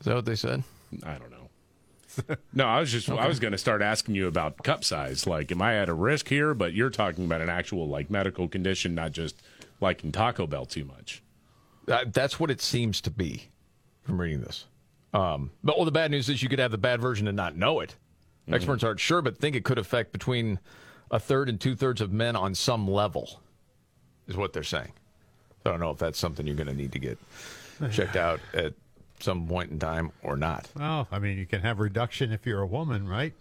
Is 0.00 0.06
that 0.06 0.14
what 0.14 0.26
they 0.26 0.36
said? 0.36 0.62
I 1.02 1.18
don't 1.18 1.30
know. 1.30 2.36
no, 2.52 2.66
I 2.66 2.80
was 2.80 2.92
just 2.92 3.08
I 3.08 3.26
was 3.26 3.38
going 3.38 3.52
to 3.52 3.58
start 3.58 3.82
asking 3.82 4.14
you 4.14 4.26
about 4.26 4.62
cup 4.62 4.84
size. 4.84 5.26
Like, 5.26 5.50
am 5.52 5.62
I 5.62 5.76
at 5.76 5.88
a 5.88 5.94
risk 5.94 6.28
here? 6.28 6.54
But 6.54 6.74
you're 6.74 6.90
talking 6.90 7.24
about 7.24 7.40
an 7.40 7.48
actual 7.48 7.88
like 7.88 8.10
medical 8.10 8.48
condition, 8.48 8.94
not 8.94 9.12
just 9.12 9.40
liking 9.80 10.12
Taco 10.12 10.46
Bell 10.46 10.66
too 10.66 10.84
much. 10.84 11.22
That, 11.86 12.12
that's 12.12 12.38
what 12.38 12.50
it 12.50 12.60
seems 12.60 13.00
to 13.02 13.10
be 13.10 13.48
from 14.02 14.20
reading 14.20 14.40
this. 14.40 14.66
Um, 15.14 15.52
but 15.64 15.76
well, 15.76 15.84
the 15.84 15.92
bad 15.92 16.10
news 16.10 16.28
is 16.28 16.42
you 16.42 16.48
could 16.48 16.58
have 16.58 16.70
the 16.70 16.78
bad 16.78 17.00
version 17.00 17.26
and 17.28 17.36
not 17.36 17.56
know 17.56 17.80
it. 17.80 17.96
Mm-hmm. 18.48 18.54
Experts 18.54 18.82
aren't 18.84 19.00
sure, 19.00 19.20
but 19.22 19.36
think 19.38 19.54
it 19.56 19.64
could 19.64 19.78
affect 19.78 20.10
between 20.12 20.58
a 21.10 21.20
third 21.20 21.48
and 21.48 21.60
two 21.60 21.74
thirds 21.76 22.00
of 22.00 22.12
men 22.12 22.34
on 22.34 22.54
some 22.54 22.88
level, 22.88 23.40
is 24.26 24.36
what 24.36 24.52
they're 24.52 24.62
saying. 24.62 24.92
I 25.66 25.70
don't 25.70 25.80
know 25.80 25.90
if 25.90 25.98
that's 25.98 26.18
something 26.18 26.46
you're 26.46 26.56
going 26.56 26.68
to 26.68 26.74
need 26.74 26.92
to 26.92 26.98
get 26.98 27.18
checked 27.92 28.16
out 28.16 28.40
at 28.54 28.72
some 29.20 29.46
point 29.46 29.70
in 29.70 29.78
time 29.78 30.12
or 30.22 30.36
not. 30.36 30.68
Well, 30.76 31.06
I 31.12 31.18
mean, 31.18 31.36
you 31.38 31.44
can 31.46 31.60
have 31.60 31.78
reduction 31.78 32.32
if 32.32 32.46
you're 32.46 32.62
a 32.62 32.66
woman, 32.66 33.06
right? 33.06 33.34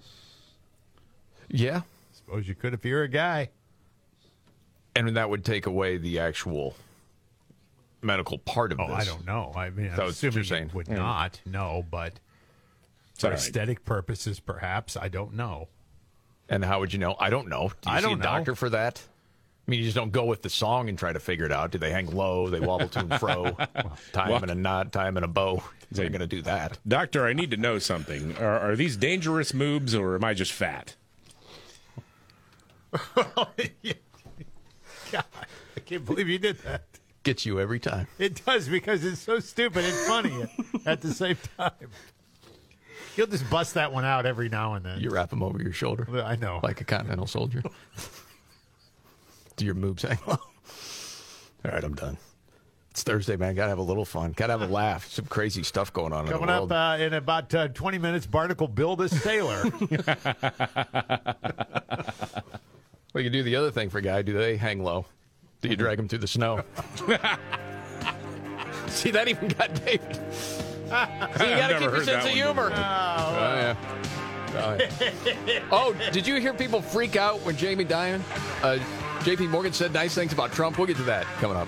Yeah. 1.50 1.82
Suppose 2.14 2.48
you 2.48 2.56
could 2.56 2.74
if 2.74 2.84
you're 2.84 3.04
a 3.04 3.08
guy. 3.08 3.50
And 4.96 5.16
that 5.16 5.30
would 5.30 5.46
take 5.46 5.68
away 5.68 5.98
the 5.98 6.20
actual 6.20 6.76
medical 8.02 8.38
part 8.40 8.72
of 8.72 8.80
Oh, 8.80 8.88
this. 8.88 8.96
I 8.98 9.04
don't 9.06 9.26
know. 9.26 9.54
I 9.56 9.70
mean, 9.70 9.92
I'm 9.92 9.98
what 9.98 10.08
assuming 10.10 10.34
you're 10.34 10.42
it 10.44 10.48
saying. 10.48 10.72
would 10.74 10.88
Yeah. 10.88 10.96
not. 10.96 11.40
No, 11.46 11.86
but 11.90 12.14
for 13.22 13.28
all 13.28 13.32
right. 13.32 13.40
aesthetic 13.40 13.86
purposes, 13.86 14.40
perhaps. 14.40 14.96
I 14.98 15.08
don't 15.08 15.34
know. 15.34 15.70
And 16.50 16.64
how 16.64 16.80
would 16.80 16.94
you 16.94 17.00
know? 17.00 17.16
I 17.20 17.30
don't 17.30 17.50
know. 17.50 17.72
Do 17.82 17.90
you 17.90 17.96
I 17.96 18.00
see 18.00 18.04
don't 18.04 18.14
a 18.14 18.18
know. 18.18 18.24
doctor 18.24 18.56
for 18.56 18.70
that? 18.70 19.02
I 19.68 19.72
mean, 19.72 19.80
you 19.80 19.86
just 19.86 19.98
don't 19.98 20.14
go 20.14 20.24
with 20.24 20.44
the 20.44 20.50
song 20.50 20.88
and 20.88 20.98
try 20.98 21.12
to 21.12 21.20
figure 21.20 21.46
it 21.46 21.52
out. 21.52 21.72
Do 21.72 21.78
they 21.78 21.92
hang 21.92 22.06
low? 22.08 22.48
They 22.50 22.62
wobble 22.62 22.88
to 22.88 23.00
and 23.00 23.14
fro? 23.20 23.52
tie 24.14 24.30
Well- 24.30 24.40
them 24.40 24.50
in 24.50 24.58
a 24.58 24.62
knot, 24.62 24.94
tie 24.94 25.04
them 25.06 25.18
in 25.18 25.24
a 25.26 25.28
bow. 25.28 25.62
They're 25.92 26.10
going 26.10 26.22
to 26.22 26.28
do 26.28 26.42
that. 26.44 26.80
Doctor, 26.88 27.26
I 27.26 27.34
need 27.34 27.52
to 27.52 27.58
know 27.58 27.78
something. 27.80 28.38
Are, 28.38 28.60
are 28.60 28.76
these 28.78 28.96
dangerous 28.98 29.54
moves 29.54 29.94
or 29.96 30.16
am 30.16 30.24
I 30.24 30.34
just 30.34 30.52
fat? 30.54 30.96
God, 35.12 35.24
I 35.76 35.80
can't 35.86 36.06
believe 36.06 36.28
you 36.28 36.40
did 36.40 36.58
that. 36.60 36.84
Gets 37.24 37.46
you 37.46 37.60
every 37.60 37.80
time. 37.80 38.08
It 38.20 38.44
does 38.46 38.68
because 38.70 39.04
it's 39.04 39.20
so 39.22 39.40
stupid 39.40 39.84
and 39.86 39.94
funny 39.94 40.46
at 40.86 41.02
the 41.02 41.14
same 41.14 41.38
time. 41.58 41.72
You'll 43.18 43.28
just 43.28 43.50
bust 43.50 43.74
that 43.74 43.92
one 43.92 44.06
out 44.06 44.28
every 44.28 44.48
now 44.48 44.76
and 44.76 44.86
then. 44.86 45.00
You 45.00 45.10
wrap 45.10 45.32
them 45.32 45.42
over 45.42 45.60
your 45.60 45.74
shoulder. 45.74 46.08
I 46.24 46.36
know. 46.36 46.60
Like 46.62 46.82
a 46.82 46.84
continental 46.84 47.26
soldier. 47.26 47.64
do 49.56 49.66
your 49.66 49.74
moves 49.74 50.04
hang 50.04 50.20
low? 50.28 50.38
All 51.66 51.72
right, 51.72 51.84
I'm 51.84 51.96
done. 51.96 52.18
It's 52.92 53.04
Thursday, 53.04 53.36
man. 53.36 53.56
Got 53.56 53.66
to 53.66 53.70
have 53.70 53.80
a 53.80 53.84
little 53.84 54.06
fun. 54.06 54.34
Got 54.34 54.48
to 54.48 54.54
have 54.54 54.62
a 54.62 54.72
laugh. 54.72 55.10
Some 55.10 55.26
crazy 55.26 55.64
stuff 55.64 55.92
going 55.94 56.14
on 56.14 56.28
Coming 56.28 56.44
in 56.44 56.48
the 56.48 56.54
up 56.54 56.72
uh, 56.72 57.04
in 57.04 57.14
about 57.14 57.54
uh, 57.54 57.68
20 57.70 57.98
minutes, 57.98 58.26
Barnacle 58.26 58.68
Bill 58.68 58.96
the 58.96 59.10
sailor. 59.10 59.64
well, 63.14 63.24
you 63.24 63.30
do 63.30 63.44
the 63.44 63.56
other 63.56 63.72
thing 63.72 63.90
for 63.90 63.98
a 63.98 64.02
guy. 64.02 64.22
Do 64.22 64.34
they 64.34 64.58
hang 64.58 64.84
low? 64.84 65.06
Do 65.62 65.70
you 65.70 65.76
drag 65.76 66.00
him 66.00 66.08
through 66.08 66.20
the 66.20 66.28
snow? 66.28 66.64
See, 68.88 69.12
that 69.12 69.28
even 69.28 69.50
got 69.50 69.74
David. 69.86 70.20
See, 70.88 71.50
you 71.50 71.58
got 71.58 71.68
to 71.68 71.80
keep 71.80 71.92
your 71.92 72.04
sense 72.04 72.06
that 72.06 72.18
of 72.20 72.24
one 72.26 72.34
humor. 72.34 72.72
Oh, 72.74 72.76
yeah. 72.76 73.76
Oh, 74.54 74.78
yeah. 75.46 75.60
oh, 75.72 75.96
did 76.12 76.26
you 76.26 76.36
hear 76.40 76.54
people 76.54 76.82
freak 76.82 77.16
out 77.16 77.42
when 77.42 77.56
Jamie 77.58 77.86
Dimon, 77.86 78.22
uh, 78.64 78.80
JP 79.20 79.50
Morgan 79.50 79.74
said 79.74 79.94
nice 79.94 80.16
things 80.16 80.34
about 80.34 80.52
Trump? 80.52 80.78
We'll 80.78 80.88
get 80.88 80.98
to 80.98 81.04
that 81.04 81.26
coming 81.40 81.58
up. 81.58 81.68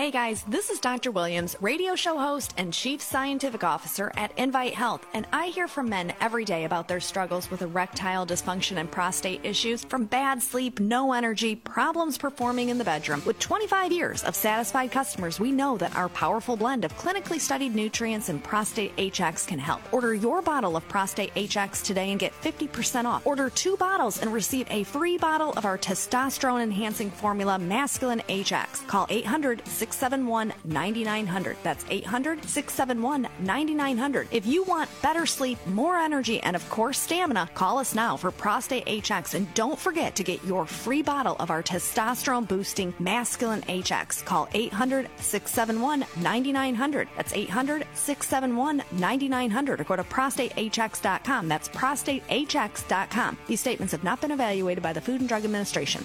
Hey 0.00 0.10
guys, 0.10 0.44
this 0.48 0.70
is 0.70 0.80
Dr. 0.80 1.10
Williams, 1.10 1.56
radio 1.60 1.94
show 1.94 2.16
host 2.16 2.54
and 2.56 2.72
chief 2.72 3.02
scientific 3.02 3.62
officer 3.62 4.10
at 4.16 4.32
Invite 4.38 4.72
Health, 4.72 5.06
and 5.12 5.26
I 5.30 5.48
hear 5.48 5.68
from 5.68 5.90
men 5.90 6.14
every 6.22 6.46
day 6.46 6.64
about 6.64 6.88
their 6.88 7.00
struggles 7.00 7.50
with 7.50 7.60
erectile 7.60 8.24
dysfunction 8.24 8.78
and 8.78 8.90
prostate 8.90 9.44
issues, 9.44 9.84
from 9.84 10.06
bad 10.06 10.42
sleep, 10.42 10.80
no 10.80 11.12
energy, 11.12 11.54
problems 11.54 12.16
performing 12.16 12.70
in 12.70 12.78
the 12.78 12.84
bedroom. 12.84 13.20
With 13.26 13.38
25 13.40 13.92
years 13.92 14.24
of 14.24 14.34
satisfied 14.34 14.90
customers, 14.90 15.38
we 15.38 15.52
know 15.52 15.76
that 15.76 15.94
our 15.94 16.08
powerful 16.08 16.56
blend 16.56 16.86
of 16.86 16.96
clinically 16.96 17.38
studied 17.38 17.74
nutrients 17.74 18.30
and 18.30 18.42
Prostate 18.42 18.96
HX 18.96 19.46
can 19.46 19.58
help. 19.58 19.82
Order 19.92 20.14
your 20.14 20.40
bottle 20.40 20.78
of 20.78 20.88
Prostate 20.88 21.34
HX 21.34 21.84
today 21.84 22.10
and 22.10 22.18
get 22.18 22.32
50% 22.40 23.04
off. 23.04 23.26
Order 23.26 23.50
two 23.50 23.76
bottles 23.76 24.22
and 24.22 24.32
receive 24.32 24.66
a 24.70 24.82
free 24.84 25.18
bottle 25.18 25.52
of 25.58 25.66
our 25.66 25.76
testosterone 25.76 26.62
enhancing 26.62 27.10
formula, 27.10 27.58
Masculine 27.58 28.22
HX. 28.30 28.86
Call 28.86 29.06
800 29.10 29.60
671 29.92 30.52
9900. 30.64 31.56
That's 31.62 31.84
800 31.90 32.44
671 32.44 33.28
9900. 33.40 34.28
If 34.30 34.46
you 34.46 34.62
want 34.64 34.90
better 35.02 35.26
sleep, 35.26 35.58
more 35.66 35.96
energy, 35.96 36.40
and 36.40 36.56
of 36.56 36.68
course 36.70 36.98
stamina, 36.98 37.50
call 37.54 37.78
us 37.78 37.94
now 37.94 38.16
for 38.16 38.30
Prostate 38.30 38.86
HX. 38.86 39.34
And 39.34 39.52
don't 39.54 39.78
forget 39.78 40.16
to 40.16 40.24
get 40.24 40.44
your 40.44 40.66
free 40.66 41.02
bottle 41.02 41.36
of 41.38 41.50
our 41.50 41.62
testosterone 41.62 42.46
boosting 42.46 42.94
Masculine 42.98 43.62
HX. 43.62 44.24
Call 44.24 44.48
800 44.52 45.08
671 45.18 46.04
9900. 46.22 47.08
That's 47.16 47.32
800 47.32 47.86
671 47.94 48.82
9900. 48.92 49.80
Or 49.80 49.84
go 49.84 49.96
to 49.96 50.04
prostatehx.com. 50.04 51.48
That's 51.48 51.68
prostatehx.com. 51.68 53.38
These 53.46 53.60
statements 53.60 53.92
have 53.92 54.04
not 54.04 54.20
been 54.20 54.30
evaluated 54.30 54.82
by 54.82 54.92
the 54.92 55.00
Food 55.00 55.20
and 55.20 55.28
Drug 55.28 55.44
Administration. 55.44 56.04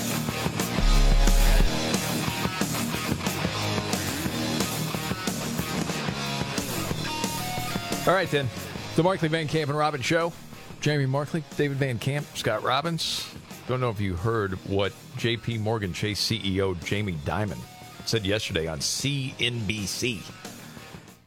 All 8.07 8.13
right, 8.13 8.29
then. 8.31 8.49
The 8.95 9.03
Markley 9.03 9.29
Van 9.29 9.47
Camp 9.47 9.69
and 9.69 9.77
Robbins 9.77 10.05
Show. 10.05 10.33
Jamie 10.79 11.05
Markley, 11.05 11.43
David 11.55 11.77
Van 11.77 11.99
Camp, 11.99 12.25
Scott 12.33 12.63
Robbins. 12.63 13.31
Don't 13.67 13.79
know 13.79 13.91
if 13.91 14.01
you 14.01 14.15
heard 14.15 14.53
what 14.67 14.91
JP 15.17 15.59
Morgan 15.59 15.93
Chase 15.93 16.19
CEO 16.19 16.83
Jamie 16.83 17.13
Dimon 17.23 17.59
said 18.05 18.25
yesterday 18.25 18.65
on 18.65 18.79
CNBC. 18.79 20.19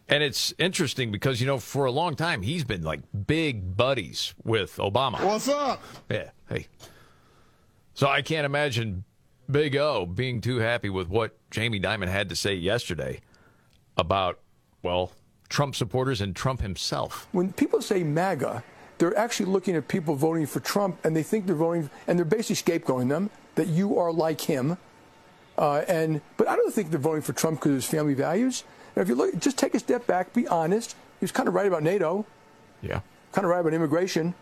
And 0.08 0.24
it's 0.24 0.52
interesting 0.58 1.12
because, 1.12 1.40
you 1.40 1.46
know, 1.46 1.58
for 1.58 1.84
a 1.84 1.92
long 1.92 2.16
time, 2.16 2.42
he's 2.42 2.64
been 2.64 2.82
like 2.82 3.00
big 3.26 3.76
buddies 3.76 4.34
with 4.42 4.76
Obama. 4.78 5.24
What's 5.24 5.48
up? 5.48 5.80
Yeah. 6.10 6.30
Hey. 6.48 6.66
So 7.94 8.08
I 8.08 8.20
can't 8.20 8.44
imagine 8.44 9.04
Big 9.48 9.76
O 9.76 10.06
being 10.06 10.40
too 10.40 10.58
happy 10.58 10.90
with 10.90 11.08
what 11.08 11.38
Jamie 11.52 11.78
Dimon 11.78 12.08
had 12.08 12.28
to 12.30 12.36
say 12.36 12.54
yesterday 12.54 13.20
about, 13.96 14.40
well, 14.82 15.12
Trump 15.48 15.74
supporters 15.74 16.20
and 16.20 16.34
Trump 16.34 16.60
himself. 16.60 17.28
When 17.32 17.52
people 17.52 17.80
say 17.82 18.02
MAGA, 18.02 18.64
they're 18.98 19.16
actually 19.16 19.46
looking 19.46 19.76
at 19.76 19.88
people 19.88 20.14
voting 20.14 20.46
for 20.46 20.60
Trump 20.60 20.98
and 21.04 21.16
they 21.16 21.22
think 21.22 21.46
they're 21.46 21.54
voting, 21.54 21.90
and 22.06 22.18
they're 22.18 22.24
basically 22.24 22.56
scapegoating 22.56 23.08
them 23.08 23.30
that 23.54 23.68
you 23.68 23.98
are 23.98 24.12
like 24.12 24.42
him. 24.42 24.78
Uh, 25.56 25.84
and 25.86 26.20
but 26.36 26.48
I 26.48 26.56
don't 26.56 26.72
think 26.74 26.90
they're 26.90 26.98
voting 26.98 27.22
for 27.22 27.32
Trump 27.32 27.60
because 27.60 27.70
of 27.70 27.76
his 27.76 27.86
family 27.86 28.14
values. 28.14 28.64
And 28.94 29.02
if 29.02 29.08
you 29.08 29.14
look, 29.14 29.38
just 29.38 29.58
take 29.58 29.74
a 29.74 29.78
step 29.78 30.06
back, 30.06 30.32
be 30.32 30.46
honest. 30.48 30.96
He 31.20 31.24
was 31.24 31.32
kind 31.32 31.48
of 31.48 31.54
right 31.54 31.66
about 31.66 31.82
NATO. 31.82 32.26
Yeah. 32.82 33.00
Kind 33.32 33.44
of 33.44 33.50
right 33.50 33.60
about 33.60 33.74
immigration. 33.74 34.34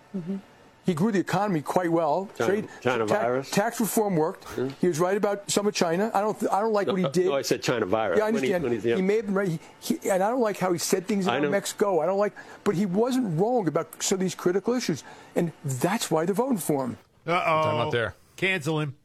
He 0.85 0.95
grew 0.95 1.13
the 1.13 1.21
economy 1.21 1.61
quite 1.63 1.93
well. 1.93 2.29
China- 2.37 2.67
China 2.81 3.07
ta- 3.07 3.15
virus. 3.23 3.51
tax 3.51 3.79
reform 3.81 4.17
worked. 4.17 4.47
He 4.81 4.89
was 4.89 4.99
right 4.99 5.17
about 5.17 5.49
some 5.49 5.67
of 5.69 5.75
China. 5.75 6.11
I 6.13 6.21
don't. 6.21 6.37
I 6.53 6.61
don't 6.61 6.73
like 6.73 6.89
what 6.89 6.97
he 6.99 7.09
did. 7.11 7.27
No, 7.27 7.37
I 7.37 7.43
said 7.43 7.63
China 7.63 7.87
virus. 7.87 8.19
Yeah, 8.19 8.25
I 8.25 8.31
When 8.33 8.43
he- 8.43 8.53
understand. 8.53 8.63
when 8.65 8.73
he, 8.73 8.79
he's- 8.81 8.99
yeah. 8.99 9.05
may 9.05 9.17
have 9.17 9.27
been 9.27 9.35
right, 9.35 9.49
he, 9.49 9.61
he, 9.81 10.11
and 10.11 10.23
I 10.23 10.29
don't 10.31 10.41
like 10.41 10.59
how 10.59 10.73
he 10.73 10.79
said 10.79 11.07
things 11.07 11.29
I 11.29 11.37
about 11.37 11.45
know. 11.45 11.51
Mexico. 11.51 12.01
I 12.01 12.07
don't 12.07 12.19
like, 12.19 12.33
but 12.65 12.75
he 12.75 12.87
wasn't 12.87 13.39
wrong 13.41 13.69
about 13.69 14.03
some 14.03 14.17
of 14.17 14.21
these 14.21 14.35
critical 14.35 14.75
issues, 14.75 15.05
and 15.37 15.53
that's 15.65 16.11
why 16.11 16.25
they're 16.25 16.35
voting 16.35 16.59
for 16.59 16.85
him. 16.85 16.99
Uh 17.27 17.31
Time 17.33 17.77
out 17.77 17.87
oh. 17.89 17.91
there. 17.93 18.15
Cancel 18.37 18.81
him. 18.81 18.97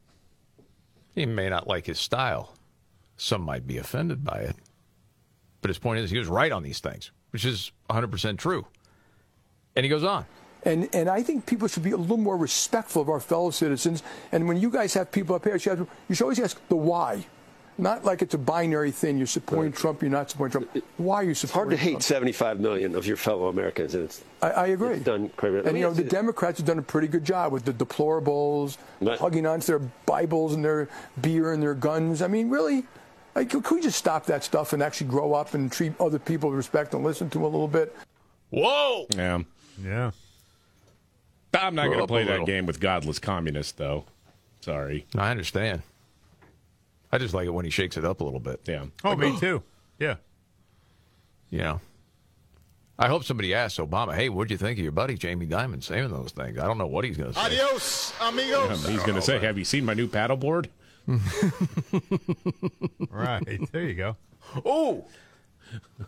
He 1.14 1.26
may 1.28 1.50
not 1.50 1.68
like 1.68 1.86
his 1.86 2.00
style. 2.00 2.54
Some 3.18 3.42
might 3.44 3.68
be 3.68 3.78
offended 3.78 4.24
by 4.24 4.40
it. 4.42 4.56
But 5.62 5.70
his 5.70 5.78
point 5.80 6.00
is 6.00 6.10
he 6.12 6.18
was 6.20 6.28
right 6.28 6.52
on 6.52 6.64
these 6.64 6.80
things, 6.80 7.12
which 7.32 7.46
is 7.46 7.72
100% 7.90 8.38
true. 8.38 8.66
And 9.76 9.84
he 9.84 9.90
goes 9.90 10.04
on. 10.04 10.26
And 10.68 10.90
and 10.94 11.10
I 11.10 11.24
think 11.24 11.46
people 11.46 11.68
should 11.70 11.84
be 11.84 11.92
a 11.92 11.98
little 11.98 12.18
more 12.18 12.38
respectful 12.38 13.02
of 13.02 13.10
our 13.10 13.22
fellow 13.22 13.52
citizens. 13.52 14.04
And 14.34 14.48
when 14.48 14.58
you 14.58 14.70
guys 14.70 14.94
have 14.96 15.12
people 15.12 15.34
up 15.36 15.46
here, 15.46 15.54
you, 15.54 15.60
should 15.60 15.78
have- 15.80 15.88
you 16.10 16.16
should 16.16 16.26
always 16.26 16.40
ask 16.40 16.60
the 16.68 16.76
why. 16.76 17.26
Not 17.80 18.04
like 18.04 18.24
it's 18.24 18.34
a 18.34 18.40
binary 18.40 18.90
thing. 18.92 19.18
You're 19.20 19.28
supporting 19.28 19.72
Trump, 19.72 20.02
you're 20.02 20.10
not 20.10 20.32
supporting 20.32 20.52
Trump. 20.66 20.84
Why 20.98 21.18
are 21.18 21.24
you 21.24 21.28
Hard 21.30 21.38
supporting 21.38 21.72
to 21.72 21.78
hate 21.78 21.92
Trump? 21.92 22.04
75 22.04 22.60
million 22.60 22.96
of 22.96 23.06
your 23.06 23.18
fellow 23.18 23.50
Americans, 23.50 23.94
and 23.94 24.06
it's 24.06 24.24
I, 24.42 24.50
I 24.50 24.68
agree. 24.68 24.96
it's 24.96 25.06
done 25.06 25.30
quite 25.38 25.54
a. 25.54 25.64
And 25.64 25.78
you 25.78 25.84
know 25.84 25.94
the 25.94 26.04
Democrats 26.04 26.58
have 26.58 26.66
done 26.66 26.80
a 26.80 26.88
pretty 26.94 27.08
good 27.08 27.24
job 27.24 27.54
with 27.54 27.66
the 27.66 27.74
deplorables, 27.74 28.78
hugging 29.20 29.46
onto 29.46 29.68
their 29.68 29.88
Bibles 30.08 30.56
and 30.56 30.66
their 30.66 30.90
beer 31.22 31.54
and 31.54 31.62
their 31.62 31.76
guns. 31.76 32.24
I 32.24 32.28
mean, 32.28 32.50
really, 32.50 32.84
like, 33.36 33.52
could 33.52 33.70
we 33.70 33.80
just 33.82 34.00
stop 34.00 34.26
that 34.26 34.44
stuff 34.44 34.74
and 34.74 34.82
actually 34.82 35.08
grow 35.12 35.34
up 35.36 35.54
and 35.54 35.72
treat 35.72 35.94
other 36.02 36.18
people 36.20 36.50
with 36.50 36.58
respect 36.58 36.96
and 36.96 37.04
listen 37.04 37.30
to 37.30 37.38
them 37.38 37.44
a 37.44 37.48
little 37.48 37.68
bit? 37.68 37.96
Whoa! 38.50 39.06
Yeah. 39.16 39.44
Yeah. 39.84 40.12
I'm 41.64 41.76
not 41.76 41.88
going 41.88 42.00
to 42.00 42.08
play 42.08 42.24
that 42.26 42.46
game 42.46 42.66
with 42.66 42.80
godless 42.80 43.20
communists, 43.20 43.74
though. 43.74 44.06
Sorry. 44.62 45.06
I 45.16 45.32
understand. 45.32 45.82
I 47.12 47.18
just 47.18 47.34
like 47.34 47.46
it 47.48 47.54
when 47.54 47.66
he 47.66 47.72
shakes 47.72 47.98
it 47.98 48.04
up 48.06 48.22
a 48.22 48.24
little 48.24 48.40
bit. 48.40 48.62
Yeah. 48.66 48.86
Oh, 49.04 49.16
me 49.16 49.38
too. 49.40 49.64
Yeah. 50.00 50.16
You 51.50 51.60
know. 51.60 51.82
I 53.00 53.08
hope 53.08 53.24
somebody 53.24 53.54
asks 53.54 53.78
Obama, 53.80 54.16
hey, 54.16 54.28
what'd 54.30 54.50
you 54.50 54.58
think 54.58 54.80
of 54.80 54.84
your 54.84 54.92
buddy 54.92 55.16
Jamie 55.16 55.46
Dimon 55.46 55.84
saying 55.84 56.10
those 56.10 56.32
things? 56.32 56.58
I 56.58 56.66
don't 56.66 56.80
know 56.80 56.88
what 56.88 57.06
he's 57.06 57.16
going 57.16 57.32
to 57.32 57.40
say. 57.40 57.46
Adios, 57.46 58.12
amigos. 58.20 58.86
Um, 58.86 58.92
he's 58.92 59.04
going 59.04 59.16
to 59.16 59.22
say, 59.22 59.38
Have 59.40 59.58
you 59.58 59.66
seen 59.66 59.86
my 59.86 59.94
new 59.94 60.08
paddleboard? 60.08 60.68
Right. 63.10 63.60
There 63.72 63.84
you 63.84 63.94
go. 63.94 64.16
Oh, 64.66 65.06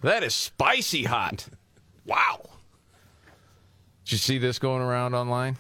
that 0.02 0.24
is 0.24 0.34
spicy 0.36 1.04
hot. 1.04 1.48
Wow. 2.06 2.50
Did 4.10 4.14
you 4.14 4.18
see 4.18 4.40
this 4.40 4.58
going 4.58 4.82
around 4.82 5.14
online? 5.14 5.56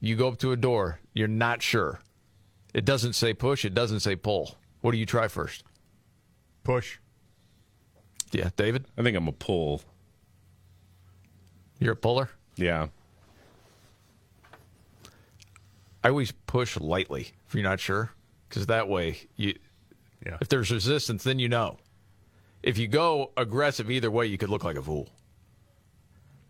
You 0.00 0.16
go 0.16 0.28
up 0.28 0.38
to 0.38 0.52
a 0.52 0.56
door, 0.56 1.00
you're 1.12 1.28
not 1.28 1.60
sure. 1.60 2.00
It 2.72 2.86
doesn't 2.86 3.12
say 3.12 3.34
push, 3.34 3.66
it 3.66 3.74
doesn't 3.74 4.00
say 4.00 4.16
pull. 4.16 4.56
What 4.80 4.92
do 4.92 4.96
you 4.96 5.04
try 5.04 5.28
first? 5.28 5.64
Push. 6.64 6.96
Yeah, 8.32 8.48
David? 8.56 8.86
I 8.96 9.02
think 9.02 9.18
I'm 9.18 9.28
a 9.28 9.32
pull. 9.32 9.82
You're 11.78 11.92
a 11.92 11.96
puller? 11.96 12.30
Yeah. 12.56 12.86
I 16.02 16.08
always 16.08 16.32
push 16.32 16.80
lightly 16.80 17.32
if 17.48 17.54
you're 17.54 17.62
not 17.62 17.80
sure, 17.80 18.12
because 18.48 18.64
that 18.64 18.88
way, 18.88 19.18
you, 19.36 19.58
Yeah. 20.24 20.38
if 20.40 20.48
there's 20.48 20.70
resistance, 20.70 21.22
then 21.22 21.38
you 21.38 21.50
know. 21.50 21.76
If 22.62 22.78
you 22.78 22.88
go 22.88 23.32
aggressive 23.36 23.90
either 23.90 24.10
way, 24.10 24.24
you 24.24 24.38
could 24.38 24.48
look 24.48 24.64
like 24.64 24.76
a 24.76 24.82
fool. 24.82 25.10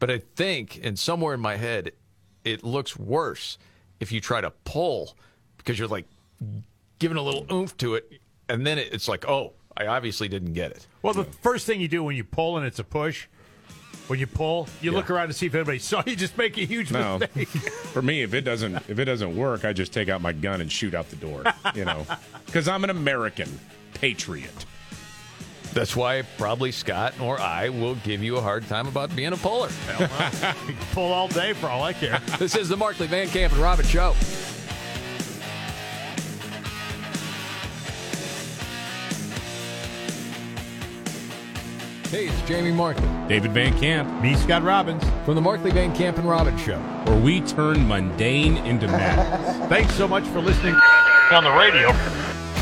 But 0.00 0.10
I 0.10 0.18
think, 0.34 0.80
and 0.82 0.98
somewhere 0.98 1.34
in 1.34 1.40
my 1.40 1.56
head, 1.56 1.92
it 2.44 2.64
looks 2.64 2.98
worse 2.98 3.56
if 4.00 4.10
you 4.10 4.20
try 4.20 4.40
to 4.40 4.50
pull 4.64 5.14
because 5.58 5.78
you're 5.78 5.86
like 5.88 6.06
giving 6.98 7.16
a 7.18 7.22
little 7.22 7.46
oomph 7.52 7.76
to 7.76 7.94
it, 7.94 8.10
and 8.48 8.66
then 8.66 8.78
it's 8.78 9.06
like, 9.08 9.28
oh, 9.28 9.52
I 9.76 9.86
obviously 9.86 10.26
didn't 10.28 10.54
get 10.54 10.72
it. 10.72 10.86
Well, 11.02 11.14
the 11.14 11.24
first 11.24 11.66
thing 11.66 11.80
you 11.80 11.86
do 11.88 12.02
when 12.02 12.16
you 12.16 12.24
pull 12.24 12.56
and 12.56 12.66
it's 12.66 12.78
a 12.78 12.84
push, 12.84 13.26
when 14.08 14.18
you 14.18 14.26
pull, 14.26 14.68
you 14.80 14.90
look 14.90 15.08
around 15.10 15.28
to 15.28 15.34
see 15.34 15.46
if 15.46 15.54
anybody 15.54 15.78
saw 15.78 16.02
you. 16.06 16.16
Just 16.16 16.36
make 16.36 16.56
a 16.58 16.64
huge 16.64 16.90
No. 16.90 17.18
mistake. 17.18 17.48
For 17.92 18.02
me, 18.02 18.22
if 18.22 18.34
it 18.34 18.40
doesn't 18.40 18.74
if 18.88 18.98
it 18.98 19.04
doesn't 19.04 19.36
work, 19.36 19.64
I 19.64 19.72
just 19.72 19.92
take 19.92 20.08
out 20.08 20.20
my 20.20 20.32
gun 20.32 20.60
and 20.60 20.72
shoot 20.72 20.94
out 20.94 21.08
the 21.10 21.16
door. 21.16 21.44
You 21.74 21.84
know, 21.84 22.06
because 22.46 22.66
I'm 22.68 22.82
an 22.84 22.90
American 22.90 23.60
patriot. 23.94 24.64
That's 25.72 25.94
why 25.94 26.22
probably 26.36 26.72
Scott 26.72 27.14
or 27.20 27.40
I 27.40 27.68
will 27.68 27.94
give 27.96 28.22
you 28.22 28.36
a 28.36 28.40
hard 28.40 28.66
time 28.66 28.88
about 28.88 29.14
being 29.14 29.32
a 29.32 29.36
puller. 29.36 29.68
Pull 30.92 31.12
all 31.12 31.28
day 31.28 31.52
for 31.52 31.68
all 31.68 31.82
I 31.82 31.92
care. 31.92 32.18
this 32.38 32.56
is 32.56 32.68
the 32.68 32.76
Markley 32.76 33.06
Van 33.06 33.28
Camp 33.28 33.52
and 33.52 33.62
Robin 33.62 33.86
Show. 33.86 34.14
Hey, 42.10 42.26
it's 42.26 42.48
Jamie 42.48 42.72
Markley 42.72 43.08
David 43.28 43.52
Van 43.52 43.78
Camp, 43.78 44.20
Me, 44.20 44.34
Scott 44.34 44.64
Robbins. 44.64 45.04
from 45.24 45.36
the 45.36 45.40
Markley 45.40 45.70
Van 45.70 45.94
Camp 45.94 46.18
and 46.18 46.28
Robin 46.28 46.56
Show. 46.58 46.78
where 47.04 47.20
we 47.20 47.40
turn 47.42 47.86
mundane 47.86 48.56
into 48.58 48.88
madness. 48.88 49.56
Thanks 49.68 49.94
so 49.94 50.08
much 50.08 50.24
for 50.24 50.40
listening 50.40 50.74
on 51.30 51.44
the 51.44 51.52
radio. 51.52 51.92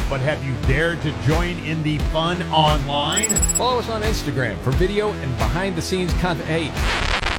But 0.08 0.20
have 0.20 0.42
you 0.42 0.54
dared 0.66 1.02
to 1.02 1.12
join 1.26 1.58
in 1.58 1.82
the 1.82 1.98
fun 2.12 2.42
online? 2.44 3.28
Follow 3.56 3.78
us 3.80 3.90
on 3.90 4.00
Instagram 4.02 4.58
for 4.60 4.70
video 4.70 5.12
and 5.12 5.36
behind 5.36 5.76
the 5.76 5.82
scenes 5.82 6.12
content. 6.14 6.46
Hey, 6.48 6.66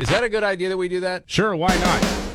is 0.02 0.08
that 0.10 0.24
a 0.24 0.30
good 0.30 0.44
idea 0.44 0.70
that 0.70 0.78
we 0.78 0.88
do 0.88 1.00
that? 1.00 1.24
Sure, 1.26 1.56
why 1.56 1.76
not? 1.80 2.26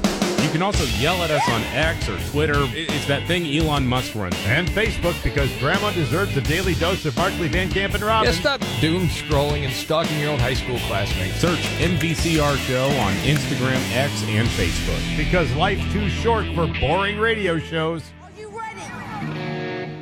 You 0.42 0.50
can 0.50 0.60
also 0.60 0.84
yell 1.00 1.22
at 1.22 1.30
us 1.30 1.42
on 1.48 1.62
X 1.72 2.08
or 2.08 2.18
Twitter. 2.30 2.54
It's 2.72 3.06
that 3.06 3.26
thing 3.28 3.46
Elon 3.46 3.86
Musk 3.86 4.14
runs. 4.16 4.34
And 4.46 4.66
Facebook 4.68 5.14
because 5.22 5.50
Grandma 5.58 5.92
deserves 5.92 6.36
a 6.36 6.40
daily 6.40 6.74
dose 6.74 7.04
of 7.06 7.16
Markley 7.16 7.48
Van 7.48 7.70
Camp 7.70 7.94
and 7.94 8.02
Yeah, 8.02 8.08
Robbins. 8.08 8.36
stop 8.38 8.60
doom 8.80 9.06
scrolling 9.06 9.64
and 9.64 9.72
stalking 9.72 10.18
your 10.18 10.30
old 10.32 10.40
high 10.40 10.54
school 10.54 10.78
classmates. 10.80 11.36
Search 11.36 11.60
MVCR 11.78 12.56
Show 12.66 12.88
on 12.88 13.12
Instagram, 13.22 13.80
X, 13.96 14.22
and 14.26 14.48
Facebook. 14.48 15.16
Because 15.16 15.50
life's 15.54 15.90
too 15.92 16.08
short 16.10 16.44
for 16.56 16.66
boring 16.80 17.18
radio 17.18 17.58
shows. 17.58 18.02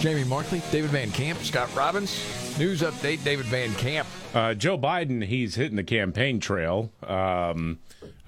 Jamie 0.00 0.24
Markley, 0.24 0.62
David 0.70 0.90
Van 0.90 1.10
Camp, 1.10 1.38
Scott 1.40 1.74
Robbins. 1.74 2.58
News 2.58 2.82
update, 2.82 3.24
David 3.24 3.46
Van 3.46 3.72
Camp. 3.74 4.06
Uh, 4.34 4.54
Joe 4.54 4.76
Biden, 4.76 5.24
he's 5.24 5.54
hitting 5.54 5.76
the 5.76 5.84
campaign 5.84 6.38
trail 6.38 6.90
um, 7.02 7.78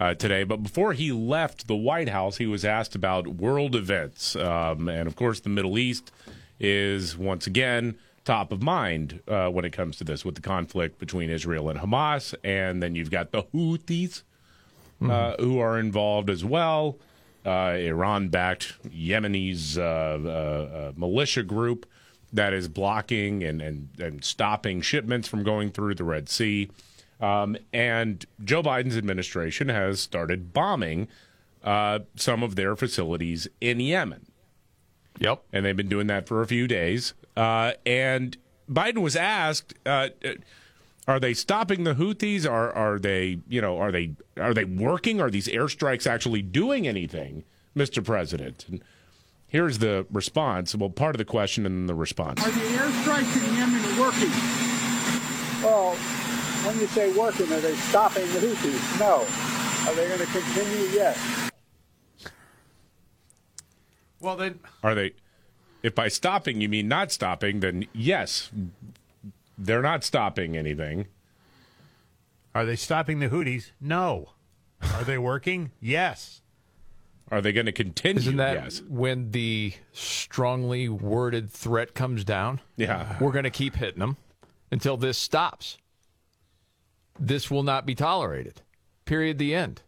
uh, 0.01 0.15
today. 0.15 0.45
But 0.45 0.63
before 0.63 0.95
he 0.95 1.13
left 1.13 1.67
the 1.67 1.77
White 1.77 2.09
House, 2.09 2.39
he 2.39 2.47
was 2.47 2.65
asked 2.65 2.95
about 2.95 3.29
world 3.29 3.75
events. 3.75 4.35
Um, 4.35 4.89
and 4.89 5.07
of 5.07 5.17
course, 5.17 5.41
the 5.41 5.51
Middle 5.51 5.79
East 5.79 6.11
is 6.59 7.17
once 7.17 7.47
again 7.47 7.97
top 8.25 8.51
of 8.51 8.63
mind 8.63 9.21
uh, 9.29 9.49
when 9.49 9.65
it 9.65 9.73
comes 9.73 9.97
to 9.97 10.05
this 10.05 10.25
with 10.25 10.35
the 10.35 10.41
conflict 10.41 10.99
between 10.99 11.31
Israel 11.31 11.69
and 11.69 11.81
Hamas. 11.81 12.35
And 12.43 12.83
then 12.83 12.95
you've 12.95 13.11
got 13.11 13.31
the 13.31 13.43
Houthis 13.43 14.23
uh, 15.03 15.35
who 15.39 15.59
are 15.59 15.79
involved 15.79 16.29
as 16.31 16.45
well. 16.45 16.99
Uh, 17.49 17.77
Iran 17.79 18.29
backed 18.29 18.75
Yemenis 18.87 19.79
uh, 19.79 19.81
uh, 19.81 20.89
uh, 20.89 20.93
militia 20.97 21.43
group 21.43 21.87
that 22.31 22.53
is 22.53 22.69
blocking 22.69 23.43
and, 23.43 23.63
and, 23.63 23.89
and 23.99 24.23
stopping 24.23 24.83
shipments 24.83 25.27
from 25.27 25.45
going 25.45 25.71
through 25.71 25.95
the 25.95 26.05
Red 26.05 26.29
Sea. 26.29 26.69
Um, 27.23 27.57
and 27.73 28.27
Joe 28.45 28.63
Biden's 28.63 28.99
administration 28.99 29.71
has 29.71 29.99
started 29.99 30.53
bombing 30.53 31.09
uh, 31.65 32.01
some 32.17 32.43
of 32.43 32.55
their 32.55 32.77
facilities 32.77 33.49
in 33.63 33.81
Yemen. 33.81 34.27
Yep. 35.19 35.43
And 35.51 35.65
they've 35.65 35.75
been 35.75 35.89
doing 35.89 36.07
that 36.09 36.29
for 36.29 36.43
a 36.43 36.47
few 36.47 36.69
days. 36.69 37.15
Uh, 37.35 37.73
and 37.87 38.37
Biden 38.71 38.99
was 38.99 39.17
asked, 39.17 39.73
uh, 39.87 40.11
are 41.09 41.19
they 41.19 41.33
stopping 41.33 41.85
the 41.85 41.95
Houthis? 41.95 42.49
Are 42.49 42.71
are 42.73 42.99
they, 42.99 43.39
you 43.49 43.63
know, 43.63 43.79
are 43.79 43.91
they 43.91 44.13
are 44.37 44.53
they 44.53 44.65
working? 44.65 45.21
Are 45.21 45.31
these 45.31 45.49
airstrikes 45.49 46.07
actually 46.07 46.43
doing 46.43 46.87
anything, 46.87 47.45
Mr. 47.75 48.05
President? 48.05 48.67
And 48.69 48.83
here's 49.49 49.79
the 49.79 50.07
response. 50.13 50.75
Well, 50.75 50.91
part 50.91 51.15
of 51.15 51.19
the 51.19 51.25
question 51.25 51.65
and 51.65 51.75
then 51.75 51.87
the 51.87 51.95
response. 51.95 52.47
Are 52.47 52.51
the 52.51 52.61
airstrikes 52.61 53.49
in 53.49 53.57
Yemen 53.57 53.99
working? 53.99 54.31
Well, 55.65 55.95
when 56.67 56.79
you 56.79 56.87
say 56.89 57.11
working, 57.17 57.51
are 57.53 57.61
they 57.61 57.75
stopping 57.75 58.27
the 58.35 58.41
Houthis? 58.41 59.01
No. 59.01 59.27
Are 59.91 59.95
they 59.95 60.07
going 60.09 60.21
to 60.21 60.27
continue? 60.27 60.89
Yes. 60.93 61.51
Well, 64.21 64.37
then. 64.37 64.61
Are 64.83 64.95
they? 64.95 65.15
If 65.83 65.95
by 65.95 66.09
stopping 66.09 66.61
you 66.61 66.69
mean 66.69 66.87
not 66.87 67.13
stopping, 67.13 67.61
then 67.61 67.87
yes, 67.95 68.51
they're 69.59 69.83
not 69.83 70.05
stopping 70.05 70.57
anything. 70.57 71.07
Are 72.55 72.65
they 72.65 72.77
stopping 72.77 73.19
the 73.21 73.29
Houthis? 73.29 73.71
No. 73.81 74.31
Are 74.95 75.05
they 75.05 75.19
working? 75.19 75.73
yes. 75.81 76.41
Are 77.31 77.43
they 77.43 77.53
going 77.53 77.67
to 77.67 77.73
continue? 77.73 78.21
Isn't 78.21 78.37
that 78.39 78.55
yes. 78.55 78.83
when 78.89 79.33
the 79.33 79.75
strongly 79.93 80.89
worded 80.89 81.51
threat 81.51 81.93
comes 81.95 82.25
down? 82.25 82.63
Yeah. 82.77 83.19
We're 83.21 83.33
going 83.33 83.45
to 83.45 83.51
keep 83.51 83.77
hitting 83.77 83.99
them 84.01 84.17
until 84.73 84.97
this 84.97 85.19
stops. 85.19 85.77
This 87.21 87.51
will 87.51 87.63
not 87.65 87.85
be 87.85 87.95
tolerated. 87.95 88.63
Period. 89.05 89.37
The 89.37 89.55
end. 89.55 89.83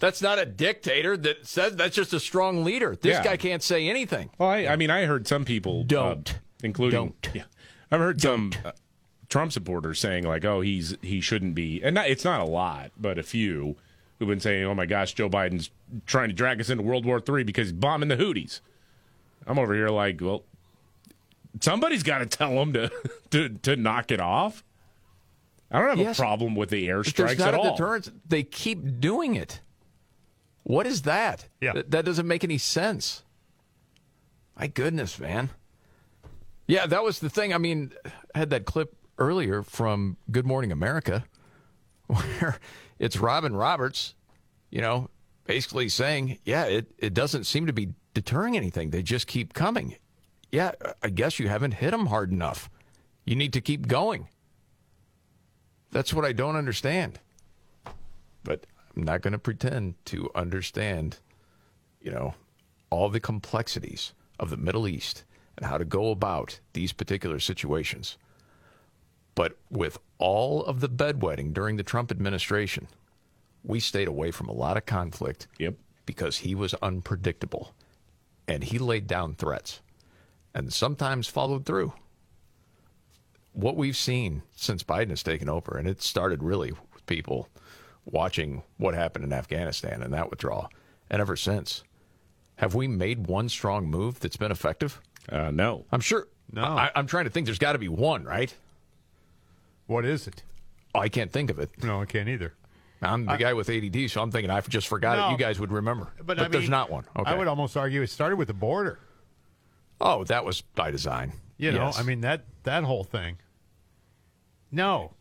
That's 0.00 0.20
not 0.20 0.40
a 0.40 0.44
dictator 0.46 1.16
that 1.16 1.46
says 1.46 1.76
that's 1.76 1.94
just 1.94 2.12
a 2.12 2.18
strong 2.18 2.64
leader. 2.64 2.96
This 3.00 3.12
Yeah. 3.18 3.22
guy 3.22 3.36
can't 3.36 3.62
say 3.62 3.88
anything. 3.88 4.30
Well, 4.36 4.48
I, 4.48 4.66
I 4.66 4.74
mean, 4.76 4.90
I 4.90 5.04
heard 5.04 5.28
some 5.28 5.44
people 5.44 5.84
Don't. 5.84 6.28
uh, 6.34 6.38
including 6.64 6.98
Don't. 6.98 7.28
Yeah, 7.32 7.44
I've 7.94 8.00
heard 8.00 8.20
some 8.20 8.52
uh, 8.64 8.72
Trump 9.28 9.52
supporters 9.52 10.00
saying 10.00 10.24
like, 10.24 10.44
"Oh, 10.44 10.60
he's 10.60 10.96
he 11.02 11.20
shouldn't 11.20 11.54
be," 11.54 11.80
and 11.82 11.94
not, 11.94 12.08
it's 12.08 12.24
not 12.24 12.40
a 12.40 12.44
lot, 12.44 12.90
but 12.98 13.18
a 13.18 13.22
few 13.22 13.76
who've 14.18 14.28
been 14.28 14.40
saying, 14.40 14.64
"Oh 14.64 14.74
my 14.74 14.86
gosh, 14.86 15.14
Joe 15.14 15.28
Biden's 15.30 15.70
trying 16.06 16.28
to 16.28 16.34
drag 16.34 16.60
us 16.60 16.70
into 16.70 16.82
World 16.82 17.06
War 17.06 17.22
III 17.26 17.44
because 17.44 17.68
he's 17.68 17.72
bombing 17.72 18.08
the 18.08 18.16
Houthis." 18.16 18.60
I'm 19.46 19.58
over 19.58 19.74
here 19.74 19.90
like, 19.90 20.20
well, 20.22 20.42
somebody's 21.60 22.02
got 22.02 22.18
to 22.18 22.26
tell 22.26 22.52
him 22.60 22.72
to, 22.72 22.90
to 23.30 23.48
to 23.50 23.76
knock 23.76 24.10
it 24.10 24.20
off. 24.20 24.64
I 25.70 25.78
don't 25.80 25.90
have 25.90 25.98
Yes. 25.98 26.18
a 26.18 26.22
problem 26.22 26.54
with 26.54 26.70
the 26.70 26.88
airstrikes 26.88 27.38
not 27.38 27.48
at 27.48 27.54
a 27.54 27.58
all. 27.58 27.70
deterrence. 27.76 28.10
They 28.28 28.42
keep 28.42 29.00
doing 29.00 29.34
it. 29.34 29.60
What 30.62 30.86
is 30.86 31.02
that? 31.02 31.46
Yeah. 31.60 31.72
Th- 31.72 31.86
that 31.90 32.04
doesn't 32.04 32.26
make 32.26 32.42
any 32.44 32.58
sense. 32.58 33.22
My 34.58 34.66
goodness, 34.68 35.18
man. 35.18 35.50
Yeah, 36.66 36.86
that 36.86 37.02
was 37.02 37.18
the 37.18 37.30
thing. 37.30 37.52
I 37.52 37.58
mean, 37.58 37.92
I 38.34 38.38
had 38.38 38.50
that 38.50 38.64
clip 38.64 38.96
earlier 39.18 39.62
from 39.62 40.16
Good 40.30 40.46
Morning 40.46 40.72
America 40.72 41.24
where 42.06 42.58
it's 42.98 43.18
Robin 43.18 43.54
Roberts, 43.54 44.14
you 44.70 44.80
know, 44.80 45.10
basically 45.44 45.88
saying, 45.88 46.38
yeah, 46.44 46.64
it, 46.64 46.86
it 46.98 47.14
doesn't 47.14 47.44
seem 47.44 47.66
to 47.66 47.72
be 47.72 47.90
deterring 48.14 48.56
anything. 48.56 48.90
They 48.90 49.02
just 49.02 49.26
keep 49.26 49.52
coming. 49.52 49.96
Yeah, 50.50 50.72
I 51.02 51.10
guess 51.10 51.38
you 51.38 51.48
haven't 51.48 51.74
hit 51.74 51.90
them 51.90 52.06
hard 52.06 52.30
enough. 52.30 52.70
You 53.24 53.36
need 53.36 53.52
to 53.54 53.60
keep 53.60 53.88
going. 53.88 54.28
That's 55.90 56.14
what 56.14 56.24
I 56.24 56.32
don't 56.32 56.56
understand. 56.56 57.20
But 58.42 58.66
I'm 58.96 59.02
not 59.02 59.22
going 59.22 59.32
to 59.32 59.38
pretend 59.38 59.94
to 60.06 60.30
understand, 60.34 61.18
you 62.00 62.10
know, 62.10 62.34
all 62.90 63.08
the 63.08 63.20
complexities 63.20 64.12
of 64.38 64.50
the 64.50 64.56
Middle 64.56 64.86
East 64.86 65.24
and 65.56 65.66
how 65.66 65.78
to 65.78 65.84
go 65.84 66.10
about 66.10 66.60
these 66.72 66.92
particular 66.92 67.38
situations. 67.38 68.16
But 69.34 69.56
with 69.70 69.98
all 70.18 70.64
of 70.64 70.80
the 70.80 70.88
bedwetting 70.88 71.52
during 71.52 71.76
the 71.76 71.82
Trump 71.82 72.10
administration, 72.10 72.88
we 73.64 73.80
stayed 73.80 74.08
away 74.08 74.30
from 74.30 74.48
a 74.48 74.52
lot 74.52 74.76
of 74.76 74.86
conflict 74.86 75.48
yep. 75.58 75.74
because 76.06 76.38
he 76.38 76.54
was 76.54 76.74
unpredictable 76.74 77.74
and 78.46 78.62
he 78.62 78.78
laid 78.78 79.06
down 79.06 79.34
threats 79.34 79.80
and 80.54 80.72
sometimes 80.72 81.26
followed 81.26 81.66
through. 81.66 81.92
What 83.52 83.76
we've 83.76 83.96
seen 83.96 84.42
since 84.54 84.82
Biden 84.82 85.10
has 85.10 85.22
taken 85.22 85.48
over, 85.48 85.76
and 85.76 85.88
it 85.88 86.02
started 86.02 86.42
really 86.42 86.72
with 86.92 87.06
people 87.06 87.48
watching 88.04 88.62
what 88.76 88.94
happened 88.94 89.24
in 89.24 89.32
Afghanistan 89.32 90.02
and 90.02 90.12
that 90.12 90.30
withdrawal, 90.30 90.70
and 91.10 91.20
ever 91.20 91.36
since, 91.36 91.82
have 92.56 92.74
we 92.74 92.86
made 92.86 93.26
one 93.26 93.48
strong 93.48 93.86
move 93.86 94.20
that's 94.20 94.36
been 94.36 94.52
effective? 94.52 95.00
Uh, 95.28 95.50
no. 95.50 95.84
I'm 95.92 96.00
sure. 96.00 96.28
No. 96.52 96.62
I, 96.62 96.90
I'm 96.94 97.06
trying 97.06 97.24
to 97.24 97.30
think. 97.30 97.46
There's 97.46 97.58
got 97.58 97.72
to 97.72 97.78
be 97.78 97.88
one, 97.88 98.24
right? 98.24 98.54
What 99.86 100.04
is 100.04 100.26
it? 100.26 100.42
Oh, 100.94 101.00
I 101.00 101.08
can't 101.08 101.32
think 101.32 101.50
of 101.50 101.58
it. 101.58 101.70
No, 101.82 102.00
I 102.02 102.06
can't 102.06 102.28
either. 102.28 102.54
I'm 103.02 103.26
the 103.26 103.36
guy 103.36 103.52
with 103.52 103.68
ADD, 103.68 104.10
so 104.10 104.22
I'm 104.22 104.30
thinking 104.30 104.50
I 104.50 104.60
just 104.62 104.88
forgot 104.88 105.18
No. 105.18 105.28
it. 105.28 105.32
You 105.32 105.36
guys 105.36 105.60
would 105.60 105.72
remember, 105.72 106.12
But, 106.16 106.26
but, 106.26 106.38
I 106.40 106.48
there's 106.48 106.62
mean, 106.62 106.70
not 106.70 106.90
one. 106.90 107.04
Okay. 107.16 107.30
I 107.30 107.34
would 107.34 107.48
almost 107.48 107.76
argue 107.76 108.00
it 108.00 108.08
started 108.08 108.36
with 108.36 108.48
the 108.48 108.54
border. 108.54 108.98
Oh, 110.00 110.24
that 110.24 110.44
was 110.44 110.62
by 110.62 110.90
design. 110.90 111.32
You 111.58 111.72
know, 111.72 111.92
I 111.96 112.02
mean 112.02 112.22
that 112.22 112.44
that 112.64 112.82
whole 112.84 113.04
thing. 113.04 113.36
No. 114.72 115.12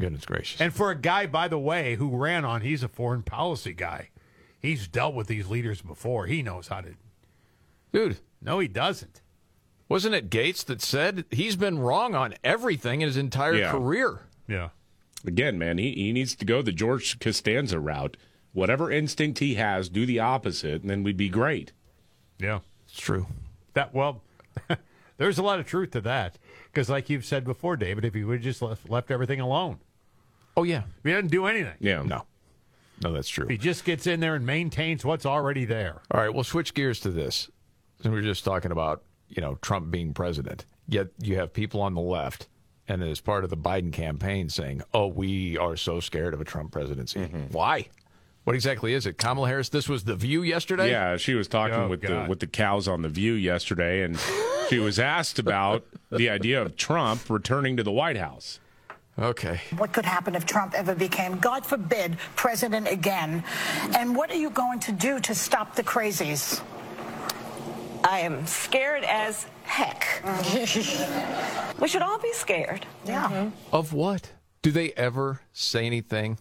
Goodness 0.00 0.24
gracious. 0.24 0.60
And 0.60 0.72
for 0.72 0.90
a 0.90 0.94
guy, 0.96 1.26
by 1.26 1.46
the 1.48 1.58
way, 1.58 1.94
who 1.96 2.08
ran 2.16 2.44
on, 2.44 2.62
he's 2.62 2.82
a 2.82 2.88
foreign 2.88 3.22
policy 3.22 3.72
guy. 3.74 4.08
He's 4.58 4.88
dealt 4.88 5.14
with 5.14 5.26
these 5.26 5.48
leaders 5.48 5.80
before. 5.82 6.26
He 6.26 6.42
knows 6.42 6.68
how 6.68 6.80
to. 6.80 6.94
Dude. 7.92 8.18
No, 8.42 8.58
he 8.58 8.68
doesn't. 8.68 9.20
Wasn't 9.90 10.14
it 10.14 10.30
Gates 10.30 10.62
that 10.64 10.80
said 10.80 11.24
he's 11.30 11.56
been 11.56 11.78
wrong 11.80 12.14
on 12.14 12.34
everything 12.44 13.00
in 13.02 13.08
his 13.08 13.16
entire 13.18 13.54
Yeah. 13.54 13.70
career? 13.72 14.20
Yeah. 14.46 14.68
Again, 15.26 15.58
man, 15.58 15.76
he, 15.78 15.92
he 15.92 16.12
needs 16.12 16.34
to 16.36 16.44
go 16.46 16.62
the 16.62 16.72
George 16.72 17.18
Costanza 17.18 17.78
route. 17.80 18.16
Whatever 18.52 18.90
instinct 18.90 19.40
he 19.40 19.56
has, 19.56 19.88
do 19.88 20.06
the 20.06 20.18
opposite, 20.20 20.80
and 20.82 20.88
then 20.90 21.02
we'd 21.02 21.16
be 21.16 21.28
great. 21.28 21.72
Yeah. 22.38 22.60
It's 22.88 22.98
true. 23.00 23.26
That 23.74 23.92
well, 23.92 24.22
there's 25.18 25.38
a 25.38 25.42
lot 25.42 25.58
of 25.60 25.66
truth 25.66 25.90
to 25.90 26.00
that 26.02 26.38
because, 26.72 26.88
like 26.88 27.10
you've 27.10 27.24
said 27.24 27.44
before, 27.44 27.76
David, 27.76 28.04
if 28.04 28.14
he 28.14 28.24
would 28.24 28.34
have 28.38 28.42
just 28.44 28.62
left, 28.62 28.88
left 28.88 29.10
everything 29.10 29.40
alone, 29.40 29.78
Oh 30.56 30.62
yeah. 30.62 30.82
he 31.04 31.10
doesn't 31.10 31.30
do 31.32 31.46
anything. 31.46 31.74
Yeah. 31.80 32.02
No. 32.02 32.24
No, 33.02 33.12
that's 33.12 33.28
true. 33.28 33.46
He 33.48 33.56
just 33.58 33.84
gets 33.84 34.06
in 34.06 34.20
there 34.20 34.34
and 34.36 34.44
maintains 34.46 35.04
what's 35.04 35.26
already 35.26 35.64
there. 35.64 36.02
All 36.10 36.20
right, 36.20 36.32
we'll 36.32 36.44
switch 36.44 36.74
gears 36.74 37.00
to 37.00 37.10
this. 37.10 37.50
So 38.02 38.10
we 38.10 38.16
were 38.16 38.22
just 38.22 38.44
talking 38.44 38.70
about, 38.72 39.02
you 39.30 39.40
know, 39.40 39.56
Trump 39.62 39.90
being 39.90 40.12
president. 40.12 40.66
Yet 40.88 41.08
you 41.18 41.36
have 41.36 41.52
people 41.52 41.80
on 41.80 41.94
the 41.94 42.00
left 42.00 42.48
and 42.88 43.02
as 43.02 43.20
part 43.20 43.44
of 43.44 43.50
the 43.50 43.56
Biden 43.56 43.92
campaign 43.92 44.48
saying, 44.48 44.82
"Oh, 44.92 45.06
we 45.06 45.56
are 45.56 45.76
so 45.76 46.00
scared 46.00 46.34
of 46.34 46.40
a 46.40 46.44
Trump 46.44 46.72
presidency." 46.72 47.20
Mm-hmm. 47.20 47.52
Why? 47.52 47.86
What 48.44 48.56
exactly 48.56 48.94
is 48.94 49.06
it? 49.06 49.18
Kamala 49.18 49.46
Harris, 49.48 49.68
this 49.68 49.88
was 49.88 50.04
the 50.04 50.16
view 50.16 50.42
yesterday? 50.42 50.90
Yeah, 50.90 51.16
she 51.18 51.34
was 51.34 51.46
talking 51.46 51.74
Oh, 51.76 51.88
with 51.88 52.00
the 52.00 52.26
with 52.28 52.40
the 52.40 52.46
cows 52.46 52.88
on 52.88 53.02
the 53.02 53.08
View 53.08 53.34
yesterday, 53.34 54.02
and 54.02 54.18
she 54.68 54.78
was 54.78 54.98
asked 54.98 55.38
about 55.38 55.84
the 56.10 56.30
idea 56.30 56.60
of 56.60 56.76
Trump 56.76 57.28
returning 57.30 57.76
to 57.76 57.82
the 57.82 57.92
White 57.92 58.16
House. 58.16 58.58
Okay. 59.18 59.60
What 59.76 59.92
could 59.92 60.06
happen 60.06 60.34
if 60.34 60.46
Trump 60.46 60.72
ever 60.74 60.94
became, 60.94 61.36
God 61.38 61.66
forbid, 61.66 62.16
president 62.36 62.88
again? 62.88 63.44
And 63.94 64.16
what 64.16 64.30
are 64.30 64.36
you 64.36 64.48
going 64.50 64.80
to 64.80 64.92
do 64.92 65.20
to 65.20 65.34
stop 65.34 65.74
the 65.76 65.82
crazies? 65.82 66.62
I 68.04 68.20
am 68.20 68.46
scared 68.46 69.04
as 69.04 69.46
heck. 69.64 70.06
we 71.80 71.88
should 71.88 72.02
all 72.02 72.18
be 72.18 72.32
scared. 72.32 72.86
Yeah. 73.04 73.28
Mm-hmm. 73.28 73.74
Of 73.74 73.92
what? 73.92 74.30
Do 74.62 74.70
they 74.70 74.92
ever 74.92 75.40
say 75.52 75.86
anything 75.86 76.38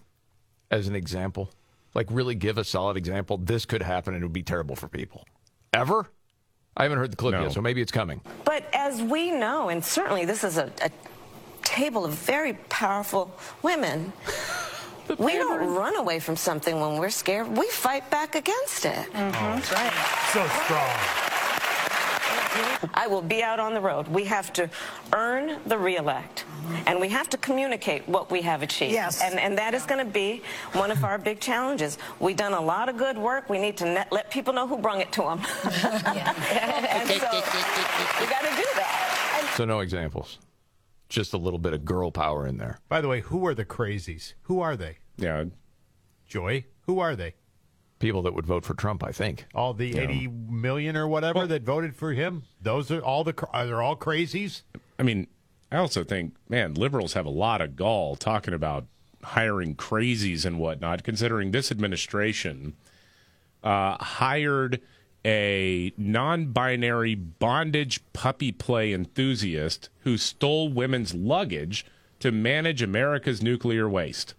as 0.71 0.87
an 0.87 0.95
example? 0.95 1.51
Like 1.93 2.07
really 2.09 2.35
give 2.35 2.57
a 2.57 2.63
solid 2.63 2.97
example? 2.97 3.37
This 3.37 3.65
could 3.65 3.81
happen 3.81 4.13
and 4.13 4.23
it 4.23 4.25
would 4.25 4.33
be 4.33 4.43
terrible 4.43 4.75
for 4.75 4.87
people. 4.87 5.25
Ever? 5.73 6.07
I 6.77 6.83
haven't 6.83 6.97
heard 6.99 7.11
the 7.11 7.17
clip 7.17 7.33
No. 7.33 7.43
yet, 7.43 7.51
so 7.51 7.61
maybe 7.61 7.81
it's 7.81 7.91
coming. 7.91 8.21
But 8.45 8.63
as 8.73 9.01
we 9.01 9.31
know, 9.31 9.69
and 9.69 9.83
certainly 9.83 10.25
this 10.25 10.43
is 10.43 10.57
a, 10.57 10.71
a 10.81 10.89
table 11.63 12.05
of 12.05 12.13
very 12.13 12.53
powerful 12.69 13.35
women, 13.63 14.13
we 15.17 15.33
don't 15.33 15.75
run 15.75 15.95
away 15.97 16.19
from 16.19 16.35
something 16.35 16.79
when 16.79 16.97
we're 16.97 17.09
scared. 17.09 17.47
We 17.57 17.67
fight 17.67 18.09
back 18.09 18.35
against 18.35 18.85
it. 18.85 18.93
Mm-hmm. 19.11 19.31
That's 19.31 19.71
right. 19.71 19.93
So 20.31 20.47
strong. 20.63 21.38
I 22.93 23.07
will 23.07 23.21
be 23.21 23.43
out 23.43 23.59
on 23.59 23.73
the 23.73 23.81
road. 23.81 24.07
We 24.07 24.25
have 24.25 24.51
to 24.53 24.69
earn 25.13 25.59
the 25.65 25.77
reelect. 25.77 26.45
And 26.85 26.99
we 26.99 27.09
have 27.09 27.29
to 27.29 27.37
communicate 27.37 28.07
what 28.07 28.29
we 28.31 28.41
have 28.43 28.61
achieved. 28.61 28.93
Yes. 28.93 29.21
And, 29.21 29.39
and 29.39 29.57
that 29.57 29.73
is 29.73 29.85
going 29.85 30.05
to 30.05 30.11
be 30.11 30.41
one 30.73 30.91
of 30.91 31.03
our 31.03 31.17
big 31.17 31.39
challenges. 31.39 31.97
We've 32.19 32.35
done 32.37 32.53
a 32.53 32.61
lot 32.61 32.89
of 32.89 32.97
good 32.97 33.17
work. 33.17 33.49
We 33.49 33.59
need 33.59 33.77
to 33.77 33.85
net, 33.85 34.11
let 34.11 34.29
people 34.29 34.53
know 34.53 34.67
who 34.67 34.77
brung 34.77 35.01
it 35.01 35.11
to 35.13 35.21
them. 35.21 35.39
and 35.63 37.07
so 37.07 37.15
we 37.15 38.27
got 38.27 38.41
to 38.41 38.53
do 38.55 38.67
that. 38.75 39.53
So 39.55 39.65
no 39.65 39.79
examples. 39.79 40.37
just 41.09 41.33
a 41.33 41.37
little 41.37 41.59
bit 41.59 41.73
of 41.73 41.83
girl 41.83 42.11
power 42.11 42.45
in 42.47 42.57
there. 42.57 42.79
By 42.87 43.01
the 43.01 43.07
way, 43.07 43.21
who 43.21 43.45
are 43.47 43.55
the 43.55 43.65
crazies? 43.65 44.33
Who 44.43 44.61
are 44.61 44.77
they? 44.77 44.97
Yeah. 45.17 45.45
Joy, 46.27 46.65
who 46.81 46.99
are 46.99 47.15
they? 47.15 47.33
People 47.99 48.21
that 48.23 48.33
would 48.33 48.45
vote 48.45 48.63
for 48.65 48.73
Trump, 48.73 49.03
I 49.03 49.11
think. 49.11 49.45
All 49.53 49.73
the 49.73 49.89
Yeah. 49.89 50.01
eighty 50.01 50.27
million 50.27 50.95
or 50.95 51.07
whatever 51.07 51.45
that 51.47 51.63
voted 51.63 51.95
for 51.95 52.13
him. 52.13 52.43
Those 52.61 52.89
are 52.91 53.01
all 53.01 53.23
the. 53.23 53.33
cr- 53.33 53.45
Are 53.51 53.65
they 53.67 53.73
all 53.73 53.97
crazies? 53.97 54.61
I 54.97 55.03
mean, 55.03 55.27
I 55.71 55.77
also 55.77 56.03
think, 56.03 56.33
man, 56.47 56.73
liberals 56.75 57.13
have 57.13 57.25
a 57.25 57.29
lot 57.29 57.59
of 57.61 57.75
gall 57.75 58.15
talking 58.15 58.53
about 58.53 58.85
hiring 59.21 59.75
crazies 59.75 60.45
and 60.45 60.57
whatnot, 60.59 61.03
considering 61.03 61.51
this 61.51 61.71
administration 61.71 62.73
uh, 63.63 63.97
hired 64.01 64.79
a 65.25 65.91
non 65.97 66.47
binary 66.53 67.15
bondage 67.15 67.99
puppy 68.13 68.53
play 68.53 68.93
enthusiast 68.93 69.89
who 70.03 70.15
stole 70.17 70.69
women's 70.69 71.13
luggage 71.13 71.85
to 72.21 72.31
manage 72.31 72.81
America's 72.81 73.41
nuclear 73.43 73.89
waste. 73.89 74.33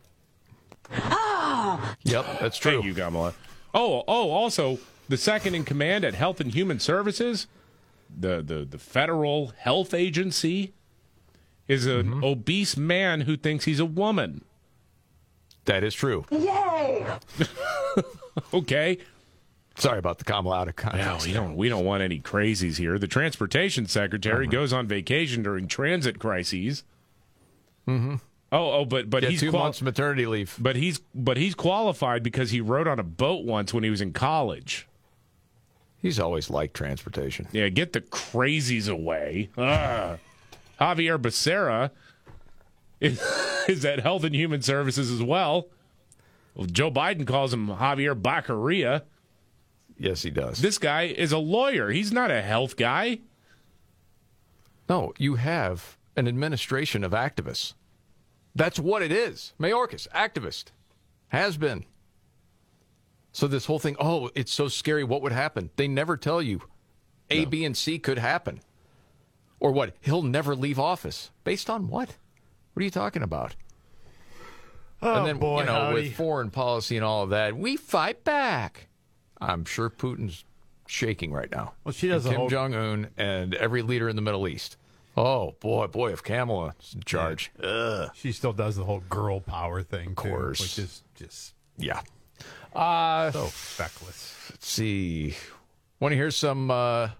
Yep, 0.90 2.40
that's 2.40 2.56
true. 2.58 2.72
Thank 2.72 2.84
you, 2.86 2.94
Kamala. 2.94 3.34
Oh, 3.74 4.02
oh, 4.08 4.30
also 4.30 4.78
the 5.08 5.16
second 5.16 5.54
in 5.54 5.64
command 5.64 6.04
at 6.04 6.14
Health 6.14 6.40
and 6.40 6.52
Human 6.52 6.78
Services, 6.80 7.46
the 8.14 8.42
the, 8.42 8.64
the 8.64 8.78
federal 8.78 9.52
health 9.58 9.94
agency, 9.94 10.72
is 11.68 11.86
an 11.86 12.06
Mm-hmm. 12.10 12.24
obese 12.24 12.76
man 12.76 13.22
who 13.22 13.36
thinks 13.36 13.64
he's 13.64 13.80
a 13.80 13.84
woman. 13.84 14.44
That 15.66 15.84
is 15.84 15.94
true. 15.94 16.24
Yay! 16.30 17.06
okay. 18.54 18.98
Sorry 19.76 19.98
about 19.98 20.18
the 20.18 20.24
Kamala 20.24 20.60
out 20.60 20.68
of 20.68 20.76
context. 20.76 20.98
No, 21.00 21.04
context. 21.12 21.26
we 21.28 21.32
don't. 21.32 21.56
We 21.56 21.68
don't 21.68 21.84
want 21.84 22.02
any 22.02 22.18
crazies 22.18 22.76
here. 22.78 22.98
The 22.98 23.06
transportation 23.06 23.86
secretary 23.86 24.46
Uh-huh. 24.46 24.52
goes 24.52 24.72
on 24.72 24.86
vacation 24.88 25.42
during 25.42 25.68
transit 25.68 26.18
crises. 26.18 26.82
Mm-hmm. 27.86 28.16
Oh, 28.52 28.72
oh, 28.80 28.84
but 28.84 29.08
but 29.08 29.22
Yeah, 29.22 29.30
he's 29.30 29.40
two 29.40 29.50
qual- 29.50 29.64
months 29.64 29.80
maternity 29.80 30.26
leave. 30.26 30.56
But 30.58 30.76
he's 30.76 30.98
but 31.14 31.36
he's 31.36 31.54
qualified 31.54 32.22
because 32.22 32.50
he 32.50 32.60
rode 32.60 32.88
on 32.88 32.98
a 32.98 33.04
boat 33.04 33.44
once 33.44 33.72
when 33.72 33.84
he 33.84 33.90
was 33.90 34.00
in 34.00 34.12
college. 34.12 34.88
He's 36.02 36.18
always 36.18 36.48
liked 36.50 36.74
transportation. 36.74 37.46
Yeah, 37.52 37.68
get 37.68 37.92
the 37.92 38.00
crazies 38.00 38.88
away. 38.90 39.50
Ah. 39.58 40.16
Javier 40.80 41.18
Becerra 41.18 41.90
is, 43.00 43.20
is 43.68 43.84
at 43.84 44.00
Health 44.00 44.24
and 44.24 44.34
Human 44.34 44.62
Services 44.62 45.10
as 45.10 45.22
well. 45.22 45.68
well. 46.54 46.66
Joe 46.66 46.90
Biden 46.90 47.26
calls 47.26 47.52
him 47.52 47.66
Javier 47.68 48.20
Baccaria. 48.20 49.04
Yes, 49.98 50.22
he 50.22 50.30
does. 50.30 50.58
This 50.62 50.78
guy 50.78 51.02
is 51.02 51.32
a 51.32 51.38
lawyer. 51.38 51.90
He's 51.90 52.12
not 52.12 52.30
a 52.30 52.40
health 52.40 52.76
guy. 52.78 53.18
No, 54.88 55.12
you 55.18 55.34
have 55.34 55.98
an 56.16 56.26
administration 56.26 57.04
of 57.04 57.12
activists. 57.12 57.74
That's 58.54 58.78
what 58.78 59.02
it 59.02 59.12
is. 59.12 59.52
Mayorkas, 59.60 60.08
activist. 60.08 60.66
Has 61.28 61.56
been. 61.56 61.84
So 63.32 63.46
this 63.46 63.66
whole 63.66 63.78
thing, 63.78 63.96
oh, 64.00 64.30
it's 64.34 64.52
so 64.52 64.68
scary. 64.68 65.04
What 65.04 65.22
would 65.22 65.32
happen? 65.32 65.70
They 65.76 65.86
never 65.86 66.16
tell 66.16 66.42
you 66.42 66.62
A, 67.30 67.44
B, 67.44 67.64
and 67.64 67.76
C 67.76 67.98
could 67.98 68.18
happen. 68.18 68.60
Or 69.60 69.70
what? 69.70 69.94
He'll 70.00 70.22
never 70.22 70.56
leave 70.56 70.78
office. 70.78 71.30
Based 71.44 71.70
on 71.70 71.88
what? 71.88 72.16
What 72.72 72.80
are 72.80 72.84
you 72.84 72.90
talking 72.90 73.22
about? 73.22 73.54
Oh, 75.02 75.14
and 75.14 75.26
then, 75.26 75.38
boy, 75.38 75.60
you 75.60 75.66
know, 75.66 75.72
howdy. 75.72 75.94
with 75.94 76.14
foreign 76.16 76.50
policy 76.50 76.96
and 76.96 77.04
all 77.04 77.22
of 77.22 77.30
that, 77.30 77.56
we 77.56 77.76
fight 77.76 78.24
back. 78.24 78.88
I'm 79.40 79.64
sure 79.64 79.88
Putin's 79.88 80.44
shaking 80.86 81.32
right 81.32 81.50
now. 81.50 81.74
Well, 81.84 81.92
she 81.92 82.08
does 82.08 82.26
And 82.26 82.34
a 82.34 82.38
Kim 82.38 82.48
Jong 82.48 82.74
Un 82.74 83.08
and 83.16 83.54
every 83.54 83.82
leader 83.82 84.08
in 84.08 84.16
the 84.16 84.22
Middle 84.22 84.46
East. 84.48 84.76
Oh 85.22 85.54
boy, 85.60 85.86
boy, 85.86 86.12
if 86.12 86.22
Kamala's 86.22 86.94
in 86.94 87.02
charge, 87.02 87.52
ugh. 87.62 88.08
She 88.14 88.32
still 88.32 88.54
does 88.54 88.76
the 88.76 88.84
whole 88.84 89.02
girl 89.10 89.38
power 89.40 89.82
thing, 89.82 90.08
of 90.08 90.14
course. 90.16 90.60
which 90.60 90.78
is 90.78 91.02
just 91.14 91.52
yeah. 91.76 92.00
Uh, 92.74 93.30
so 93.30 93.44
feckless. 93.44 94.34
let's 94.50 94.66
see. 94.66 95.36
Want 95.98 96.12
to 96.12 96.16
hear 96.16 96.30
some 96.30 96.70
uh, 96.70 97.10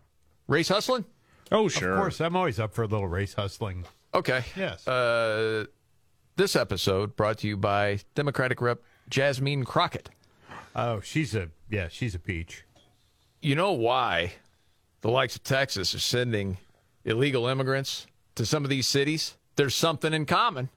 race 0.49 0.69
hustling? 0.69 1.05
Oh, 1.53 1.69
sure, 1.69 1.93
Of 1.93 1.99
course, 1.99 2.21
I'm 2.23 2.37
always 2.37 2.59
up 2.59 2.73
for 2.73 2.85
a 2.85 2.87
little 2.87 3.07
race 3.07 3.35
hustling. 3.35 3.85
Okay. 4.15 4.45
Yes. 4.57 4.89
Uh, 4.89 5.67
this 6.37 6.57
episode 6.57 7.17
brought 7.17 7.37
to 7.39 7.49
you 7.49 7.59
by 7.59 7.99
Democratic 8.15 8.63
Rep 8.63 8.81
Jasmine 9.11 9.67
Crockett. 9.67 10.09
Oh, 10.75 11.01
she's 11.01 11.35
a 11.35 11.51
yeah, 11.69 11.89
she's 11.89 12.15
a 12.15 12.19
peach. 12.19 12.65
You 13.43 13.57
know 13.57 13.73
why 13.73 14.33
the 15.03 15.11
likes 15.11 15.37
of 15.37 15.45
Texas 15.45 15.95
are 15.95 15.99
sending 15.99 16.57
illegal 17.05 17.47
immigrants 17.47 18.07
to 18.35 18.47
some 18.47 18.65
of 18.65 18.71
these 18.71 18.87
cities? 18.87 19.37
There's 19.57 19.75
something 19.75 20.13
in 20.13 20.27
common. 20.27 20.69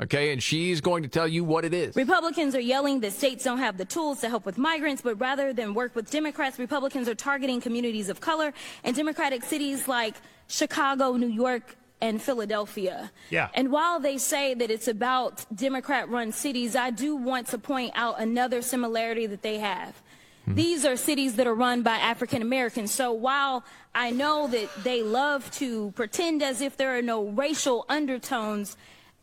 Okay, 0.00 0.32
and 0.32 0.42
she's 0.42 0.80
going 0.80 1.04
to 1.04 1.08
tell 1.08 1.28
you 1.28 1.44
what 1.44 1.64
it 1.64 1.72
is. 1.72 1.94
Republicans 1.94 2.56
are 2.56 2.60
yelling 2.60 3.00
that 3.00 3.12
states 3.12 3.44
don't 3.44 3.58
have 3.58 3.78
the 3.78 3.84
tools 3.84 4.20
to 4.22 4.28
help 4.28 4.44
with 4.44 4.58
migrants, 4.58 5.00
but 5.00 5.20
rather 5.20 5.52
than 5.52 5.74
work 5.74 5.94
with 5.94 6.10
Democrats, 6.10 6.58
Republicans 6.58 7.08
are 7.08 7.14
targeting 7.14 7.60
communities 7.60 8.08
of 8.08 8.20
color 8.20 8.52
and 8.82 8.96
Democratic 8.96 9.44
cities 9.44 9.86
like 9.86 10.16
Chicago, 10.48 11.12
New 11.12 11.28
York, 11.28 11.76
and 12.00 12.20
Philadelphia. 12.20 13.12
Yeah. 13.30 13.48
And 13.54 13.70
while 13.70 14.00
they 14.00 14.18
say 14.18 14.54
that 14.54 14.72
it's 14.72 14.88
about 14.88 15.46
Democrat 15.54 16.08
run 16.08 16.32
cities, 16.32 16.74
I 16.74 16.90
do 16.90 17.14
want 17.14 17.46
to 17.48 17.58
point 17.58 17.92
out 17.94 18.18
another 18.18 18.60
similarity 18.60 19.26
that 19.26 19.42
they 19.42 19.58
have. 19.58 20.02
Mm-hmm. 20.42 20.54
These 20.54 20.84
are 20.84 20.96
cities 20.96 21.36
that 21.36 21.46
are 21.46 21.54
run 21.54 21.82
by 21.82 21.96
African 21.96 22.42
Americans. 22.42 22.92
So 22.92 23.12
while 23.12 23.64
I 23.94 24.10
know 24.10 24.48
that 24.48 24.68
they 24.82 25.02
love 25.02 25.50
to 25.52 25.92
pretend 25.92 26.42
as 26.42 26.60
if 26.60 26.76
there 26.76 26.96
are 26.96 27.02
no 27.02 27.24
racial 27.28 27.84
undertones, 27.88 28.76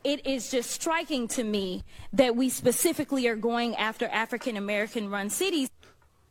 it 0.03 0.25
is 0.25 0.49
just 0.49 0.71
striking 0.71 1.27
to 1.29 1.43
me 1.43 1.83
that 2.13 2.35
we 2.35 2.49
specifically 2.49 3.27
are 3.27 3.35
going 3.35 3.75
after 3.75 4.07
African 4.07 4.55
American 4.55 5.09
run 5.09 5.29
cities. 5.29 5.69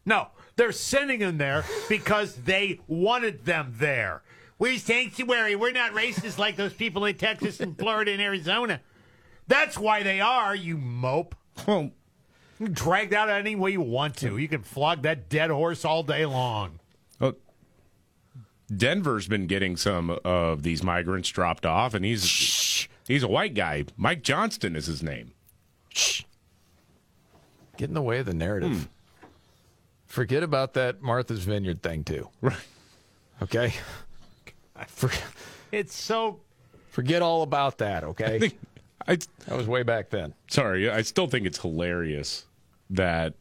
No, 0.07 0.29
they're 0.57 0.73
sending 0.73 1.21
them 1.21 1.37
there 1.37 1.65
because 1.89 2.35
they 2.35 2.81
wanted 2.87 3.45
them 3.45 3.75
there. 3.77 4.23
We're 4.59 4.79
sanctuary. 4.79 5.55
We're 5.55 5.73
not 5.73 5.93
racist 5.93 6.39
like 6.39 6.57
those 6.57 6.73
people 6.73 7.05
in 7.05 7.17
Texas 7.17 7.61
and 7.61 7.79
Florida 7.79 8.13
and 8.13 8.23
Arizona. 8.23 8.81
That's 9.47 9.79
why 9.79 10.03
they 10.03 10.21
are, 10.21 10.55
you 10.55 10.79
mope. 10.79 11.35
Well, 11.67 11.91
you 12.59 12.67
can 12.67 12.75
drag 12.75 13.11
that 13.11 13.29
out 13.29 13.41
any 13.41 13.55
way 13.57 13.71
you 13.71 13.81
want 13.81 14.17
to. 14.19 14.37
You 14.37 14.49
can 14.49 14.63
flog 14.63 15.03
that 15.03 15.29
dead 15.29 15.51
horse 15.51 15.85
all 15.85 16.03
day 16.03 16.27
long. 16.27 16.81
Well, 17.21 17.35
Denver's 18.75 19.29
been 19.29 19.47
getting 19.47 19.77
some 19.77 20.19
of 20.25 20.63
these 20.63 20.83
migrants 20.83 21.29
dropped 21.29 21.65
off, 21.65 21.95
and 21.95 22.05
he's 22.05 22.89
he's 23.07 23.23
a 23.23 23.29
white 23.29 23.55
guy. 23.55 23.85
Mike 23.97 24.23
Johnston 24.23 24.75
is 24.77 24.87
his 24.87 25.03
name. 25.03 25.33
Shh. 25.91 26.23
Get 27.77 27.89
in 27.89 27.95
the 27.95 28.03
way 28.03 28.19
of 28.19 28.27
the 28.27 28.35
narrative. 28.35 28.73
Hmm. 28.77 29.29
Forget 30.07 30.43
about 30.43 30.75
that 30.75 31.01
Martha's 31.01 31.45
Vineyard 31.45 31.83
thing 31.83 32.03
too. 32.03 32.29
Right. 32.41 32.57
Okay. 33.43 33.73
For, 34.89 35.11
It's 35.71 35.95
so. 35.95 36.41
forget 36.91 37.23
all 37.23 37.43
about 37.43 37.79
that. 37.79 38.03
Okay. 38.05 38.53
I, 39.07 39.17
that 39.47 39.57
was 39.57 39.67
way 39.67 39.83
back 39.85 40.11
then. 40.11 40.35
Sorry, 40.51 40.91
I 40.91 41.03
still 41.03 41.29
think 41.29 41.47
it's 41.47 41.59
hilarious 41.59 42.45
that 42.91 43.35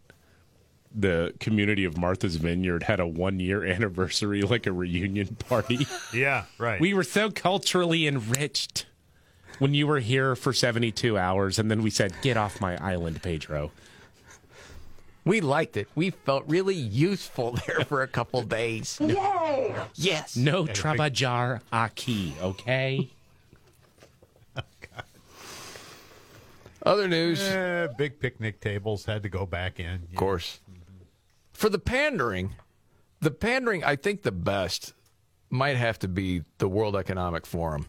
the 0.94 1.34
community 1.40 1.86
of 1.86 1.98
Martha's 1.98 2.38
Vineyard 2.38 2.84
had 2.84 3.00
a 3.00 3.06
one 3.08 3.40
year 3.40 3.64
anniversary, 3.64 4.42
like 4.42 4.66
a 4.66 4.72
reunion 4.72 5.36
party. 5.36 5.86
Yeah, 6.14 6.46
right. 6.58 6.80
We 6.80 6.94
were 6.94 7.04
so 7.04 7.30
culturally 7.30 8.08
enriched 8.08 8.86
when 9.60 9.74
you 9.74 9.86
were 9.88 10.00
here 10.00 10.36
for 10.36 10.54
72 10.54 11.18
hours, 11.18 11.60
and 11.60 11.70
then 11.70 11.82
we 11.84 11.90
said, 11.90 12.14
Get 12.22 12.38
off 12.38 12.62
my 12.62 12.78
island, 12.84 13.22
Pedro. 13.22 13.72
We 15.26 15.42
liked 15.42 15.76
it. 15.76 15.90
We 15.94 16.12
felt 16.12 16.46
really 16.48 16.76
useful 16.76 17.60
there 17.68 17.82
for 17.82 18.02
a 18.02 18.08
couple 18.08 18.42
days. 18.44 18.98
Yay! 19.02 19.76
Yes. 19.96 20.38
No 20.38 20.66
trabajar 20.66 21.62
aquí, 21.74 22.32
okay? 22.42 23.10
Other 26.88 27.10
news. 27.10 27.42
Eh, 27.42 27.88
big 27.98 28.20
picnic 28.20 28.62
tables 28.62 29.06
had 29.06 29.24
to 29.24 29.30
go 29.30 29.46
back 29.46 29.78
in. 29.78 30.04
Of 30.10 30.16
course. 30.16 30.62
For 31.52 31.68
the 31.68 31.80
pandering, 31.80 32.56
the 33.20 33.32
pandering, 33.32 33.84
I 33.84 33.98
think 33.98 34.22
the 34.22 34.32
best 34.32 34.94
might 35.50 35.76
have 35.76 36.00
to 36.00 36.08
be 36.08 36.44
the 36.60 36.70
World 36.70 36.96
Economic 36.96 37.46
Forum. 37.46 37.88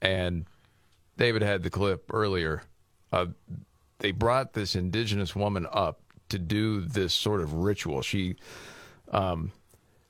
And 0.00 0.46
David 1.18 1.42
had 1.42 1.62
the 1.62 1.68
clip 1.68 2.10
earlier. 2.12 2.62
Uh, 3.12 3.26
they 3.98 4.12
brought 4.12 4.54
this 4.54 4.74
indigenous 4.74 5.36
woman 5.36 5.66
up 5.70 6.00
to 6.30 6.38
do 6.38 6.80
this 6.80 7.12
sort 7.12 7.42
of 7.42 7.52
ritual. 7.52 8.00
She 8.00 8.36
um, 9.10 9.52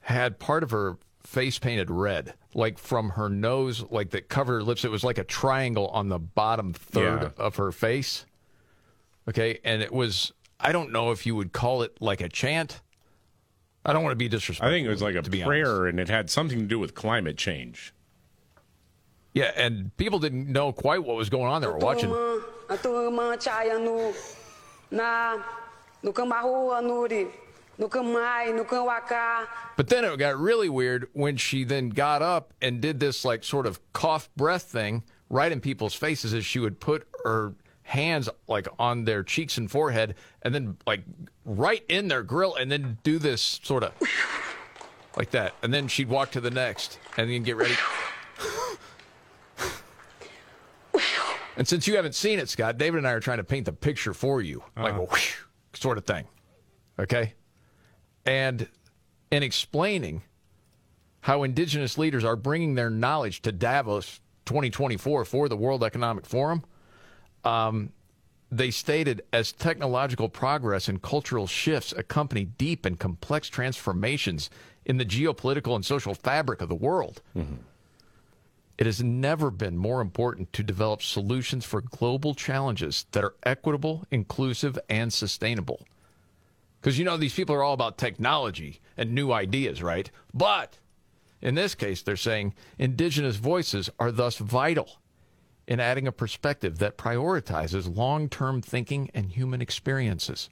had 0.00 0.38
part 0.38 0.62
of 0.62 0.70
her 0.70 0.96
face 1.24 1.58
painted 1.58 1.90
red, 1.90 2.34
like 2.54 2.78
from 2.78 3.10
her 3.10 3.28
nose, 3.28 3.82
like 3.90 4.10
that 4.10 4.28
covered 4.28 4.54
her 4.54 4.62
lips. 4.62 4.84
It 4.84 4.90
was 4.90 5.04
like 5.04 5.18
a 5.18 5.24
triangle 5.24 5.88
on 5.88 6.08
the 6.08 6.18
bottom 6.18 6.72
third 6.72 7.22
Yeah. 7.22 7.44
of 7.44 7.56
her 7.56 7.72
face. 7.72 8.26
Okay, 9.28 9.60
and 9.64 9.82
it 9.82 9.92
was 9.92 10.32
I 10.58 10.72
don't 10.72 10.92
know 10.92 11.10
if 11.10 11.26
you 11.26 11.34
would 11.36 11.52
call 11.52 11.82
it 11.82 11.96
like 12.00 12.20
a 12.20 12.28
chant. 12.28 12.80
I 13.84 13.92
don't 13.92 14.02
want 14.04 14.12
to 14.12 14.16
be 14.16 14.28
disrespectful. 14.28 14.68
I 14.68 14.70
think 14.76 14.86
it 14.86 14.90
was 14.90 15.02
like 15.02 15.16
a 15.16 15.22
to 15.22 15.30
be 15.30 15.42
prayer, 15.42 15.66
honest. 15.82 15.90
and 15.90 16.00
it 16.00 16.08
had 16.08 16.30
something 16.30 16.58
to 16.60 16.66
do 16.66 16.78
with 16.78 16.94
climate 16.94 17.36
change. 17.36 17.92
Yeah, 19.34 19.50
and 19.56 19.96
people 19.96 20.18
didn't 20.18 20.46
know 20.48 20.72
quite 20.72 21.02
what 21.04 21.16
was 21.16 21.30
going 21.30 21.50
on. 21.50 21.62
They 21.62 21.66
were 21.68 21.78
watching. 21.78 22.10
Turma, 27.78 27.84
a 27.84 27.88
turma 27.88 27.88
chaya 27.88 27.88
no 27.88 27.88
na 27.88 27.88
no 27.88 27.88
Camarua 27.88 28.48
Nuri, 28.48 28.54
no 28.54 28.54
Camai, 28.54 28.56
no 28.56 28.64
Cauacá. 28.64 29.46
But 29.76 29.88
then 29.88 30.04
it 30.04 30.18
got 30.18 30.38
really 30.38 30.68
weird 30.68 31.08
when 31.12 31.36
she 31.36 31.64
then 31.64 31.88
got 31.88 32.22
up 32.22 32.54
and 32.62 32.80
did 32.80 33.00
this 33.00 33.24
like 33.24 33.44
sort 33.44 33.66
of 33.66 33.80
cough 33.92 34.28
breath 34.36 34.62
thing 34.62 35.02
right 35.30 35.52
in 35.52 35.60
people's 35.60 35.94
faces 35.94 36.34
as 36.34 36.44
she 36.44 36.58
would 36.58 36.80
put 36.80 37.06
her 37.24 37.54
hands 37.82 38.28
like 38.48 38.68
on 38.78 39.04
their 39.04 39.22
cheeks 39.22 39.58
and 39.58 39.70
forehead 39.70 40.14
and 40.42 40.54
then 40.54 40.76
like 40.86 41.02
right 41.44 41.84
in 41.88 42.08
their 42.08 42.22
grill 42.22 42.54
and 42.54 42.70
then 42.70 42.98
do 43.02 43.18
this 43.18 43.60
sort 43.62 43.82
of 43.82 43.92
like 45.16 45.30
that. 45.30 45.54
And 45.62 45.74
then 45.74 45.88
she'd 45.88 46.08
walk 46.08 46.30
to 46.32 46.40
the 46.40 46.50
next 46.50 46.98
and 47.16 47.30
then 47.30 47.42
get 47.42 47.56
ready. 47.56 47.74
And 51.54 51.68
since 51.68 51.86
you 51.86 51.96
haven't 51.96 52.14
seen 52.14 52.38
it, 52.38 52.48
Scott, 52.48 52.78
David 52.78 52.96
and 52.96 53.06
I 53.06 53.12
are 53.12 53.20
trying 53.20 53.36
to 53.36 53.44
paint 53.44 53.66
the 53.66 53.72
picture 53.74 54.14
for 54.14 54.40
you, 54.40 54.64
like 54.74 54.94
a 54.94 55.02
whoosh 55.02 55.36
sort 55.74 55.98
of 55.98 56.06
thing. 56.06 56.26
Okay? 56.98 57.34
And 58.24 58.68
in 59.30 59.42
explaining 59.42 60.22
how 61.22 61.42
indigenous 61.42 61.98
leaders 61.98 62.24
are 62.24 62.36
bringing 62.36 62.74
their 62.74 62.90
knowledge 62.90 63.42
to 63.42 63.52
Davos 63.52 64.20
2024 64.46 65.24
for 65.24 65.48
the 65.48 65.56
World 65.56 65.84
Economic 65.84 66.26
Forum, 66.26 66.64
um, 67.44 67.92
they 68.50 68.70
stated 68.70 69.22
as 69.32 69.50
technological 69.52 70.28
progress 70.28 70.86
and 70.88 71.00
cultural 71.00 71.46
shifts 71.46 71.92
accompany 71.96 72.44
deep 72.44 72.84
and 72.84 72.98
complex 72.98 73.48
transformations 73.48 74.50
in 74.84 74.98
the 74.98 75.06
geopolitical 75.06 75.74
and 75.74 75.84
social 75.86 76.14
fabric 76.14 76.60
of 76.60 76.68
the 76.68 76.74
world. 76.74 77.22
It 78.78 78.86
has 78.86 79.02
never 79.02 79.50
been 79.50 79.76
more 79.78 80.00
important 80.00 80.52
to 80.54 80.62
develop 80.62 81.02
solutions 81.02 81.64
for 81.64 81.80
global 81.80 82.34
challenges 82.34 83.06
that 83.12 83.22
are 83.24 83.34
equitable, 83.44 84.04
inclusive, 84.10 84.78
and 84.88 85.12
sustainable. 85.12 85.86
Because 86.82 86.98
you 86.98 87.04
know, 87.04 87.16
these 87.16 87.32
people 87.32 87.54
are 87.54 87.62
all 87.62 87.74
about 87.74 87.96
technology 87.96 88.80
and 88.96 89.12
new 89.14 89.30
ideas, 89.30 89.80
right? 89.84 90.10
But 90.34 90.78
in 91.40 91.54
this 91.54 91.76
case, 91.76 92.02
they're 92.02 92.16
saying 92.16 92.54
indigenous 92.76 93.36
voices 93.36 93.88
are 94.00 94.10
thus 94.10 94.36
vital 94.38 94.98
in 95.68 95.78
adding 95.78 96.08
a 96.08 96.12
perspective 96.12 96.78
that 96.80 96.98
prioritizes 96.98 97.96
long 97.96 98.28
term 98.28 98.60
thinking 98.60 99.10
and 99.14 99.30
human 99.30 99.62
experiences. 99.62 100.50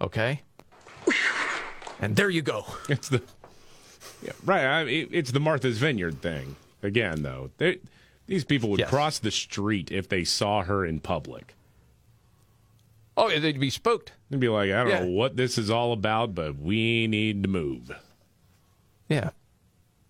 Okay? 0.00 0.42
And 2.00 2.14
there 2.14 2.30
you 2.30 2.42
go. 2.42 2.64
It's 2.88 3.08
the 3.08 3.20
yeah, 4.22 4.32
right. 4.44 4.64
I, 4.64 4.80
it, 4.82 5.08
it's 5.10 5.32
the 5.32 5.40
Martha's 5.40 5.78
Vineyard 5.78 6.22
thing 6.22 6.54
again, 6.82 7.22
though. 7.22 7.50
They, 7.58 7.80
these 8.26 8.44
people 8.44 8.70
would 8.70 8.80
Yes. 8.80 8.88
cross 8.90 9.18
the 9.18 9.30
street 9.32 9.90
if 9.90 10.08
they 10.08 10.24
saw 10.24 10.62
her 10.62 10.84
in 10.86 11.00
public. 11.00 11.54
Oh, 13.16 13.28
they'd 13.38 13.60
be 13.60 13.70
spooked. 13.70 14.12
They'd 14.30 14.40
be 14.40 14.48
like, 14.48 14.70
I 14.70 14.82
don't 14.82 14.88
Yeah. 14.88 15.00
know 15.04 15.10
what 15.10 15.36
this 15.36 15.56
is 15.58 15.70
all 15.70 15.92
about, 15.92 16.34
but 16.34 16.58
we 16.58 17.06
need 17.06 17.42
to 17.44 17.48
move. 17.48 17.90
Yeah. 19.08 19.30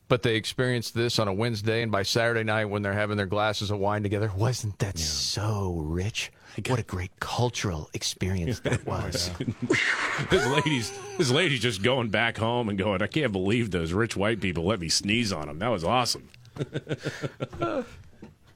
But 0.09 0.22
they 0.22 0.36
experienced 0.36 0.94
this 0.94 1.18
on 1.18 1.28
a 1.28 1.32
Wednesday, 1.35 1.82
and 1.82 1.90
by 1.90 2.02
Saturday 2.02 2.44
night, 2.44 2.66
when 2.66 2.82
they're 2.82 2.93
having 2.93 3.16
their 3.16 3.26
glasses 3.26 3.70
of 3.70 3.78
wine 3.78 4.02
together, 4.02 4.31
wasn't 4.36 4.78
that 4.78 4.98
so 4.98 5.74
rich? 5.85 6.31
What 6.68 6.78
a 6.78 6.82
great 6.85 7.10
cultural 7.20 7.90
experience 7.94 8.60
that 8.60 8.86
was. 8.86 9.31
this 10.31 10.47
lady's 10.47 10.93
this 11.18 11.31
lady's 11.31 11.60
just 11.60 11.82
going 11.82 12.10
back 12.10 12.36
home 12.39 12.68
and 12.68 12.78
going, 12.78 13.02
I 13.02 13.06
can't 13.09 13.32
believe 13.32 13.70
those 13.72 13.93
rich 13.93 14.14
white 14.16 14.40
people 14.40 14.64
let 14.64 14.78
me 14.78 14.89
sneeze 14.89 15.32
on 15.32 15.48
them. 15.48 15.59
That 15.59 15.68
was 15.68 15.85
awesome. 15.85 16.28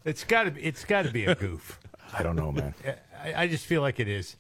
It's 0.05 0.25
got 0.25 0.45
to. 0.45 0.55
It's 0.67 0.85
got 0.87 1.05
to 1.05 1.11
be 1.11 1.27
a 1.27 1.35
goof. 1.35 1.79
I 2.15 2.23
don't 2.23 2.37
know, 2.37 2.51
man. 2.51 2.73
I, 3.23 3.43
I 3.43 3.47
just 3.49 3.67
feel 3.67 3.83
like 3.83 4.01
it 4.01 4.09
is. 4.09 4.37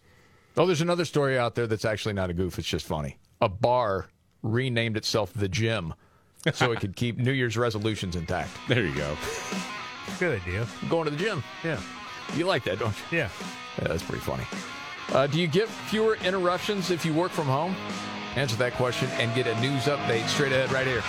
Oh, 0.56 0.66
there's 0.66 0.80
another 0.80 1.04
story 1.04 1.38
out 1.38 1.54
there 1.54 1.66
that's 1.66 1.84
actually 1.84 2.14
not 2.14 2.30
a 2.30 2.34
goof. 2.34 2.58
It's 2.58 2.68
just 2.68 2.86
funny. 2.86 3.18
A 3.40 3.48
bar 3.48 4.08
renamed 4.42 4.96
itself 4.96 5.32
the 5.32 5.48
Gym 5.48 5.94
so 6.52 6.72
it 6.72 6.80
could 6.80 6.96
keep 6.96 7.18
New 7.18 7.32
Year's 7.32 7.56
resolutions 7.56 8.16
intact. 8.16 8.50
There 8.68 8.84
you 8.84 8.94
go. 8.94 9.16
Good 10.18 10.40
idea. 10.40 10.66
Going 10.88 11.04
to 11.04 11.10
the 11.10 11.16
gym. 11.16 11.44
Yeah. 11.62 11.80
You 12.34 12.44
like 12.46 12.64
that, 12.64 12.78
don't 12.78 12.94
you? 13.10 13.18
Yeah. 13.18 13.28
Yeah, 13.80 13.88
that's 13.88 14.02
pretty 14.02 14.22
funny. 14.22 14.44
Uh, 15.10 15.26
do 15.26 15.40
you 15.40 15.46
get 15.46 15.68
fewer 15.68 16.16
interruptions 16.16 16.90
if 16.90 17.04
you 17.04 17.14
work 17.14 17.30
from 17.30 17.46
home? 17.46 17.74
Answer 18.36 18.56
that 18.56 18.72
question 18.74 19.08
and 19.12 19.34
get 19.34 19.46
a 19.46 19.58
news 19.60 19.84
update 19.84 20.26
straight 20.28 20.52
ahead 20.52 20.72
right 20.72 20.86
here. 20.86 21.02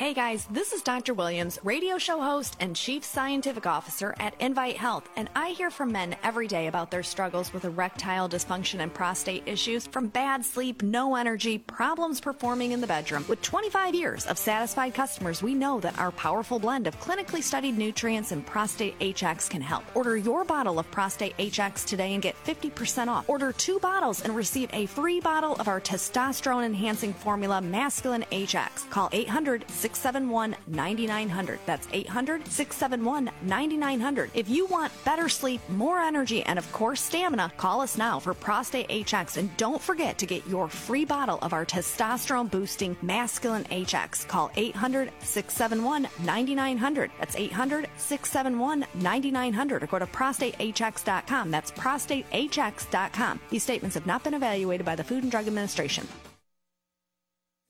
Hey 0.00 0.14
guys, 0.14 0.46
this 0.50 0.72
is 0.72 0.80
Dr. 0.80 1.12
Williams, 1.12 1.58
radio 1.62 1.98
show 1.98 2.22
host 2.22 2.56
and 2.58 2.74
chief 2.74 3.04
scientific 3.04 3.66
officer 3.66 4.14
at 4.18 4.32
Invite 4.40 4.78
Health, 4.78 5.06
and 5.14 5.28
I 5.36 5.50
hear 5.50 5.70
from 5.70 5.92
men 5.92 6.16
every 6.22 6.48
day 6.48 6.68
about 6.68 6.90
their 6.90 7.02
struggles 7.02 7.52
with 7.52 7.66
erectile 7.66 8.26
dysfunction 8.26 8.80
and 8.80 8.94
prostate 8.94 9.42
issues 9.44 9.86
from 9.86 10.06
bad 10.08 10.42
sleep, 10.42 10.82
no 10.82 11.16
energy, 11.16 11.58
problems 11.58 12.18
performing 12.18 12.72
in 12.72 12.80
the 12.80 12.86
bedroom. 12.86 13.26
With 13.28 13.42
25 13.42 13.94
years 13.94 14.24
of 14.24 14.38
satisfied 14.38 14.94
customers, 14.94 15.42
we 15.42 15.52
know 15.52 15.80
that 15.80 15.98
our 15.98 16.12
powerful 16.12 16.58
blend 16.58 16.86
of 16.86 16.98
clinically 16.98 17.42
studied 17.42 17.76
nutrients 17.76 18.32
and 18.32 18.46
Prostate 18.46 18.98
HX 19.00 19.50
can 19.50 19.60
help. 19.60 19.84
Order 19.94 20.16
your 20.16 20.46
bottle 20.46 20.78
of 20.78 20.90
Prostate 20.90 21.36
HX 21.36 21.84
today 21.84 22.14
and 22.14 22.22
get 22.22 22.42
50% 22.46 23.08
off. 23.08 23.28
Order 23.28 23.52
two 23.52 23.78
bottles 23.80 24.24
and 24.24 24.34
receive 24.34 24.70
a 24.72 24.86
free 24.86 25.20
bottle 25.20 25.56
of 25.56 25.68
our 25.68 25.78
testosterone 25.78 26.64
enhancing 26.64 27.12
formula, 27.12 27.60
Masculine 27.60 28.24
HX. 28.32 28.88
Call 28.88 29.10
800 29.12 29.66
671 29.94 30.56
9900. 30.66 31.58
That's 31.66 31.88
800 31.92 32.46
671 32.46 33.30
9900. 33.42 34.30
If 34.34 34.48
you 34.48 34.66
want 34.66 34.92
better 35.04 35.28
sleep, 35.28 35.60
more 35.68 35.98
energy, 36.00 36.42
and 36.42 36.58
of 36.58 36.70
course 36.72 37.00
stamina, 37.00 37.52
call 37.56 37.80
us 37.80 37.96
now 37.96 38.18
for 38.18 38.34
Prostate 38.34 38.88
HX. 38.88 39.36
And 39.36 39.54
don't 39.56 39.80
forget 39.80 40.18
to 40.18 40.26
get 40.26 40.46
your 40.46 40.68
free 40.68 41.04
bottle 41.04 41.38
of 41.42 41.52
our 41.52 41.64
testosterone 41.64 42.50
boosting 42.50 42.96
Masculine 43.02 43.64
HX. 43.64 44.26
Call 44.26 44.50
800 44.56 45.10
671 45.20 46.08
9900. 46.24 47.10
That's 47.18 47.36
800 47.36 47.88
671 47.96 48.86
9900 48.94 49.82
or 49.82 49.86
go 49.86 49.98
to 49.98 50.06
prostatehx.com. 50.06 51.50
That's 51.50 51.70
prostatehx.com. 51.72 53.40
These 53.50 53.62
statements 53.62 53.94
have 53.94 54.06
not 54.06 54.24
been 54.24 54.34
evaluated 54.34 54.86
by 54.86 54.96
the 54.96 55.04
Food 55.04 55.22
and 55.22 55.30
Drug 55.30 55.46
Administration. 55.46 56.06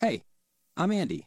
Hey, 0.01 0.23
I'm 0.77 0.93
Andy. 0.93 1.27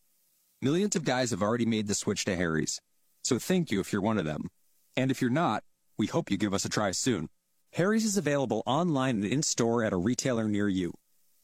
Millions 0.63 0.95
of 0.95 1.03
guys 1.03 1.31
have 1.31 1.41
already 1.41 1.65
made 1.65 1.87
the 1.87 1.95
switch 1.95 2.23
to 2.23 2.35
Harry's, 2.35 2.79
so 3.23 3.39
thank 3.39 3.71
you 3.71 3.79
if 3.79 3.91
you're 3.91 4.01
one 4.01 4.19
of 4.19 4.25
them. 4.25 4.47
And 4.95 5.09
if 5.09 5.19
you're 5.19 5.31
not, 5.31 5.63
we 5.97 6.05
hope 6.05 6.29
you 6.29 6.37
give 6.37 6.53
us 6.53 6.65
a 6.65 6.69
try 6.69 6.91
soon. 6.91 7.29
Harry's 7.73 8.05
is 8.05 8.15
available 8.15 8.61
online 8.67 9.23
and 9.23 9.25
in-store 9.25 9.83
at 9.83 9.91
a 9.91 9.97
retailer 9.97 10.47
near 10.47 10.67
you. 10.67 10.93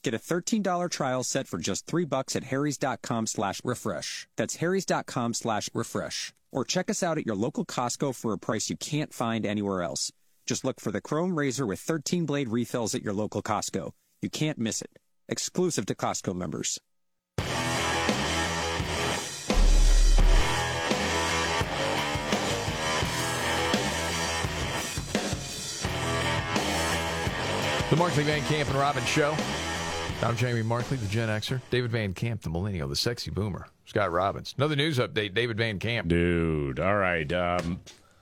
Get 0.04 0.14
a 0.14 0.20
$13 0.20 0.92
trial 0.92 1.24
set 1.24 1.48
for 1.48 1.58
just 1.58 1.88
3 1.88 2.06
bucks 2.06 2.36
at 2.36 2.44
harrys.com 2.44 3.26
slash 3.26 3.60
refresh. 3.64 4.28
That's 4.36 4.58
harrys.com 4.58 5.34
slash 5.34 5.68
refresh. 5.74 6.32
Or 6.52 6.64
check 6.64 6.88
us 6.88 7.02
out 7.02 7.18
at 7.18 7.26
your 7.26 7.36
local 7.36 7.66
Costco 7.66 8.14
for 8.14 8.34
a 8.34 8.38
price 8.38 8.70
you 8.70 8.78
can't 8.78 9.14
find 9.14 9.48
anywhere 9.48 9.82
else. 9.82 10.12
Just 10.46 10.64
look 10.64 10.80
for 10.80 10.92
the 10.92 11.02
Chrome 11.02 11.36
Razor 11.36 11.66
with 11.66 11.80
13 11.80 12.28
blade 12.28 12.50
refills 12.50 12.94
at 12.94 13.04
your 13.04 13.14
local 13.14 13.42
Costco. 13.42 13.94
You 14.22 14.30
can't 14.30 14.60
miss 14.60 14.84
it. 14.84 15.00
Exclusive 15.28 15.88
to 15.88 15.96
Costco 15.96 16.36
members. 16.36 16.80
The 27.90 27.96
Markley 27.96 28.24
Van 28.24 28.42
Camp 28.44 28.68
and 28.68 28.78
Robbins 28.78 29.08
Show. 29.08 29.34
I'm 30.22 30.36
Jamie 30.36 30.62
Markley, 30.62 30.98
the 30.98 31.08
Gen 31.08 31.30
Xer. 31.30 31.62
David 31.70 31.90
Van 31.92 32.14
Camp, 32.14 32.42
the 32.42 32.50
Millennial, 32.50 32.90
the 32.90 32.98
Sexy 32.98 33.32
Boomer. 33.32 33.68
Scott 33.86 34.12
Robbins. 34.12 34.54
Another 34.58 34.76
news 34.76 34.98
update. 34.98 35.34
David 35.34 35.56
Van 35.56 35.80
Camp. 35.80 36.10
Dude, 36.10 36.82
all 36.82 36.98
right. 36.98 37.32
Um, 37.32 37.80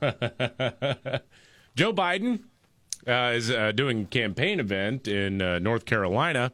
Joe 1.74 1.92
Biden 1.92 2.44
uh, 3.08 3.32
is 3.34 3.50
uh, 3.50 3.72
doing 3.72 4.02
a 4.02 4.04
campaign 4.04 4.60
event 4.60 5.08
in 5.08 5.42
uh, 5.42 5.58
North 5.58 5.84
Carolina. 5.84 6.52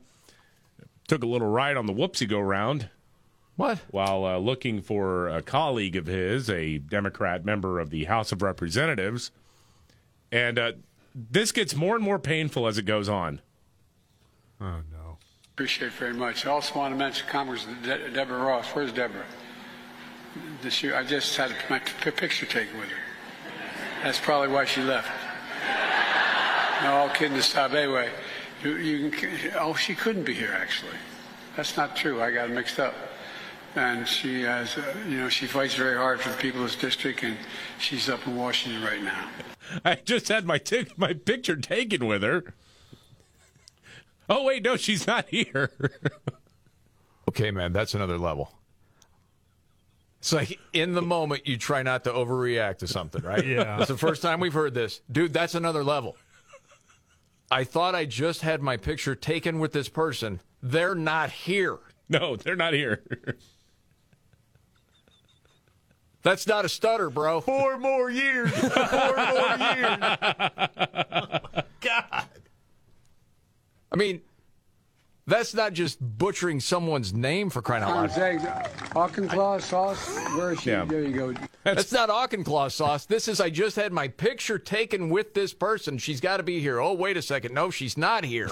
Took 1.06 1.22
a 1.22 1.26
little 1.26 1.48
ride 1.48 1.76
on 1.76 1.84
the 1.84 1.92
whoopsie 1.92 2.26
go 2.26 2.40
round. 2.40 2.88
What? 3.56 3.78
While 3.90 4.24
uh, 4.24 4.38
looking 4.38 4.80
for 4.80 5.28
a 5.28 5.42
colleague 5.42 5.96
of 5.96 6.06
his, 6.06 6.48
a 6.48 6.78
Democrat 6.78 7.44
member 7.44 7.78
of 7.78 7.90
the 7.90 8.04
House 8.04 8.32
of 8.32 8.40
Representatives. 8.40 9.32
And 10.30 10.58
uh, 10.58 10.72
this 11.14 11.52
gets 11.52 11.74
more 11.74 11.94
and 11.94 12.04
more 12.04 12.18
painful 12.18 12.66
as 12.66 12.78
it 12.78 12.84
goes 12.84 13.08
on. 13.08 13.40
Oh, 14.60 14.80
no. 14.92 15.18
Appreciate 15.54 15.88
it 15.88 15.92
very 15.94 16.14
much. 16.14 16.46
I 16.46 16.50
also 16.50 16.78
want 16.78 16.94
to 16.94 16.98
mention 16.98 17.26
Congress 17.28 17.66
De- 17.82 18.10
Deborah 18.10 18.42
Ross. 18.42 18.68
Where's 18.68 18.92
Deborah? 18.92 19.24
This 20.62 20.82
year, 20.82 20.96
I 20.96 21.04
just 21.04 21.36
had 21.36 21.54
my 21.68 21.78
p- 21.78 22.10
picture 22.10 22.46
taken 22.46 22.78
with 22.78 22.88
her. 22.88 22.96
That's 24.02 24.18
probably 24.18 24.48
why 24.48 24.64
she 24.64 24.80
left. 24.82 25.10
No, 26.82 26.92
all 26.94 27.08
kidding 27.10 27.36
aside. 27.36 27.74
Anyway, 27.74 28.10
you, 28.64 28.76
you 28.76 29.10
can, 29.10 29.30
oh, 29.56 29.74
she 29.74 29.94
couldn't 29.94 30.24
be 30.24 30.34
here 30.34 30.56
actually. 30.58 30.96
That's 31.56 31.76
not 31.76 31.94
true. 31.94 32.22
I 32.22 32.32
got 32.32 32.48
it 32.50 32.54
mixed 32.54 32.80
up. 32.80 32.94
And 33.74 34.06
she 34.06 34.42
has, 34.42 34.76
uh, 34.76 34.94
you 35.08 35.18
know, 35.18 35.28
she 35.28 35.46
fights 35.46 35.74
very 35.74 35.96
hard 35.96 36.20
for 36.20 36.30
the 36.30 36.36
people 36.36 36.62
of 36.62 36.70
this 36.70 36.76
district, 36.76 37.22
and 37.22 37.36
she's 37.78 38.08
up 38.08 38.26
in 38.26 38.36
Washington 38.36 38.82
right 38.82 39.02
now. 39.02 39.28
I 39.84 39.96
just 39.96 40.28
had 40.28 40.44
my 40.44 40.58
tic- 40.58 40.98
my 40.98 41.12
picture 41.12 41.56
taken 41.56 42.06
with 42.06 42.22
her. 42.22 42.54
Oh 44.28 44.44
wait, 44.44 44.62
no, 44.62 44.76
she's 44.76 45.06
not 45.06 45.28
here. 45.28 45.70
Okay, 47.28 47.50
man, 47.50 47.72
that's 47.72 47.94
another 47.94 48.18
level. 48.18 48.52
It's 50.18 50.32
like 50.32 50.58
in 50.72 50.92
the 50.92 51.00
moment 51.00 51.46
you 51.46 51.56
try 51.56 51.82
not 51.82 52.04
to 52.04 52.10
overreact 52.10 52.78
to 52.78 52.86
something, 52.86 53.22
right? 53.22 53.46
Yeah. 53.46 53.78
It's 53.78 53.88
the 53.88 53.96
first 53.96 54.20
time 54.20 54.38
we've 54.38 54.52
heard 54.52 54.74
this. 54.74 55.00
Dude, 55.10 55.32
that's 55.32 55.54
another 55.54 55.82
level. 55.82 56.16
I 57.50 57.64
thought 57.64 57.94
I 57.94 58.04
just 58.04 58.42
had 58.42 58.60
my 58.60 58.76
picture 58.76 59.14
taken 59.14 59.60
with 59.60 59.72
this 59.72 59.88
person. 59.88 60.40
They're 60.62 60.94
not 60.94 61.30
here. 61.30 61.78
No, 62.08 62.36
they're 62.36 62.56
not 62.56 62.74
here. 62.74 63.02
That's 66.22 66.46
not 66.46 66.64
a 66.64 66.68
stutter, 66.68 67.10
bro. 67.10 67.40
Four 67.40 67.78
more 67.78 68.10
years. 68.10 68.50
Four 68.50 68.70
more 68.70 69.56
years. 69.58 69.98
God. 71.80 72.26
I 73.90 73.96
mean, 73.96 74.22
that's 75.26 75.54
not 75.54 75.72
just 75.72 75.98
butchering 76.00 76.60
someone's 76.60 77.12
name 77.12 77.50
for 77.50 77.60
crying 77.62 77.82
out 77.82 77.94
loud. 77.94 78.66
Auchincloss 78.96 79.64
sauce. 79.64 80.18
Where 80.36 80.52
is 80.52 80.60
she? 80.60 80.70
Yeah. 80.70 80.84
There 80.84 81.02
you 81.02 81.12
go. 81.12 81.34
That's 81.64 81.92
not 81.92 82.08
Auchincloss 82.08 82.74
sauce. 82.74 83.06
This 83.06 83.28
is 83.28 83.40
I 83.40 83.50
just 83.50 83.76
had 83.76 83.92
my 83.92 84.08
picture 84.08 84.58
taken 84.58 85.10
with 85.10 85.34
this 85.34 85.52
person. 85.52 85.98
She's 85.98 86.20
got 86.20 86.38
to 86.38 86.42
be 86.42 86.60
here. 86.60 86.80
Oh, 86.80 86.92
wait 86.92 87.16
a 87.16 87.22
second. 87.22 87.54
No, 87.54 87.70
she's 87.70 87.96
not 87.96 88.24
here. 88.24 88.50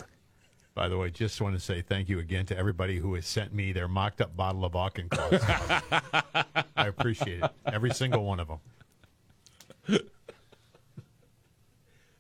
By 0.74 0.88
the 0.88 0.96
way, 0.96 1.10
just 1.10 1.40
want 1.40 1.54
to 1.54 1.60
say 1.60 1.82
thank 1.82 2.08
you 2.08 2.18
again 2.20 2.46
to 2.46 2.56
everybody 2.56 2.98
who 2.98 3.14
has 3.14 3.26
sent 3.26 3.52
me 3.52 3.72
their 3.72 3.88
mocked 3.88 4.20
up 4.20 4.36
bottle 4.36 4.64
of 4.64 4.72
Auchincloss. 4.76 5.40
sauce. 5.40 5.82
I 6.76 6.86
appreciate 6.86 7.42
it. 7.42 7.50
Every 7.66 7.90
single 7.90 8.24
one 8.24 8.40
of 8.40 8.48
them. 8.48 8.58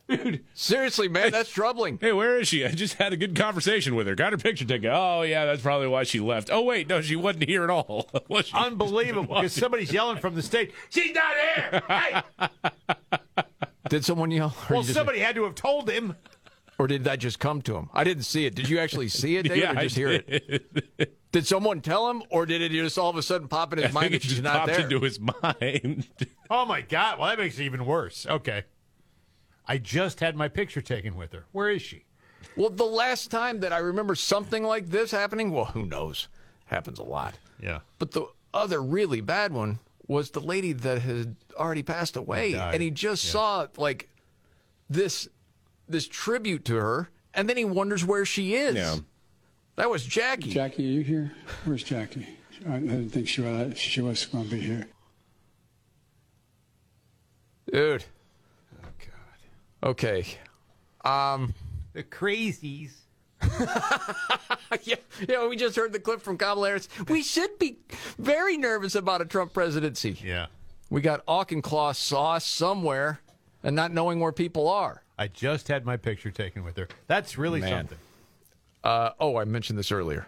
Dude, 0.08 0.44
seriously, 0.54 1.06
man, 1.06 1.30
that's 1.30 1.50
troubling. 1.50 1.96
Hey, 2.00 2.12
where 2.12 2.40
is 2.40 2.48
she? 2.48 2.64
I 2.66 2.72
just 2.72 2.94
had 2.94 3.12
a 3.12 3.16
good 3.16 3.36
conversation 3.36 3.94
with 3.94 4.08
her. 4.08 4.16
Got 4.16 4.32
her 4.32 4.38
picture 4.38 4.64
taken. 4.64 4.90
Oh 4.92 5.22
yeah, 5.22 5.44
that's 5.44 5.62
probably 5.62 5.86
why 5.86 6.02
she 6.02 6.18
left. 6.18 6.50
Oh 6.52 6.62
wait, 6.62 6.88
no, 6.88 7.00
she 7.00 7.14
wasn't 7.14 7.48
here 7.48 7.62
at 7.62 7.70
all. 7.70 8.08
Was 8.28 8.46
she? 8.46 8.56
Unbelievable. 8.56 9.36
Because 9.36 9.52
somebody's 9.52 9.92
yelling 9.92 10.18
from 10.18 10.34
the 10.34 10.42
stage, 10.42 10.72
she's 10.88 11.14
not 11.14 11.32
here. 11.36 11.82
Hey! 11.86 12.22
Did 13.88 14.04
someone 14.04 14.32
yell? 14.32 14.52
Well, 14.68 14.80
you 14.80 14.86
just- 14.86 14.94
somebody 14.96 15.20
had 15.20 15.36
to 15.36 15.44
have 15.44 15.54
told 15.54 15.88
him. 15.88 16.16
Or 16.80 16.86
did 16.86 17.04
that 17.04 17.18
just 17.18 17.38
come 17.38 17.60
to 17.62 17.76
him? 17.76 17.90
I 17.92 18.04
didn't 18.04 18.22
see 18.22 18.46
it. 18.46 18.54
Did 18.54 18.68
you 18.70 18.78
actually 18.78 19.08
see 19.08 19.36
it, 19.36 19.42
David, 19.48 19.58
Yeah, 19.58 19.72
or 19.74 19.78
I 19.78 19.82
just 19.84 19.96
hear 19.96 20.08
it? 20.10 21.30
Did 21.30 21.46
someone 21.46 21.82
tell 21.82 22.08
him, 22.08 22.22
or 22.30 22.46
did 22.46 22.62
it 22.62 22.72
just 22.72 22.96
all 22.96 23.10
of 23.10 23.16
a 23.16 23.22
sudden 23.22 23.48
pop 23.48 23.74
in 23.74 23.80
his 23.80 23.90
I 23.90 23.92
mind 23.92 24.14
that 24.14 24.16
it 24.16 24.22
she's 24.22 24.30
just 24.32 24.42
not 24.42 24.54
popped 24.60 24.72
there? 24.72 24.80
into 24.80 25.00
his 25.00 25.20
mind. 25.20 26.08
Oh 26.52 26.64
my 26.64 26.80
God! 26.80 27.18
Well, 27.18 27.28
that 27.28 27.38
makes 27.38 27.58
it 27.60 27.64
even 27.64 27.84
worse. 27.86 28.26
Okay, 28.26 28.64
I 29.68 29.76
just 29.78 30.18
had 30.20 30.34
my 30.36 30.48
picture 30.48 30.80
taken 30.80 31.14
with 31.16 31.32
her. 31.32 31.44
Where 31.52 31.68
is 31.70 31.82
she? 31.82 32.06
Well, 32.56 32.70
the 32.70 32.82
last 32.84 33.30
time 33.30 33.60
that 33.60 33.72
I 33.72 33.78
remember 33.78 34.14
something 34.16 34.64
like 34.64 34.88
this 34.88 35.10
happening, 35.12 35.50
well, 35.52 35.66
who 35.66 35.84
knows? 35.86 36.26
Happens 36.64 36.98
a 36.98 37.04
lot. 37.04 37.34
Yeah. 37.62 37.80
But 38.00 38.12
the 38.12 38.24
other 38.54 38.82
really 38.82 39.20
bad 39.20 39.52
one 39.52 39.78
was 40.08 40.30
the 40.30 40.40
lady 40.40 40.72
that 40.72 41.02
had 41.02 41.36
already 41.56 41.82
passed 41.84 42.16
away, 42.16 42.54
and 42.54 42.82
he 42.82 42.90
just 42.90 43.24
Yeah. 43.26 43.30
saw 43.32 43.66
like 43.76 44.08
this 44.88 45.28
this 45.90 46.08
tribute 46.08 46.64
to 46.66 46.76
her, 46.76 47.10
and 47.34 47.48
then 47.48 47.56
he 47.56 47.64
wonders 47.64 48.04
where 48.04 48.24
she 48.24 48.54
is. 48.54 48.76
Yeah. 48.76 48.96
That 49.76 49.90
was 49.90 50.04
Jackie. 50.04 50.50
Jackie, 50.50 50.86
are 50.86 50.92
you 50.92 51.00
here? 51.02 51.32
Where's 51.64 51.82
Jackie? 51.82 52.26
I 52.68 52.78
didn't 52.78 53.10
think 53.10 53.28
she 53.28 53.40
was, 53.40 53.78
she 53.78 54.00
was 54.02 54.26
going 54.26 54.44
to 54.44 54.50
be 54.50 54.60
here. 54.60 54.86
Dude. 57.72 58.04
Oh 58.82 58.88
God. 58.98 59.90
Okay. 59.90 60.26
Um. 61.04 61.54
The 61.92 62.02
crazies. 62.02 62.92
yeah, 64.82 64.96
yeah, 65.28 65.48
we 65.48 65.56
just 65.56 65.74
heard 65.74 65.92
the 65.92 65.98
clip 65.98 66.20
from 66.20 66.36
Kamala 66.36 66.68
Harris. 66.68 66.88
We 67.08 67.22
should 67.22 67.58
be 67.58 67.78
very 68.18 68.56
nervous 68.56 68.94
about 68.94 69.22
a 69.22 69.24
Trump 69.24 69.54
presidency. 69.54 70.18
Yeah. 70.22 70.46
We 70.90 71.00
got 71.00 71.24
Auchincloss 71.26 71.98
sauce 71.98 72.44
somewhere 72.44 73.20
and 73.62 73.74
not 73.74 73.92
knowing 73.92 74.20
where 74.20 74.32
people 74.32 74.68
are. 74.68 75.02
I 75.20 75.28
just 75.28 75.68
had 75.68 75.84
my 75.84 75.96
picture 75.98 76.30
taken 76.30 76.64
with 76.64 76.76
her. 76.78 76.88
That's 77.06 77.36
really 77.38 77.60
Man. 77.60 77.70
something. 77.70 77.98
Uh, 78.82 79.10
oh, 79.20 79.36
I 79.36 79.44
mentioned 79.44 79.78
this 79.78 79.92
earlier. 79.92 80.26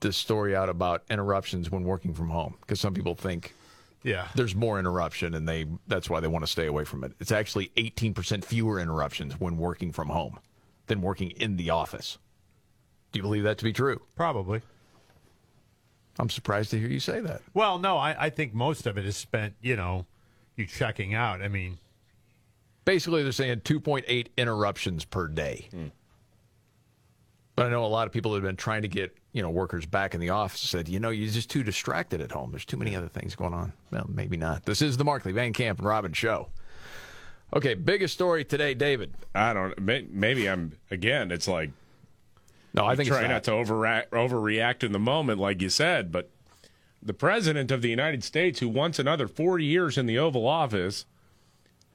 This 0.00 0.16
story 0.16 0.56
out 0.56 0.68
about 0.68 1.04
interruptions 1.08 1.70
when 1.70 1.84
working 1.84 2.12
from 2.12 2.28
home 2.28 2.56
because 2.60 2.80
some 2.80 2.92
people 2.92 3.14
think 3.14 3.54
Yeah. 4.02 4.26
there's 4.34 4.56
more 4.56 4.80
interruption 4.80 5.32
and 5.34 5.48
they 5.48 5.66
that's 5.86 6.10
why 6.10 6.18
they 6.18 6.26
want 6.26 6.44
to 6.44 6.50
stay 6.50 6.66
away 6.66 6.82
from 6.84 7.04
it. 7.04 7.12
It's 7.20 7.30
actually 7.30 7.70
18% 7.76 8.44
fewer 8.44 8.80
interruptions 8.80 9.38
when 9.38 9.56
working 9.56 9.92
from 9.92 10.08
home 10.08 10.40
than 10.88 11.00
working 11.00 11.30
in 11.30 11.56
the 11.56 11.70
office. 11.70 12.18
Do 13.12 13.18
you 13.20 13.22
believe 13.22 13.44
that 13.44 13.58
to 13.58 13.64
be 13.64 13.72
true? 13.72 14.02
Probably. 14.16 14.60
I'm 16.18 16.30
surprised 16.30 16.70
to 16.72 16.78
hear 16.80 16.88
you 16.88 16.98
say 17.00 17.20
that. 17.20 17.42
Well, 17.54 17.78
no, 17.78 17.96
I, 17.96 18.26
I 18.26 18.30
think 18.30 18.52
most 18.54 18.86
of 18.88 18.98
it 18.98 19.06
is 19.06 19.16
spent, 19.16 19.54
you 19.62 19.76
know, 19.76 20.06
you 20.56 20.66
checking 20.66 21.14
out. 21.14 21.40
I 21.40 21.46
mean, 21.48 21.78
Basically, 22.84 23.22
they're 23.22 23.32
saying 23.32 23.60
2.8 23.60 24.26
interruptions 24.36 25.04
per 25.04 25.28
day. 25.28 25.68
Hmm. 25.70 25.86
But 27.54 27.66
I 27.66 27.70
know 27.70 27.84
a 27.84 27.86
lot 27.86 28.06
of 28.06 28.12
people 28.12 28.32
that 28.32 28.38
have 28.38 28.44
been 28.44 28.56
trying 28.56 28.82
to 28.82 28.88
get 28.88 29.16
you 29.32 29.42
know 29.42 29.50
workers 29.50 29.86
back 29.86 30.14
in 30.14 30.20
the 30.20 30.30
office 30.30 30.60
said, 30.60 30.88
you 30.88 30.98
know, 31.00 31.10
you're 31.10 31.30
just 31.30 31.50
too 31.50 31.62
distracted 31.62 32.20
at 32.20 32.32
home. 32.32 32.50
There's 32.50 32.64
too 32.64 32.76
many 32.76 32.96
other 32.96 33.08
things 33.08 33.34
going 33.34 33.54
on. 33.54 33.72
Well, 33.90 34.06
maybe 34.08 34.36
not. 34.36 34.64
This 34.64 34.82
is 34.82 34.96
the 34.96 35.04
Markley 35.04 35.32
Van 35.32 35.52
Camp 35.52 35.78
and 35.78 35.86
Robin 35.86 36.12
show. 36.12 36.48
Okay, 37.54 37.74
biggest 37.74 38.14
story 38.14 38.44
today, 38.44 38.72
David. 38.72 39.12
I 39.34 39.52
don't. 39.52 39.78
Maybe 39.78 40.48
I'm 40.48 40.72
again. 40.90 41.30
It's 41.30 41.46
like 41.46 41.70
No, 42.72 42.86
I 42.86 42.96
think 42.96 43.08
it's 43.08 43.16
try 43.16 43.26
not. 43.26 43.34
not 43.34 43.44
to 43.44 43.50
overreact, 43.50 44.08
overreact 44.08 44.82
in 44.82 44.92
the 44.92 44.98
moment, 44.98 45.38
like 45.38 45.60
you 45.60 45.68
said. 45.68 46.10
But 46.10 46.30
the 47.02 47.12
president 47.12 47.70
of 47.70 47.82
the 47.82 47.90
United 47.90 48.24
States, 48.24 48.60
who 48.60 48.68
wants 48.68 48.98
another 48.98 49.28
four 49.28 49.58
years 49.58 49.98
in 49.98 50.06
the 50.06 50.18
Oval 50.18 50.46
Office, 50.46 51.04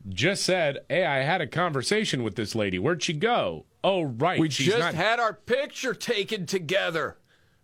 just 0.09 0.43
said, 0.43 0.79
"Hey, 0.89 1.05
I 1.05 1.19
had 1.23 1.41
a 1.41 1.47
conversation 1.47 2.23
with 2.23 2.35
this 2.35 2.55
lady. 2.55 2.79
Where'd 2.79 3.03
she 3.03 3.13
go? 3.13 3.65
Oh, 3.83 4.03
right, 4.03 4.39
we 4.39 4.47
just 4.49 4.77
not- 4.77 4.93
had 4.95 5.19
our 5.19 5.33
picture 5.33 5.93
taken 5.93 6.45
together. 6.45 7.17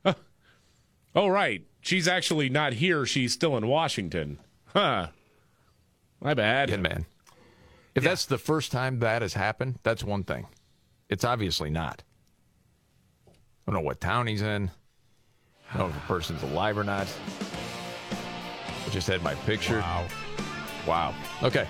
Oh, 1.16 1.28
right, 1.28 1.64
she's 1.82 2.08
actually 2.08 2.50
not 2.50 2.74
here. 2.74 3.06
She's 3.06 3.34
still 3.34 3.56
in 3.56 3.68
Washington. 3.68 4.40
Huh? 4.66 5.10
My 6.20 6.34
bad, 6.34 6.70
Good 6.70 6.82
man. 6.82 7.06
If 7.94 8.04
that's 8.04 8.26
the 8.26 8.40
first 8.40 8.72
time 8.72 8.98
that 9.02 9.22
has 9.22 9.36
happened, 9.36 9.78
that's 9.84 10.04
one 10.04 10.24
thing. 10.24 10.48
It's 11.10 11.24
obviously 11.24 11.70
not. 11.70 12.02
I 13.28 13.32
don't 13.68 13.76
know 13.76 13.86
what 13.86 14.02
town 14.02 14.26
he's 14.26 14.42
in. 14.42 14.72
I 15.72 15.78
don't 15.78 15.90
know 15.90 15.96
if 15.96 16.02
the 16.02 16.08
person's 16.08 16.42
alive 16.42 16.80
or 16.80 16.84
not. 16.84 17.08
I 18.12 18.90
just 18.90 19.08
had 19.08 19.22
my 19.22 19.36
picture. 19.36 19.78
wow. 19.82 20.08
Wow. 20.88 21.14
Okay. 21.44 21.68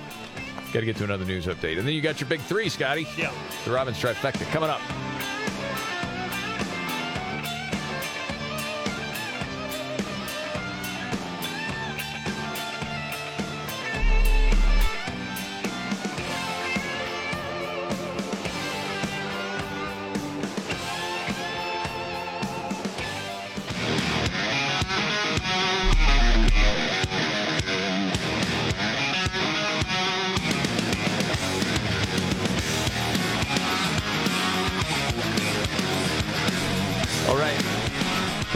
Got 0.74 0.80
to 0.80 0.86
get 0.88 0.96
to 0.98 1.04
another 1.04 1.24
news 1.24 1.46
update. 1.46 1.78
And 1.78 1.88
then 1.88 1.94
you 1.94 2.02
got 2.02 2.20
your 2.20 2.28
big 2.28 2.42
three, 2.42 2.68
Scotty. 2.68 3.08
Yeah. 3.16 3.32
The 3.64 3.72
Robbins 3.72 4.02
trifecta 4.02 4.50
coming 4.52 4.72
up. 4.72 4.82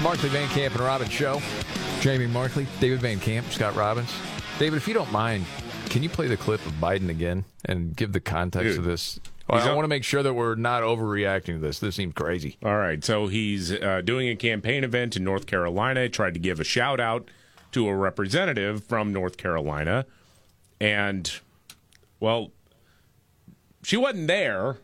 Markley 0.07 0.29
Van 0.29 0.47
Camp 0.47 0.73
and 0.73 0.83
Robbins 0.85 1.11
Show. 1.11 1.41
Jamie 1.99 2.27
Markley, 2.27 2.65
David 2.79 3.01
Van 3.01 3.19
Camp, 3.19 3.45
Scott 3.51 3.75
Robbins. 3.75 4.09
David, 4.57 4.77
if 4.77 4.87
you 4.87 4.93
don't 4.93 5.11
mind, 5.11 5.45
can 5.89 6.01
you 6.01 6.07
play 6.07 6.27
the 6.27 6.37
clip 6.37 6.65
of 6.65 6.71
Biden 6.75 7.09
again 7.09 7.43
and 7.65 7.93
give 7.93 8.13
the 8.13 8.21
context 8.21 8.69
Dude, 8.69 8.77
of 8.77 8.85
this? 8.85 9.19
Well, 9.49 9.67
I 9.67 9.73
want 9.73 9.83
to 9.83 9.89
make 9.89 10.05
sure 10.05 10.23
that 10.23 10.33
we're 10.33 10.55
not 10.55 10.81
overreacting 10.81 11.55
to 11.55 11.57
this. 11.57 11.79
This 11.79 11.97
seems 11.97 12.13
crazy. 12.13 12.55
All 12.63 12.77
right, 12.77 13.03
so 13.03 13.27
he's 13.27 13.73
uh, 13.73 13.99
doing 14.01 14.29
a 14.29 14.37
campaign 14.37 14.85
event 14.85 15.17
in 15.17 15.25
North 15.25 15.45
Carolina. 15.45 16.07
Tried 16.07 16.35
to 16.35 16.39
give 16.39 16.61
a 16.61 16.63
shout 16.63 17.01
out 17.01 17.29
to 17.73 17.89
a 17.89 17.93
representative 17.93 18.85
from 18.85 19.11
North 19.11 19.35
Carolina, 19.35 20.05
and 20.79 21.29
well, 22.21 22.51
she 23.83 23.97
wasn't 23.97 24.27
there, 24.27 24.77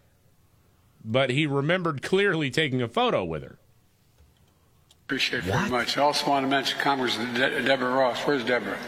but 1.02 1.30
he 1.30 1.48
remembered 1.48 2.02
clearly 2.02 2.52
taking 2.52 2.82
a 2.82 2.90
photo 2.90 3.24
with 3.24 3.42
her. 3.44 3.58
Appreciate 5.14 5.44
it 5.44 5.52
very 5.52 5.70
much. 5.70 5.96
I 5.96 6.02
also 6.02 6.28
want 6.28 6.44
to 6.44 6.50
mention 6.50 6.80
Congress 6.80 7.18
De- 7.18 7.62
Deborah 7.62 7.94
Ross. 7.94 8.20
Where's 8.22 8.44
Deborah? 8.44 8.80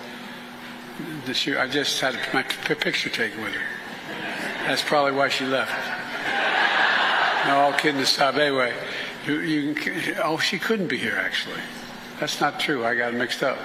This 1.24 1.46
year, 1.46 1.60
I 1.60 1.68
just 1.68 2.02
had 2.02 2.18
my 2.34 2.42
p- 2.42 2.74
picture 2.74 3.10
taken 3.10 3.44
with 3.44 3.54
her. 3.54 3.62
That's 4.66 4.82
probably 4.82 5.12
why 5.12 5.30
she 5.30 5.46
left. 5.46 5.72
No, 7.46 7.60
all 7.60 7.74
kidding 7.74 8.02
aside. 8.02 8.40
Anyway, 8.40 8.74
you, 9.28 9.40
you 9.42 9.76
can, 9.76 10.16
oh, 10.24 10.40
she 10.40 10.58
couldn't 10.58 10.88
be 10.88 10.98
here 10.98 11.16
actually. 11.16 11.60
That's 12.20 12.42
not 12.42 12.60
true. 12.60 12.84
I 12.84 12.96
got 12.96 13.14
it 13.14 13.18
mixed 13.18 13.44
up. 13.44 13.60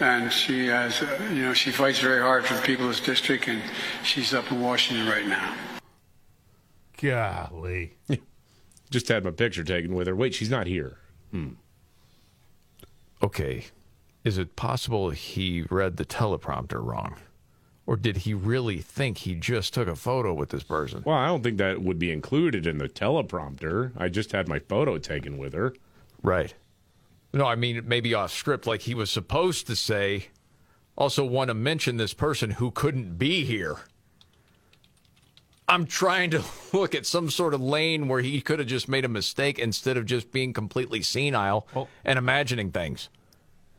And 0.00 0.32
she 0.32 0.66
has, 0.66 1.00
uh, 1.02 1.30
you 1.32 1.42
know, 1.42 1.54
she 1.54 1.70
fights 1.70 2.00
very 2.00 2.20
hard 2.20 2.46
for 2.46 2.54
the 2.54 2.62
people 2.62 2.86
of 2.86 2.96
this 2.96 3.00
district, 3.00 3.46
and 3.46 3.62
she's 4.02 4.34
up 4.34 4.50
in 4.50 4.60
Washington 4.60 5.06
right 5.06 5.28
now. 5.28 5.54
Golly. 7.00 7.94
Just 8.90 9.06
had 9.06 9.22
my 9.22 9.30
picture 9.30 9.62
taken 9.62 9.94
with 9.94 10.08
her. 10.08 10.16
Wait, 10.16 10.34
she's 10.34 10.50
not 10.50 10.66
here. 10.66 10.98
Hmm. 11.30 11.50
Okay. 13.22 13.66
Is 14.24 14.38
it 14.38 14.56
possible 14.56 15.10
he 15.10 15.62
read 15.70 15.96
the 15.96 16.04
teleprompter 16.04 16.84
wrong? 16.84 17.16
Or 17.86 17.96
did 17.96 18.18
he 18.18 18.34
really 18.34 18.78
think 18.78 19.18
he 19.18 19.36
just 19.36 19.72
took 19.72 19.86
a 19.86 19.94
photo 19.94 20.34
with 20.34 20.50
this 20.50 20.64
person? 20.64 21.02
Well, 21.06 21.16
I 21.16 21.28
don't 21.28 21.44
think 21.44 21.58
that 21.58 21.80
would 21.80 21.98
be 21.98 22.10
included 22.10 22.66
in 22.66 22.78
the 22.78 22.88
teleprompter. 22.88 23.92
I 23.96 24.08
just 24.08 24.32
had 24.32 24.48
my 24.48 24.58
photo 24.58 24.98
taken 24.98 25.38
with 25.38 25.54
her. 25.54 25.72
Right. 26.22 26.52
No, 27.32 27.46
I 27.46 27.54
mean, 27.54 27.82
maybe 27.86 28.14
off 28.14 28.32
script, 28.32 28.66
like 28.66 28.82
he 28.82 28.94
was 28.94 29.10
supposed 29.10 29.68
to 29.68 29.76
say, 29.76 30.28
also 30.98 31.24
want 31.24 31.48
to 31.48 31.54
mention 31.54 31.96
this 31.96 32.14
person 32.14 32.52
who 32.52 32.70
couldn't 32.72 33.18
be 33.18 33.44
here. 33.44 33.76
I'm 35.68 35.86
trying 35.86 36.30
to 36.30 36.44
look 36.72 36.94
at 36.94 37.06
some 37.06 37.30
sort 37.30 37.54
of 37.54 37.60
lane 37.60 38.08
where 38.08 38.20
he 38.20 38.40
could 38.40 38.58
have 38.58 38.68
just 38.68 38.88
made 38.88 39.04
a 39.04 39.08
mistake 39.08 39.58
instead 39.58 39.96
of 39.96 40.06
just 40.06 40.30
being 40.30 40.52
completely 40.52 41.02
senile 41.02 41.66
and 42.04 42.18
imagining 42.18 42.70
things. 42.70 43.08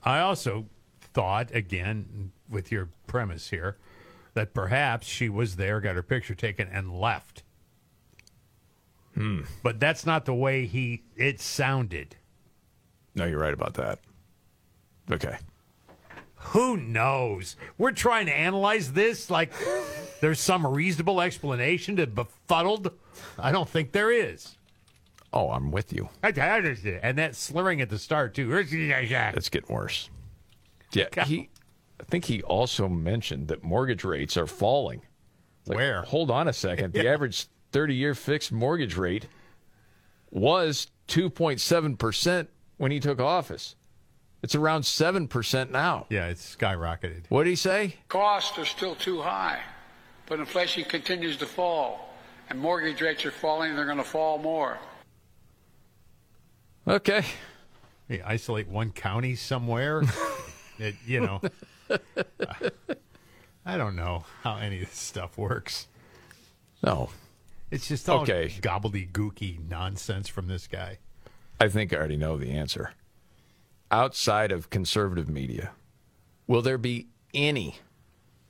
I 0.03 0.19
also 0.19 0.65
thought, 1.01 1.53
again, 1.53 2.31
with 2.49 2.71
your 2.71 2.89
premise 3.07 3.49
here, 3.49 3.77
that 4.33 4.53
perhaps 4.53 5.07
she 5.07 5.29
was 5.29 5.55
there, 5.55 5.81
got 5.81 5.95
her 5.95 6.03
picture 6.03 6.35
taken, 6.35 6.67
and 6.67 6.99
left. 6.99 7.43
Hmm. 9.15 9.41
But 9.63 9.79
that's 9.79 10.05
not 10.05 10.25
the 10.25 10.33
way 10.33 10.65
he 10.67 11.03
it 11.15 11.39
sounded. 11.41 12.15
No, 13.15 13.25
you're 13.25 13.39
right 13.39 13.53
about 13.53 13.73
that. 13.75 13.99
Okay. 15.11 15.37
Who 16.51 16.77
knows? 16.77 17.55
We're 17.77 17.91
trying 17.91 18.25
to 18.27 18.33
analyze 18.33 18.93
this 18.93 19.29
like 19.29 19.51
there's 20.21 20.39
some 20.39 20.65
reasonable 20.65 21.21
explanation 21.21 21.95
to 21.97 22.07
befuddled. 22.07 22.91
I 23.37 23.51
don't 23.51 23.67
think 23.69 23.91
there 23.91 24.11
is. 24.11 24.55
Oh, 25.33 25.49
I'm 25.51 25.71
with 25.71 25.91
you. 25.91 26.09
I 26.23 26.29
understand, 26.29 27.01
And 27.03 27.17
that 27.17 27.35
slurring 27.35 27.81
at 27.81 27.89
the 27.89 27.99
start 27.99 28.33
too. 28.33 28.51
It's 28.55 29.49
getting 29.49 29.73
worse. 29.75 30.09
Yeah, 30.93 31.23
he. 31.25 31.49
I 31.99 32.03
think 32.03 32.25
he 32.25 32.41
also 32.43 32.87
mentioned 32.87 33.47
that 33.49 33.63
mortgage 33.63 34.03
rates 34.03 34.37
are 34.37 34.47
falling. 34.47 35.01
Like, 35.65 35.77
Where? 35.77 36.01
Hold 36.03 36.31
on 36.31 36.47
a 36.47 36.53
second. 36.53 36.93
The 36.93 37.03
Yeah. 37.03 37.13
average 37.13 37.47
30-year 37.73 38.15
fixed 38.15 38.51
mortgage 38.51 38.95
rate 38.95 39.27
was 40.31 40.87
2.7 41.07 41.97
percent 41.97 42.49
when 42.77 42.91
he 42.91 42.99
took 42.99 43.19
office. 43.19 43.75
It's 44.43 44.55
around 44.55 44.83
seven 44.85 45.27
percent 45.27 45.71
now. 45.71 46.05
Yeah, 46.09 46.27
it's 46.27 46.55
skyrocketed. 46.55 47.23
What 47.29 47.43
did 47.45 47.49
he 47.51 47.55
say? 47.55 47.95
Costs 48.07 48.57
are 48.59 48.65
still 48.65 48.95
too 48.95 49.21
high, 49.21 49.59
but 50.27 50.39
inflation 50.39 50.83
continues 50.85 51.37
to 51.37 51.45
fall, 51.45 52.13
and 52.49 52.59
mortgage 52.59 53.01
rates 53.01 53.25
are 53.25 53.31
falling, 53.31 53.69
and 53.71 53.77
they're 53.77 53.85
going 53.85 53.97
to 53.97 54.03
fall 54.03 54.37
more. 54.37 54.77
Okay. 56.87 57.25
You 58.07 58.21
isolate 58.25 58.67
one 58.69 58.91
county 58.91 59.35
somewhere. 59.35 60.03
it, 60.79 60.95
you 61.05 61.19
know, 61.19 61.41
I 63.65 63.75
don't 63.77 63.95
know 63.97 64.23
how 64.43 64.57
any 64.57 64.81
of 64.81 64.89
this 64.89 64.97
stuff 64.97 65.37
works. 65.37 65.87
No. 66.81 67.09
It's 67.69 67.87
just 67.89 68.07
all 68.07 68.21
Okay. 68.21 68.47
gobbledygooky 68.61 69.67
nonsense 69.69 70.29
from 70.29 70.47
this 70.47 70.67
guy. 70.67 70.99
I 71.59 71.67
think 71.67 71.91
I 71.91 71.97
already 71.97 72.15
know 72.15 72.37
the 72.37 72.51
answer. 72.51 72.91
Outside 73.89 74.51
of 74.51 74.69
conservative 74.69 75.29
media, 75.29 75.71
will 76.45 76.61
there 76.61 76.77
be 76.77 77.07
any 77.33 77.75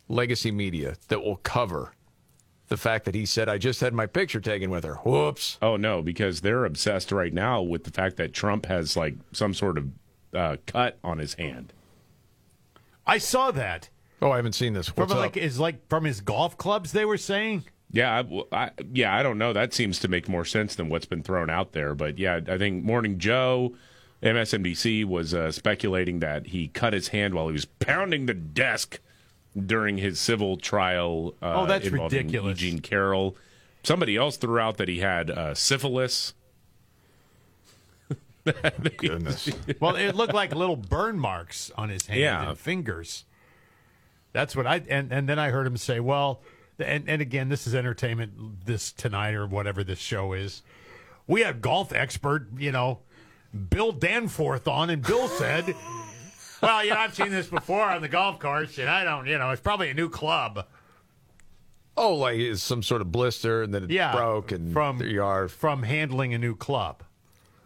legacy 0.07 0.51
media 0.51 0.95
that 1.09 1.21
will 1.23 1.35
cover 1.37 1.93
the 2.69 2.77
fact 2.77 3.05
that 3.05 3.13
he 3.15 3.25
said, 3.25 3.47
I 3.47 3.57
just 3.59 3.79
had 3.81 3.93
my 3.93 4.07
picture 4.07 4.39
taken 4.41 4.69
with 4.71 4.83
her? 4.83 4.95
Whoops. 4.95 5.57
Oh 5.61 5.77
no, 5.77 6.01
because 6.01 6.41
they're 6.41 6.65
obsessed 6.65 7.11
right 7.11 7.33
now 7.33 7.61
with 7.61 7.83
the 7.83 7.91
fact 7.91 8.17
that 8.17 8.33
Trump 8.33 8.65
has 8.65 8.97
like 8.97 9.15
some 9.31 9.53
sort 9.53 9.77
of 9.77 9.89
uh, 10.33 10.57
cut 10.65 10.97
on 11.03 11.19
his 11.19 11.35
hand. 11.35 11.71
I 13.05 13.19
saw 13.19 13.51
that. 13.51 13.89
Oh, 14.21 14.31
I 14.31 14.37
haven't 14.37 14.53
seen 14.53 14.73
this. 14.73 14.89
From 14.89 15.03
What's 15.03 15.13
like 15.13 15.37
up? 15.37 15.43
is 15.43 15.59
like 15.59 15.87
from 15.87 16.03
his 16.03 16.19
golf 16.21 16.57
clubs 16.57 16.91
they 16.91 17.05
were 17.05 17.17
saying. 17.17 17.63
Yeah, 17.91 18.23
I, 18.51 18.65
I- 18.65 18.71
yeah, 18.91 19.15
I 19.15 19.23
don't 19.23 19.37
know. 19.37 19.53
That 19.53 19.73
seems 19.73 19.99
to 19.99 20.07
make 20.07 20.27
more 20.27 20.43
sense 20.45 20.75
than 20.75 20.89
what's 20.89 21.05
been 21.05 21.21
thrown 21.23 21.49
out 21.49 21.71
there. 21.73 21.93
But 21.95 22.17
yeah, 22.17 22.39
I 22.47 22.57
think 22.57 22.83
Morning 22.83 23.17
Joe, 23.19 23.75
MSNBC 24.23 25.05
was 25.05 25.33
uh, 25.33 25.51
speculating 25.51 26.19
that 26.19 26.47
he 26.47 26.67
cut 26.69 26.93
his 26.93 27.09
hand 27.09 27.33
while 27.35 27.47
he 27.47 27.53
was 27.53 27.65
pounding 27.65 28.25
the 28.25 28.33
desk 28.33 28.99
during 29.55 29.97
his 29.97 30.19
civil 30.19 30.57
trial. 30.57 31.35
Uh, 31.41 31.61
Oh, 31.61 31.65
that's 31.65 31.85
involving 31.87 32.17
ridiculous. 32.17 32.61
Eugene 32.61 32.79
Carroll. 32.79 33.35
Somebody 33.83 34.17
else 34.17 34.37
threw 34.37 34.59
out 34.59 34.77
that 34.77 34.87
he 34.87 34.99
had 34.99 35.29
uh, 35.29 35.53
syphilis. 35.53 36.33
Goodness. 38.97 39.49
well, 39.79 39.95
it 39.95 40.15
looked 40.15 40.33
like 40.33 40.55
little 40.55 40.75
burn 40.77 41.19
marks 41.19 41.69
on 41.77 41.89
his 41.89 42.05
hand 42.07 42.19
Yeah. 42.19 42.49
and 42.49 42.57
fingers. 42.57 43.25
That's 44.33 44.55
what 44.55 44.65
I 44.67 44.83
and 44.89 45.11
and 45.11 45.27
then 45.27 45.39
I 45.39 45.49
heard 45.49 45.67
him 45.67 45.77
say, 45.77 45.99
well, 45.99 46.41
and 46.79 47.07
and 47.09 47.21
again, 47.21 47.49
this 47.49 47.65
is 47.67 47.73
entertainment 47.75 48.65
this 48.65 48.91
tonight 48.91 49.33
or 49.33 49.45
whatever 49.47 49.83
this 49.83 49.99
show 49.99 50.33
is. 50.33 50.61
We 51.25 51.41
had 51.41 51.61
golf 51.61 51.91
expert, 51.91 52.47
you 52.57 52.71
know, 52.71 52.99
Bill 53.69 53.91
Danforth 53.91 54.67
on, 54.67 54.89
and 54.89 55.01
Bill 55.01 55.27
said, 55.27 55.75
"Well, 56.61 56.83
you 56.83 56.91
know, 56.91 56.97
I've 56.97 57.15
seen 57.15 57.29
this 57.29 57.47
before 57.47 57.83
on 57.83 58.01
the 58.01 58.07
golf 58.09 58.39
course, 58.39 58.77
and 58.77 58.89
I 58.89 59.03
don't, 59.03 59.25
you 59.27 59.37
know, 59.37 59.51
it's 59.51 59.61
probably 59.61 59.89
a 59.89 59.93
new 59.93 60.09
club." 60.09 60.65
Oh, 61.99 62.13
like 62.15 62.37
it's 62.37 62.61
some 62.61 62.83
sort 62.83 63.01
of 63.01 63.11
blister 63.11 63.63
and 63.63 63.73
then 63.73 63.85
it 63.85 63.89
Yeah, 63.89 64.11
broke 64.15 64.51
and 64.51 64.71
from 64.71 64.99
there 64.99 65.07
you 65.07 65.23
are. 65.23 65.47
from 65.47 65.81
handling 65.81 66.35
a 66.35 66.37
new 66.37 66.55
club, 66.55 67.01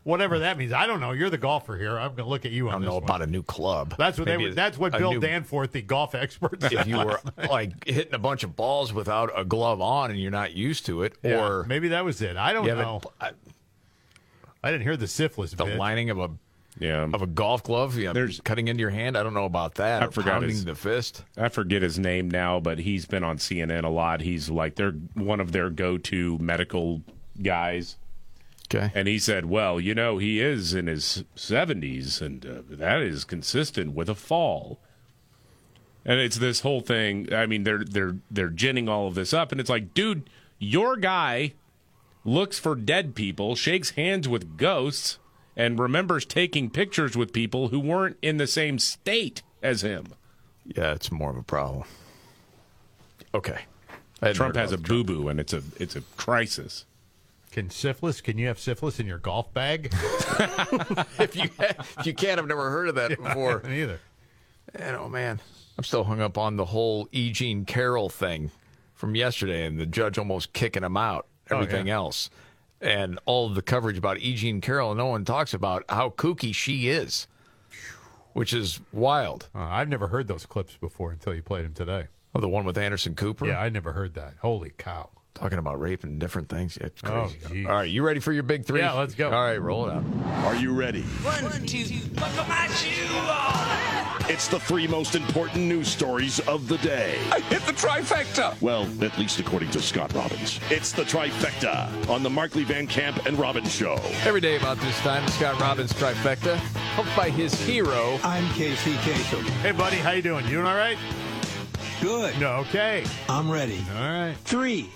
whatever 0.03 0.39
that 0.39 0.57
means. 0.57 0.71
I 0.71 0.87
don't 0.87 1.01
know. 1.01 1.11
You're 1.11 1.29
the 1.29 1.37
golfer 1.37 1.75
here. 1.75 1.99
I'm 1.99 2.11
going 2.15 2.23
to 2.23 2.29
look 2.29 2.45
at 2.45 2.51
you 2.53 2.69
on 2.69 2.75
I 2.75 2.77
don't 2.77 2.85
know 2.85 2.93
one. 2.93 3.03
about 3.03 3.21
a 3.21 3.27
new 3.27 3.43
club. 3.43 3.93
That's 3.97 4.17
what 4.17 4.27
they 4.27 4.37
Maybe 4.37 4.49
were, 4.51 4.55
That's 4.55 4.77
what 4.77 4.93
Bill 4.93 5.11
new- 5.15 5.19
Danforth, 5.19 5.73
the 5.73 5.81
golf 5.81 6.15
expert, 6.15 6.61
said 6.61 6.71
If 6.71 6.87
you 6.87 6.95
were 6.97 7.19
like 7.49 7.85
hitting 7.85 8.13
a 8.13 8.19
bunch 8.19 8.45
of 8.45 8.55
balls 8.55 8.93
without 8.93 9.31
a 9.37 9.43
glove 9.43 9.81
on 9.81 10.11
and 10.11 10.17
you're 10.19 10.31
not 10.31 10.53
used 10.53 10.85
to 10.85 11.03
it, 11.03 11.17
Yeah, 11.21 11.43
or 11.45 11.63
maybe 11.65 11.89
that 11.89 12.05
was 12.05 12.21
it. 12.21 12.37
I 12.37 12.53
don't 12.53 12.65
know. 12.65 13.01
I 13.19 13.31
didn't 14.69 14.83
hear 14.83 14.95
the 14.97 15.07
syphilis 15.07 15.51
the 15.51 15.65
bit. 15.65 15.77
lining 15.77 16.11
of 16.11 16.19
a 16.19 16.29
Yeah, 16.79 17.07
of 17.11 17.21
a 17.21 17.27
golf 17.27 17.63
glove, 17.63 17.97
yeah, 17.97 18.13
There's- 18.13 18.39
cutting 18.43 18.67
into 18.67 18.79
your 18.81 18.91
hand. 18.91 19.17
I 19.17 19.23
don't 19.23 19.33
know 19.33 19.45
about 19.45 19.75
that. 19.75 20.03
I 20.03 20.07
forgot 20.07 20.33
pounding 20.33 20.51
his- 20.51 20.65
the 20.65 20.75
fist. 20.75 21.23
I 21.35 21.49
forget 21.49 21.81
his 21.81 21.97
name 21.97 22.29
now, 22.29 22.59
but 22.59 22.79
he's 22.79 23.05
been 23.05 23.23
on 23.23 23.37
CNN 23.39 23.83
a 23.83 23.89
lot. 23.89 24.21
He's 24.21 24.49
like 24.49 24.75
they're 24.75 24.93
one 25.15 25.39
of 25.39 25.51
their 25.51 25.69
go-to 25.69 26.37
medical 26.37 27.01
guys. 27.41 27.97
Okay. 28.73 28.89
And 28.95 29.07
he 29.09 29.19
said, 29.19 29.47
"Well, 29.47 29.81
you 29.81 29.93
know, 29.93 30.17
he 30.17 30.39
is 30.39 30.73
in 30.73 30.87
his 30.87 31.25
70s 31.35 32.21
and 32.21 32.45
uh, 32.45 32.61
that 32.69 33.01
is 33.01 33.25
consistent 33.25 33.93
with 33.93 34.07
a 34.07 34.15
fall." 34.15 34.79
And 36.05 36.19
it's 36.21 36.37
this 36.37 36.61
whole 36.61 36.79
thing. 36.81 37.33
I 37.33 37.45
mean, 37.47 37.63
they're 37.63 37.83
they're 37.83 38.15
they're 38.31 38.49
ginning 38.49 38.87
all 38.87 39.07
of 39.07 39.15
this 39.15 39.33
up 39.33 39.51
and 39.51 39.59
it's 39.59 39.69
like, 39.69 39.93
"Dude, 39.93 40.29
your 40.57 40.95
guy 40.95 41.53
looks 42.23 42.59
for 42.59 42.75
dead 42.75 43.15
people, 43.15 43.55
shakes 43.55 43.91
hands 43.91 44.27
with 44.27 44.57
ghosts, 44.57 45.17
and 45.55 45.79
remembers 45.79 46.25
taking 46.25 46.69
pictures 46.69 47.15
with 47.15 47.33
people 47.33 47.69
who 47.69 47.79
weren't 47.79 48.17
in 48.21 48.37
the 48.37 48.47
same 48.47 48.79
state 48.79 49.41
as 49.61 49.81
him." 49.81 50.07
Yeah, 50.65 50.93
it's 50.93 51.11
more 51.11 51.31
of 51.31 51.37
a 51.37 51.43
problem. 51.43 51.85
Okay. 53.33 53.59
Trump 54.33 54.55
has 54.55 54.71
a 54.71 54.77
boo 54.77 55.03
boo, 55.03 55.29
and 55.29 55.39
it's 55.39 55.53
a 55.53 55.63
it's 55.77 55.95
a 55.95 56.01
crisis. 56.15 56.85
Can 57.51 57.69
syphilis? 57.69 58.21
Can 58.21 58.37
you 58.37 58.47
have 58.47 58.59
syphilis 58.59 58.99
in 58.99 59.07
your 59.07 59.17
golf 59.17 59.53
bag? 59.53 59.91
if 61.19 61.35
you 61.35 61.49
if 61.59 62.05
you 62.05 62.13
can't, 62.13 62.39
I've 62.39 62.47
never 62.47 62.69
heard 62.69 62.87
of 62.87 62.95
that 62.95 63.09
before. 63.09 63.61
Neither. 63.67 63.99
And 64.75 64.95
oh 64.95 65.09
man, 65.09 65.39
I'm 65.77 65.83
still 65.83 66.03
hung 66.03 66.21
up 66.21 66.37
on 66.37 66.55
the 66.55 66.65
whole 66.65 67.09
E. 67.11 67.31
Jean 67.31 67.65
Carroll 67.65 68.09
thing 68.09 68.51
from 68.93 69.15
yesterday, 69.15 69.65
and 69.65 69.79
the 69.79 69.85
judge 69.85 70.17
almost 70.17 70.53
kicking 70.53 70.83
him 70.83 70.95
out. 70.95 71.25
Oh, 71.51 71.57
Everything 71.59 71.87
yeah. 71.87 71.95
else, 71.95 72.29
and 72.79 73.19
all 73.25 73.47
of 73.47 73.55
the 73.55 73.61
coverage 73.61 73.97
about 73.97 74.19
E. 74.19 74.35
Jean 74.35 74.61
Carroll, 74.61 74.95
no 74.95 75.07
one 75.07 75.25
talks 75.25 75.53
about 75.53 75.83
how 75.89 76.09
kooky 76.09 76.53
she 76.55 76.87
is, 76.89 77.27
which 78.33 78.53
is 78.53 78.79
wild. 78.93 79.49
Uh, 79.53 79.59
I've 79.63 79.89
never 79.89 80.07
heard 80.07 80.27
those 80.27 80.45
clips 80.45 80.77
before 80.77 81.11
until 81.11 81.33
you 81.35 81.41
played 81.41 81.65
them 81.65 81.73
today. 81.73 82.07
Oh, 82.33 82.39
the 82.39 82.47
one 82.49 82.63
with 82.65 82.77
Anderson 82.77 83.13
Cooper. 83.15 83.45
Yeah, 83.47 83.59
I 83.59 83.69
never 83.69 83.91
heard 83.91 84.13
that. 84.15 84.35
Holy 84.41 84.71
cow! 84.77 85.09
talking 85.33 85.57
about 85.59 85.79
rape 85.79 86.03
and 86.03 86.19
different 86.19 86.49
things. 86.49 86.75
It's 86.77 87.01
Oh, 87.05 87.27
crazy. 87.27 87.37
geez. 87.49 87.65
all 87.65 87.73
right, 87.75 87.89
you 87.89 88.03
ready 88.03 88.19
for 88.19 88.33
your 88.33 88.43
big 88.43 88.65
three? 88.65 88.81
Yeah, 88.81 88.91
let's 88.93 89.15
go. 89.15 89.31
All 89.31 89.41
right, 89.43 89.59
roll 89.61 89.87
it 89.87 89.93
out. 89.93 90.03
Are 90.45 90.55
you 90.55 90.73
ready? 90.73 91.01
One, 91.01 91.65
two, 91.65 91.85
buckle 92.15 92.45
my 92.49 92.67
shoe 92.67 93.15
on. 93.15 93.70
It's 94.31 94.47
the 94.47 94.61
three 94.61 94.87
most 94.87 95.15
important 95.15 95.65
news 95.65 95.89
stories 95.89 96.39
of 96.47 96.69
the 96.69 96.77
day. 96.77 97.19
I 97.33 97.41
hit 97.41 97.63
the 97.63 97.73
trifecta. 97.73 98.59
Well, 98.61 98.87
at 99.03 99.17
least 99.17 99.41
according 99.41 99.71
to 99.71 99.81
Scott 99.81 100.13
Robbins. 100.13 100.57
It's 100.69 100.93
the 100.93 101.01
trifecta 101.01 102.09
on 102.09 102.23
the 102.23 102.29
Markley 102.29 102.63
Van 102.63 102.87
Camp 102.87 103.25
and 103.25 103.37
Robbins 103.37 103.75
Show. 103.75 103.99
Every 104.23 104.39
day 104.39 104.55
about 104.55 104.77
this 104.77 104.97
time, 105.01 105.27
Scott 105.27 105.59
Robbins 105.59 105.91
trifecta, 105.91 106.55
helped 106.95 107.13
by 107.13 107.29
his 107.29 107.53
hero. 107.65 108.17
I'm 108.23 108.47
Casey 108.53 108.93
Kasem. 108.93 109.43
Hey, 109.63 109.73
buddy, 109.73 109.97
how 109.97 110.11
you 110.11 110.21
doing? 110.21 110.45
You 110.45 110.51
doing 110.51 110.65
all 110.65 110.77
right? 110.77 110.97
Good. 111.99 112.39
No, 112.39 112.51
okay. 112.59 113.03
I'm 113.27 113.51
ready. 113.51 113.83
All 113.93 114.01
right. 114.01 114.35
Three. 114.45 114.91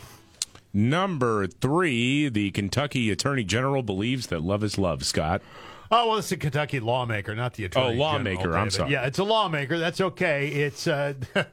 Number 0.73 1.45
three, 1.45 2.29
the 2.29 2.51
Kentucky 2.51 3.11
Attorney 3.11 3.43
General 3.43 3.83
believes 3.83 4.27
that 4.27 4.43
love 4.43 4.63
is 4.63 4.77
love, 4.77 5.03
Scott. 5.03 5.41
Oh 5.97 6.09
well, 6.09 6.17
it's 6.17 6.29
a 6.33 6.35
Kentucky 6.35 6.81
lawmaker, 6.81 7.33
not 7.35 7.53
the 7.53 7.63
attorney. 7.63 7.95
Oh, 7.95 7.97
lawmaker, 7.97 8.41
General, 8.41 8.61
I'm 8.61 8.69
sorry. 8.69 8.91
Yeah, 8.91 9.05
it's 9.05 9.17
a 9.17 9.23
lawmaker. 9.23 9.77
That's 9.77 10.01
okay. 10.01 10.49
It's 10.49 10.87
uh, 10.87 11.13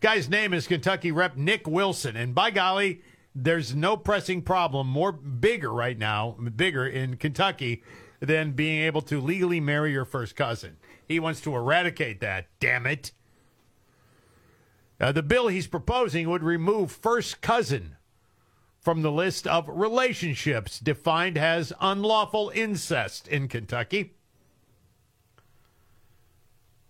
guy's 0.00 0.26
name 0.30 0.54
is 0.54 0.66
Kentucky 0.66 1.12
Rep 1.12 1.36
Nick 1.36 1.66
Wilson, 1.68 2.16
and 2.16 2.34
by 2.34 2.50
golly, 2.50 3.02
there's 3.34 3.74
no 3.74 3.98
pressing 3.98 4.40
problem 4.40 4.86
more 4.86 5.12
bigger 5.12 5.70
right 5.70 5.98
now, 5.98 6.30
bigger 6.56 6.86
in 6.86 7.18
Kentucky 7.18 7.82
than 8.20 8.52
being 8.52 8.82
able 8.84 9.02
to 9.02 9.20
legally 9.20 9.60
marry 9.60 9.92
your 9.92 10.06
first 10.06 10.34
cousin. 10.34 10.78
He 11.06 11.20
wants 11.20 11.42
to 11.42 11.54
eradicate 11.54 12.20
that. 12.20 12.46
Damn 12.60 12.86
it. 12.86 13.12
Uh, 14.98 15.12
the 15.12 15.22
bill 15.22 15.48
he's 15.48 15.66
proposing 15.66 16.30
would 16.30 16.42
remove 16.42 16.90
first 16.90 17.42
cousin 17.42 17.93
from 18.84 19.00
the 19.00 19.10
list 19.10 19.46
of 19.46 19.66
relationships 19.66 20.78
defined 20.78 21.38
as 21.38 21.72
unlawful 21.80 22.52
incest 22.54 23.26
in 23.26 23.48
Kentucky. 23.48 24.12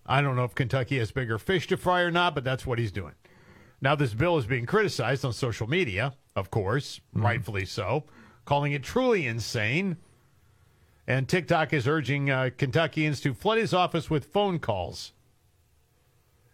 I 0.05 0.21
don't 0.21 0.35
know 0.35 0.43
if 0.43 0.53
Kentucky 0.53 0.99
has 0.99 1.11
bigger 1.11 1.39
fish 1.39 1.67
to 1.67 1.77
fry 1.77 2.01
or 2.01 2.11
not, 2.11 2.35
but 2.35 2.43
that's 2.43 2.67
what 2.67 2.79
he's 2.79 2.91
doing. 2.91 3.13
Now, 3.81 3.95
this 3.95 4.13
bill 4.13 4.37
is 4.37 4.45
being 4.45 4.65
criticized 4.65 5.23
on 5.23 5.31
social 5.31 5.67
media, 5.67 6.13
of 6.35 6.51
course, 6.51 6.99
rightfully 7.13 7.65
so, 7.65 8.03
calling 8.43 8.73
it 8.73 8.83
truly 8.83 9.25
insane. 9.25 9.95
And 11.07 11.29
TikTok 11.29 11.71
is 11.71 11.87
urging 11.87 12.29
uh, 12.29 12.49
Kentuckians 12.57 13.21
to 13.21 13.33
flood 13.33 13.57
his 13.57 13.73
office 13.73 14.09
with 14.09 14.25
phone 14.25 14.59
calls. 14.59 15.13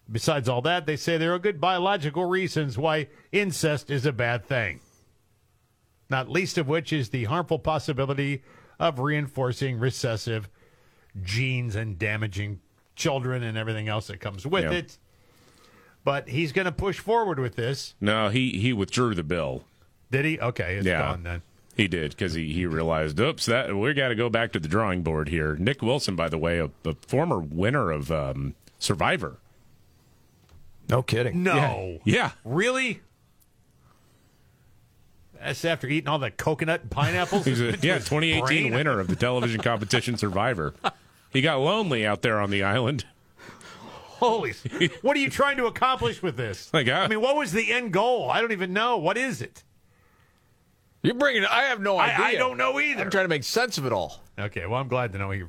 Besides 0.10 0.48
all 0.48 0.62
that, 0.62 0.86
they 0.86 0.98
say 0.98 1.18
there 1.18 1.34
are 1.34 1.40
good 1.40 1.60
biological 1.60 2.26
reasons 2.26 2.78
why 2.78 3.08
incest 3.32 3.90
is 3.90 4.06
a 4.06 4.12
bad 4.12 4.46
thing 4.46 4.82
not 6.12 6.30
least 6.30 6.60
of 6.60 6.68
which 6.68 6.94
is 6.94 7.10
the 7.10 7.24
harmful 7.24 7.58
possibility 7.58 8.44
of 8.80 9.00
reinforcing 9.00 9.80
recessive 9.80 10.48
genes 11.24 11.76
and 11.76 11.98
damaging 11.98 12.60
children 12.96 13.42
and 13.42 13.58
everything 13.58 13.88
else 13.88 14.08
that 14.08 14.20
comes 14.20 14.46
with 14.46 14.64
Yeah. 14.66 14.72
it. 14.72 14.98
But 16.04 16.30
he's 16.30 16.52
going 16.52 16.66
to 16.66 16.72
push 16.72 17.00
forward 17.00 17.40
with 17.40 17.56
this. 17.56 17.96
No, 18.02 18.30
he 18.30 18.52
he 18.60 18.74
withdrew 18.74 19.16
the 19.16 19.24
bill. 19.24 19.64
Did 20.12 20.26
he? 20.26 20.40
Okay, 20.40 20.76
it's 20.76 20.86
yeah, 20.86 21.00
gone 21.02 21.24
then. 21.24 21.42
he 21.78 21.88
did 21.88 22.12
because 22.12 22.34
he, 22.34 22.52
he 22.54 22.66
realized, 22.66 23.20
oops, 23.20 23.46
that 23.46 23.76
we 23.76 23.94
got 23.94 24.10
to 24.10 24.16
go 24.16 24.28
back 24.30 24.52
to 24.54 24.60
the 24.60 24.68
drawing 24.68 25.04
board 25.04 25.30
here. 25.30 25.56
Nick 25.56 25.82
Wilson, 25.82 26.16
by 26.16 26.28
the 26.28 26.38
way, 26.40 26.58
a, 26.60 26.70
a 26.84 26.96
former 27.08 27.40
winner 27.40 27.92
of 27.92 28.12
um, 28.12 28.56
Survivor. 28.80 29.38
No 30.90 31.02
kidding. 31.04 31.44
No. 31.44 32.00
Yeah. 32.04 32.32
Really? 32.44 33.02
That's 35.44 35.66
after 35.66 35.88
eating 35.88 36.08
all 36.08 36.20
the 36.20 36.32
coconut 36.32 36.82
and 36.82 36.92
pineapples? 36.92 37.46
He's 37.46 37.62
a, 37.62 37.72
yeah, 37.82 37.98
2018 37.98 38.42
brain? 38.42 38.74
winner 38.74 39.00
of 39.00 39.08
the 39.08 39.16
television 39.18 39.62
competition 39.62 40.18
Survivor. 40.18 40.74
He 41.32 41.42
got 41.42 41.60
lonely 41.60 42.06
out 42.06 42.22
there 42.22 42.40
on 42.40 42.52
the 42.52 42.64
island. 42.64 43.06
Holy. 44.22 44.54
what 45.02 45.18
are 45.18 45.20
you 45.20 45.30
trying 45.30 45.58
to 45.58 45.66
accomplish 45.66 46.22
with 46.22 46.38
this? 46.38 46.72
Like, 46.74 46.88
uh, 46.88 46.94
I 46.94 47.08
mean, 47.08 47.22
what 47.22 47.36
was 47.36 47.52
the 47.52 47.72
end 47.72 47.92
goal? 47.92 48.30
I 48.30 48.40
don't 48.40 48.52
even 48.52 48.72
know. 48.72 48.98
What 48.98 49.18
is 49.18 49.42
it? 49.42 49.64
You're 51.02 51.16
bringing. 51.16 51.44
I 51.46 51.64
have 51.64 51.82
no 51.82 52.00
idea. 52.00 52.24
I 52.24 52.36
don't 52.36 52.58
know 52.58 52.80
either. 52.80 53.02
I'm 53.02 53.10
trying 53.10 53.26
to 53.26 53.30
make 53.30 53.44
sense 53.44 53.80
of 53.80 53.88
it 53.88 53.92
all. 53.92 54.22
Okay, 54.38 54.68
well, 54.68 54.80
I'm 54.80 54.88
glad 54.88 55.14
to 55.14 55.18
know 55.18 55.32
he 55.32 55.44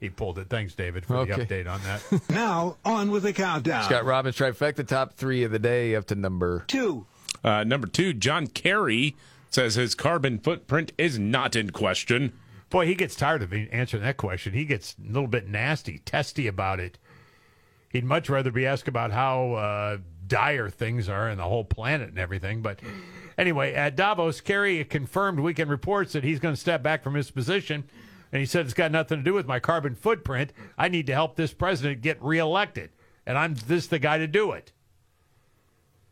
he 0.00 0.10
pulled 0.10 0.38
it. 0.38 0.48
Thanks, 0.48 0.74
David, 0.74 1.04
for 1.06 1.24
the 1.24 1.32
update 1.32 1.68
on 1.68 1.80
that. 1.82 2.02
Now, 2.30 2.76
on 2.84 3.10
with 3.10 3.22
the 3.22 3.32
countdown. 3.32 3.84
Scott 3.84 4.04
Robbins 4.04 4.36
trifecta, 4.36 4.86
top 4.86 5.14
three 5.14 5.44
of 5.44 5.52
the 5.52 5.58
day 5.58 5.94
up 5.94 6.06
to 6.06 6.14
number 6.14 6.64
two. 6.66 7.06
Uh, 7.44 7.64
number 7.64 7.86
two, 7.86 8.12
John 8.12 8.46
Kerry 8.46 9.16
says 9.50 9.74
his 9.74 9.94
carbon 9.94 10.38
footprint 10.38 10.92
is 10.98 11.18
not 11.18 11.56
in 11.56 11.70
question. 11.70 12.32
Boy, 12.70 12.86
he 12.86 12.94
gets 12.94 13.14
tired 13.14 13.42
of 13.42 13.52
answering 13.52 14.02
that 14.02 14.18
question. 14.18 14.52
He 14.52 14.64
gets 14.64 14.94
a 15.02 15.06
little 15.06 15.28
bit 15.28 15.48
nasty, 15.48 15.98
testy 16.00 16.46
about 16.46 16.80
it. 16.80 16.98
He'd 17.90 18.04
much 18.04 18.28
rather 18.28 18.50
be 18.50 18.66
asked 18.66 18.88
about 18.88 19.10
how 19.12 19.52
uh, 19.54 19.98
dire 20.26 20.68
things 20.68 21.08
are 21.08 21.30
in 21.30 21.38
the 21.38 21.44
whole 21.44 21.64
planet 21.64 22.10
and 22.10 22.18
everything. 22.18 22.60
But 22.60 22.80
anyway, 23.38 23.72
at 23.72 23.96
Davos, 23.96 24.42
Kerry 24.42 24.84
confirmed 24.84 25.40
weekend 25.40 25.70
reports 25.70 26.12
that 26.12 26.24
he's 26.24 26.40
going 26.40 26.54
to 26.54 26.60
step 26.60 26.82
back 26.82 27.02
from 27.02 27.14
his 27.14 27.30
position. 27.30 27.84
And 28.30 28.40
he 28.40 28.46
said 28.46 28.66
it's 28.66 28.74
got 28.74 28.92
nothing 28.92 29.18
to 29.18 29.24
do 29.24 29.32
with 29.32 29.46
my 29.46 29.58
carbon 29.58 29.94
footprint. 29.94 30.52
I 30.76 30.88
need 30.88 31.06
to 31.06 31.14
help 31.14 31.36
this 31.36 31.54
president 31.54 32.02
get 32.02 32.22
reelected. 32.22 32.90
And 33.24 33.38
I'm 33.38 33.54
this 33.54 33.86
the 33.86 33.98
guy 33.98 34.18
to 34.18 34.26
do 34.26 34.52
it. 34.52 34.72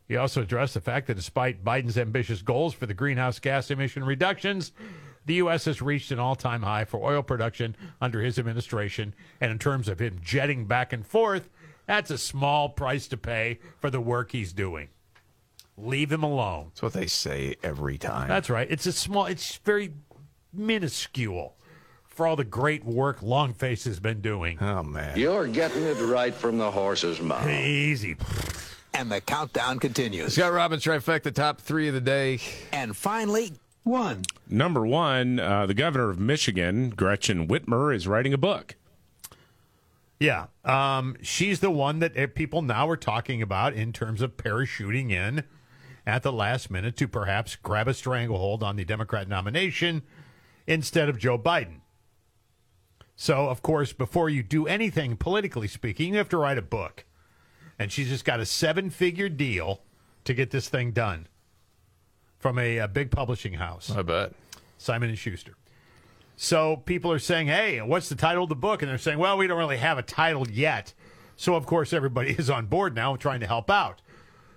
He 0.08 0.16
also 0.16 0.42
addressed 0.42 0.74
the 0.74 0.80
fact 0.80 1.06
that 1.08 1.14
despite 1.14 1.64
Biden's 1.64 1.98
ambitious 1.98 2.42
goals 2.42 2.74
for 2.74 2.86
the 2.86 2.94
greenhouse 2.94 3.38
gas 3.38 3.70
emission 3.70 4.04
reductions, 4.04 4.72
the 5.24 5.34
U.S. 5.34 5.64
has 5.64 5.82
reached 5.82 6.12
an 6.12 6.18
all 6.18 6.36
time 6.36 6.62
high 6.62 6.84
for 6.84 7.02
oil 7.02 7.22
production 7.22 7.76
under 8.00 8.20
his 8.22 8.38
administration. 8.38 9.14
And 9.40 9.50
in 9.50 9.58
terms 9.58 9.88
of 9.88 10.00
him 10.00 10.20
jetting 10.22 10.66
back 10.66 10.92
and 10.92 11.04
forth, 11.04 11.50
that's 11.86 12.10
a 12.10 12.18
small 12.18 12.68
price 12.68 13.08
to 13.08 13.16
pay 13.16 13.58
for 13.80 13.90
the 13.90 14.00
work 14.00 14.32
he's 14.32 14.52
doing. 14.52 14.88
Leave 15.76 16.10
him 16.10 16.22
alone. 16.22 16.66
That's 16.68 16.82
what 16.82 16.92
they 16.92 17.06
say 17.06 17.56
every 17.62 17.98
time. 17.98 18.28
That's 18.28 18.48
right. 18.48 18.66
It's 18.70 18.86
a 18.86 18.92
small, 18.92 19.26
it's 19.26 19.56
very 19.56 19.92
minuscule 20.52 21.56
for 22.06 22.26
all 22.26 22.34
the 22.36 22.44
great 22.44 22.82
work 22.84 23.20
Longface 23.20 23.84
has 23.84 24.00
been 24.00 24.22
doing. 24.22 24.58
Oh, 24.60 24.82
man. 24.82 25.18
You're 25.18 25.46
getting 25.48 25.82
it 25.82 26.00
right 26.00 26.34
from 26.34 26.56
the 26.56 26.70
horse's 26.70 27.20
mouth. 27.20 27.46
Easy. 27.46 28.16
And 28.96 29.12
the 29.12 29.20
countdown 29.20 29.78
continues. 29.78 30.32
Scott 30.32 30.54
Robbins 30.54 30.82
trifecta, 30.82 31.32
top 31.34 31.60
three 31.60 31.86
of 31.88 31.92
the 31.92 32.00
day. 32.00 32.40
And 32.72 32.96
finally, 32.96 33.52
one. 33.84 34.22
Number 34.48 34.86
one, 34.86 35.38
uh, 35.38 35.66
the 35.66 35.74
governor 35.74 36.08
of 36.08 36.18
Michigan, 36.18 36.88
Gretchen 36.88 37.46
Whitmer, 37.46 37.94
is 37.94 38.08
writing 38.08 38.32
a 38.32 38.38
book. 38.38 38.74
Yeah. 40.18 40.46
Um, 40.64 41.16
she's 41.20 41.60
the 41.60 41.70
one 41.70 41.98
that 41.98 42.16
uh, 42.16 42.26
people 42.28 42.62
now 42.62 42.88
are 42.88 42.96
talking 42.96 43.42
about 43.42 43.74
in 43.74 43.92
terms 43.92 44.22
of 44.22 44.38
parachuting 44.38 45.10
in 45.10 45.44
at 46.06 46.22
the 46.22 46.32
last 46.32 46.70
minute 46.70 46.96
to 46.96 47.06
perhaps 47.06 47.54
grab 47.54 47.88
a 47.88 47.92
stranglehold 47.92 48.62
on 48.62 48.76
the 48.76 48.84
Democrat 48.86 49.28
nomination 49.28 50.04
instead 50.66 51.10
of 51.10 51.18
Joe 51.18 51.38
Biden. 51.38 51.80
So, 53.14 53.50
of 53.50 53.60
course, 53.60 53.92
before 53.92 54.30
you 54.30 54.42
do 54.42 54.66
anything 54.66 55.18
politically 55.18 55.68
speaking, 55.68 56.12
you 56.12 56.18
have 56.18 56.30
to 56.30 56.38
write 56.38 56.56
a 56.56 56.62
book. 56.62 57.04
And 57.78 57.92
she's 57.92 58.08
just 58.08 58.24
got 58.24 58.40
a 58.40 58.46
seven 58.46 58.90
figure 58.90 59.28
deal 59.28 59.82
to 60.24 60.34
get 60.34 60.50
this 60.50 60.68
thing 60.68 60.92
done 60.92 61.28
from 62.38 62.58
a, 62.58 62.78
a 62.78 62.88
big 62.88 63.10
publishing 63.10 63.54
house. 63.54 63.90
I 63.90 64.02
bet. 64.02 64.32
Simon 64.78 65.08
and 65.08 65.18
Schuster. 65.18 65.54
So 66.36 66.76
people 66.76 67.10
are 67.10 67.18
saying, 67.18 67.46
"Hey, 67.46 67.80
what's 67.80 68.08
the 68.08 68.14
title 68.14 68.42
of 68.42 68.48
the 68.48 68.54
book?" 68.54 68.82
And 68.82 68.90
they're 68.90 68.98
saying, 68.98 69.18
"Well, 69.18 69.38
we 69.38 69.46
don't 69.46 69.58
really 69.58 69.78
have 69.78 69.98
a 69.98 70.02
title 70.02 70.46
yet." 70.48 70.92
So 71.36 71.54
of 71.54 71.66
course 71.66 71.92
everybody 71.92 72.30
is 72.38 72.50
on 72.50 72.66
board 72.66 72.94
now, 72.94 73.16
trying 73.16 73.40
to 73.40 73.46
help 73.46 73.70
out. 73.70 74.02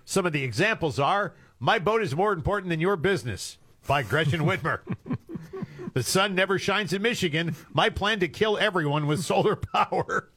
Some 0.04 0.26
of 0.26 0.32
the 0.32 0.44
examples 0.44 0.98
are 0.98 1.34
"My 1.58 1.78
boat 1.78 2.02
is 2.02 2.14
more 2.14 2.32
important 2.32 2.70
than 2.70 2.80
your 2.80 2.96
business" 2.96 3.56
by 3.86 4.02
Gretchen 4.02 4.40
Whitmer. 4.40 4.80
the 5.94 6.02
sun 6.02 6.34
never 6.34 6.58
shines 6.58 6.92
in 6.92 7.00
Michigan. 7.02 7.56
My 7.72 7.88
plan 7.88 8.20
to 8.20 8.28
kill 8.28 8.58
everyone 8.58 9.06
with 9.06 9.24
solar 9.24 9.56
power. 9.74 10.28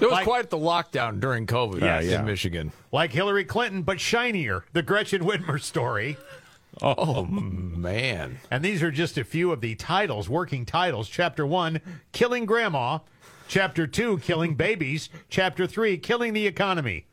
was 0.00 0.10
Like- 0.12 0.24
quite 0.24 0.50
the 0.50 0.58
lockdown 0.58 1.20
during 1.20 1.46
COVID 1.46 1.80
Yes. 1.80 2.04
in 2.04 2.10
Yeah. 2.10 2.22
Michigan. 2.22 2.72
Like 2.92 3.12
Hillary 3.12 3.44
Clinton, 3.44 3.82
but 3.82 4.00
shinier. 4.00 4.64
The 4.72 4.82
Gretchen 4.82 5.22
Whitmer 5.22 5.60
story. 5.60 6.16
Oh, 6.82 7.24
man. 7.24 8.40
And 8.50 8.64
these 8.64 8.82
are 8.82 8.90
just 8.90 9.16
a 9.16 9.22
few 9.24 9.52
of 9.52 9.60
the 9.60 9.76
titles, 9.76 10.28
working 10.28 10.66
titles. 10.66 11.08
Chapter 11.08 11.46
1, 11.46 11.80
Killing 12.12 12.44
Grandma. 12.46 12.98
Chapter 13.46 13.86
2, 13.86 14.18
Killing 14.18 14.54
Babies. 14.56 15.08
Chapter 15.28 15.66
3, 15.66 15.96
Killing 15.98 16.32
the 16.32 16.46
Economy. 16.48 17.06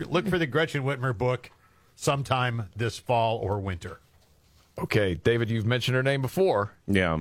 Look 0.00 0.26
for 0.28 0.38
the 0.38 0.46
Gretchen 0.46 0.82
Whitmer 0.82 1.16
book 1.16 1.50
sometime 1.94 2.68
this 2.74 2.98
fall 2.98 3.36
or 3.38 3.60
winter. 3.60 4.00
Okay, 4.78 5.14
David, 5.14 5.50
you've 5.50 5.66
mentioned 5.66 5.94
her 5.94 6.02
name 6.02 6.20
before. 6.22 6.72
Yeah. 6.88 7.18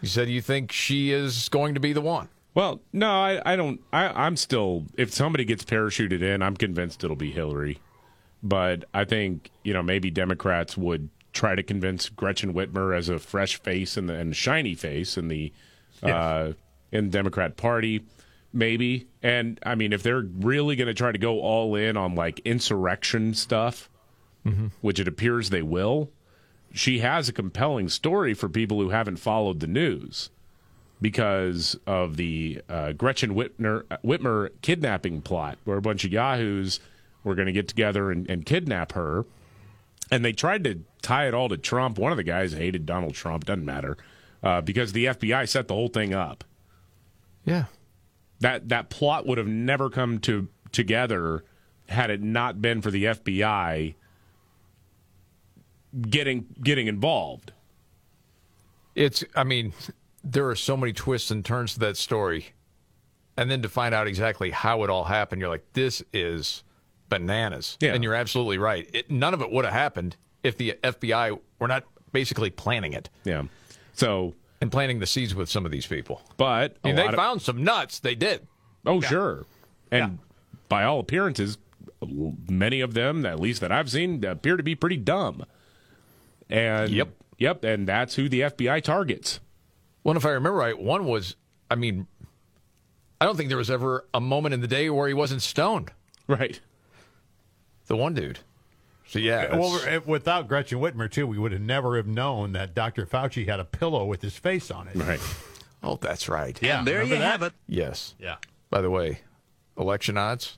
You 0.00 0.08
said 0.08 0.28
you 0.28 0.40
think 0.40 0.70
she 0.70 1.10
is 1.10 1.48
going 1.48 1.74
to 1.74 1.80
be 1.80 1.92
the 1.92 2.00
one. 2.00 2.28
Well, 2.60 2.82
no, 2.92 3.10
I, 3.10 3.40
I 3.54 3.56
don't. 3.56 3.80
I, 3.90 4.08
I'm 4.08 4.36
still. 4.36 4.84
If 4.98 5.14
somebody 5.14 5.46
gets 5.46 5.64
parachuted 5.64 6.20
in, 6.20 6.42
I'm 6.42 6.58
convinced 6.58 7.02
it'll 7.02 7.16
be 7.16 7.30
Hillary. 7.30 7.78
But 8.42 8.84
I 8.92 9.06
think 9.06 9.50
you 9.64 9.72
know 9.72 9.82
maybe 9.82 10.10
Democrats 10.10 10.76
would 10.76 11.08
try 11.32 11.54
to 11.54 11.62
convince 11.62 12.10
Gretchen 12.10 12.52
Whitmer 12.52 12.94
as 12.94 13.08
a 13.08 13.18
fresh 13.18 13.62
face 13.62 13.96
and 13.96 14.10
the 14.10 14.14
and 14.14 14.36
shiny 14.36 14.74
face 14.74 15.16
in 15.16 15.28
the 15.28 15.54
uh, 16.02 16.52
in 16.92 17.06
the 17.06 17.10
Democrat 17.10 17.56
Party, 17.56 18.04
maybe. 18.52 19.06
And 19.22 19.58
I 19.64 19.74
mean, 19.74 19.94
if 19.94 20.02
they're 20.02 20.20
really 20.20 20.76
going 20.76 20.88
to 20.88 20.92
try 20.92 21.12
to 21.12 21.18
go 21.18 21.40
all 21.40 21.74
in 21.76 21.96
on 21.96 22.14
like 22.14 22.40
insurrection 22.40 23.32
stuff, 23.32 23.88
which 24.82 25.00
it 25.00 25.08
appears 25.08 25.48
they 25.48 25.62
will, 25.62 26.10
she 26.74 26.98
has 26.98 27.26
a 27.26 27.32
compelling 27.32 27.88
story 27.88 28.34
for 28.34 28.50
people 28.50 28.82
who 28.82 28.90
haven't 28.90 29.16
followed 29.16 29.60
the 29.60 29.66
news 29.66 30.28
because 31.00 31.78
of 31.86 32.16
the 32.16 32.60
uh, 32.68 32.92
Gretchen 32.92 33.34
Whitmer, 33.34 33.84
Whitmer 34.04 34.50
kidnapping 34.62 35.22
plot, 35.22 35.58
where 35.64 35.76
a 35.76 35.82
bunch 35.82 36.04
of 36.04 36.12
yahoos 36.12 36.80
were 37.24 37.34
going 37.34 37.46
to 37.46 37.52
get 37.52 37.68
together 37.68 38.10
and, 38.10 38.28
and 38.28 38.44
kidnap 38.44 38.92
her. 38.92 39.24
And 40.10 40.24
they 40.24 40.32
tried 40.32 40.64
to 40.64 40.80
tie 41.02 41.28
it 41.28 41.34
all 41.34 41.48
to 41.48 41.56
Trump. 41.56 41.98
One 41.98 42.12
of 42.12 42.16
the 42.16 42.24
guys 42.24 42.52
hated 42.52 42.84
Donald 42.84 43.14
Trump, 43.14 43.44
doesn't 43.44 43.64
matter, 43.64 43.96
uh, 44.42 44.60
because 44.60 44.92
the 44.92 45.06
FBI 45.06 45.48
set 45.48 45.68
the 45.68 45.74
whole 45.74 45.88
thing 45.88 46.12
up. 46.12 46.44
Yeah. 47.44 47.64
That 48.40 48.68
that 48.70 48.90
plot 48.90 49.26
would 49.26 49.38
have 49.38 49.46
never 49.46 49.90
come 49.90 50.18
to 50.20 50.48
together 50.72 51.44
had 51.88 52.10
it 52.10 52.22
not 52.22 52.62
been 52.62 52.80
for 52.80 52.90
the 52.90 53.04
FBI 53.04 53.94
getting 56.08 56.46
getting 56.62 56.86
involved. 56.86 57.52
It's, 58.94 59.24
I 59.36 59.44
mean, 59.44 59.72
there 60.22 60.48
are 60.48 60.54
so 60.56 60.76
many 60.76 60.92
twists 60.92 61.30
and 61.30 61.44
turns 61.44 61.74
to 61.74 61.80
that 61.80 61.96
story. 61.96 62.46
And 63.36 63.50
then 63.50 63.62
to 63.62 63.68
find 63.68 63.94
out 63.94 64.06
exactly 64.06 64.50
how 64.50 64.82
it 64.84 64.90
all 64.90 65.04
happened, 65.04 65.40
you're 65.40 65.48
like, 65.50 65.64
this 65.72 66.02
is 66.12 66.62
bananas. 67.08 67.78
Yeah. 67.80 67.94
And 67.94 68.04
you're 68.04 68.14
absolutely 68.14 68.58
right. 68.58 68.88
It, 68.92 69.10
none 69.10 69.32
of 69.34 69.40
it 69.40 69.50
would 69.50 69.64
have 69.64 69.72
happened 69.74 70.16
if 70.42 70.56
the 70.56 70.76
FBI 70.82 71.38
were 71.58 71.68
not 71.68 71.84
basically 72.12 72.50
planning 72.50 72.92
it. 72.92 73.08
Yeah. 73.24 73.44
So 73.94 74.34
and 74.60 74.70
planting 74.70 74.98
the 74.98 75.06
seeds 75.06 75.34
with 75.34 75.48
some 75.48 75.64
of 75.64 75.72
these 75.72 75.86
people. 75.86 76.20
But 76.36 76.76
I 76.84 76.88
mean, 76.88 76.96
they 76.96 77.06
of- 77.06 77.14
found 77.14 77.40
some 77.40 77.64
nuts. 77.64 77.98
They 78.00 78.14
did. 78.14 78.46
Oh, 78.84 79.00
sure. 79.00 79.46
And 79.90 80.18
by 80.68 80.84
all 80.84 81.00
appearances, 81.00 81.56
many 82.48 82.80
of 82.80 82.94
them, 82.94 83.24
at 83.26 83.40
least 83.40 83.60
that 83.62 83.72
I've 83.72 83.90
seen, 83.90 84.24
appear 84.24 84.56
to 84.56 84.62
be 84.62 84.74
pretty 84.74 84.96
dumb. 84.96 85.44
And 86.48 86.90
Yep. 86.90 87.08
yep, 87.38 87.64
and 87.64 87.86
that's 87.86 88.14
who 88.16 88.28
the 88.28 88.40
FBI 88.42 88.82
targets. 88.82 89.40
Well, 90.04 90.16
if 90.16 90.24
I 90.24 90.30
remember 90.30 90.56
right, 90.58 90.78
one 90.78 91.04
was, 91.04 91.36
I 91.70 91.74
mean, 91.74 92.06
I 93.20 93.26
don't 93.26 93.36
think 93.36 93.48
there 93.48 93.58
was 93.58 93.70
ever 93.70 94.06
a 94.14 94.20
moment 94.20 94.54
in 94.54 94.60
the 94.60 94.66
day 94.68 94.88
where 94.90 95.08
he 95.08 95.14
wasn't 95.14 95.42
stoned. 95.42 95.92
Right. 96.26 96.60
The 97.86 97.96
one 97.96 98.14
dude. 98.14 98.38
So 99.08 99.18
yeah, 99.18 99.56
well, 99.56 100.00
without 100.06 100.46
Gretchen 100.46 100.78
Whitmer 100.78 101.10
too, 101.10 101.26
we 101.26 101.36
would 101.36 101.50
have 101.50 101.60
never 101.60 101.96
have 101.96 102.06
known 102.06 102.52
that 102.52 102.72
Dr. 102.74 103.04
Fauci 103.06 103.48
had 103.48 103.58
a 103.58 103.64
pillow 103.64 104.04
with 104.04 104.22
his 104.22 104.36
face 104.36 104.70
on 104.70 104.86
it. 104.86 104.94
Right. 104.94 105.20
oh, 105.82 105.96
that's 106.00 106.28
right. 106.28 106.56
Yeah, 106.62 106.78
And 106.78 106.86
there 106.86 106.98
remember 107.00 107.14
you 107.16 107.20
that? 107.20 107.30
have 107.32 107.42
it. 107.42 107.52
Yes. 107.66 108.14
Yeah. 108.20 108.36
By 108.70 108.80
the 108.80 108.90
way, 108.90 109.22
election 109.76 110.16
odds. 110.16 110.56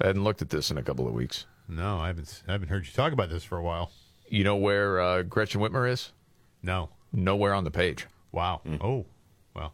I 0.00 0.06
hadn't 0.06 0.22
looked 0.22 0.40
at 0.42 0.50
this 0.50 0.70
in 0.70 0.78
a 0.78 0.82
couple 0.84 1.08
of 1.08 1.12
weeks. 1.12 1.46
No, 1.68 1.98
I 1.98 2.06
haven't. 2.06 2.42
I 2.46 2.52
haven't 2.52 2.68
heard 2.68 2.86
you 2.86 2.92
talk 2.92 3.12
about 3.12 3.28
this 3.30 3.42
for 3.42 3.58
a 3.58 3.62
while. 3.62 3.90
You 4.28 4.44
know 4.44 4.56
where 4.56 5.00
uh, 5.00 5.22
Gretchen 5.22 5.60
Whitmer 5.60 5.90
is? 5.90 6.12
No. 6.62 6.90
Nowhere 7.12 7.54
on 7.54 7.64
the 7.64 7.70
page. 7.70 8.06
Wow. 8.32 8.60
Oh, 8.80 9.06
well. 9.54 9.72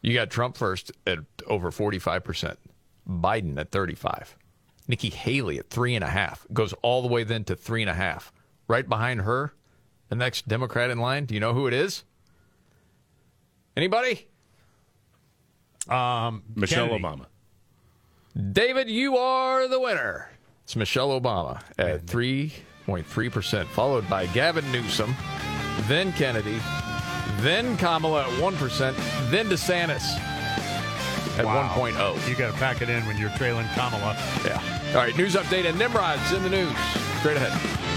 You 0.00 0.14
got 0.14 0.30
Trump 0.30 0.56
first 0.56 0.92
at 1.06 1.18
over 1.46 1.70
45%, 1.70 2.56
Biden 3.08 3.58
at 3.58 3.70
35, 3.70 4.36
Nikki 4.88 5.10
Haley 5.10 5.58
at 5.58 5.68
three 5.68 5.94
and 5.94 6.04
a 6.04 6.08
half, 6.08 6.46
goes 6.52 6.72
all 6.82 7.02
the 7.02 7.08
way 7.08 7.24
then 7.24 7.44
to 7.44 7.56
three 7.56 7.82
and 7.82 7.90
a 7.90 7.94
half. 7.94 8.32
Right 8.68 8.88
behind 8.88 9.22
her, 9.22 9.52
the 10.08 10.16
next 10.16 10.48
Democrat 10.48 10.90
in 10.90 10.98
line, 10.98 11.24
do 11.24 11.34
you 11.34 11.40
know 11.40 11.54
who 11.54 11.66
it 11.66 11.74
is? 11.74 12.04
Anybody? 13.76 14.26
Um, 15.88 16.42
Michelle 16.54 16.88
Kennedy. 16.88 17.04
Obama. 17.04 17.26
David, 18.52 18.90
you 18.90 19.16
are 19.16 19.68
the 19.68 19.80
winner. 19.80 20.30
It's 20.64 20.76
Michelle 20.76 21.18
Obama 21.20 21.60
at 21.78 22.06
3.3%, 22.06 23.66
followed 23.66 24.08
by 24.10 24.26
Gavin 24.26 24.70
Newsom, 24.72 25.14
then 25.82 26.12
Kennedy, 26.12 26.60
then 27.38 27.76
Kamala 27.76 28.22
at 28.22 28.40
1%, 28.40 29.30
then 29.30 29.48
DeSantis 29.48 30.18
at. 31.38 31.44
Wow. 31.44 31.74
1.0. 31.76 32.28
You 32.28 32.34
got 32.34 32.52
to 32.52 32.58
pack 32.58 32.82
it 32.82 32.88
in 32.88 33.06
when 33.06 33.16
you're 33.16 33.30
trailing 33.30 33.66
Kamala. 33.74 34.16
Yeah. 34.44 34.62
All 34.88 34.96
right, 34.96 35.16
news 35.16 35.34
update 35.34 35.66
and 35.66 35.78
Nimrod's 35.78 36.32
in 36.32 36.42
the 36.42 36.50
news. 36.50 36.72
Straight 37.20 37.36
ahead. 37.36 37.95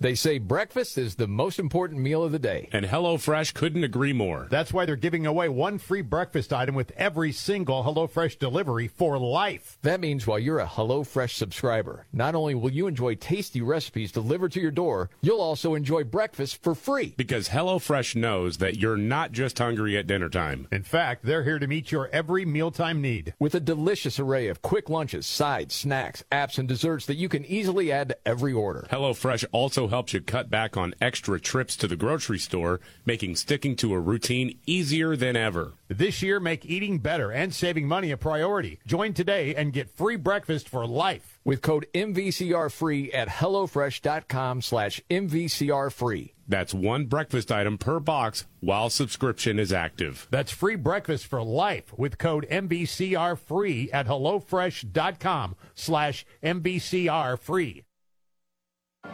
They 0.00 0.14
say 0.14 0.38
breakfast 0.38 0.96
is 0.96 1.16
the 1.16 1.26
most 1.26 1.58
important 1.58 2.00
meal 2.00 2.22
of 2.22 2.30
the 2.30 2.38
day. 2.38 2.68
And 2.70 2.86
HelloFresh 2.86 3.52
couldn't 3.54 3.82
agree 3.82 4.12
more. 4.12 4.46
That's 4.48 4.72
why 4.72 4.86
they're 4.86 4.94
giving 4.94 5.26
away 5.26 5.48
one 5.48 5.78
free 5.78 6.02
breakfast 6.02 6.52
item 6.52 6.76
with 6.76 6.92
every 6.92 7.32
single 7.32 7.82
HelloFresh 7.82 8.38
delivery 8.38 8.86
for 8.86 9.18
life. 9.18 9.76
That 9.82 9.98
means 9.98 10.24
while 10.24 10.38
you're 10.38 10.60
a 10.60 10.66
HelloFresh 10.66 11.32
subscriber, 11.32 12.06
not 12.12 12.36
only 12.36 12.54
will 12.54 12.70
you 12.70 12.86
enjoy 12.86 13.16
tasty 13.16 13.60
recipes 13.60 14.12
delivered 14.12 14.52
to 14.52 14.60
your 14.60 14.70
door, 14.70 15.10
you'll 15.20 15.40
also 15.40 15.74
enjoy 15.74 16.04
breakfast 16.04 16.62
for 16.62 16.76
free. 16.76 17.14
Because 17.16 17.48
HelloFresh 17.48 18.14
knows 18.14 18.58
that 18.58 18.76
you're 18.76 18.96
not 18.96 19.32
just 19.32 19.58
hungry 19.58 19.98
at 19.98 20.06
dinner 20.06 20.28
time. 20.28 20.68
In 20.70 20.84
fact, 20.84 21.24
they're 21.24 21.42
here 21.42 21.58
to 21.58 21.66
meet 21.66 21.90
your 21.90 22.06
every 22.10 22.44
mealtime 22.44 23.02
need. 23.02 23.34
With 23.40 23.56
a 23.56 23.60
delicious 23.60 24.20
array 24.20 24.46
of 24.46 24.62
quick 24.62 24.88
lunches, 24.88 25.26
sides, 25.26 25.74
snacks, 25.74 26.22
apps, 26.30 26.56
and 26.56 26.68
desserts 26.68 27.06
that 27.06 27.16
you 27.16 27.28
can 27.28 27.44
easily 27.46 27.90
add 27.90 28.10
to 28.10 28.18
every 28.24 28.52
order. 28.52 28.86
HelloFresh 28.92 29.44
also 29.50 29.87
helps 29.88 30.12
you 30.12 30.20
cut 30.20 30.50
back 30.50 30.76
on 30.76 30.94
extra 31.00 31.40
trips 31.40 31.76
to 31.76 31.88
the 31.88 31.96
grocery 31.96 32.38
store, 32.38 32.80
making 33.04 33.36
sticking 33.36 33.76
to 33.76 33.94
a 33.94 34.00
routine 34.00 34.58
easier 34.66 35.16
than 35.16 35.36
ever. 35.36 35.72
This 35.88 36.22
year, 36.22 36.38
make 36.40 36.66
eating 36.66 36.98
better 36.98 37.30
and 37.30 37.52
saving 37.52 37.88
money 37.88 38.10
a 38.10 38.16
priority. 38.16 38.78
Join 38.86 39.14
today 39.14 39.54
and 39.54 39.72
get 39.72 39.90
free 39.90 40.16
breakfast 40.16 40.68
for 40.68 40.86
life. 40.86 41.38
With 41.44 41.62
code 41.62 41.86
MVCR 41.94 42.70
free 42.70 43.12
at 43.12 43.28
HelloFresh.com 43.28 44.62
slash 44.62 45.00
MVCR 45.10 45.92
free. 45.92 46.34
That's 46.46 46.72
one 46.72 47.06
breakfast 47.06 47.52
item 47.52 47.76
per 47.76 48.00
box 48.00 48.46
while 48.60 48.88
subscription 48.88 49.58
is 49.58 49.72
active. 49.72 50.26
That's 50.30 50.50
free 50.50 50.76
breakfast 50.76 51.26
for 51.26 51.42
life 51.42 51.96
with 51.96 52.16
code 52.18 52.46
MVCR 52.50 53.38
free 53.38 53.90
at 53.92 54.06
HelloFresh.com 54.06 55.56
slash 55.74 56.24
MVCR 56.42 57.38
free. 57.38 57.84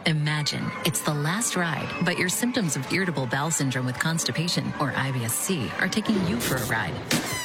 Imagine 0.07 0.71
it's 0.85 1.01
the 1.01 1.13
last 1.13 1.55
ride, 1.55 1.87
but 2.03 2.15
your 2.17 2.29
symptoms 2.29 2.75
of 2.75 2.93
irritable 2.93 3.25
bowel 3.25 3.49
syndrome 3.49 3.87
with 3.87 3.97
constipation, 3.97 4.71
or 4.79 4.91
IBS-C, 4.91 5.71
are 5.79 5.87
taking 5.87 6.15
you 6.27 6.39
for 6.39 6.57
a 6.57 6.65
ride. 6.65 6.93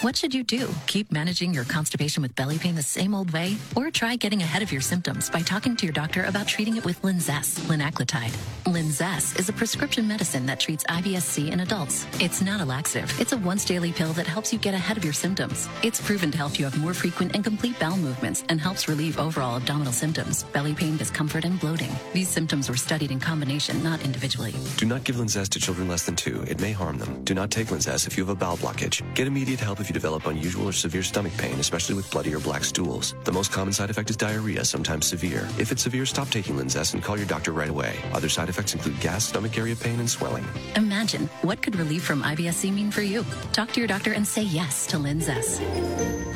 What 0.02 0.16
should 0.16 0.34
you 0.34 0.42
do? 0.42 0.68
Keep 0.86 1.10
managing 1.10 1.54
your 1.54 1.64
constipation 1.64 2.22
with 2.22 2.34
belly 2.34 2.58
pain 2.58 2.74
the 2.74 2.82
same 2.82 3.14
old 3.14 3.30
way? 3.30 3.56
Or 3.76 3.90
try 3.90 4.16
getting 4.16 4.42
ahead 4.42 4.62
of 4.62 4.72
your 4.72 4.80
symptoms 4.82 5.30
by 5.30 5.40
talking 5.40 5.74
to 5.76 5.86
your 5.86 5.92
doctor 5.92 6.24
about 6.24 6.46
treating 6.46 6.76
it 6.76 6.84
with 6.84 7.00
Linzess, 7.02 7.60
linaclotide. 7.60 8.36
Linzess 8.64 9.38
is 9.38 9.48
a 9.48 9.52
prescription 9.52 10.06
medicine 10.06 10.46
that 10.46 10.60
treats 10.60 10.84
IBS-C 10.84 11.50
in 11.50 11.60
adults. 11.60 12.06
It's 12.20 12.42
not 12.42 12.60
a 12.60 12.64
laxative. 12.64 13.10
It's 13.20 13.32
a 13.32 13.38
once 13.38 13.64
daily 13.64 13.92
pill 13.92 14.12
that 14.14 14.26
helps 14.26 14.52
you 14.52 14.58
get 14.58 14.74
ahead 14.74 14.96
of 14.96 15.04
your 15.04 15.14
symptoms. 15.14 15.68
It's 15.82 16.00
proven 16.00 16.30
to 16.30 16.38
help 16.38 16.58
you 16.58 16.66
have 16.66 16.78
more 16.78 16.94
frequent 16.94 17.34
and 17.34 17.42
complete 17.42 17.78
bowel 17.78 17.96
movements 17.96 18.44
and 18.48 18.60
helps 18.60 18.86
relieve 18.88 19.18
overall 19.18 19.56
abdominal 19.56 19.92
symptoms, 19.92 20.44
belly 20.44 20.74
pain, 20.74 20.96
discomfort, 20.96 21.44
and 21.44 21.58
bloating. 21.58 21.90
These 22.12 22.29
symptoms 22.30 22.68
were 22.68 22.76
studied 22.76 23.10
in 23.10 23.20
combination, 23.20 23.82
not 23.82 24.02
individually. 24.04 24.54
Do 24.76 24.86
not 24.86 25.04
give 25.04 25.16
Linzess 25.16 25.48
to 25.50 25.60
children 25.60 25.88
less 25.88 26.06
than 26.06 26.16
two. 26.16 26.42
It 26.48 26.60
may 26.60 26.72
harm 26.72 26.98
them. 26.98 27.22
Do 27.24 27.34
not 27.34 27.50
take 27.50 27.68
Linzess 27.68 28.06
if 28.06 28.16
you 28.16 28.24
have 28.24 28.30
a 28.30 28.34
bowel 28.34 28.56
blockage. 28.56 29.02
Get 29.14 29.26
immediate 29.26 29.60
help 29.60 29.80
if 29.80 29.88
you 29.88 29.92
develop 29.92 30.26
unusual 30.26 30.68
or 30.68 30.72
severe 30.72 31.02
stomach 31.02 31.32
pain, 31.36 31.58
especially 31.58 31.96
with 31.96 32.10
bloody 32.10 32.34
or 32.34 32.38
black 32.38 32.64
stools. 32.64 33.14
The 33.24 33.32
most 33.32 33.52
common 33.52 33.72
side 33.72 33.90
effect 33.90 34.10
is 34.10 34.16
diarrhea, 34.16 34.64
sometimes 34.64 35.06
severe. 35.06 35.48
If 35.58 35.72
it's 35.72 35.82
severe, 35.82 36.06
stop 36.06 36.30
taking 36.30 36.56
Linzess 36.56 36.94
and 36.94 37.02
call 37.02 37.16
your 37.16 37.26
doctor 37.26 37.52
right 37.52 37.68
away. 37.68 37.96
Other 38.12 38.28
side 38.28 38.48
effects 38.48 38.74
include 38.74 39.00
gas, 39.00 39.26
stomach 39.26 39.58
area 39.58 39.76
pain, 39.76 39.98
and 39.98 40.08
swelling. 40.08 40.44
Imagine 40.76 41.28
what 41.42 41.62
could 41.62 41.76
relief 41.76 42.04
from 42.04 42.22
IBS-C 42.22 42.70
mean 42.70 42.90
for 42.90 43.02
you? 43.02 43.24
Talk 43.52 43.72
to 43.72 43.80
your 43.80 43.88
doctor 43.88 44.12
and 44.12 44.26
say 44.26 44.42
yes 44.42 44.86
to 44.88 44.96
Linzess. 44.96 45.60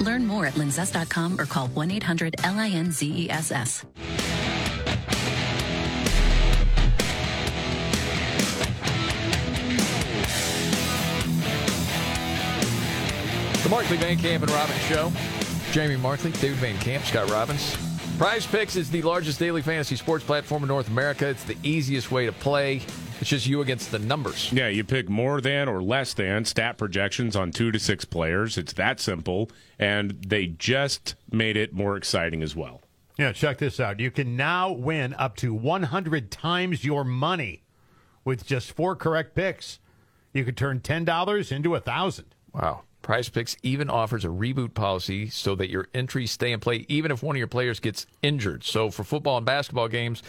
Learn 0.01 0.27
more 0.27 0.47
at 0.47 0.55
linzess.com 0.55 1.41
or 1.41 1.47
call 1.47 1.69
1-800-LINZESS. 1.69 3.85
Markley 13.75 13.97
Van 13.97 14.17
Camp 14.17 14.45
and 14.45 14.53
Robbins 14.53 14.81
Show. 14.83 15.13
Jamie 15.73 15.97
Markley, 15.97 16.31
David 16.31 16.59
Van 16.59 16.79
Camp, 16.79 17.03
Scott 17.03 17.29
Robbins. 17.29 17.77
Prize 18.19 18.47
Picks 18.47 18.77
is 18.77 18.89
the 18.89 19.03
largest 19.03 19.41
daily 19.41 19.63
fantasy 19.63 19.97
sports 19.97 20.23
platform 20.23 20.63
in 20.63 20.69
North 20.69 20.87
America. 20.87 21.27
It's 21.27 21.43
the 21.43 21.57
easiest 21.65 22.13
way 22.13 22.25
to 22.25 22.31
play. 22.31 22.83
It's 23.21 23.29
just 23.29 23.49
you 23.49 23.63
against 23.63 23.91
the 23.91 23.99
numbers. 23.99 24.53
Yeah, 24.53 24.69
you 24.69 24.85
pick 24.85 25.09
more 25.09 25.41
than 25.41 25.69
or 25.69 25.83
less 25.83 26.15
than 26.15 26.45
stat 26.45 26.79
projections 26.79 27.35
on 27.35 27.51
two 27.51 27.73
to 27.73 27.81
six 27.81 28.05
players. 28.05 28.57
It's 28.57 28.75
that 28.75 29.01
simple, 29.01 29.51
and 29.77 30.23
they 30.25 30.47
just 30.47 31.17
made 31.33 31.57
it 31.57 31.73
more 31.73 31.97
exciting 31.97 32.45
as 32.45 32.55
well. 32.55 32.81
Yeah, 33.19 33.33
check 33.33 33.59
this 33.59 33.81
out. 33.81 33.99
You 33.99 34.13
can 34.13 34.37
now 34.37 34.71
win 34.71 35.15
up 35.15 35.35
to 35.39 35.53
100 35.53 36.31
times 36.31 36.85
your 36.85 37.03
money 37.03 37.65
with 38.25 38.47
just 38.47 38.71
four 38.71 38.95
correct 38.95 39.35
picks. 39.35 39.81
You 40.33 40.45
could 40.45 40.57
turn 40.57 40.79
$10 40.79 41.51
into 41.51 41.71
a 41.71 41.81
1000 41.81 42.35
Wow. 42.55 42.83
Prize 43.03 43.29
Picks 43.29 43.57
even 43.63 43.91
offers 43.91 44.25
a 44.25 44.29
reboot 44.29 44.73
policy 44.73 45.29
so 45.29 45.55
that 45.57 45.69
your 45.69 45.89
entries 45.93 46.31
stay 46.31 46.53
in 46.53 46.61
play 46.61 46.87
even 46.89 47.11
if 47.11 47.23
one 47.23 47.37
of 47.37 47.39
your 47.39 47.47
players 47.47 47.81
gets 47.81 48.07
injured. 48.23 48.65
So 48.65 48.91
for 48.91 49.05
football 49.05 49.37
and 49.37 49.45
basketball 49.45 49.89
games, 49.89 50.23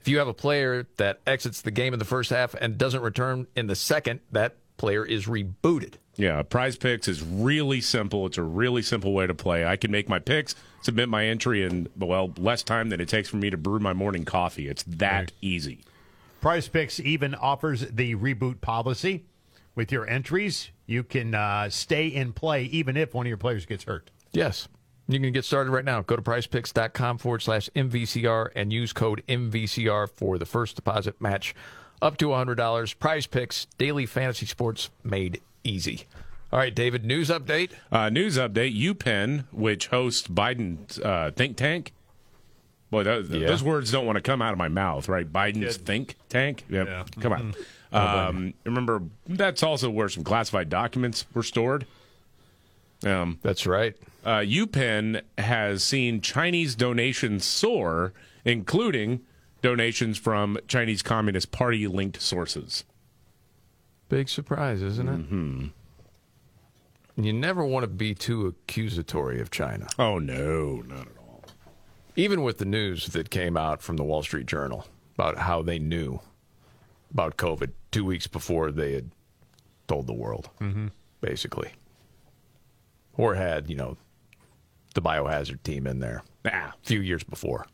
if 0.00 0.08
you 0.08 0.18
have 0.18 0.28
a 0.28 0.34
player 0.34 0.86
that 0.98 1.20
exits 1.26 1.62
the 1.62 1.70
game 1.70 1.94
in 1.94 1.98
the 1.98 2.04
first 2.04 2.28
half 2.30 2.54
and 2.54 2.76
doesn't 2.76 3.00
return 3.00 3.46
in 3.56 3.68
the 3.68 3.76
second, 3.76 4.20
that 4.32 4.56
player 4.76 5.04
is 5.04 5.26
rebooted. 5.26 5.94
Yeah, 6.16 6.42
Prize 6.42 6.76
Picks 6.76 7.08
is 7.08 7.22
really 7.22 7.80
simple. 7.80 8.26
It's 8.26 8.36
a 8.36 8.42
really 8.42 8.82
simple 8.82 9.14
way 9.14 9.26
to 9.26 9.34
play. 9.34 9.64
I 9.64 9.76
can 9.76 9.90
make 9.90 10.08
my 10.08 10.18
picks, 10.18 10.54
submit 10.82 11.08
my 11.08 11.24
entry 11.24 11.62
in 11.64 11.88
well 11.96 12.32
less 12.36 12.62
time 12.62 12.90
than 12.90 13.00
it 13.00 13.08
takes 13.08 13.30
for 13.30 13.36
me 13.36 13.48
to 13.48 13.56
brew 13.56 13.78
my 13.78 13.94
morning 13.94 14.26
coffee. 14.26 14.68
It's 14.68 14.82
that 14.84 15.32
easy. 15.40 15.84
Prize 16.42 16.68
Picks 16.68 17.00
even 17.00 17.34
offers 17.34 17.86
the 17.90 18.14
reboot 18.16 18.60
policy. 18.60 19.24
With 19.74 19.92
your 19.92 20.06
entries, 20.08 20.70
you 20.90 21.04
can 21.04 21.34
uh, 21.34 21.70
stay 21.70 22.08
in 22.08 22.32
play 22.32 22.64
even 22.64 22.96
if 22.96 23.14
one 23.14 23.24
of 23.26 23.28
your 23.28 23.36
players 23.36 23.64
gets 23.64 23.84
hurt. 23.84 24.10
Yes. 24.32 24.68
You 25.08 25.18
can 25.20 25.32
get 25.32 25.44
started 25.44 25.70
right 25.70 25.84
now. 25.84 26.02
Go 26.02 26.16
to 26.16 26.22
prizepicks.com 26.22 27.18
forward 27.18 27.42
slash 27.42 27.68
MVCR 27.74 28.50
and 28.54 28.72
use 28.72 28.92
code 28.92 29.22
MVCR 29.28 30.08
for 30.10 30.38
the 30.38 30.46
first 30.46 30.76
deposit 30.76 31.20
match 31.20 31.54
up 32.02 32.16
to 32.18 32.26
$100. 32.28 32.98
Prize 32.98 33.26
Picks, 33.26 33.66
daily 33.78 34.06
fantasy 34.06 34.46
sports 34.46 34.90
made 35.04 35.40
easy. 35.64 36.06
All 36.52 36.58
right, 36.58 36.74
David, 36.74 37.04
news 37.04 37.28
update. 37.28 37.70
Uh, 37.92 38.08
news 38.08 38.36
update 38.36 38.76
UPenn, 38.80 39.44
which 39.52 39.88
hosts 39.88 40.26
Biden's 40.26 40.98
uh, 40.98 41.30
think 41.36 41.56
tank. 41.56 41.92
Boy, 42.90 43.04
those, 43.04 43.28
Yeah. 43.30 43.46
those 43.46 43.62
words 43.62 43.92
don't 43.92 44.06
want 44.06 44.16
to 44.16 44.22
come 44.22 44.42
out 44.42 44.52
of 44.52 44.58
my 44.58 44.68
mouth, 44.68 45.08
right? 45.08 45.30
Biden's 45.32 45.76
think 45.76 46.16
tank. 46.28 46.64
Yep. 46.68 46.86
Yeah. 46.88 47.04
Come 47.20 47.32
on. 47.32 47.54
Um, 47.92 48.54
remember, 48.64 49.02
that's 49.26 49.62
also 49.62 49.90
where 49.90 50.08
some 50.08 50.24
classified 50.24 50.68
documents 50.68 51.26
were 51.34 51.42
stored. 51.42 51.86
Um, 53.04 53.38
That's 53.42 53.66
right. 53.66 53.96
uh, 54.24 54.40
UPenn 54.40 55.22
has 55.38 55.82
seen 55.82 56.20
Chinese 56.20 56.74
donations 56.74 57.44
soar, 57.44 58.12
including 58.44 59.20
donations 59.62 60.18
from 60.18 60.58
Chinese 60.68 61.02
Communist 61.02 61.50
Party 61.50 61.86
linked 61.86 62.20
sources. 62.20 62.84
Big 64.08 64.28
surprise, 64.28 64.82
isn't 64.82 65.08
it? 65.08 65.18
Mm-hmm. 65.18 65.66
You 67.16 67.32
never 67.32 67.64
want 67.64 67.84
to 67.84 67.88
be 67.88 68.14
too 68.14 68.46
accusatory 68.46 69.40
of 69.40 69.50
China. 69.50 69.86
Oh, 69.98 70.18
no, 70.18 70.82
not 70.86 71.06
at 71.06 71.16
all. 71.18 71.44
Even 72.16 72.42
with 72.42 72.58
the 72.58 72.64
news 72.64 73.06
that 73.08 73.30
came 73.30 73.56
out 73.56 73.82
from 73.82 73.96
the 73.96 74.04
Wall 74.04 74.22
Street 74.22 74.46
Journal 74.46 74.86
about 75.14 75.38
how 75.38 75.62
they 75.62 75.78
knew 75.78 76.20
about 77.12 77.36
COVID 77.36 77.70
two 77.90 78.04
weeks 78.04 78.26
before 78.26 78.70
they 78.70 78.92
had 78.92 79.10
told 79.88 80.06
the 80.06 80.12
world, 80.14 80.48
Mm-hmm. 80.60 80.88
basically. 81.20 81.70
Or 83.16 83.34
had, 83.34 83.68
you 83.68 83.76
know, 83.76 83.96
the 84.94 85.02
biohazard 85.02 85.62
team 85.62 85.86
in 85.86 85.98
there 86.00 86.22
Ah, 86.46 86.72
a 86.74 86.86
few 86.86 87.00
years 87.00 87.22
before. 87.22 87.66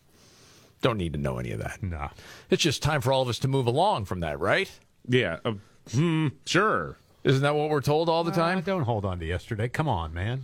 Don't 0.82 0.98
need 0.98 1.12
to 1.14 1.18
know 1.18 1.38
any 1.38 1.52
of 1.52 1.60
that. 1.60 1.82
No. 1.82 2.08
It's 2.50 2.62
just 2.62 2.82
time 2.82 3.00
for 3.00 3.12
all 3.12 3.22
of 3.22 3.28
us 3.28 3.38
to 3.40 3.48
move 3.48 3.66
along 3.66 4.04
from 4.06 4.20
that, 4.20 4.38
right? 4.40 4.70
yeah. 5.08 5.38
Uh, 5.44 5.54
hmm, 5.92 6.28
sure. 6.46 6.96
Isn't 7.24 7.42
that 7.42 7.54
what 7.54 7.70
we're 7.70 7.80
told 7.80 8.08
all 8.08 8.24
the 8.24 8.32
Uh, 8.32 8.34
time? 8.34 8.60
don't 8.60 8.82
hold 8.82 9.04
on 9.04 9.18
to 9.20 9.24
yesterday. 9.26 9.68
Come 9.68 9.88
on, 9.88 10.12
man. 10.12 10.42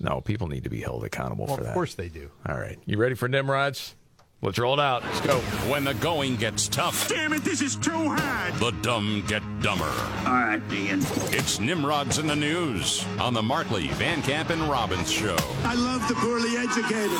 No, 0.00 0.20
people 0.20 0.46
need 0.48 0.64
to 0.64 0.70
be 0.70 0.80
held 0.80 1.04
accountable 1.04 1.46
Well, 1.46 1.56
for 1.56 1.62
that. 1.64 1.70
of 1.70 1.74
course 1.74 1.94
they 1.94 2.08
do. 2.08 2.30
All 2.46 2.56
right. 2.58 2.78
You 2.86 2.98
ready 2.98 3.14
for 3.14 3.28
Nimrods? 3.28 3.94
Let's 4.40 4.56
roll 4.58 4.74
it 4.74 4.80
out. 4.80 5.02
Let's 5.02 5.20
go. 5.22 5.38
When 5.68 5.82
the 5.82 5.94
going 5.94 6.36
gets 6.36 6.68
tough, 6.68 7.08
Damn 7.08 7.32
it, 7.32 7.42
this 7.42 7.60
is 7.60 7.74
too 7.74 7.90
hard. 8.14 8.54
the 8.54 8.70
dumb 8.82 9.24
get 9.26 9.42
dumber. 9.60 9.92
All 10.26 10.32
right, 10.32 10.62
Ian. 10.72 11.00
It's 11.32 11.58
Nimrods 11.58 12.18
in 12.18 12.28
the 12.28 12.36
News 12.36 13.04
on 13.18 13.34
the 13.34 13.42
Markley, 13.42 13.88
Van 13.88 14.22
Camp, 14.22 14.50
and 14.50 14.62
Robbins 14.62 15.10
Show. 15.10 15.36
I 15.64 15.74
love 15.74 16.06
the 16.06 16.14
poorly 16.14 16.56
educated. 16.56 17.18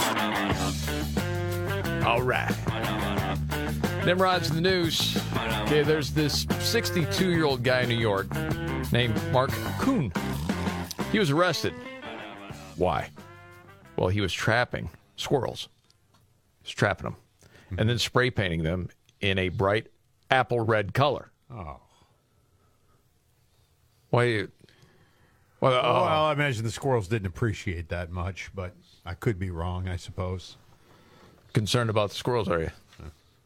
All 2.07 2.23
right. 2.23 2.55
Nimrod's 4.07 4.51
in 4.51 4.55
the 4.55 4.63
news. 4.63 5.19
Okay, 5.63 5.83
there's 5.83 6.13
this 6.13 6.47
62 6.61 7.31
year 7.31 7.45
old 7.45 7.65
guy 7.65 7.81
in 7.81 7.89
New 7.89 7.99
York 7.99 8.29
named 8.93 9.21
Mark 9.33 9.51
Kuhn. 9.81 10.13
He 11.11 11.19
was 11.19 11.31
arrested. 11.31 11.75
Why? 12.77 13.11
Well, 13.97 14.09
he 14.09 14.21
was 14.21 14.33
trapping 14.33 14.89
squirrels. 15.17 15.69
He 16.69 16.73
was 16.73 16.77
trapping 16.77 17.05
them 17.05 17.17
and 17.79 17.89
then 17.89 17.99
spray 17.99 18.31
painting 18.31 18.63
them 18.63 18.89
in 19.21 19.39
a 19.39 19.49
bright 19.49 19.87
apple 20.31 20.61
red 20.61 20.93
color. 20.93 21.31
Oh. 21.51 21.81
Why? 24.11 24.25
you- 24.25 24.53
Well, 25.61 25.73
oh, 25.73 26.05
Well, 26.05 26.25
I 26.27 26.33
imagine 26.33 26.65
the 26.65 26.71
squirrels 26.71 27.09
didn't 27.09 27.27
appreciate 27.27 27.89
that 27.89 28.11
much, 28.11 28.51
but 28.55 28.75
I 29.05 29.15
could 29.15 29.39
be 29.39 29.51
wrong, 29.51 29.89
I 29.89 29.97
suppose. 29.97 30.57
concerned 31.55 31.89
about 31.91 32.11
the 32.11 32.17
squirrels, 32.17 32.49
are 32.49 32.61
you? 32.61 32.71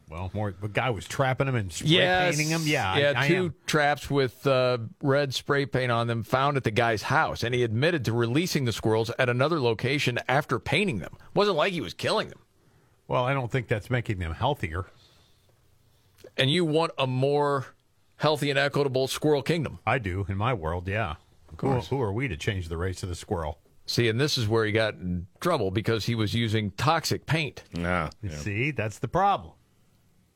Well, 0.09 0.29
more 0.33 0.51
the 0.61 0.67
guy 0.67 0.89
was 0.91 1.07
trapping 1.07 1.47
them 1.47 1.55
and 1.55 1.71
spray 1.73 1.89
Yes. 1.89 2.35
painting 2.35 2.49
them. 2.51 2.61
Yeah, 2.65 2.97
yeah. 2.97 3.13
I 3.15 3.27
two 3.27 3.45
am. 3.45 3.55
traps 3.65 4.11
with 4.11 4.45
uh, 4.45 4.77
red 5.01 5.33
spray 5.33 5.65
paint 5.65 5.91
on 5.91 6.05
them 6.07 6.21
found 6.21 6.55
at 6.57 6.63
the 6.65 6.69
guy's 6.71 7.03
house, 7.03 7.41
and 7.41 7.55
he 7.55 7.63
admitted 7.63 8.05
to 8.05 8.13
releasing 8.13 8.65
the 8.65 8.73
squirrels 8.73 9.09
at 9.17 9.29
another 9.29 9.59
location 9.59 10.19
after 10.27 10.59
painting 10.59 10.99
them. 10.99 11.17
wasn't 11.33 11.55
like 11.57 11.73
he 11.73 11.81
was 11.81 11.95
killing 11.95 12.27
them. 12.27 12.37
Well, 13.07 13.25
I 13.25 13.33
don't 13.33 13.51
think 13.51 13.67
that's 13.67 13.89
making 13.89 14.19
them 14.19 14.33
healthier. 14.33 14.85
And 16.37 16.49
you 16.49 16.65
want 16.65 16.91
a 16.97 17.05
more 17.05 17.67
healthy 18.17 18.49
and 18.49 18.57
equitable 18.57 19.07
squirrel 19.07 19.43
kingdom. 19.43 19.79
I 19.85 19.99
do 19.99 20.25
in 20.29 20.37
my 20.37 20.53
world. 20.53 20.87
Yeah, 20.87 21.15
of 21.49 21.57
course. 21.57 21.87
Who, 21.87 21.97
who 21.97 22.01
are 22.01 22.13
we 22.13 22.27
to 22.27 22.37
change 22.37 22.69
the 22.69 22.77
race 22.77 23.03
of 23.03 23.09
the 23.09 23.15
squirrel? 23.15 23.59
See, 23.85 24.07
and 24.07 24.19
this 24.19 24.37
is 24.37 24.47
where 24.47 24.65
he 24.65 24.71
got 24.71 24.93
in 24.95 25.27
trouble 25.41 25.69
because 25.69 26.05
he 26.05 26.15
was 26.15 26.33
using 26.33 26.71
toxic 26.71 27.25
paint. 27.25 27.63
Yeah. 27.73 28.09
You 28.21 28.31
See, 28.31 28.71
that's 28.71 28.99
the 28.99 29.09
problem. 29.09 29.53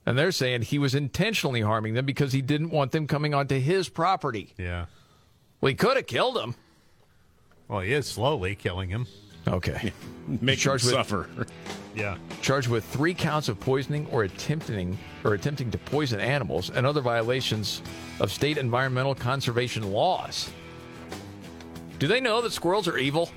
And 0.06 0.18
they're 0.18 0.31
saying 0.31 0.64
he 0.64 0.80
was 0.80 0.95
intentionally 0.95 1.61
harming 1.61 1.94
them 1.94 2.06
because 2.06 2.34
he 2.34 2.41
didn't 2.41 2.69
want 2.69 2.91
them 2.91 3.07
coming 3.07 3.34
onto 3.34 3.60
his 3.60 3.89
property. 3.89 4.53
Yeah. 4.57 4.85
Well, 5.61 5.69
he 5.69 5.76
could 5.76 5.98
have 5.98 6.07
killed 6.07 6.35
them. 6.35 6.56
Well, 7.68 7.81
he 7.81 7.94
is 7.94 8.07
slowly 8.07 8.56
killing 8.56 8.89
him. 8.89 9.07
Okay. 9.47 9.93
Make 10.27 10.39
them 10.41 10.55
Charged 10.57 10.85
with- 10.85 10.93
suffer. 10.93 11.27
Yeah. 11.95 12.17
charged 12.43 12.67
with 12.67 12.85
three 12.85 13.15
counts 13.15 13.49
of 13.49 13.59
poisoning 13.59 14.05
or 14.11 14.21
attempting 14.21 14.99
or 15.23 15.33
attempting 15.33 15.71
to 15.71 15.79
poison 15.79 16.19
animals 16.19 16.69
and 16.69 16.85
other 16.85 17.01
violations 17.01 17.81
of 18.19 18.31
state 18.31 18.59
environmental 18.59 19.15
conservation 19.15 19.91
laws. 19.91 20.51
Do 21.97 22.07
they 22.07 22.19
know 22.21 22.39
that 22.41 22.51
squirrels 22.51 22.87
are 22.87 22.99
evil? 22.99 23.31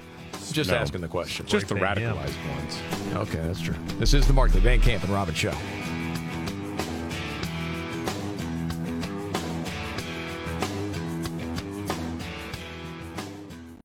Just 0.53 0.69
No. 0.69 0.77
asking 0.77 1.01
the 1.01 1.09
question. 1.09 1.47
Just 1.47 1.69
the 1.69 1.77
Spray 1.77 1.89
him. 1.89 2.15
radicalized 2.15 2.51
ones. 2.55 3.29
Okay, 3.31 3.39
that's 3.47 3.63
true. 3.63 3.77
This 3.99 4.13
is 4.13 4.27
the 4.27 4.35
Mark 4.35 4.51
Van 4.51 4.79
Camp 4.83 5.05
and 5.05 5.13
Robbins 5.15 5.39
Show. 5.39 5.55